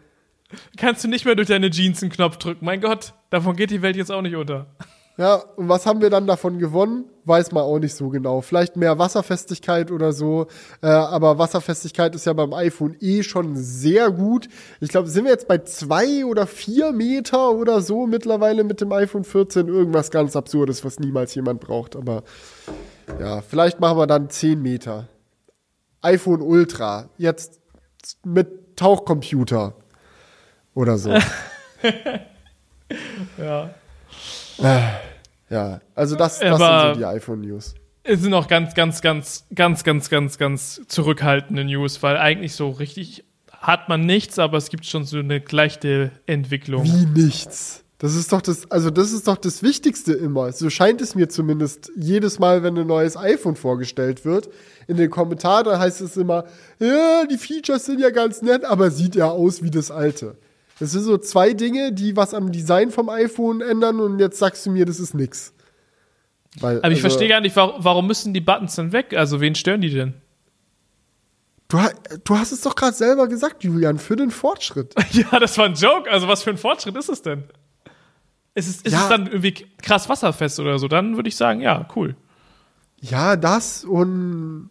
Kannst 0.76 1.04
du 1.04 1.08
nicht 1.08 1.24
mehr 1.24 1.34
durch 1.34 1.48
deine 1.48 1.70
Jeans 1.70 2.02
einen 2.02 2.10
Knopf 2.10 2.38
drücken. 2.38 2.64
Mein 2.64 2.80
Gott, 2.80 3.12
davon 3.30 3.54
geht 3.54 3.70
die 3.70 3.82
Welt 3.82 3.96
jetzt 3.96 4.10
auch 4.10 4.22
nicht 4.22 4.34
unter. 4.34 4.66
Ja, 5.18 5.34
und 5.56 5.68
was 5.68 5.84
haben 5.84 6.00
wir 6.00 6.10
dann 6.10 6.28
davon 6.28 6.60
gewonnen? 6.60 7.06
Weiß 7.24 7.50
man 7.50 7.64
auch 7.64 7.80
nicht 7.80 7.94
so 7.94 8.08
genau. 8.08 8.40
Vielleicht 8.40 8.76
mehr 8.76 9.00
Wasserfestigkeit 9.00 9.90
oder 9.90 10.12
so. 10.12 10.46
Äh, 10.80 10.86
aber 10.86 11.38
Wasserfestigkeit 11.38 12.14
ist 12.14 12.24
ja 12.26 12.32
beim 12.34 12.54
iPhone 12.54 12.96
eh 13.00 13.24
schon 13.24 13.56
sehr 13.56 14.12
gut. 14.12 14.48
Ich 14.80 14.90
glaube, 14.90 15.08
sind 15.08 15.24
wir 15.24 15.32
jetzt 15.32 15.48
bei 15.48 15.58
zwei 15.58 16.24
oder 16.24 16.46
vier 16.46 16.92
Meter 16.92 17.50
oder 17.50 17.80
so 17.80 18.06
mittlerweile 18.06 18.62
mit 18.62 18.80
dem 18.80 18.92
iPhone 18.92 19.24
14. 19.24 19.66
Irgendwas 19.66 20.12
ganz 20.12 20.36
Absurdes, 20.36 20.84
was 20.84 21.00
niemals 21.00 21.34
jemand 21.34 21.60
braucht. 21.60 21.96
Aber 21.96 22.22
ja, 23.18 23.42
vielleicht 23.42 23.80
machen 23.80 23.98
wir 23.98 24.06
dann 24.06 24.30
10 24.30 24.62
Meter. 24.62 25.08
iPhone 26.00 26.42
Ultra. 26.42 27.10
Jetzt 27.18 27.60
mit 28.24 28.76
Tauchcomputer. 28.76 29.74
Oder 30.74 30.96
so. 30.96 31.12
Ja. 33.36 33.70
Ja, 35.50 35.80
also 35.94 36.16
das, 36.16 36.38
das 36.38 36.58
sind 36.58 36.94
so 36.94 36.98
die 36.98 37.04
iPhone-News. 37.04 37.74
Es 38.04 38.20
sind 38.22 38.32
auch 38.32 38.48
ganz, 38.48 38.74
ganz, 38.74 39.02
ganz, 39.02 39.44
ganz, 39.54 39.84
ganz, 39.84 40.08
ganz, 40.08 40.38
ganz 40.38 40.80
zurückhaltende 40.88 41.64
News, 41.64 42.02
weil 42.02 42.16
eigentlich 42.16 42.54
so 42.54 42.70
richtig 42.70 43.24
hat 43.52 43.88
man 43.88 44.06
nichts, 44.06 44.38
aber 44.38 44.56
es 44.56 44.70
gibt 44.70 44.86
schon 44.86 45.04
so 45.04 45.18
eine 45.18 45.42
leichte 45.50 46.12
Entwicklung. 46.26 46.84
Wie 46.84 47.06
nichts. 47.06 47.84
Das 47.98 48.14
ist 48.14 48.32
doch 48.32 48.40
das, 48.40 48.70
also 48.70 48.90
das 48.90 49.10
ist 49.10 49.26
doch 49.26 49.36
das 49.36 49.64
Wichtigste 49.64 50.12
immer. 50.12 50.52
So 50.52 50.70
scheint 50.70 51.00
es 51.00 51.16
mir 51.16 51.28
zumindest 51.28 51.90
jedes 51.96 52.38
Mal, 52.38 52.62
wenn 52.62 52.78
ein 52.78 52.86
neues 52.86 53.16
iPhone 53.16 53.56
vorgestellt 53.56 54.24
wird. 54.24 54.48
In 54.86 54.96
den 54.96 55.10
Kommentaren 55.10 55.78
heißt 55.78 56.00
es 56.00 56.16
immer, 56.16 56.44
ja, 56.78 57.26
die 57.26 57.36
Features 57.36 57.86
sind 57.86 57.98
ja 57.98 58.10
ganz 58.10 58.40
nett, 58.40 58.64
aber 58.64 58.92
sieht 58.92 59.16
ja 59.16 59.28
aus 59.28 59.64
wie 59.64 59.70
das 59.70 59.90
alte. 59.90 60.36
Das 60.80 60.92
sind 60.92 61.02
so 61.02 61.18
zwei 61.18 61.52
Dinge, 61.54 61.92
die 61.92 62.16
was 62.16 62.34
am 62.34 62.52
Design 62.52 62.90
vom 62.90 63.08
iPhone 63.08 63.60
ändern 63.60 64.00
und 64.00 64.18
jetzt 64.20 64.38
sagst 64.38 64.64
du 64.66 64.70
mir, 64.70 64.84
das 64.86 65.00
ist 65.00 65.14
nix. 65.14 65.52
Weil, 66.60 66.78
Aber 66.78 66.88
ich 66.90 66.98
also, 66.98 67.08
verstehe 67.08 67.28
gar 67.28 67.40
nicht, 67.40 67.56
warum, 67.56 67.84
warum 67.84 68.06
müssen 68.06 68.32
die 68.32 68.40
Buttons 68.40 68.74
denn 68.76 68.92
weg? 68.92 69.14
Also 69.16 69.40
wen 69.40 69.54
stören 69.54 69.80
die 69.80 69.90
denn? 69.90 70.14
Du, 71.68 71.78
du 72.24 72.38
hast 72.38 72.52
es 72.52 72.62
doch 72.62 72.74
gerade 72.74 72.96
selber 72.96 73.28
gesagt, 73.28 73.62
Julian, 73.62 73.98
für 73.98 74.16
den 74.16 74.30
Fortschritt. 74.30 74.94
Ja, 75.12 75.38
das 75.38 75.58
war 75.58 75.66
ein 75.66 75.74
Joke. 75.74 76.10
Also 76.10 76.26
was 76.28 76.42
für 76.42 76.50
ein 76.50 76.56
Fortschritt 76.56 76.96
ist 76.96 77.08
es 77.10 77.22
denn? 77.22 77.44
Ist 78.54 78.68
es, 78.68 78.76
ist 78.82 78.92
Ja. 78.92 79.02
es 79.02 79.08
dann 79.08 79.26
irgendwie 79.26 79.66
krass 79.82 80.08
wasserfest 80.08 80.58
oder 80.60 80.78
so? 80.78 80.88
Dann 80.88 81.16
würde 81.16 81.28
ich 81.28 81.36
sagen, 81.36 81.60
ja, 81.60 81.86
cool. 81.94 82.16
Ja, 83.00 83.36
das 83.36 83.84
und 83.84 84.70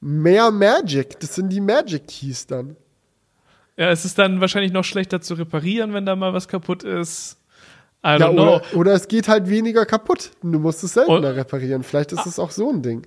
mehr 0.00 0.50
Magic. 0.50 1.18
Das 1.20 1.34
sind 1.34 1.48
die 1.48 1.60
Magic 1.60 2.06
Keys 2.06 2.46
dann. 2.46 2.76
Ja, 3.76 3.90
es 3.90 4.04
ist 4.04 4.18
dann 4.18 4.40
wahrscheinlich 4.40 4.72
noch 4.72 4.84
schlechter 4.84 5.20
zu 5.20 5.34
reparieren, 5.34 5.92
wenn 5.92 6.06
da 6.06 6.16
mal 6.16 6.32
was 6.32 6.48
kaputt 6.48 6.82
ist. 6.82 7.36
I 8.04 8.18
Ja, 8.20 8.30
oder, 8.30 8.62
oder 8.74 8.92
es 8.94 9.08
geht 9.08 9.28
halt 9.28 9.48
weniger 9.48 9.84
kaputt. 9.84 10.30
Du 10.42 10.58
musst 10.58 10.82
es 10.84 10.94
seltener 10.94 11.16
Und- 11.16 11.24
reparieren. 11.24 11.82
Vielleicht 11.82 12.12
ist 12.12 12.24
es 12.26 12.38
auch 12.38 12.50
so 12.50 12.70
ein 12.70 12.82
Ding. 12.82 13.06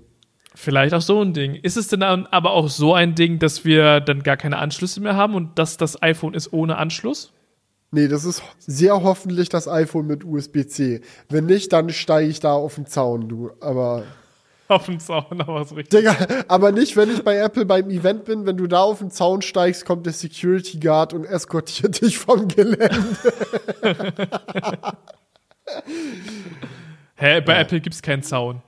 Vielleicht 0.56 0.94
auch 0.94 1.02
so 1.02 1.22
ein 1.22 1.34
Ding. 1.34 1.56
Ist 1.56 1.78
es 1.78 1.88
denn 1.88 2.02
dann 2.02 2.26
aber 2.28 2.52
auch 2.52 2.68
so 2.70 2.94
ein 2.94 3.16
Ding, 3.16 3.40
dass 3.40 3.66
wir 3.66 4.00
dann 4.02 4.24
gar 4.24 4.36
keine 4.36 4.58
Anschlüsse 4.58 5.00
mehr 5.00 5.16
haben 5.16 5.36
und 5.36 5.58
dass 5.58 5.78
das 5.78 6.02
iPhone 6.04 6.34
ist 6.34 6.52
ohne 6.52 6.78
Anschluss? 6.78 7.32
Nee, 7.92 8.08
das 8.08 8.24
ist 8.26 8.44
sehr 8.60 9.02
hoffentlich 9.02 9.50
das 9.50 9.68
iPhone 9.68 10.06
mit 10.06 10.24
USB-C. 10.26 11.02
Wenn 11.30 11.46
nicht, 11.46 11.72
dann 11.74 11.90
steige 11.90 12.30
ich 12.30 12.40
da 12.40 12.52
auf 12.54 12.76
den 12.76 12.86
Zaun, 12.86 13.28
du. 13.30 13.52
Aber, 13.62 14.04
Auf 14.70 14.86
dem 14.86 15.00
Zaun, 15.00 15.42
aber 15.42 15.66
so 15.66 15.74
richtig. 15.76 16.00
Digga, 16.00 16.16
aber 16.48 16.72
nicht, 16.72 16.96
wenn 16.96 17.12
ich 17.12 17.24
bei 17.24 17.38
Apple 17.38 17.66
beim 17.66 17.90
Event 17.90 18.26
bin. 18.26 18.46
Wenn 18.46 18.56
du 18.56 18.68
da 18.68 18.82
auf 18.84 19.00
den 19.00 19.10
Zaun 19.12 19.42
steigst, 19.42 19.84
kommt 19.86 20.06
der 20.06 20.14
Security 20.14 20.80
Guard 20.80 21.12
und 21.14 21.26
eskortiert 21.26 22.00
dich 22.02 22.18
vom 22.20 22.48
Gelände. 22.48 23.08
Hä, 27.16 27.42
bei 27.42 27.60
Apple 27.60 27.82
gibt's 27.82 28.02
keinen 28.02 28.24
Zaun. 28.24 28.62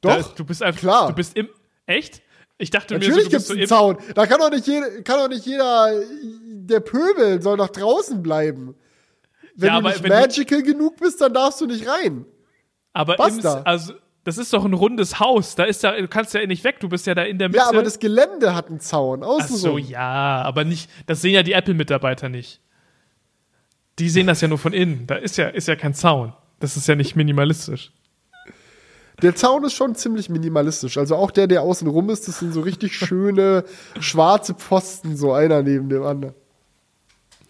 Da 0.00 0.16
Doch, 0.18 0.28
ist- 0.30 0.38
du 0.38 0.44
bist 0.44 0.62
einfach, 0.62 0.80
klar. 0.80 1.08
Du 1.08 1.14
bist 1.14 1.36
im, 1.36 1.48
echt? 1.86 2.22
Ich 2.58 2.70
dachte 2.70 2.94
mir, 2.94 3.00
natürlich 3.00 3.24
so, 3.24 3.30
du 3.30 3.36
gibt's 3.36 3.46
so 3.46 3.52
einen 3.54 3.62
im, 3.62 3.68
Zaun. 3.68 3.98
Da 4.14 4.26
kann 4.26 4.38
doch 4.40 4.50
nicht 4.50 4.66
jeder, 4.66 5.02
kann 5.02 5.18
doch 5.18 5.28
nicht 5.28 5.46
jeder, 5.46 5.92
der 6.44 6.80
Pöbel 6.80 7.40
soll 7.40 7.56
doch 7.56 7.70
draußen 7.70 8.22
bleiben. 8.22 8.74
Wenn 9.54 9.68
Ja, 9.68 9.80
du 9.80 9.88
nicht 9.88 10.02
wenn 10.02 10.10
du- 10.10 10.16
magical 10.16 10.62
genug 10.62 10.96
bist, 10.96 11.20
dann 11.20 11.32
darfst 11.34 11.60
du 11.60 11.66
nicht 11.66 11.86
rein. 11.88 12.24
aber 12.92 13.14
im, 13.14 13.18
Basta. 13.18 13.62
also, 13.62 13.94
das 14.24 14.38
ist 14.38 14.52
doch 14.52 14.64
ein 14.64 14.72
rundes 14.72 15.18
Haus. 15.18 15.54
Da 15.54 15.64
ist 15.64 15.82
ja, 15.82 15.92
du 15.98 16.06
kannst 16.08 16.32
ja 16.34 16.46
nicht 16.46 16.62
weg. 16.64 16.78
Du 16.80 16.88
bist 16.88 17.06
ja 17.06 17.14
da 17.14 17.22
in 17.22 17.38
der 17.38 17.48
Mitte. 17.48 17.58
Ja, 17.58 17.68
aber 17.68 17.82
das 17.82 17.98
Gelände 17.98 18.54
hat 18.54 18.68
einen 18.68 18.80
Zaun. 18.80 19.22
Ach 19.22 19.28
Außen 19.28 19.56
so, 19.56 19.78
ja, 19.78 20.42
aber 20.42 20.64
nicht, 20.64 20.88
das 21.06 21.22
sehen 21.22 21.34
ja 21.34 21.42
die 21.42 21.52
Apple-Mitarbeiter 21.52 22.28
nicht. 22.28 22.60
Die 23.98 24.08
sehen 24.08 24.26
das 24.26 24.40
ja 24.40 24.48
nur 24.48 24.58
von 24.58 24.72
innen. 24.72 25.06
Da 25.06 25.16
ist 25.16 25.36
ja, 25.36 25.48
ist 25.48 25.68
ja 25.68 25.76
kein 25.76 25.94
Zaun. 25.94 26.32
Das 26.60 26.76
ist 26.76 26.86
ja 26.86 26.94
nicht 26.94 27.16
minimalistisch. 27.16 27.92
Der 29.20 29.34
Zaun 29.34 29.64
ist 29.64 29.74
schon 29.74 29.94
ziemlich 29.94 30.28
minimalistisch. 30.28 30.96
Also 30.98 31.16
auch 31.16 31.30
der, 31.30 31.46
der 31.46 31.62
außen 31.62 31.86
rum 31.86 32.08
ist, 32.10 32.26
das 32.28 32.38
sind 32.38 32.52
so 32.52 32.60
richtig 32.60 32.96
schöne 32.96 33.64
schwarze 34.00 34.54
Pfosten, 34.54 35.16
so 35.16 35.32
einer 35.32 35.62
neben 35.62 35.88
dem 35.88 36.02
anderen. 36.04 36.34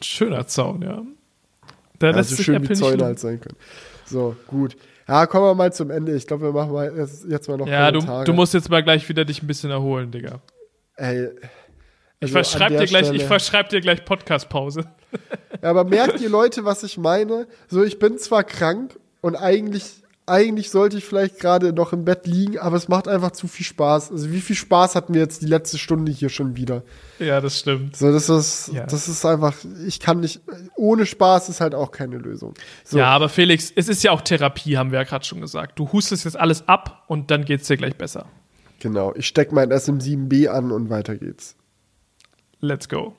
Schöner 0.03 0.47
Zaun, 0.47 0.83
ja. 0.83 1.03
Da 1.99 2.09
Ja, 2.11 2.17
lässt 2.17 2.31
so 2.31 2.37
sich 2.37 2.47
schön 2.47 2.57
Apple 2.57 2.71
wie 2.71 2.75
Zäune 2.75 3.05
halt 3.05 3.19
sein 3.21 3.41
können. 3.41 3.57
So, 4.05 4.37
gut. 4.49 4.77
Ja, 5.09 5.27
kommen 5.27 5.45
wir 5.45 5.55
mal 5.55 5.73
zum 5.73 5.91
Ende. 5.91 6.15
Ich 6.15 6.27
glaube, 6.27 6.45
wir 6.45 6.53
machen 6.53 6.73
mal 6.73 6.93
jetzt, 6.97 7.49
mal 7.49 7.57
noch 7.57 7.67
Ja, 7.67 7.91
du, 7.91 8.01
du 8.25 8.33
musst 8.33 8.55
jetzt 8.55 8.71
mal 8.71 8.83
gleich 8.83 9.09
wieder 9.09 9.25
dich 9.25 9.43
ein 9.43 9.47
bisschen 9.47 9.71
erholen, 9.71 10.11
Digga. 10.11 10.41
Ey, 10.97 11.29
Ich 12.21 12.35
also 12.35 12.39
an 12.39 12.45
verschreib 12.45 12.69
der 12.71 12.81
dir 12.81 12.87
gleich, 12.87 13.11
ich 13.13 13.25
verschreib 13.25 13.69
dir 13.69 13.81
gleich 13.81 14.05
Podcast-Pause. 14.05 14.85
Ja, 15.63 15.71
aber 15.71 15.85
merkt 15.85 16.21
ihr 16.21 16.29
Leute, 16.29 16.65
was 16.65 16.83
ich 16.83 16.99
meine? 16.99 17.47
So, 17.69 17.83
ich 17.83 17.99
bin 17.99 18.19
zwar 18.19 18.45
krank 18.45 18.99
und 19.21 19.37
eigentlich, 19.37 20.02
eigentlich 20.27 20.71
sollte 20.71 20.97
ich 20.99 21.05
vielleicht 21.05 21.41
gerade 21.41 21.73
noch 21.73 21.93
im 21.93 22.05
Bett 22.05 22.27
liegen, 22.27 22.59
aber 22.59 22.77
es 22.77 22.89
macht 22.89 23.09
einfach 23.09 23.33
zu 23.33 23.49
viel 23.49 23.67
Spaß. 23.67 24.13
Also 24.13 24.31
wie 24.31 24.41
viel 24.41 24.55
Spaß 24.57 24.95
hatten 24.95 25.15
wir 25.15 25.21
jetzt 25.21 25.43
die 25.43 25.47
letzte 25.47 25.79
Stunde 25.79 26.13
hier 26.13 26.29
schon 26.29 26.57
wieder? 26.57 26.83
Ja, 27.19 27.41
das 27.41 27.59
stimmt. 27.59 27.97
So, 27.97 28.13
das 28.13 28.29
ist, 28.29 28.71
Ja. 28.73 28.87
das 28.87 29.09
ist 29.09 29.25
einfach, 29.27 29.55
ich 29.87 29.99
kann 30.01 30.21
nicht, 30.21 30.41
ohne 30.77 31.07
Spaß 31.07 31.49
ist 31.49 31.61
halt 31.61 31.75
auch 31.75 31.91
keine 31.91 32.19
Lösung. 32.19 32.55
So, 32.85 32.99
Ja, 32.99 33.07
aber 33.07 33.29
Felix, 33.29 33.73
es 33.75 33.89
ist 33.89 34.03
ja 34.05 34.13
auch 34.13 34.21
Therapie, 34.21 34.77
haben 34.79 34.93
wir 34.93 35.01
ja 35.01 35.05
gerade 35.05 35.25
schon 35.25 35.41
gesagt. 35.41 35.79
Du 35.79 35.91
hustest 35.93 36.25
jetzt 36.25 36.39
alles 36.39 36.69
ab 36.69 37.03
und 37.09 37.31
dann 37.31 37.45
geht's 37.45 37.67
dir 37.67 37.77
gleich 37.77 37.97
besser. 37.97 38.27
genau. 38.81 39.13
Ich 39.17 39.27
stecke 39.27 39.55
mein 39.55 39.71
SM7B 39.73 40.49
an 40.49 40.71
und 40.73 40.89
weiter 40.91 41.17
geht's. 41.17 41.57
Let's 42.61 42.89
go. 42.89 43.17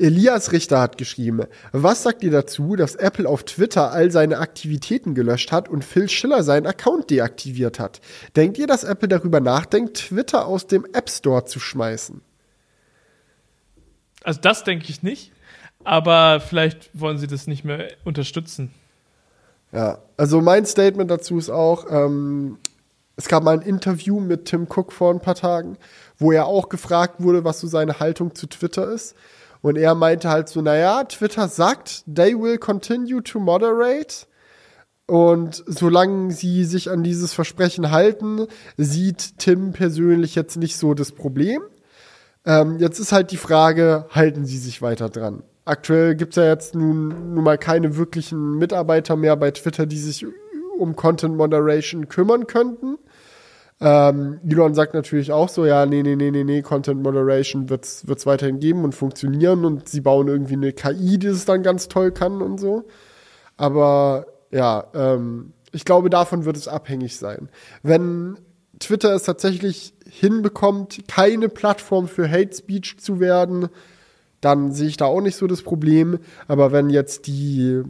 Elias 0.00 0.52
Richter 0.52 0.80
hat 0.80 0.96
geschrieben, 0.96 1.42
was 1.72 2.04
sagt 2.04 2.22
ihr 2.22 2.30
dazu, 2.30 2.76
dass 2.76 2.94
Apple 2.94 3.28
auf 3.28 3.42
Twitter 3.42 3.90
all 3.90 4.12
seine 4.12 4.38
Aktivitäten 4.38 5.14
gelöscht 5.14 5.50
hat 5.50 5.68
und 5.68 5.84
Phil 5.84 6.08
Schiller 6.08 6.44
seinen 6.44 6.66
Account 6.66 7.10
deaktiviert 7.10 7.80
hat? 7.80 8.00
Denkt 8.36 8.58
ihr, 8.58 8.68
dass 8.68 8.84
Apple 8.84 9.08
darüber 9.08 9.40
nachdenkt, 9.40 9.96
Twitter 9.96 10.46
aus 10.46 10.68
dem 10.68 10.86
App 10.92 11.10
Store 11.10 11.44
zu 11.46 11.58
schmeißen? 11.58 12.20
Also 14.22 14.40
das 14.40 14.62
denke 14.62 14.86
ich 14.88 15.02
nicht, 15.02 15.32
aber 15.82 16.40
vielleicht 16.40 16.90
wollen 16.92 17.18
sie 17.18 17.26
das 17.26 17.48
nicht 17.48 17.64
mehr 17.64 17.88
unterstützen. 18.04 18.72
Ja, 19.72 19.98
also 20.16 20.40
mein 20.40 20.64
Statement 20.64 21.10
dazu 21.10 21.38
ist 21.38 21.50
auch, 21.50 21.90
ähm, 21.90 22.58
es 23.16 23.26
gab 23.26 23.42
mal 23.42 23.58
ein 23.58 23.66
Interview 23.66 24.20
mit 24.20 24.44
Tim 24.44 24.68
Cook 24.68 24.92
vor 24.92 25.12
ein 25.12 25.20
paar 25.20 25.34
Tagen, 25.34 25.76
wo 26.18 26.30
er 26.30 26.46
auch 26.46 26.68
gefragt 26.68 27.16
wurde, 27.18 27.42
was 27.42 27.58
so 27.58 27.66
seine 27.66 27.98
Haltung 27.98 28.36
zu 28.36 28.46
Twitter 28.46 28.88
ist. 28.92 29.16
Und 29.60 29.76
er 29.76 29.94
meinte 29.94 30.28
halt 30.28 30.48
so, 30.48 30.62
naja, 30.62 31.04
Twitter 31.04 31.48
sagt, 31.48 32.04
they 32.12 32.34
will 32.34 32.58
continue 32.58 33.22
to 33.22 33.40
moderate. 33.40 34.26
Und 35.06 35.64
solange 35.66 36.32
sie 36.32 36.64
sich 36.64 36.90
an 36.90 37.02
dieses 37.02 37.32
Versprechen 37.32 37.90
halten, 37.90 38.46
sieht 38.76 39.38
Tim 39.38 39.72
persönlich 39.72 40.34
jetzt 40.34 40.56
nicht 40.56 40.76
so 40.76 40.92
das 40.94 41.12
Problem. 41.12 41.62
Ähm, 42.44 42.78
jetzt 42.78 42.98
ist 42.98 43.12
halt 43.12 43.30
die 43.30 43.38
Frage, 43.38 44.06
halten 44.10 44.44
sie 44.44 44.58
sich 44.58 44.82
weiter 44.82 45.08
dran? 45.08 45.42
Aktuell 45.64 46.14
gibt's 46.14 46.36
ja 46.36 46.44
jetzt 46.44 46.74
nun, 46.74 47.34
nun 47.34 47.44
mal 47.44 47.58
keine 47.58 47.96
wirklichen 47.96 48.58
Mitarbeiter 48.58 49.16
mehr 49.16 49.36
bei 49.36 49.50
Twitter, 49.50 49.86
die 49.86 49.98
sich 49.98 50.26
um 50.78 50.94
Content 50.94 51.36
Moderation 51.36 52.08
kümmern 52.08 52.46
könnten. 52.46 52.98
Ähm, 53.80 54.40
Elon 54.48 54.74
sagt 54.74 54.94
natürlich 54.94 55.30
auch 55.30 55.48
so, 55.48 55.64
ja, 55.64 55.86
nee, 55.86 56.02
nee, 56.02 56.16
nee, 56.16 56.30
nee, 56.30 56.42
nee, 56.42 56.62
Content 56.62 57.02
Moderation 57.02 57.70
wird's, 57.70 58.08
wird's 58.08 58.26
weiterhin 58.26 58.58
geben 58.58 58.82
und 58.82 58.94
funktionieren 58.94 59.64
und 59.64 59.88
sie 59.88 60.00
bauen 60.00 60.26
irgendwie 60.26 60.54
eine 60.54 60.72
KI, 60.72 61.18
die 61.18 61.28
es 61.28 61.44
dann 61.44 61.62
ganz 61.62 61.88
toll 61.88 62.10
kann 62.10 62.42
und 62.42 62.58
so. 62.58 62.84
Aber 63.56 64.26
ja, 64.50 64.84
ähm, 64.94 65.52
ich 65.72 65.84
glaube, 65.84 66.10
davon 66.10 66.44
wird 66.44 66.56
es 66.56 66.66
abhängig 66.66 67.16
sein. 67.16 67.50
Wenn 67.82 68.38
Twitter 68.80 69.14
es 69.14 69.24
tatsächlich 69.24 69.94
hinbekommt, 70.08 71.06
keine 71.08 71.48
Plattform 71.48 72.08
für 72.08 72.28
Hate 72.30 72.54
Speech 72.56 72.98
zu 72.98 73.20
werden, 73.20 73.68
dann 74.40 74.72
sehe 74.72 74.88
ich 74.88 74.96
da 74.96 75.06
auch 75.06 75.20
nicht 75.20 75.36
so 75.36 75.46
das 75.46 75.62
Problem. 75.62 76.18
Aber 76.46 76.72
wenn 76.72 76.90
jetzt 76.90 77.26
die, 77.26 77.82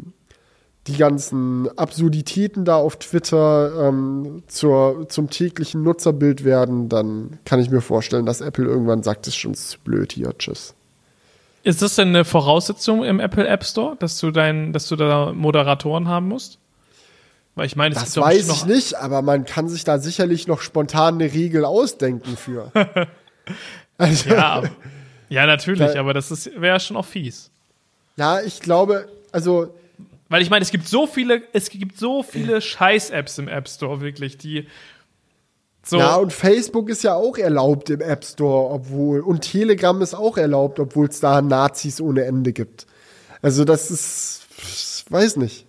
die 0.86 0.96
ganzen 0.96 1.68
Absurditäten 1.78 2.64
da 2.64 2.76
auf 2.76 2.96
Twitter 2.96 3.88
ähm, 3.88 4.42
zur, 4.46 5.06
zum 5.09 5.28
täglichen 5.28 5.82
Nutzerbild 5.82 6.44
werden, 6.44 6.88
dann 6.88 7.38
kann 7.44 7.60
ich 7.60 7.68
mir 7.70 7.82
vorstellen, 7.82 8.24
dass 8.24 8.40
Apple 8.40 8.64
irgendwann 8.64 9.02
sagt, 9.02 9.26
es 9.26 9.34
ist 9.34 9.36
schon 9.40 9.55
zu 9.55 9.78
blöd 9.80 10.12
hier, 10.12 10.32
tschüss. 10.38 10.74
Ist 11.62 11.82
das 11.82 11.96
denn 11.96 12.09
eine 12.09 12.24
Voraussetzung 12.24 13.05
im 13.05 13.20
Apple 13.20 13.46
App 13.46 13.64
Store, 13.64 13.96
dass 13.98 14.18
du 14.18 14.30
dein, 14.30 14.72
dass 14.72 14.88
du 14.88 14.96
da 14.96 15.32
Moderatoren 15.34 16.09
haben 16.09 16.28
musst? 16.28 16.59
Weil 17.55 17.66
ich 17.66 17.76
meine, 17.76 17.94
es 17.94 18.00
Das 18.00 18.16
weiß 18.16 18.48
ich 18.48 18.64
nicht, 18.64 18.94
aber 18.94 19.20
man 19.20 19.44
kann 19.44 19.68
sich 19.68 19.84
da 19.84 19.98
sicherlich 19.98 20.46
noch 20.46 20.60
spontan 20.62 21.14
eine 21.14 21.32
Regel 21.34 21.64
ausdenken 21.66 22.36
für. 22.36 22.70
also, 23.98 24.30
Ja, 24.30 24.62
ja, 25.28 25.44
natürlich, 25.44 25.92
Da- 25.92 26.00
aber 26.00 26.14
das 26.14 26.30
ist 26.30 26.50
wäre 26.59 26.80
schon 26.80 26.96
auch 26.96 27.05
fies. 27.05 27.50
ja, 28.16 28.40
ich 28.40 28.60
glaube, 28.60 29.09
also 29.32 29.74
Weil 30.28 30.42
ich 30.42 30.50
meine, 30.50 30.62
es 30.62 30.70
gibt 30.70 30.86
so 30.86 31.06
viele, 31.06 31.42
es 31.52 31.70
gibt 31.70 31.98
so 31.98 32.22
viele 32.22 32.60
Scheiß-Apps 32.60 33.38
im 33.38 33.48
App 33.48 33.68
Store, 33.68 34.00
wirklich, 34.00 34.36
die 34.36 34.66
so. 35.88 35.98
Ja, 35.98 36.16
und 36.16 36.34
Facebook 36.34 36.90
ist 36.90 37.02
ja 37.02 37.14
auch 37.14 37.38
erlaubt 37.38 37.88
im 37.88 38.02
App 38.02 38.22
Store, 38.22 38.70
obwohl, 38.70 39.20
und 39.20 39.40
Telegram 39.40 40.00
ist 40.02 40.14
auch 40.14 40.36
erlaubt, 40.36 40.78
obwohl 40.80 41.06
es 41.06 41.20
da 41.20 41.40
Nazis 41.40 42.00
ohne 42.00 42.24
Ende 42.24 42.52
gibt. 42.52 42.86
Also 43.40 43.64
das 43.64 43.90
ist, 43.90 44.46
ich 44.59 45.05
weiß 45.10 45.36
nicht. 45.36 45.64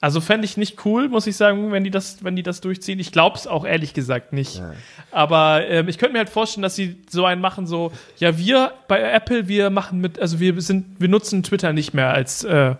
Also 0.00 0.20
fände 0.20 0.44
ich 0.44 0.56
nicht 0.56 0.84
cool, 0.84 1.08
muss 1.08 1.26
ich 1.26 1.36
sagen, 1.36 1.72
wenn 1.72 1.82
die 1.82 1.90
das, 1.90 2.22
wenn 2.22 2.36
die 2.36 2.44
das 2.44 2.60
durchziehen. 2.60 3.00
Ich 3.00 3.10
glaube 3.10 3.36
es 3.36 3.48
auch 3.48 3.64
ehrlich 3.64 3.94
gesagt 3.94 4.32
nicht. 4.32 4.62
Aber 5.10 5.66
ähm, 5.66 5.88
ich 5.88 5.98
könnte 5.98 6.12
mir 6.12 6.20
halt 6.20 6.28
vorstellen, 6.28 6.62
dass 6.62 6.76
sie 6.76 7.02
so 7.10 7.24
einen 7.24 7.40
machen, 7.40 7.66
so, 7.66 7.90
ja, 8.18 8.38
wir 8.38 8.74
bei 8.86 9.00
Apple, 9.00 9.48
wir 9.48 9.70
machen 9.70 10.00
mit, 10.00 10.20
also 10.20 10.38
wir 10.38 10.60
sind, 10.62 11.00
wir 11.00 11.08
nutzen 11.08 11.42
Twitter 11.42 11.72
nicht 11.72 11.94
mehr 11.94 12.12
als, 12.12 12.44
äh, 12.44 12.76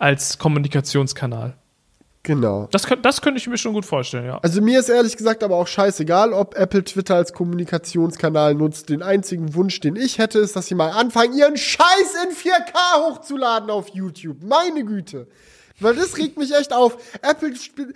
als 0.00 0.38
Kommunikationskanal. 0.38 1.54
Genau. 2.22 2.68
Das, 2.70 2.86
das 3.02 3.22
könnte 3.22 3.38
ich 3.38 3.46
mir 3.46 3.56
schon 3.56 3.72
gut 3.72 3.86
vorstellen, 3.86 4.26
ja. 4.26 4.38
Also 4.42 4.60
mir 4.60 4.80
ist 4.80 4.90
ehrlich 4.90 5.16
gesagt 5.16 5.42
aber 5.42 5.56
auch 5.56 5.66
scheißegal, 5.66 6.34
ob 6.34 6.54
Apple 6.54 6.84
Twitter 6.84 7.14
als 7.14 7.32
Kommunikationskanal 7.32 8.54
nutzt. 8.54 8.90
Den 8.90 9.02
einzigen 9.02 9.54
Wunsch, 9.54 9.80
den 9.80 9.96
ich 9.96 10.18
hätte, 10.18 10.38
ist, 10.38 10.54
dass 10.54 10.66
sie 10.66 10.74
mal 10.74 10.90
anfangen, 10.90 11.36
ihren 11.36 11.56
Scheiß 11.56 12.14
in 12.24 12.34
4K 12.34 13.06
hochzuladen 13.06 13.70
auf 13.70 13.88
YouTube. 13.88 14.42
Meine 14.42 14.84
Güte. 14.84 15.28
Weil 15.80 15.96
das 15.96 16.18
regt 16.18 16.36
mich 16.36 16.54
echt 16.54 16.74
auf. 16.74 16.98
Apple 17.22 17.56
spielt. 17.56 17.94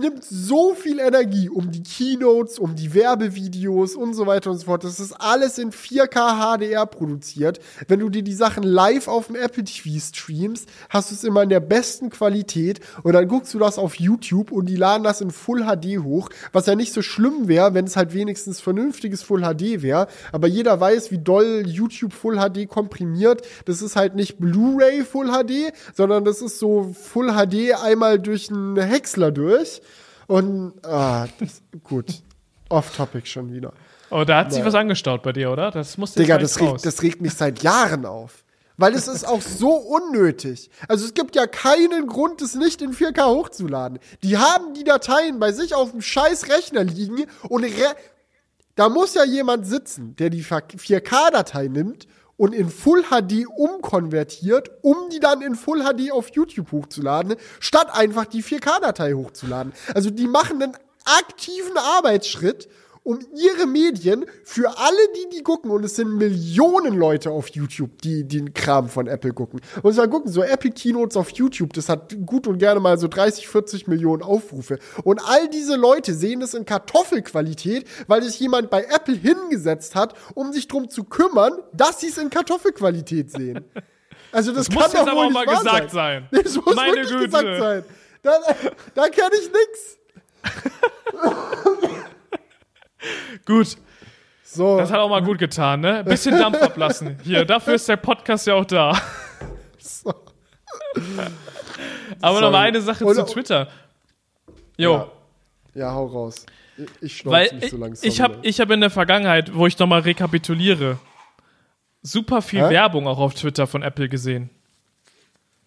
Nimmt 0.00 0.24
so 0.24 0.74
viel 0.74 0.98
Energie 0.98 1.48
um 1.48 1.70
die 1.70 1.82
Keynotes, 1.82 2.58
um 2.58 2.74
die 2.74 2.94
Werbevideos 2.94 3.94
und 3.94 4.14
so 4.14 4.26
weiter 4.26 4.50
und 4.50 4.58
so 4.58 4.66
fort. 4.66 4.84
Das 4.84 5.00
ist 5.00 5.12
alles 5.12 5.58
in 5.58 5.70
4K 5.70 6.58
HDR 6.58 6.86
produziert. 6.86 7.60
Wenn 7.88 8.00
du 8.00 8.08
dir 8.08 8.22
die 8.22 8.34
Sachen 8.34 8.62
live 8.62 9.08
auf 9.08 9.28
dem 9.28 9.36
Apple 9.36 9.64
TV 9.64 9.98
streamst, 10.00 10.68
hast 10.88 11.10
du 11.10 11.14
es 11.14 11.24
immer 11.24 11.42
in 11.42 11.48
der 11.48 11.60
besten 11.60 12.10
Qualität 12.10 12.80
und 13.02 13.12
dann 13.12 13.28
guckst 13.28 13.54
du 13.54 13.58
das 13.58 13.78
auf 13.78 13.96
YouTube 13.96 14.52
und 14.52 14.66
die 14.66 14.76
laden 14.76 15.04
das 15.04 15.20
in 15.20 15.30
Full 15.30 15.64
HD 15.64 16.02
hoch, 16.02 16.30
was 16.52 16.66
ja 16.66 16.74
nicht 16.74 16.92
so 16.92 17.02
schlimm 17.02 17.48
wäre, 17.48 17.74
wenn 17.74 17.84
es 17.84 17.96
halt 17.96 18.14
wenigstens 18.14 18.60
vernünftiges 18.60 19.22
Full 19.22 19.42
HD 19.42 19.82
wäre. 19.82 20.08
Aber 20.32 20.48
jeder 20.48 20.80
weiß, 20.80 21.10
wie 21.10 21.18
doll 21.18 21.64
YouTube 21.66 22.12
Full 22.12 22.36
HD 22.36 22.68
komprimiert. 22.68 23.42
Das 23.64 23.82
ist 23.82 23.96
halt 23.96 24.14
nicht 24.14 24.38
Blu-ray 24.38 25.04
Full 25.04 25.28
HD, 25.28 25.72
sondern 25.94 26.24
das 26.24 26.40
ist 26.42 26.58
so 26.58 26.94
Full 26.94 27.32
HD 27.32 27.74
einmal 27.74 28.18
durch 28.18 28.50
einen 28.50 28.76
Häcksler 28.76 29.30
durch. 29.30 29.80
Und 30.26 30.74
ah, 30.84 31.26
das, 31.38 31.62
gut. 31.82 32.22
Off-Topic 32.68 33.26
schon 33.26 33.52
wieder. 33.52 33.72
Oh, 34.10 34.24
da 34.24 34.38
hat 34.38 34.52
sich 34.52 34.64
was 34.64 34.74
angestaut 34.74 35.22
bei 35.22 35.32
dir, 35.32 35.50
oder? 35.50 35.70
Das 35.70 35.98
muss 35.98 36.14
Digga, 36.14 36.38
das 36.38 36.60
regt, 36.60 36.86
das 36.86 37.02
regt 37.02 37.20
mich 37.20 37.34
seit 37.34 37.62
Jahren 37.62 38.06
auf. 38.06 38.44
Weil 38.76 38.94
es 38.94 39.06
ist 39.06 39.24
auch 39.24 39.40
so 39.40 39.70
unnötig. 39.74 40.70
Also 40.88 41.04
es 41.04 41.14
gibt 41.14 41.36
ja 41.36 41.46
keinen 41.46 42.06
Grund, 42.06 42.42
es 42.42 42.54
nicht 42.54 42.82
in 42.82 42.92
4K 42.92 43.26
hochzuladen. 43.26 44.00
Die 44.22 44.36
haben 44.36 44.74
die 44.74 44.82
Dateien 44.82 45.38
bei 45.38 45.52
sich 45.52 45.74
auf 45.74 45.92
dem 45.92 46.02
scheiß 46.02 46.48
Rechner 46.48 46.82
liegen 46.82 47.26
und 47.48 47.64
re 47.64 47.94
da 48.76 48.88
muss 48.88 49.14
ja 49.14 49.24
jemand 49.24 49.66
sitzen, 49.68 50.16
der 50.16 50.30
die 50.30 50.42
4K-Datei 50.42 51.68
nimmt 51.68 52.08
und 52.36 52.54
in 52.54 52.68
Full 52.68 53.04
HD 53.04 53.46
umkonvertiert, 53.46 54.70
um 54.82 55.08
die 55.10 55.20
dann 55.20 55.42
in 55.42 55.54
Full 55.54 55.82
HD 55.82 56.12
auf 56.12 56.30
YouTube 56.30 56.72
hochzuladen, 56.72 57.36
statt 57.60 57.88
einfach 57.92 58.26
die 58.26 58.42
4K-Datei 58.42 59.14
hochzuladen. 59.14 59.72
Also 59.94 60.10
die 60.10 60.26
machen 60.26 60.62
einen 60.62 60.76
aktiven 61.04 61.76
Arbeitsschritt, 61.76 62.68
um 63.04 63.20
ihre 63.36 63.66
Medien 63.66 64.24
für 64.44 64.76
alle, 64.78 64.96
die 65.14 65.36
die 65.36 65.42
gucken, 65.42 65.70
und 65.70 65.84
es 65.84 65.94
sind 65.96 66.16
Millionen 66.16 66.96
Leute 66.96 67.30
auf 67.30 67.48
YouTube, 67.48 68.00
die 68.02 68.26
den 68.26 68.54
Kram 68.54 68.88
von 68.88 69.06
Apple 69.06 69.32
gucken. 69.32 69.60
Und 69.82 69.96
mal 69.96 70.08
gucken, 70.08 70.32
so 70.32 70.42
Apple 70.42 70.70
Keynotes 70.72 71.16
auf 71.16 71.28
YouTube, 71.30 71.74
das 71.74 71.88
hat 71.88 72.16
gut 72.26 72.46
und 72.46 72.58
gerne 72.58 72.80
mal 72.80 72.98
so 72.98 73.06
30, 73.06 73.46
40 73.46 73.86
Millionen 73.86 74.22
Aufrufe. 74.22 74.78
Und 75.04 75.20
all 75.24 75.48
diese 75.48 75.76
Leute 75.76 76.14
sehen 76.14 76.40
es 76.42 76.54
in 76.54 76.64
Kartoffelqualität, 76.64 77.86
weil 78.06 78.22
sich 78.22 78.40
jemand 78.40 78.70
bei 78.70 78.84
Apple 78.84 79.14
hingesetzt 79.14 79.94
hat, 79.94 80.14
um 80.34 80.52
sich 80.52 80.66
drum 80.66 80.88
zu 80.88 81.04
kümmern, 81.04 81.52
dass 81.72 82.00
sie 82.00 82.08
es 82.08 82.16
in 82.18 82.30
Kartoffelqualität 82.30 83.30
sehen. 83.30 83.64
Also 84.32 84.52
das, 84.52 84.66
Das 84.66 84.74
muss 84.74 84.82
kann 84.84 84.92
jetzt 84.92 85.00
doch 85.02 85.12
aber 85.12 85.16
wohl 85.20 85.26
auch 85.26 85.30
nicht 85.30 85.46
mal 85.46 85.56
gesagt 85.56 85.90
sein. 85.90 86.26
sein. 86.32 86.42
Das 86.42 86.56
muss 86.56 86.74
Meine 86.74 86.92
wirklich 86.96 87.10
Güte. 87.10 87.24
gesagt 87.26 87.58
sein. 87.58 87.84
Da, 88.22 88.32
da 88.94 89.08
kenne 89.08 89.30
ich 89.34 89.50
nix. 89.52 89.98
Gut, 93.46 93.76
So. 94.44 94.76
das 94.78 94.90
hat 94.90 94.98
auch 94.98 95.08
mal 95.08 95.22
gut 95.22 95.38
getan, 95.38 95.80
ne? 95.80 95.98
Ein 95.98 96.04
bisschen 96.04 96.38
Dampf 96.38 96.60
ablassen. 96.62 97.18
Hier, 97.24 97.44
dafür 97.44 97.74
ist 97.74 97.88
der 97.88 97.96
Podcast 97.96 98.46
ja 98.46 98.54
auch 98.54 98.64
da. 98.64 98.96
so. 99.78 100.12
Aber 102.20 102.34
noch 102.34 102.40
Sorry. 102.40 102.52
mal 102.52 102.60
eine 102.68 102.80
Sache 102.80 103.04
Und- 103.04 103.14
zu 103.14 103.24
Twitter. 103.24 103.68
Jo, 104.76 104.92
Ja. 104.94 105.08
Ja, 105.74 105.92
hau 105.92 106.06
raus. 106.06 106.46
Ich, 106.76 106.86
ich 107.00 107.16
schnauze 107.18 107.32
weil 107.36 107.54
mich 107.54 107.64
ich, 107.64 107.70
so 107.70 107.76
langsam. 107.76 108.08
ich 108.08 108.20
habe 108.20 108.38
ich 108.42 108.60
hab 108.60 108.70
in 108.70 108.80
der 108.80 108.90
Vergangenheit, 108.90 109.54
wo 109.54 109.66
ich 109.66 109.76
noch 109.78 109.86
mal 109.88 110.00
rekapituliere, 110.00 110.98
super 112.02 112.42
viel 112.42 112.62
Hä? 112.64 112.70
Werbung 112.70 113.06
auch 113.08 113.18
auf 113.18 113.34
Twitter 113.34 113.66
von 113.66 113.82
Apple 113.82 114.08
gesehen. 114.08 114.50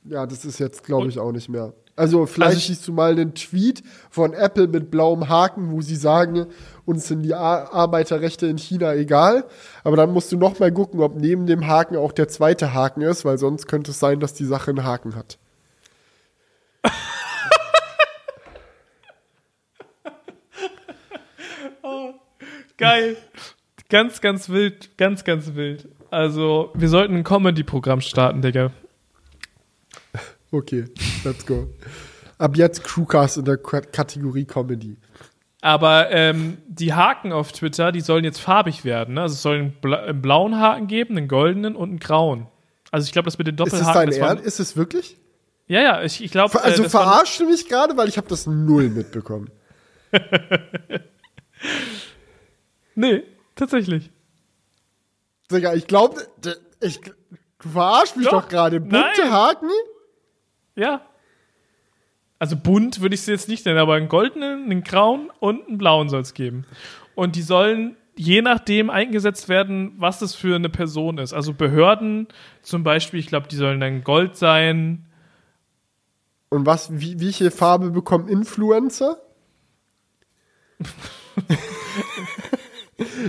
ja, 0.05 0.25
das 0.25 0.45
ist 0.45 0.59
jetzt, 0.59 0.83
glaube 0.85 1.07
ich, 1.09 1.19
auch 1.19 1.31
nicht 1.33 1.49
mehr. 1.49 1.73
Also 1.97 2.25
vielleicht 2.25 2.47
Also 2.49 2.57
ich- 2.59 2.67
siehst 2.67 2.87
du 2.87 2.93
mal 2.93 3.11
einen 3.11 3.33
Tweet 3.35 3.83
von 4.09 4.33
Apple 4.33 4.67
mit 4.67 4.91
blauem 4.91 5.27
Haken, 5.27 5.71
wo 5.71 5.81
sie 5.81 5.95
sagen, 5.95 6.47
uns 6.87 7.07
sind 7.07 7.21
die 7.23 7.33
Ar 7.33 7.73
Arbeiterrechte 7.73 8.47
in 8.47 8.57
China 8.57 8.95
egal. 8.95 9.43
Aber 9.83 9.97
dann 9.97 10.13
musst 10.13 10.31
du 10.31 10.37
noch 10.37 10.57
mal 10.59 10.71
gucken, 10.71 11.01
ob 11.01 11.15
neben 11.15 11.45
dem 11.45 11.67
Haken 11.67 11.97
auch 11.97 12.13
der 12.13 12.29
zweite 12.29 12.73
Haken 12.73 13.01
ist, 13.01 13.25
weil 13.25 13.37
sonst 13.37 13.67
könnte 13.67 13.91
es 13.91 13.99
sein, 13.99 14.21
dass 14.21 14.33
die 14.33 14.45
Sache 14.45 14.71
einen 14.71 14.85
Haken 14.85 15.15
hat. 15.15 15.37
Geil. 22.77 23.17
Ganz, 23.89 24.21
ganz 24.21 24.47
wild. 24.47 24.97
Ganz, 24.97 25.25
ganz 25.25 25.55
wild. 25.55 25.89
Also, 26.09 26.71
wir 26.73 26.87
sollten 26.87 27.15
ein 27.15 27.25
Comedy-Programm 27.25 27.99
starten, 27.99 28.41
Digga. 28.41 28.71
Okay, 30.51 30.85
let's 31.25 31.45
go. 31.45 31.67
Ab 32.37 32.55
jetzt 32.55 32.85
Crewcast 32.85 33.37
in 33.37 33.45
der 33.45 33.57
Kategorie 33.57 34.45
Comedy. 34.45 34.95
Aber 35.67 36.11
ähm, 36.11 36.59
die 36.69 36.93
Haken 36.93 37.33
auf 37.33 37.51
Twitter, 37.51 37.91
die 37.91 37.99
sollen 37.99 38.23
jetzt 38.23 38.39
farbig 38.39 38.85
werden. 38.85 39.15
Ne? 39.15 39.21
Also 39.23 39.33
es 39.33 39.41
soll 39.41 39.55
einen, 39.57 39.71
bla 39.81 39.97
einen 40.03 40.21
blauen 40.21 40.57
Haken 40.57 40.87
geben, 40.87 41.17
einen 41.17 41.27
goldenen 41.27 41.75
und 41.75 41.89
einen 41.89 41.99
grauen. 41.99 42.47
Also 42.89 43.05
ich 43.05 43.11
glaube, 43.11 43.25
das 43.25 43.37
mit 43.37 43.47
den 43.47 43.55
Ist 43.57 43.73
es 43.73 43.79
Doppelhaken. 43.79 43.99
dein 43.99 44.09
das 44.11 44.19
war- 44.21 44.27
Ernst? 44.29 44.45
Ist 44.45 44.59
es 44.61 44.77
wirklich? 44.77 45.17
Ja, 45.67 45.81
ja, 45.81 46.01
ich, 46.03 46.23
ich 46.23 46.31
glaube. 46.31 46.63
Also 46.63 46.85
äh, 46.85 46.89
verarscht 46.89 47.41
du 47.41 47.49
mich 47.49 47.67
gerade, 47.67 47.97
weil 47.97 48.07
ich 48.07 48.15
habe 48.17 48.29
das 48.29 48.47
null 48.47 48.87
mitbekommen. 48.89 49.49
Nee, 52.95 53.23
tatsächlich. 53.55 54.09
Digga, 55.51 55.73
ich 55.75 55.85
glaube, 55.85 56.25
ich, 56.81 56.99
du 57.01 57.69
verarschst 57.69 58.17
mich 58.17 58.25
Doch, 58.27 58.41
doch 58.43 58.49
gerade. 58.49 58.79
Bunte 58.79 58.97
nein. 59.21 59.31
Haken? 59.31 59.69
Ja. 60.75 61.01
Also 62.39 62.55
bunt 62.55 63.01
würde 63.01 63.15
ich 63.15 63.21
sie 63.21 63.31
jetzt 63.31 63.49
nicht 63.49 63.65
nennen, 63.65 63.79
aber 63.79 63.95
einen 63.95 64.09
goldenen, 64.09 64.65
einen 64.65 64.83
grauen 64.83 65.31
und 65.39 65.67
einen 65.67 65.77
blauen 65.77 66.09
soll 66.09 66.21
es 66.21 66.33
geben. 66.33 66.65
Und 67.15 67.35
die 67.35 67.41
sollen 67.41 67.95
je 68.17 68.41
nachdem 68.41 68.89
eingesetzt 68.89 69.47
werden, 69.47 69.93
was 69.97 70.21
es 70.21 70.35
für 70.35 70.55
eine 70.55 70.69
Person 70.69 71.19
ist. 71.19 71.33
Also 71.33 71.53
Behörden 71.53 72.27
zum 72.61 72.83
Beispiel, 72.83 73.19
ich 73.19 73.27
glaube, 73.27 73.47
die 73.47 73.55
sollen 73.55 73.79
dann 73.79 74.03
Gold 74.03 74.35
sein. 74.35 75.05
Und 76.49 76.65
was, 76.65 76.89
wie, 76.99 77.19
welche 77.19 77.51
Farbe 77.51 77.91
bekommen 77.91 78.27
Influencer? 78.27 79.17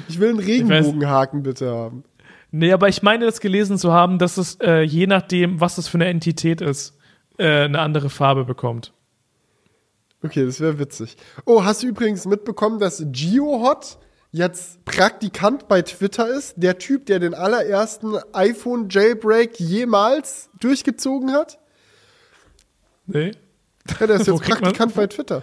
ich 0.09 0.19
will 0.19 0.31
einen 0.31 0.39
Regenbogenhaken 0.39 1.43
bitte 1.43 1.71
haben. 1.71 2.05
Nee, 2.51 2.73
aber 2.73 2.89
ich 2.89 3.03
meine, 3.03 3.27
das 3.27 3.41
gelesen 3.41 3.77
zu 3.77 3.93
haben, 3.93 4.19
dass 4.19 4.39
es 4.39 4.57
äh, 4.61 4.81
je 4.81 5.07
nachdem, 5.07 5.61
was 5.61 5.77
es 5.77 5.87
für 5.89 5.99
eine 5.99 6.07
Entität 6.07 6.63
ist, 6.63 6.99
äh, 7.37 7.65
eine 7.65 7.81
andere 7.81 8.09
Farbe 8.09 8.45
bekommt. 8.45 8.95
Okay, 10.23 10.45
das 10.45 10.61
wäre 10.61 10.79
witzig. 10.79 11.17
Oh, 11.45 11.65
hast 11.65 11.83
du 11.83 11.87
übrigens 11.87 12.25
mitbekommen, 12.27 12.81
dass 12.81 13.03
GeoHot 13.07 13.99
jetzt 14.33 14.85
Praktikant 14.85 15.69
bei 15.69 15.83
Twitter 15.83 16.29
ist? 16.29 16.55
Der 16.57 16.79
Typ, 16.79 17.07
der 17.07 17.19
den 17.21 17.35
allerersten 17.35 18.17
iPhone-Jailbreak 18.33 19.59
jemals 19.61 20.51
durchgezogen 20.61 21.33
hat? 21.33 21.59
Nee. 23.07 23.33
Ja, 24.01 24.07
der 24.07 24.17
ist 24.17 24.27
jetzt 24.27 24.41
kriegt 24.43 24.49
man- 24.61 24.73
Praktikant 24.73 24.95
bei 24.95 25.07
Twitter. 25.07 25.43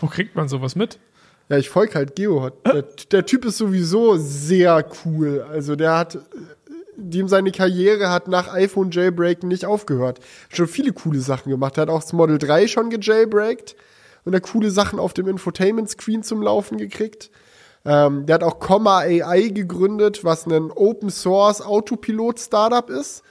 Wo 0.00 0.06
kriegt 0.06 0.34
man 0.36 0.48
sowas 0.48 0.76
mit? 0.76 0.98
Ja, 1.48 1.56
ich 1.58 1.68
folge 1.68 1.94
halt 1.94 2.14
GeoHot. 2.14 2.64
Der, 2.66 2.82
der 2.82 3.26
Typ 3.26 3.44
ist 3.44 3.58
sowieso 3.58 4.16
sehr 4.16 4.84
cool. 5.04 5.44
Also 5.50 5.74
der 5.74 5.96
hat, 5.96 6.18
dem 6.96 7.26
seine 7.26 7.50
Karriere 7.50 8.08
hat 8.10 8.28
nach 8.28 8.52
iPhone 8.54 8.90
Jailbreaken 8.92 9.48
nicht 9.48 9.64
aufgehört. 9.64 10.20
Schon 10.48 10.68
viele 10.68 10.92
coole 10.92 11.18
Sachen 11.20 11.50
gemacht. 11.50 11.76
Er 11.76 11.82
hat 11.82 11.88
auch 11.88 12.02
das 12.02 12.12
Model 12.12 12.38
3 12.38 12.68
schon 12.68 12.90
gejailbreakt 12.90 13.74
und 14.30 14.34
er 14.34 14.40
coole 14.40 14.70
Sachen 14.70 15.00
auf 15.00 15.12
dem 15.12 15.26
Infotainment-Screen 15.26 16.22
zum 16.22 16.40
Laufen 16.40 16.78
gekriegt. 16.78 17.32
Ähm, 17.84 18.26
der 18.26 18.34
hat 18.34 18.44
auch 18.44 18.60
Comma 18.60 18.98
AI 18.98 19.48
gegründet, 19.48 20.22
was 20.22 20.46
ein 20.46 20.70
Open 20.70 21.10
Source 21.10 21.60
Autopilot 21.60 22.38
Startup 22.38 22.88
ist, 22.88 23.24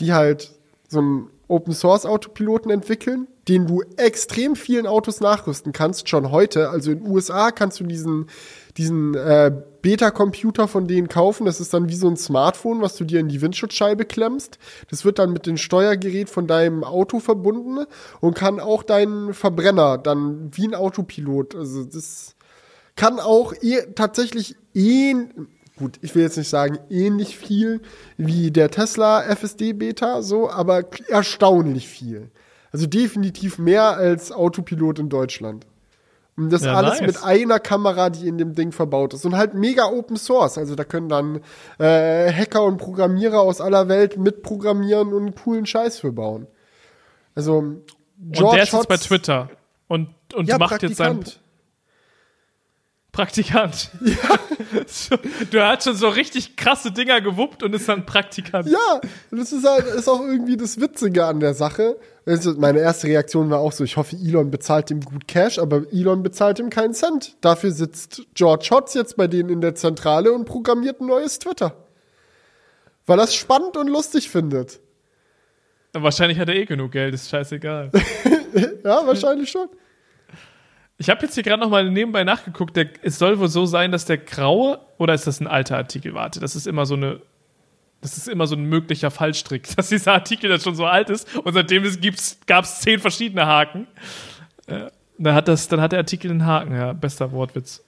die 0.00 0.12
halt 0.12 0.50
so 0.88 0.98
einen 0.98 1.30
Open 1.46 1.74
Source 1.74 2.06
Autopiloten 2.06 2.72
entwickeln, 2.72 3.28
den 3.46 3.68
du 3.68 3.82
extrem 3.96 4.56
vielen 4.56 4.88
Autos 4.88 5.20
nachrüsten 5.20 5.72
kannst, 5.72 6.08
schon 6.08 6.32
heute. 6.32 6.70
Also 6.70 6.90
in 6.90 7.06
USA 7.06 7.52
kannst 7.52 7.78
du 7.78 7.84
diesen, 7.84 8.26
diesen 8.76 9.14
äh, 9.14 9.52
Beta-Computer 9.82 10.68
von 10.68 10.86
denen 10.86 11.08
kaufen. 11.08 11.44
Das 11.44 11.60
ist 11.60 11.74
dann 11.74 11.88
wie 11.88 11.94
so 11.94 12.08
ein 12.08 12.16
Smartphone, 12.16 12.80
was 12.80 12.96
du 12.96 13.04
dir 13.04 13.20
in 13.20 13.28
die 13.28 13.42
Windschutzscheibe 13.42 14.04
klemmst. 14.04 14.58
Das 14.90 15.04
wird 15.04 15.18
dann 15.18 15.32
mit 15.32 15.46
dem 15.46 15.56
Steuergerät 15.56 16.30
von 16.30 16.46
deinem 16.46 16.84
Auto 16.84 17.20
verbunden 17.20 17.84
und 18.20 18.34
kann 18.34 18.60
auch 18.60 18.82
deinen 18.82 19.34
Verbrenner 19.34 19.98
dann 19.98 20.50
wie 20.52 20.66
ein 20.66 20.74
Autopilot. 20.74 21.54
Also 21.54 21.84
das 21.84 22.34
kann 22.96 23.20
auch 23.20 23.52
eh, 23.60 23.82
tatsächlich 23.94 24.56
ähn, 24.74 25.48
gut, 25.76 25.98
ich 26.02 26.14
will 26.14 26.22
jetzt 26.22 26.36
nicht 26.36 26.48
sagen 26.48 26.78
ähnlich 26.90 27.36
viel 27.36 27.80
wie 28.16 28.50
der 28.50 28.70
Tesla 28.70 29.22
FSD 29.22 29.72
Beta, 29.72 30.22
so, 30.22 30.50
aber 30.50 30.84
erstaunlich 31.08 31.88
viel. 31.88 32.30
Also 32.70 32.86
definitiv 32.86 33.58
mehr 33.58 33.96
als 33.96 34.32
Autopilot 34.32 34.98
in 34.98 35.08
Deutschland. 35.10 35.66
Und 36.36 36.50
das 36.50 36.64
Ja, 36.64 36.74
alles 36.74 37.00
nice. 37.00 37.06
mit 37.08 37.24
einer 37.24 37.58
Kamera, 37.60 38.08
die 38.10 38.26
in 38.26 38.38
dem 38.38 38.54
Ding 38.54 38.72
verbaut 38.72 39.12
ist. 39.12 39.26
Und 39.26 39.36
halt 39.36 39.52
mega 39.54 39.84
Open 39.86 40.16
Source. 40.16 40.56
Also 40.56 40.74
da 40.74 40.84
können 40.84 41.08
dann 41.10 41.40
äh, 41.78 42.32
Hacker 42.32 42.64
und 42.64 42.78
Programmierer 42.78 43.40
aus 43.40 43.60
aller 43.60 43.88
Welt 43.88 44.16
mitprogrammieren 44.16 45.12
und 45.12 45.22
einen 45.22 45.34
coolen 45.34 45.66
Scheiß 45.66 45.98
für 45.98 46.10
bauen. 46.12 46.46
Also 47.34 47.58
und 47.58 47.84
der 48.18 48.62
ist 48.62 48.72
jetzt 48.72 48.88
bei 48.88 48.94
Hotz- 48.94 49.04
Twitter. 49.04 49.50
Und 49.88 50.08
und 50.34 50.48
Ja, 50.48 50.56
macht 50.56 50.82
jetzt 50.82 50.96
seinen 50.96 51.22
Praktikant. 53.12 53.90
Ja. 54.00 54.38
du 55.50 55.60
hast 55.62 55.84
schon 55.84 55.96
so 55.96 56.08
richtig 56.08 56.56
krasse 56.56 56.92
Dinger 56.92 57.20
gewuppt 57.20 57.62
und 57.62 57.74
ist 57.74 57.86
dann 57.86 58.06
Praktikant. 58.06 58.66
Ja, 58.68 59.00
das 59.30 59.52
ist 59.52 59.68
halt 59.68 59.84
ist 59.86 60.08
auch 60.08 60.20
irgendwie 60.20 60.56
das 60.56 60.80
Witzige 60.80 61.26
an 61.26 61.38
der 61.38 61.52
Sache. 61.52 61.98
Also 62.24 62.54
meine 62.54 62.78
erste 62.78 63.08
Reaktion 63.08 63.50
war 63.50 63.58
auch 63.58 63.72
so, 63.72 63.84
ich 63.84 63.98
hoffe, 63.98 64.16
Elon 64.16 64.50
bezahlt 64.50 64.90
ihm 64.90 65.02
gut 65.02 65.28
Cash, 65.28 65.58
aber 65.58 65.82
Elon 65.92 66.22
bezahlt 66.22 66.58
ihm 66.58 66.70
keinen 66.70 66.94
Cent. 66.94 67.36
Dafür 67.42 67.70
sitzt 67.70 68.22
George 68.34 68.68
Hotz 68.70 68.94
jetzt 68.94 69.18
bei 69.18 69.26
denen 69.26 69.50
in 69.50 69.60
der 69.60 69.74
Zentrale 69.74 70.32
und 70.32 70.46
programmiert 70.46 71.00
ein 71.00 71.06
neues 71.06 71.38
Twitter. 71.38 71.76
Weil 73.04 73.18
er 73.18 73.24
es 73.24 73.34
spannend 73.34 73.76
und 73.76 73.88
lustig 73.88 74.30
findet. 74.30 74.80
Wahrscheinlich 75.92 76.38
hat 76.38 76.48
er 76.48 76.54
eh 76.54 76.64
genug 76.64 76.92
Geld, 76.92 77.12
ist 77.14 77.28
scheißegal. 77.28 77.90
Ja, 78.84 79.06
wahrscheinlich 79.06 79.48
schon. 79.50 79.68
Ich 81.02 81.10
habe 81.10 81.20
jetzt 81.22 81.34
hier 81.34 81.42
gerade 81.42 81.60
noch 81.60 81.68
mal 81.68 81.90
nebenbei 81.90 82.22
nachgeguckt. 82.22 82.76
Der, 82.76 82.86
es 83.02 83.18
soll 83.18 83.40
wohl 83.40 83.48
so 83.48 83.66
sein, 83.66 83.90
dass 83.90 84.04
der 84.04 84.18
graue 84.18 84.78
oder 84.98 85.14
ist 85.14 85.26
das 85.26 85.40
ein 85.40 85.48
alter 85.48 85.76
Artikel? 85.76 86.14
Warte, 86.14 86.38
das 86.38 86.54
ist 86.54 86.68
immer 86.68 86.86
so 86.86 86.94
eine, 86.94 87.20
das 88.00 88.16
ist 88.16 88.28
immer 88.28 88.46
so 88.46 88.54
ein 88.54 88.66
möglicher 88.66 89.10
Fallstrick, 89.10 89.74
dass 89.76 89.88
dieser 89.88 90.12
Artikel 90.12 90.48
dann 90.48 90.60
schon 90.60 90.76
so 90.76 90.86
alt 90.86 91.10
ist 91.10 91.36
und 91.38 91.54
seitdem 91.54 91.82
gab 92.46 92.66
es 92.66 92.78
zehn 92.78 93.00
verschiedene 93.00 93.46
Haken. 93.46 93.88
Äh, 94.68 94.90
dann 95.18 95.34
hat 95.34 95.48
das, 95.48 95.66
dann 95.66 95.80
hat 95.80 95.90
der 95.90 95.98
Artikel 95.98 96.30
einen 96.30 96.46
Haken. 96.46 96.72
Ja, 96.72 96.92
bester 96.92 97.32
Wortwitz. 97.32 97.82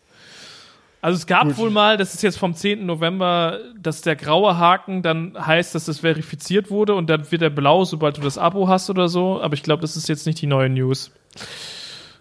Also 1.01 1.17
es 1.17 1.29
gab 1.29 1.45
Gut. 1.45 1.59
wohl 1.59 1.71
mal, 1.71 1.97
das 1.97 2.15
ist 2.15 2.23
jetzt 2.25 2.39
vom 2.39 2.53
10. 2.53 2.85
November, 2.85 3.61
dass 3.81 4.01
der 4.01 4.17
graue 4.17 4.59
Haken 4.59 5.03
dann 5.03 5.37
heißt, 5.39 5.73
dass 5.77 5.85
das 5.85 6.01
verifiziert 6.01 6.69
wurde 6.69 6.97
und 6.97 7.09
dann 7.09 7.31
wird 7.31 7.43
er 7.43 7.51
blau, 7.51 7.85
sobald 7.85 8.17
du 8.17 8.23
das 8.23 8.39
Abo 8.39 8.67
hast 8.67 8.91
oder 8.91 9.09
so. 9.09 9.41
Aber 9.41 9.55
ich 9.55 9.63
glaube, 9.63 9.83
das 9.83 9.97
ist 9.97 10.09
jetzt 10.09 10.27
nicht 10.27 10.41
die 10.41 10.49
neue 10.49 10.69
News. 10.69 11.13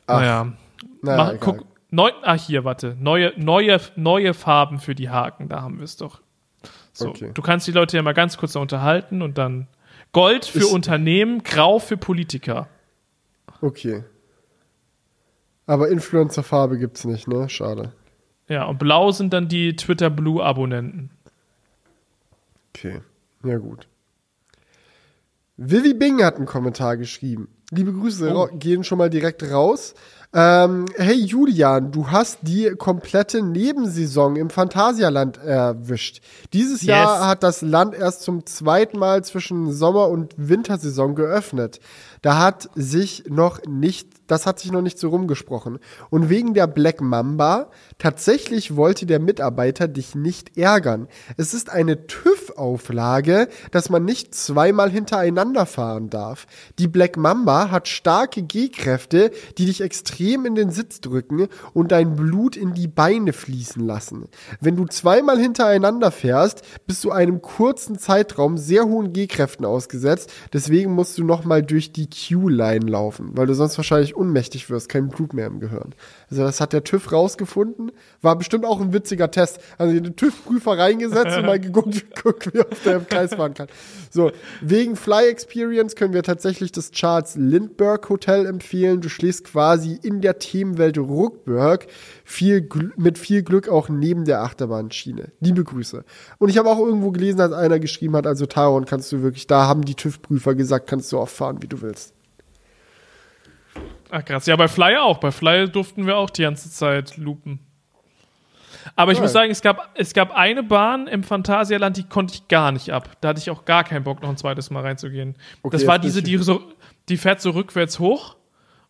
Ach, 0.05 0.19
naja. 0.19 0.53
Naja, 1.03 1.33
Mach, 1.33 1.39
guck, 1.39 1.65
neu, 1.91 2.09
ah, 2.23 2.33
hier, 2.35 2.63
warte. 2.63 2.95
Neue, 2.99 3.33
neue, 3.37 3.79
neue 3.95 4.33
Farben 4.33 4.79
für 4.79 4.95
die 4.95 5.09
Haken, 5.09 5.49
da 5.49 5.61
haben 5.61 5.77
wir 5.77 5.83
es 5.83 5.97
doch. 5.97 6.21
So, 6.91 7.09
Okay. 7.09 7.31
Du 7.33 7.41
kannst 7.41 7.67
die 7.67 7.71
Leute 7.71 7.97
ja 7.97 8.03
mal 8.03 8.13
ganz 8.13 8.37
kurz 8.37 8.55
unterhalten 8.55 9.21
und 9.21 9.37
dann 9.37 9.67
Gold 10.11 10.45
für 10.45 10.59
Ist- 10.59 10.71
Unternehmen, 10.73 11.43
Grau 11.43 11.79
für 11.79 11.97
Politiker. 11.97 12.67
Okay. 13.61 14.03
Aber 15.65 15.89
Influencer-Farbe 15.89 16.77
gibt's 16.77 17.05
nicht, 17.05 17.27
ne? 17.27 17.47
Schade. 17.49 17.93
Ja, 18.47 18.65
und 18.65 18.77
blau 18.79 19.11
sind 19.11 19.31
dann 19.33 19.47
die 19.47 19.75
Twitter 19.75 20.09
Blue 20.09 20.43
Abonnenten. 20.43 21.09
Okay, 22.69 23.01
ja 23.45 23.57
gut. 23.57 23.87
Vivi 25.57 25.93
Bing 25.93 26.21
hat 26.23 26.35
einen 26.35 26.45
Kommentar 26.45 26.97
geschrieben. 26.97 27.47
Liebe 27.71 27.93
Grüße 27.93 28.33
Oh. 28.35 28.47
gehen 28.51 28.83
schon 28.83 28.97
mal 28.97 29.09
direkt 29.09 29.43
raus. 29.43 29.93
Ähm, 30.35 30.85
hey 30.95 31.13
Julian, 31.13 31.91
du 31.91 32.09
hast 32.09 32.39
die 32.41 32.71
komplette 32.71 33.43
Nebensaison 33.43 34.35
im 34.35 34.49
Phantasialand 34.49 35.37
erwischt. 35.37 36.21
Dieses 36.53 36.81
Yes. 36.81 36.87
Jahr 36.87 37.27
hat 37.27 37.43
das 37.43 37.61
Land 37.61 37.93
erst 37.93 38.23
zum 38.23 38.43
zweiten 38.47 38.97
Mal 38.97 39.23
zwischen 39.23 39.71
Sommer- 39.71 40.09
und 40.09 40.33
Wintersaison 40.37 41.13
geöffnet. 41.13 41.79
Da 42.23 42.39
hat 42.39 42.67
sich 42.73 43.25
noch 43.29 43.63
nicht, 43.67 44.09
das 44.33 44.45
hat 44.47 44.59
sich 44.59 44.71
noch 44.71 44.81
nicht 44.81 44.97
so 44.97 45.09
rumgesprochen. 45.09 45.79
Und 46.09 46.29
wegen 46.29 46.53
der 46.53 46.67
Black 46.67 47.01
Mamba, 47.01 47.69
tatsächlich 47.99 48.75
wollte 48.75 49.05
der 49.05 49.19
Mitarbeiter 49.19 49.87
dich 49.87 50.15
nicht 50.15 50.57
ärgern. 50.57 51.07
Es 51.37 51.53
ist 51.53 51.69
eine 51.69 52.07
TÜV-Auflage, 52.07 53.47
dass 53.71 53.89
man 53.89 54.05
nicht 54.05 54.33
zweimal 54.33 54.89
hintereinander 54.89 55.65
fahren 55.65 56.09
darf. 56.09 56.47
Die 56.79 56.87
Black 56.87 57.15
Mamba 57.15 57.69
hat 57.69 57.87
starke 57.87 58.41
G-Kräfte, 58.41 59.31
die 59.57 59.67
dich 59.67 59.81
extrem 59.81 60.45
in 60.45 60.55
den 60.55 60.71
Sitz 60.71 60.99
drücken 60.99 61.47
und 61.73 61.91
dein 61.91 62.15
Blut 62.15 62.57
in 62.57 62.73
die 62.73 62.87
Beine 62.87 63.33
fließen 63.33 63.85
lassen. 63.85 64.25
Wenn 64.59 64.75
du 64.75 64.85
zweimal 64.85 65.39
hintereinander 65.39 66.09
fährst, 66.09 66.63
bist 66.87 67.03
du 67.03 67.11
einem 67.11 67.41
kurzen 67.41 67.99
Zeitraum 67.99 68.57
sehr 68.57 68.85
hohen 68.85 69.13
G-Kräften 69.13 69.65
ausgesetzt. 69.65 70.31
Deswegen 70.51 70.93
musst 70.93 71.17
du 71.19 71.23
nochmal 71.23 71.61
durch 71.61 71.93
die 71.93 72.09
Q-Line 72.09 72.87
laufen, 72.87 73.31
weil 73.35 73.45
du 73.45 73.53
sonst 73.53 73.77
wahrscheinlich 73.77 74.15
ohnmächtig 74.23 74.69
wirst, 74.69 74.89
kein 74.89 75.09
Blut 75.09 75.33
mehr 75.33 75.47
im 75.47 75.59
Gehirn. 75.59 75.93
Also 76.29 76.43
das 76.43 76.61
hat 76.61 76.73
der 76.73 76.83
TÜV 76.83 77.11
rausgefunden. 77.11 77.91
War 78.21 78.37
bestimmt 78.37 78.65
auch 78.65 78.79
ein 78.79 78.93
witziger 78.93 79.29
Test. 79.29 79.59
Also 79.77 79.99
den 79.99 80.15
TÜV-Prüfer 80.15 80.77
reingesetzt 80.77 81.37
und 81.37 81.45
mal 81.45 81.59
geguckt, 81.59 82.15
geguckt, 82.15 82.53
wie 82.53 82.61
oft 82.61 82.85
der 82.85 82.97
im 82.97 83.07
Kreis 83.07 83.35
fahren 83.35 83.53
kann. 83.53 83.67
So, 84.09 84.31
wegen 84.61 84.95
Fly 84.95 85.27
Experience 85.27 85.95
können 85.95 86.13
wir 86.13 86.23
tatsächlich 86.23 86.71
das 86.71 86.91
Charles 86.91 87.35
Lindbergh 87.35 88.07
Hotel 88.09 88.45
empfehlen. 88.45 89.01
Du 89.01 89.09
schläfst 89.09 89.43
quasi 89.43 89.99
in 90.01 90.21
der 90.21 90.39
Themenwelt 90.39 90.97
Ruckberg 90.97 91.87
viel, 92.23 92.67
mit 92.95 93.17
viel 93.17 93.43
Glück 93.43 93.67
auch 93.67 93.89
neben 93.89 94.25
der 94.25 94.41
Achterbahnschiene. 94.41 95.31
Liebe 95.41 95.63
Grüße. 95.63 96.05
Und 96.39 96.49
ich 96.49 96.57
habe 96.57 96.69
auch 96.69 96.79
irgendwo 96.79 97.11
gelesen, 97.11 97.37
dass 97.37 97.51
einer 97.51 97.79
geschrieben 97.79 98.15
hat, 98.15 98.25
also 98.25 98.45
Taron 98.45 98.85
kannst 98.85 99.11
du 99.11 99.21
wirklich, 99.21 99.47
da 99.47 99.67
haben 99.67 99.83
die 99.83 99.95
TÜV-Prüfer 99.95 100.55
gesagt, 100.55 100.87
kannst 100.87 101.11
du 101.11 101.19
oft 101.19 101.35
fahren, 101.35 101.57
wie 101.61 101.67
du 101.67 101.81
willst. 101.81 102.13
Ach 104.15 104.23
krass. 104.23 104.45
Ja, 104.45 104.55
bei 104.55 104.67
Fly 104.67 104.97
auch. 104.97 105.17
Bei 105.17 105.31
Fly 105.31 105.67
durften 105.67 106.05
wir 106.05 106.17
auch 106.17 106.29
die 106.29 106.43
ganze 106.43 106.69
Zeit 106.69 107.17
lupen. 107.17 107.57
Aber 108.95 109.11
ich 109.11 109.17
Geil. 109.17 109.23
muss 109.23 109.31
sagen, 109.31 109.49
es 109.49 109.63
gab, 109.63 109.89
es 109.95 110.13
gab 110.13 110.31
eine 110.35 110.61
Bahn 110.61 111.07
im 111.07 111.23
Phantasialand, 111.23 111.97
die 111.97 112.03
konnte 112.03 112.35
ich 112.35 112.47
gar 112.47 112.71
nicht 112.71 112.91
ab. 112.91 113.17
Da 113.21 113.29
hatte 113.29 113.39
ich 113.39 113.49
auch 113.49 113.65
gar 113.65 113.83
keinen 113.83 114.03
Bock, 114.03 114.21
noch 114.21 114.29
ein 114.29 114.37
zweites 114.37 114.69
Mal 114.69 114.81
reinzugehen. 114.81 115.35
Okay, 115.63 115.77
das 115.77 115.87
war 115.87 115.97
diese, 115.97 116.21
die 116.21 116.37
so, 116.37 116.61
die 117.09 117.17
fährt 117.17 117.41
so 117.41 117.51
rückwärts 117.51 117.97
hoch 117.97 118.35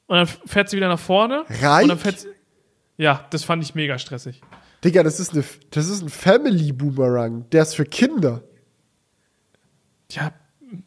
und 0.07 0.17
dann 0.17 0.27
fährt 0.27 0.69
sie 0.69 0.75
wieder 0.75 0.89
nach 0.89 0.99
vorne. 0.99 1.45
Reich? 1.61 1.83
Und 1.83 1.89
dann 1.89 1.99
fährt 1.99 2.19
sie, 2.19 2.27
ja, 2.97 3.25
das 3.29 3.45
fand 3.45 3.63
ich 3.63 3.75
mega 3.75 3.97
stressig. 3.99 4.41
Digga, 4.83 5.03
das 5.03 5.21
ist, 5.21 5.31
eine, 5.31 5.45
das 5.71 5.87
ist 5.87 6.01
ein 6.01 6.09
Family-Boomerang. 6.09 7.49
Der 7.51 7.61
ist 7.61 7.75
für 7.75 7.85
Kinder. 7.85 8.41
Ja, 10.11 10.33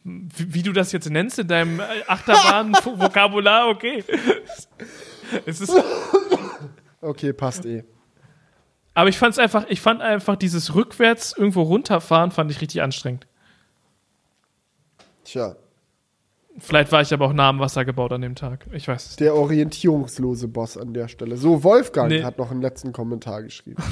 wie, 0.05 0.63
du 0.63 0.73
das 0.73 0.93
jetzt 0.93 1.09
nennst 1.11 1.39
in 1.39 1.49
deinem 1.49 1.81
äh, 1.81 1.85
Achterbahn-Vokabular, 2.07 3.69
okay. 3.71 4.03
Es 5.45 5.61
ist, 5.61 5.73
Okay, 7.01 7.33
passt 7.33 7.65
eh. 7.67 7.85
aber 8.95 9.09
ich 9.09 9.19
fand's 9.19 9.39
einfach, 9.39 9.67
ich 9.69 9.81
fand 9.81 10.01
einfach 10.03 10.37
dieses 10.37 10.75
rückwärts 10.75 11.35
irgendwo 11.37 11.63
runterfahren, 11.63 12.31
fand 12.33 12.51
ich 12.51 12.61
richtig 12.61 12.83
anstrengend. 12.83 13.27
Tja, 15.25 15.57
Vielleicht 16.59 16.91
war 16.91 17.03
ich 17.03 17.13
aber 17.13 17.27
auch 17.27 17.35
nah 17.35 17.51
am 17.51 17.61
Wasser 17.61 17.85
gebaut 17.85 18.13
an 18.13 18.23
dem 18.23 18.35
Tag. 18.35 18.67
Ich 18.73 18.89
weiß 18.89 19.11
es. 19.11 19.17
der 19.17 19.35
orientierungslose 19.35 20.49
Boss 20.49 20.79
an 20.79 20.95
der 20.95 21.07
Stelle. 21.09 21.37
So, 21.37 21.63
Wolfgang 21.63 22.09
Nee. 22.09 22.23
hat 22.23 22.39
noch 22.39 22.51
einen 22.51 22.63
letzten 22.63 22.93
Kommentar 22.93 23.43
geschrieben. 23.43 23.83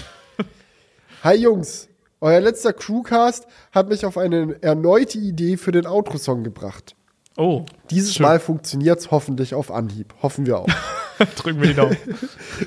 Hi 1.23 1.37
Jungs, 1.37 1.89
euer 2.25 2.41
letzter 2.41 2.73
Crewcast 2.73 3.47
hat 3.71 3.91
mich 3.91 4.07
auf 4.07 4.17
eine 4.17 4.57
erneute 4.63 5.19
Idee 5.19 5.59
für 5.59 5.73
den 5.73 5.87
Outro-Song 5.87 6.43
gebracht. 6.43 6.97
Oh, 7.37 7.67
Dieses 7.91 8.15
Schön. 8.15 8.25
Mal 8.25 8.41
funktioniert's 8.41 9.11
hoffentlich 9.11 9.55
auf 9.55 9.71
Anhieb. 9.71 10.15
Hoffen 10.23 10.47
wir 10.47 10.59
auch. 10.59 10.69
drücken 11.37 11.61
wir 11.61 11.69
die 11.69 11.75
Daumen. 11.75 11.97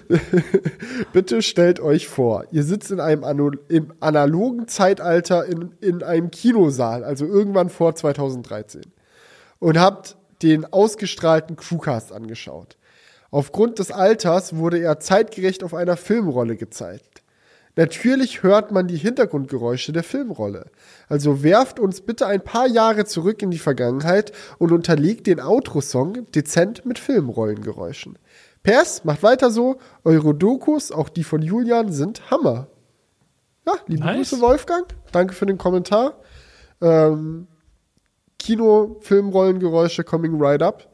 Bitte 1.13 1.41
stellt 1.41 1.79
euch 1.79 2.07
vor, 2.07 2.45
ihr 2.51 2.63
sitzt 2.63 2.91
in 2.91 2.99
einem 2.99 3.23
ano 3.23 3.51
im 3.67 3.93
analogen 3.99 4.67
Zeitalter 4.67 5.45
in, 5.45 5.73
in 5.81 6.03
einem 6.03 6.29
Kinosaal, 6.29 7.03
also 7.03 7.25
irgendwann 7.25 7.69
vor 7.69 7.95
2013, 7.95 8.81
und 9.57 9.79
habt 9.79 10.17
den 10.43 10.71
ausgestrahlten 10.71 11.55
Crewcast 11.55 12.11
angeschaut. 12.11 12.77
Aufgrund 13.31 13.79
des 13.79 13.91
Alters 13.91 14.55
wurde 14.55 14.77
er 14.79 14.99
zeitgerecht 14.99 15.63
auf 15.63 15.73
einer 15.73 15.97
Filmrolle 15.97 16.57
gezeigt. 16.57 17.16
Natürlich 17.77 18.41
hört 18.41 18.71
man 18.71 18.87
die 18.87 18.97
Hintergrundgeräusche 18.97 19.93
der 19.93 20.03
Filmrolle. 20.03 20.71
Also 21.07 21.43
werft 21.43 21.79
uns 21.79 22.01
bitte 22.01 22.25
ein 22.25 22.43
paar 22.43 22.67
Jahre 22.67 23.05
zurück 23.05 23.43
in 23.43 23.51
die 23.51 23.59
Vergangenheit 23.59 24.31
und 24.57 24.71
unterlegt 24.71 25.27
den 25.27 25.39
Outro-Song 25.39 26.29
dezent 26.31 26.87
mit 26.87 26.97
Filmrollengeräuschen. 26.97 28.17
PS, 28.63 29.03
macht 29.05 29.21
weiter 29.21 29.51
so. 29.51 29.77
Eure 30.03 30.33
Dokus, 30.33 30.91
auch 30.91 31.07
die 31.07 31.23
von 31.23 31.43
Julian, 31.43 31.91
sind 31.91 32.31
Hammer. 32.31 32.67
Ja, 33.67 33.73
liebe 33.85 34.03
Nice. 34.03 34.31
Grüße, 34.31 34.41
Wolfgang. 34.41 34.87
Danke 35.11 35.35
für 35.35 35.45
den 35.45 35.59
Kommentar. 35.59 36.19
Ähm, 36.81 37.47
Kino, 38.39 38.97
Filmrollengeräusche 39.01 40.03
coming 40.03 40.41
right 40.41 40.63
up. 40.63 40.91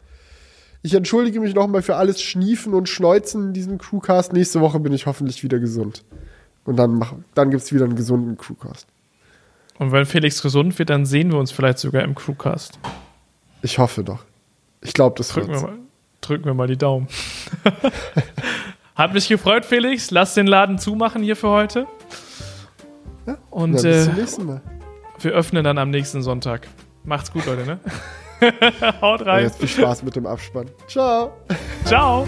Ich 0.81 0.93
entschuldige 0.93 1.39
mich 1.39 1.55
nochmal 1.55 1.81
für 1.81 1.95
alles 1.95 2.21
Schniefen 2.21 2.73
und 2.73 2.89
Schneuzen 2.89 3.47
in 3.47 3.53
diesem 3.53 3.77
Crewcast. 3.77 4.33
Nächste 4.33 4.59
Woche 4.59 4.81
bin 4.81 4.91
ich 4.91 5.05
hoffentlich 5.05 5.43
wieder 5.43 5.59
gesund. 5.59 6.03
Und 6.65 6.77
dann, 6.77 6.97
mach, 6.97 7.13
dann 7.35 7.51
gibt 7.51 7.63
es 7.63 7.73
wieder 7.73 7.85
einen 7.85 7.95
gesunden 7.95 8.37
Crewcast. 8.37 8.87
Und 9.79 9.91
wenn 9.91 10.05
Felix 10.05 10.41
gesund 10.41 10.77
wird, 10.79 10.89
dann 10.89 11.05
sehen 11.05 11.31
wir 11.31 11.39
uns 11.39 11.51
vielleicht 11.51 11.79
sogar 11.79 12.03
im 12.03 12.15
Crewcast. 12.15 12.79
Ich 13.61 13.79
hoffe 13.79 14.03
doch. 14.03 14.19
Ich 14.81 14.93
glaube, 14.93 15.15
das 15.17 15.29
Drücken 15.29 15.53
wir, 15.53 15.61
mal, 15.61 15.77
drücken 16.21 16.45
wir 16.45 16.53
mal 16.53 16.67
die 16.67 16.77
Daumen. 16.77 17.07
Hat 18.95 19.13
mich 19.13 19.27
gefreut, 19.27 19.65
Felix. 19.65 20.11
Lass 20.11 20.35
den 20.35 20.47
Laden 20.47 20.77
zumachen 20.77 21.23
hier 21.23 21.35
für 21.35 21.49
heute. 21.49 21.87
Ja, 23.25 23.37
Und 23.49 23.75
ja, 23.75 23.81
bis 23.81 23.85
äh, 23.85 24.03
zum 24.05 24.15
nächsten 24.15 24.45
Mal. 24.45 24.61
wir 25.19 25.31
öffnen 25.31 25.63
dann 25.63 25.77
am 25.77 25.89
nächsten 25.89 26.21
Sonntag. 26.21 26.67
Macht's 27.03 27.31
gut, 27.31 27.45
Leute, 27.45 27.65
ne? 27.65 27.79
Haut 29.01 29.25
rein. 29.25 29.43
jetzt 29.43 29.57
viel 29.59 29.67
Spaß 29.69 30.03
mit 30.03 30.15
dem 30.15 30.25
Abspann. 30.25 30.69
Ciao. 30.87 31.33
Ciao. 31.85 32.27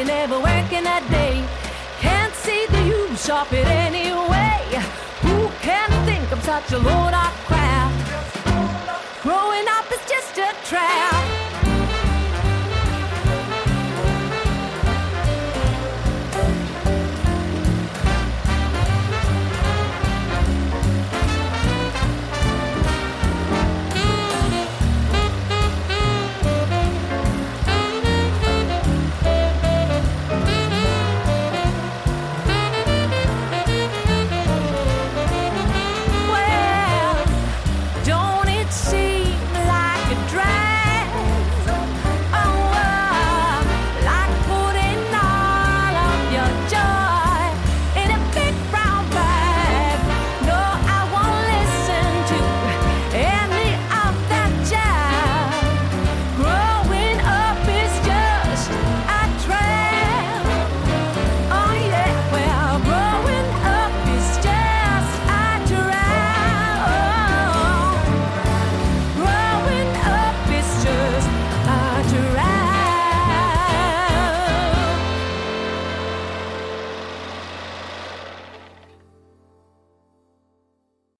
In 0.00 0.06
never 0.06 0.40
working 0.40 0.86
a 0.86 1.00
day. 1.10 1.44
Can't 1.98 2.34
see 2.34 2.66
the 2.66 2.82
use 2.84 3.28
of 3.28 3.52
it 3.52 3.66
anyway. 3.66 4.60
Who 5.22 5.48
can 5.60 5.90
think 6.06 6.32
I'm 6.32 6.40
such 6.40 6.72
a 6.72 6.78
load 6.78 7.12
of 7.12 7.32
crap? 7.48 7.92
Growing 9.22 9.66
up 9.68 9.86
is 9.92 10.02
just 10.08 10.38
a 10.38 10.54
trap. 10.64 11.19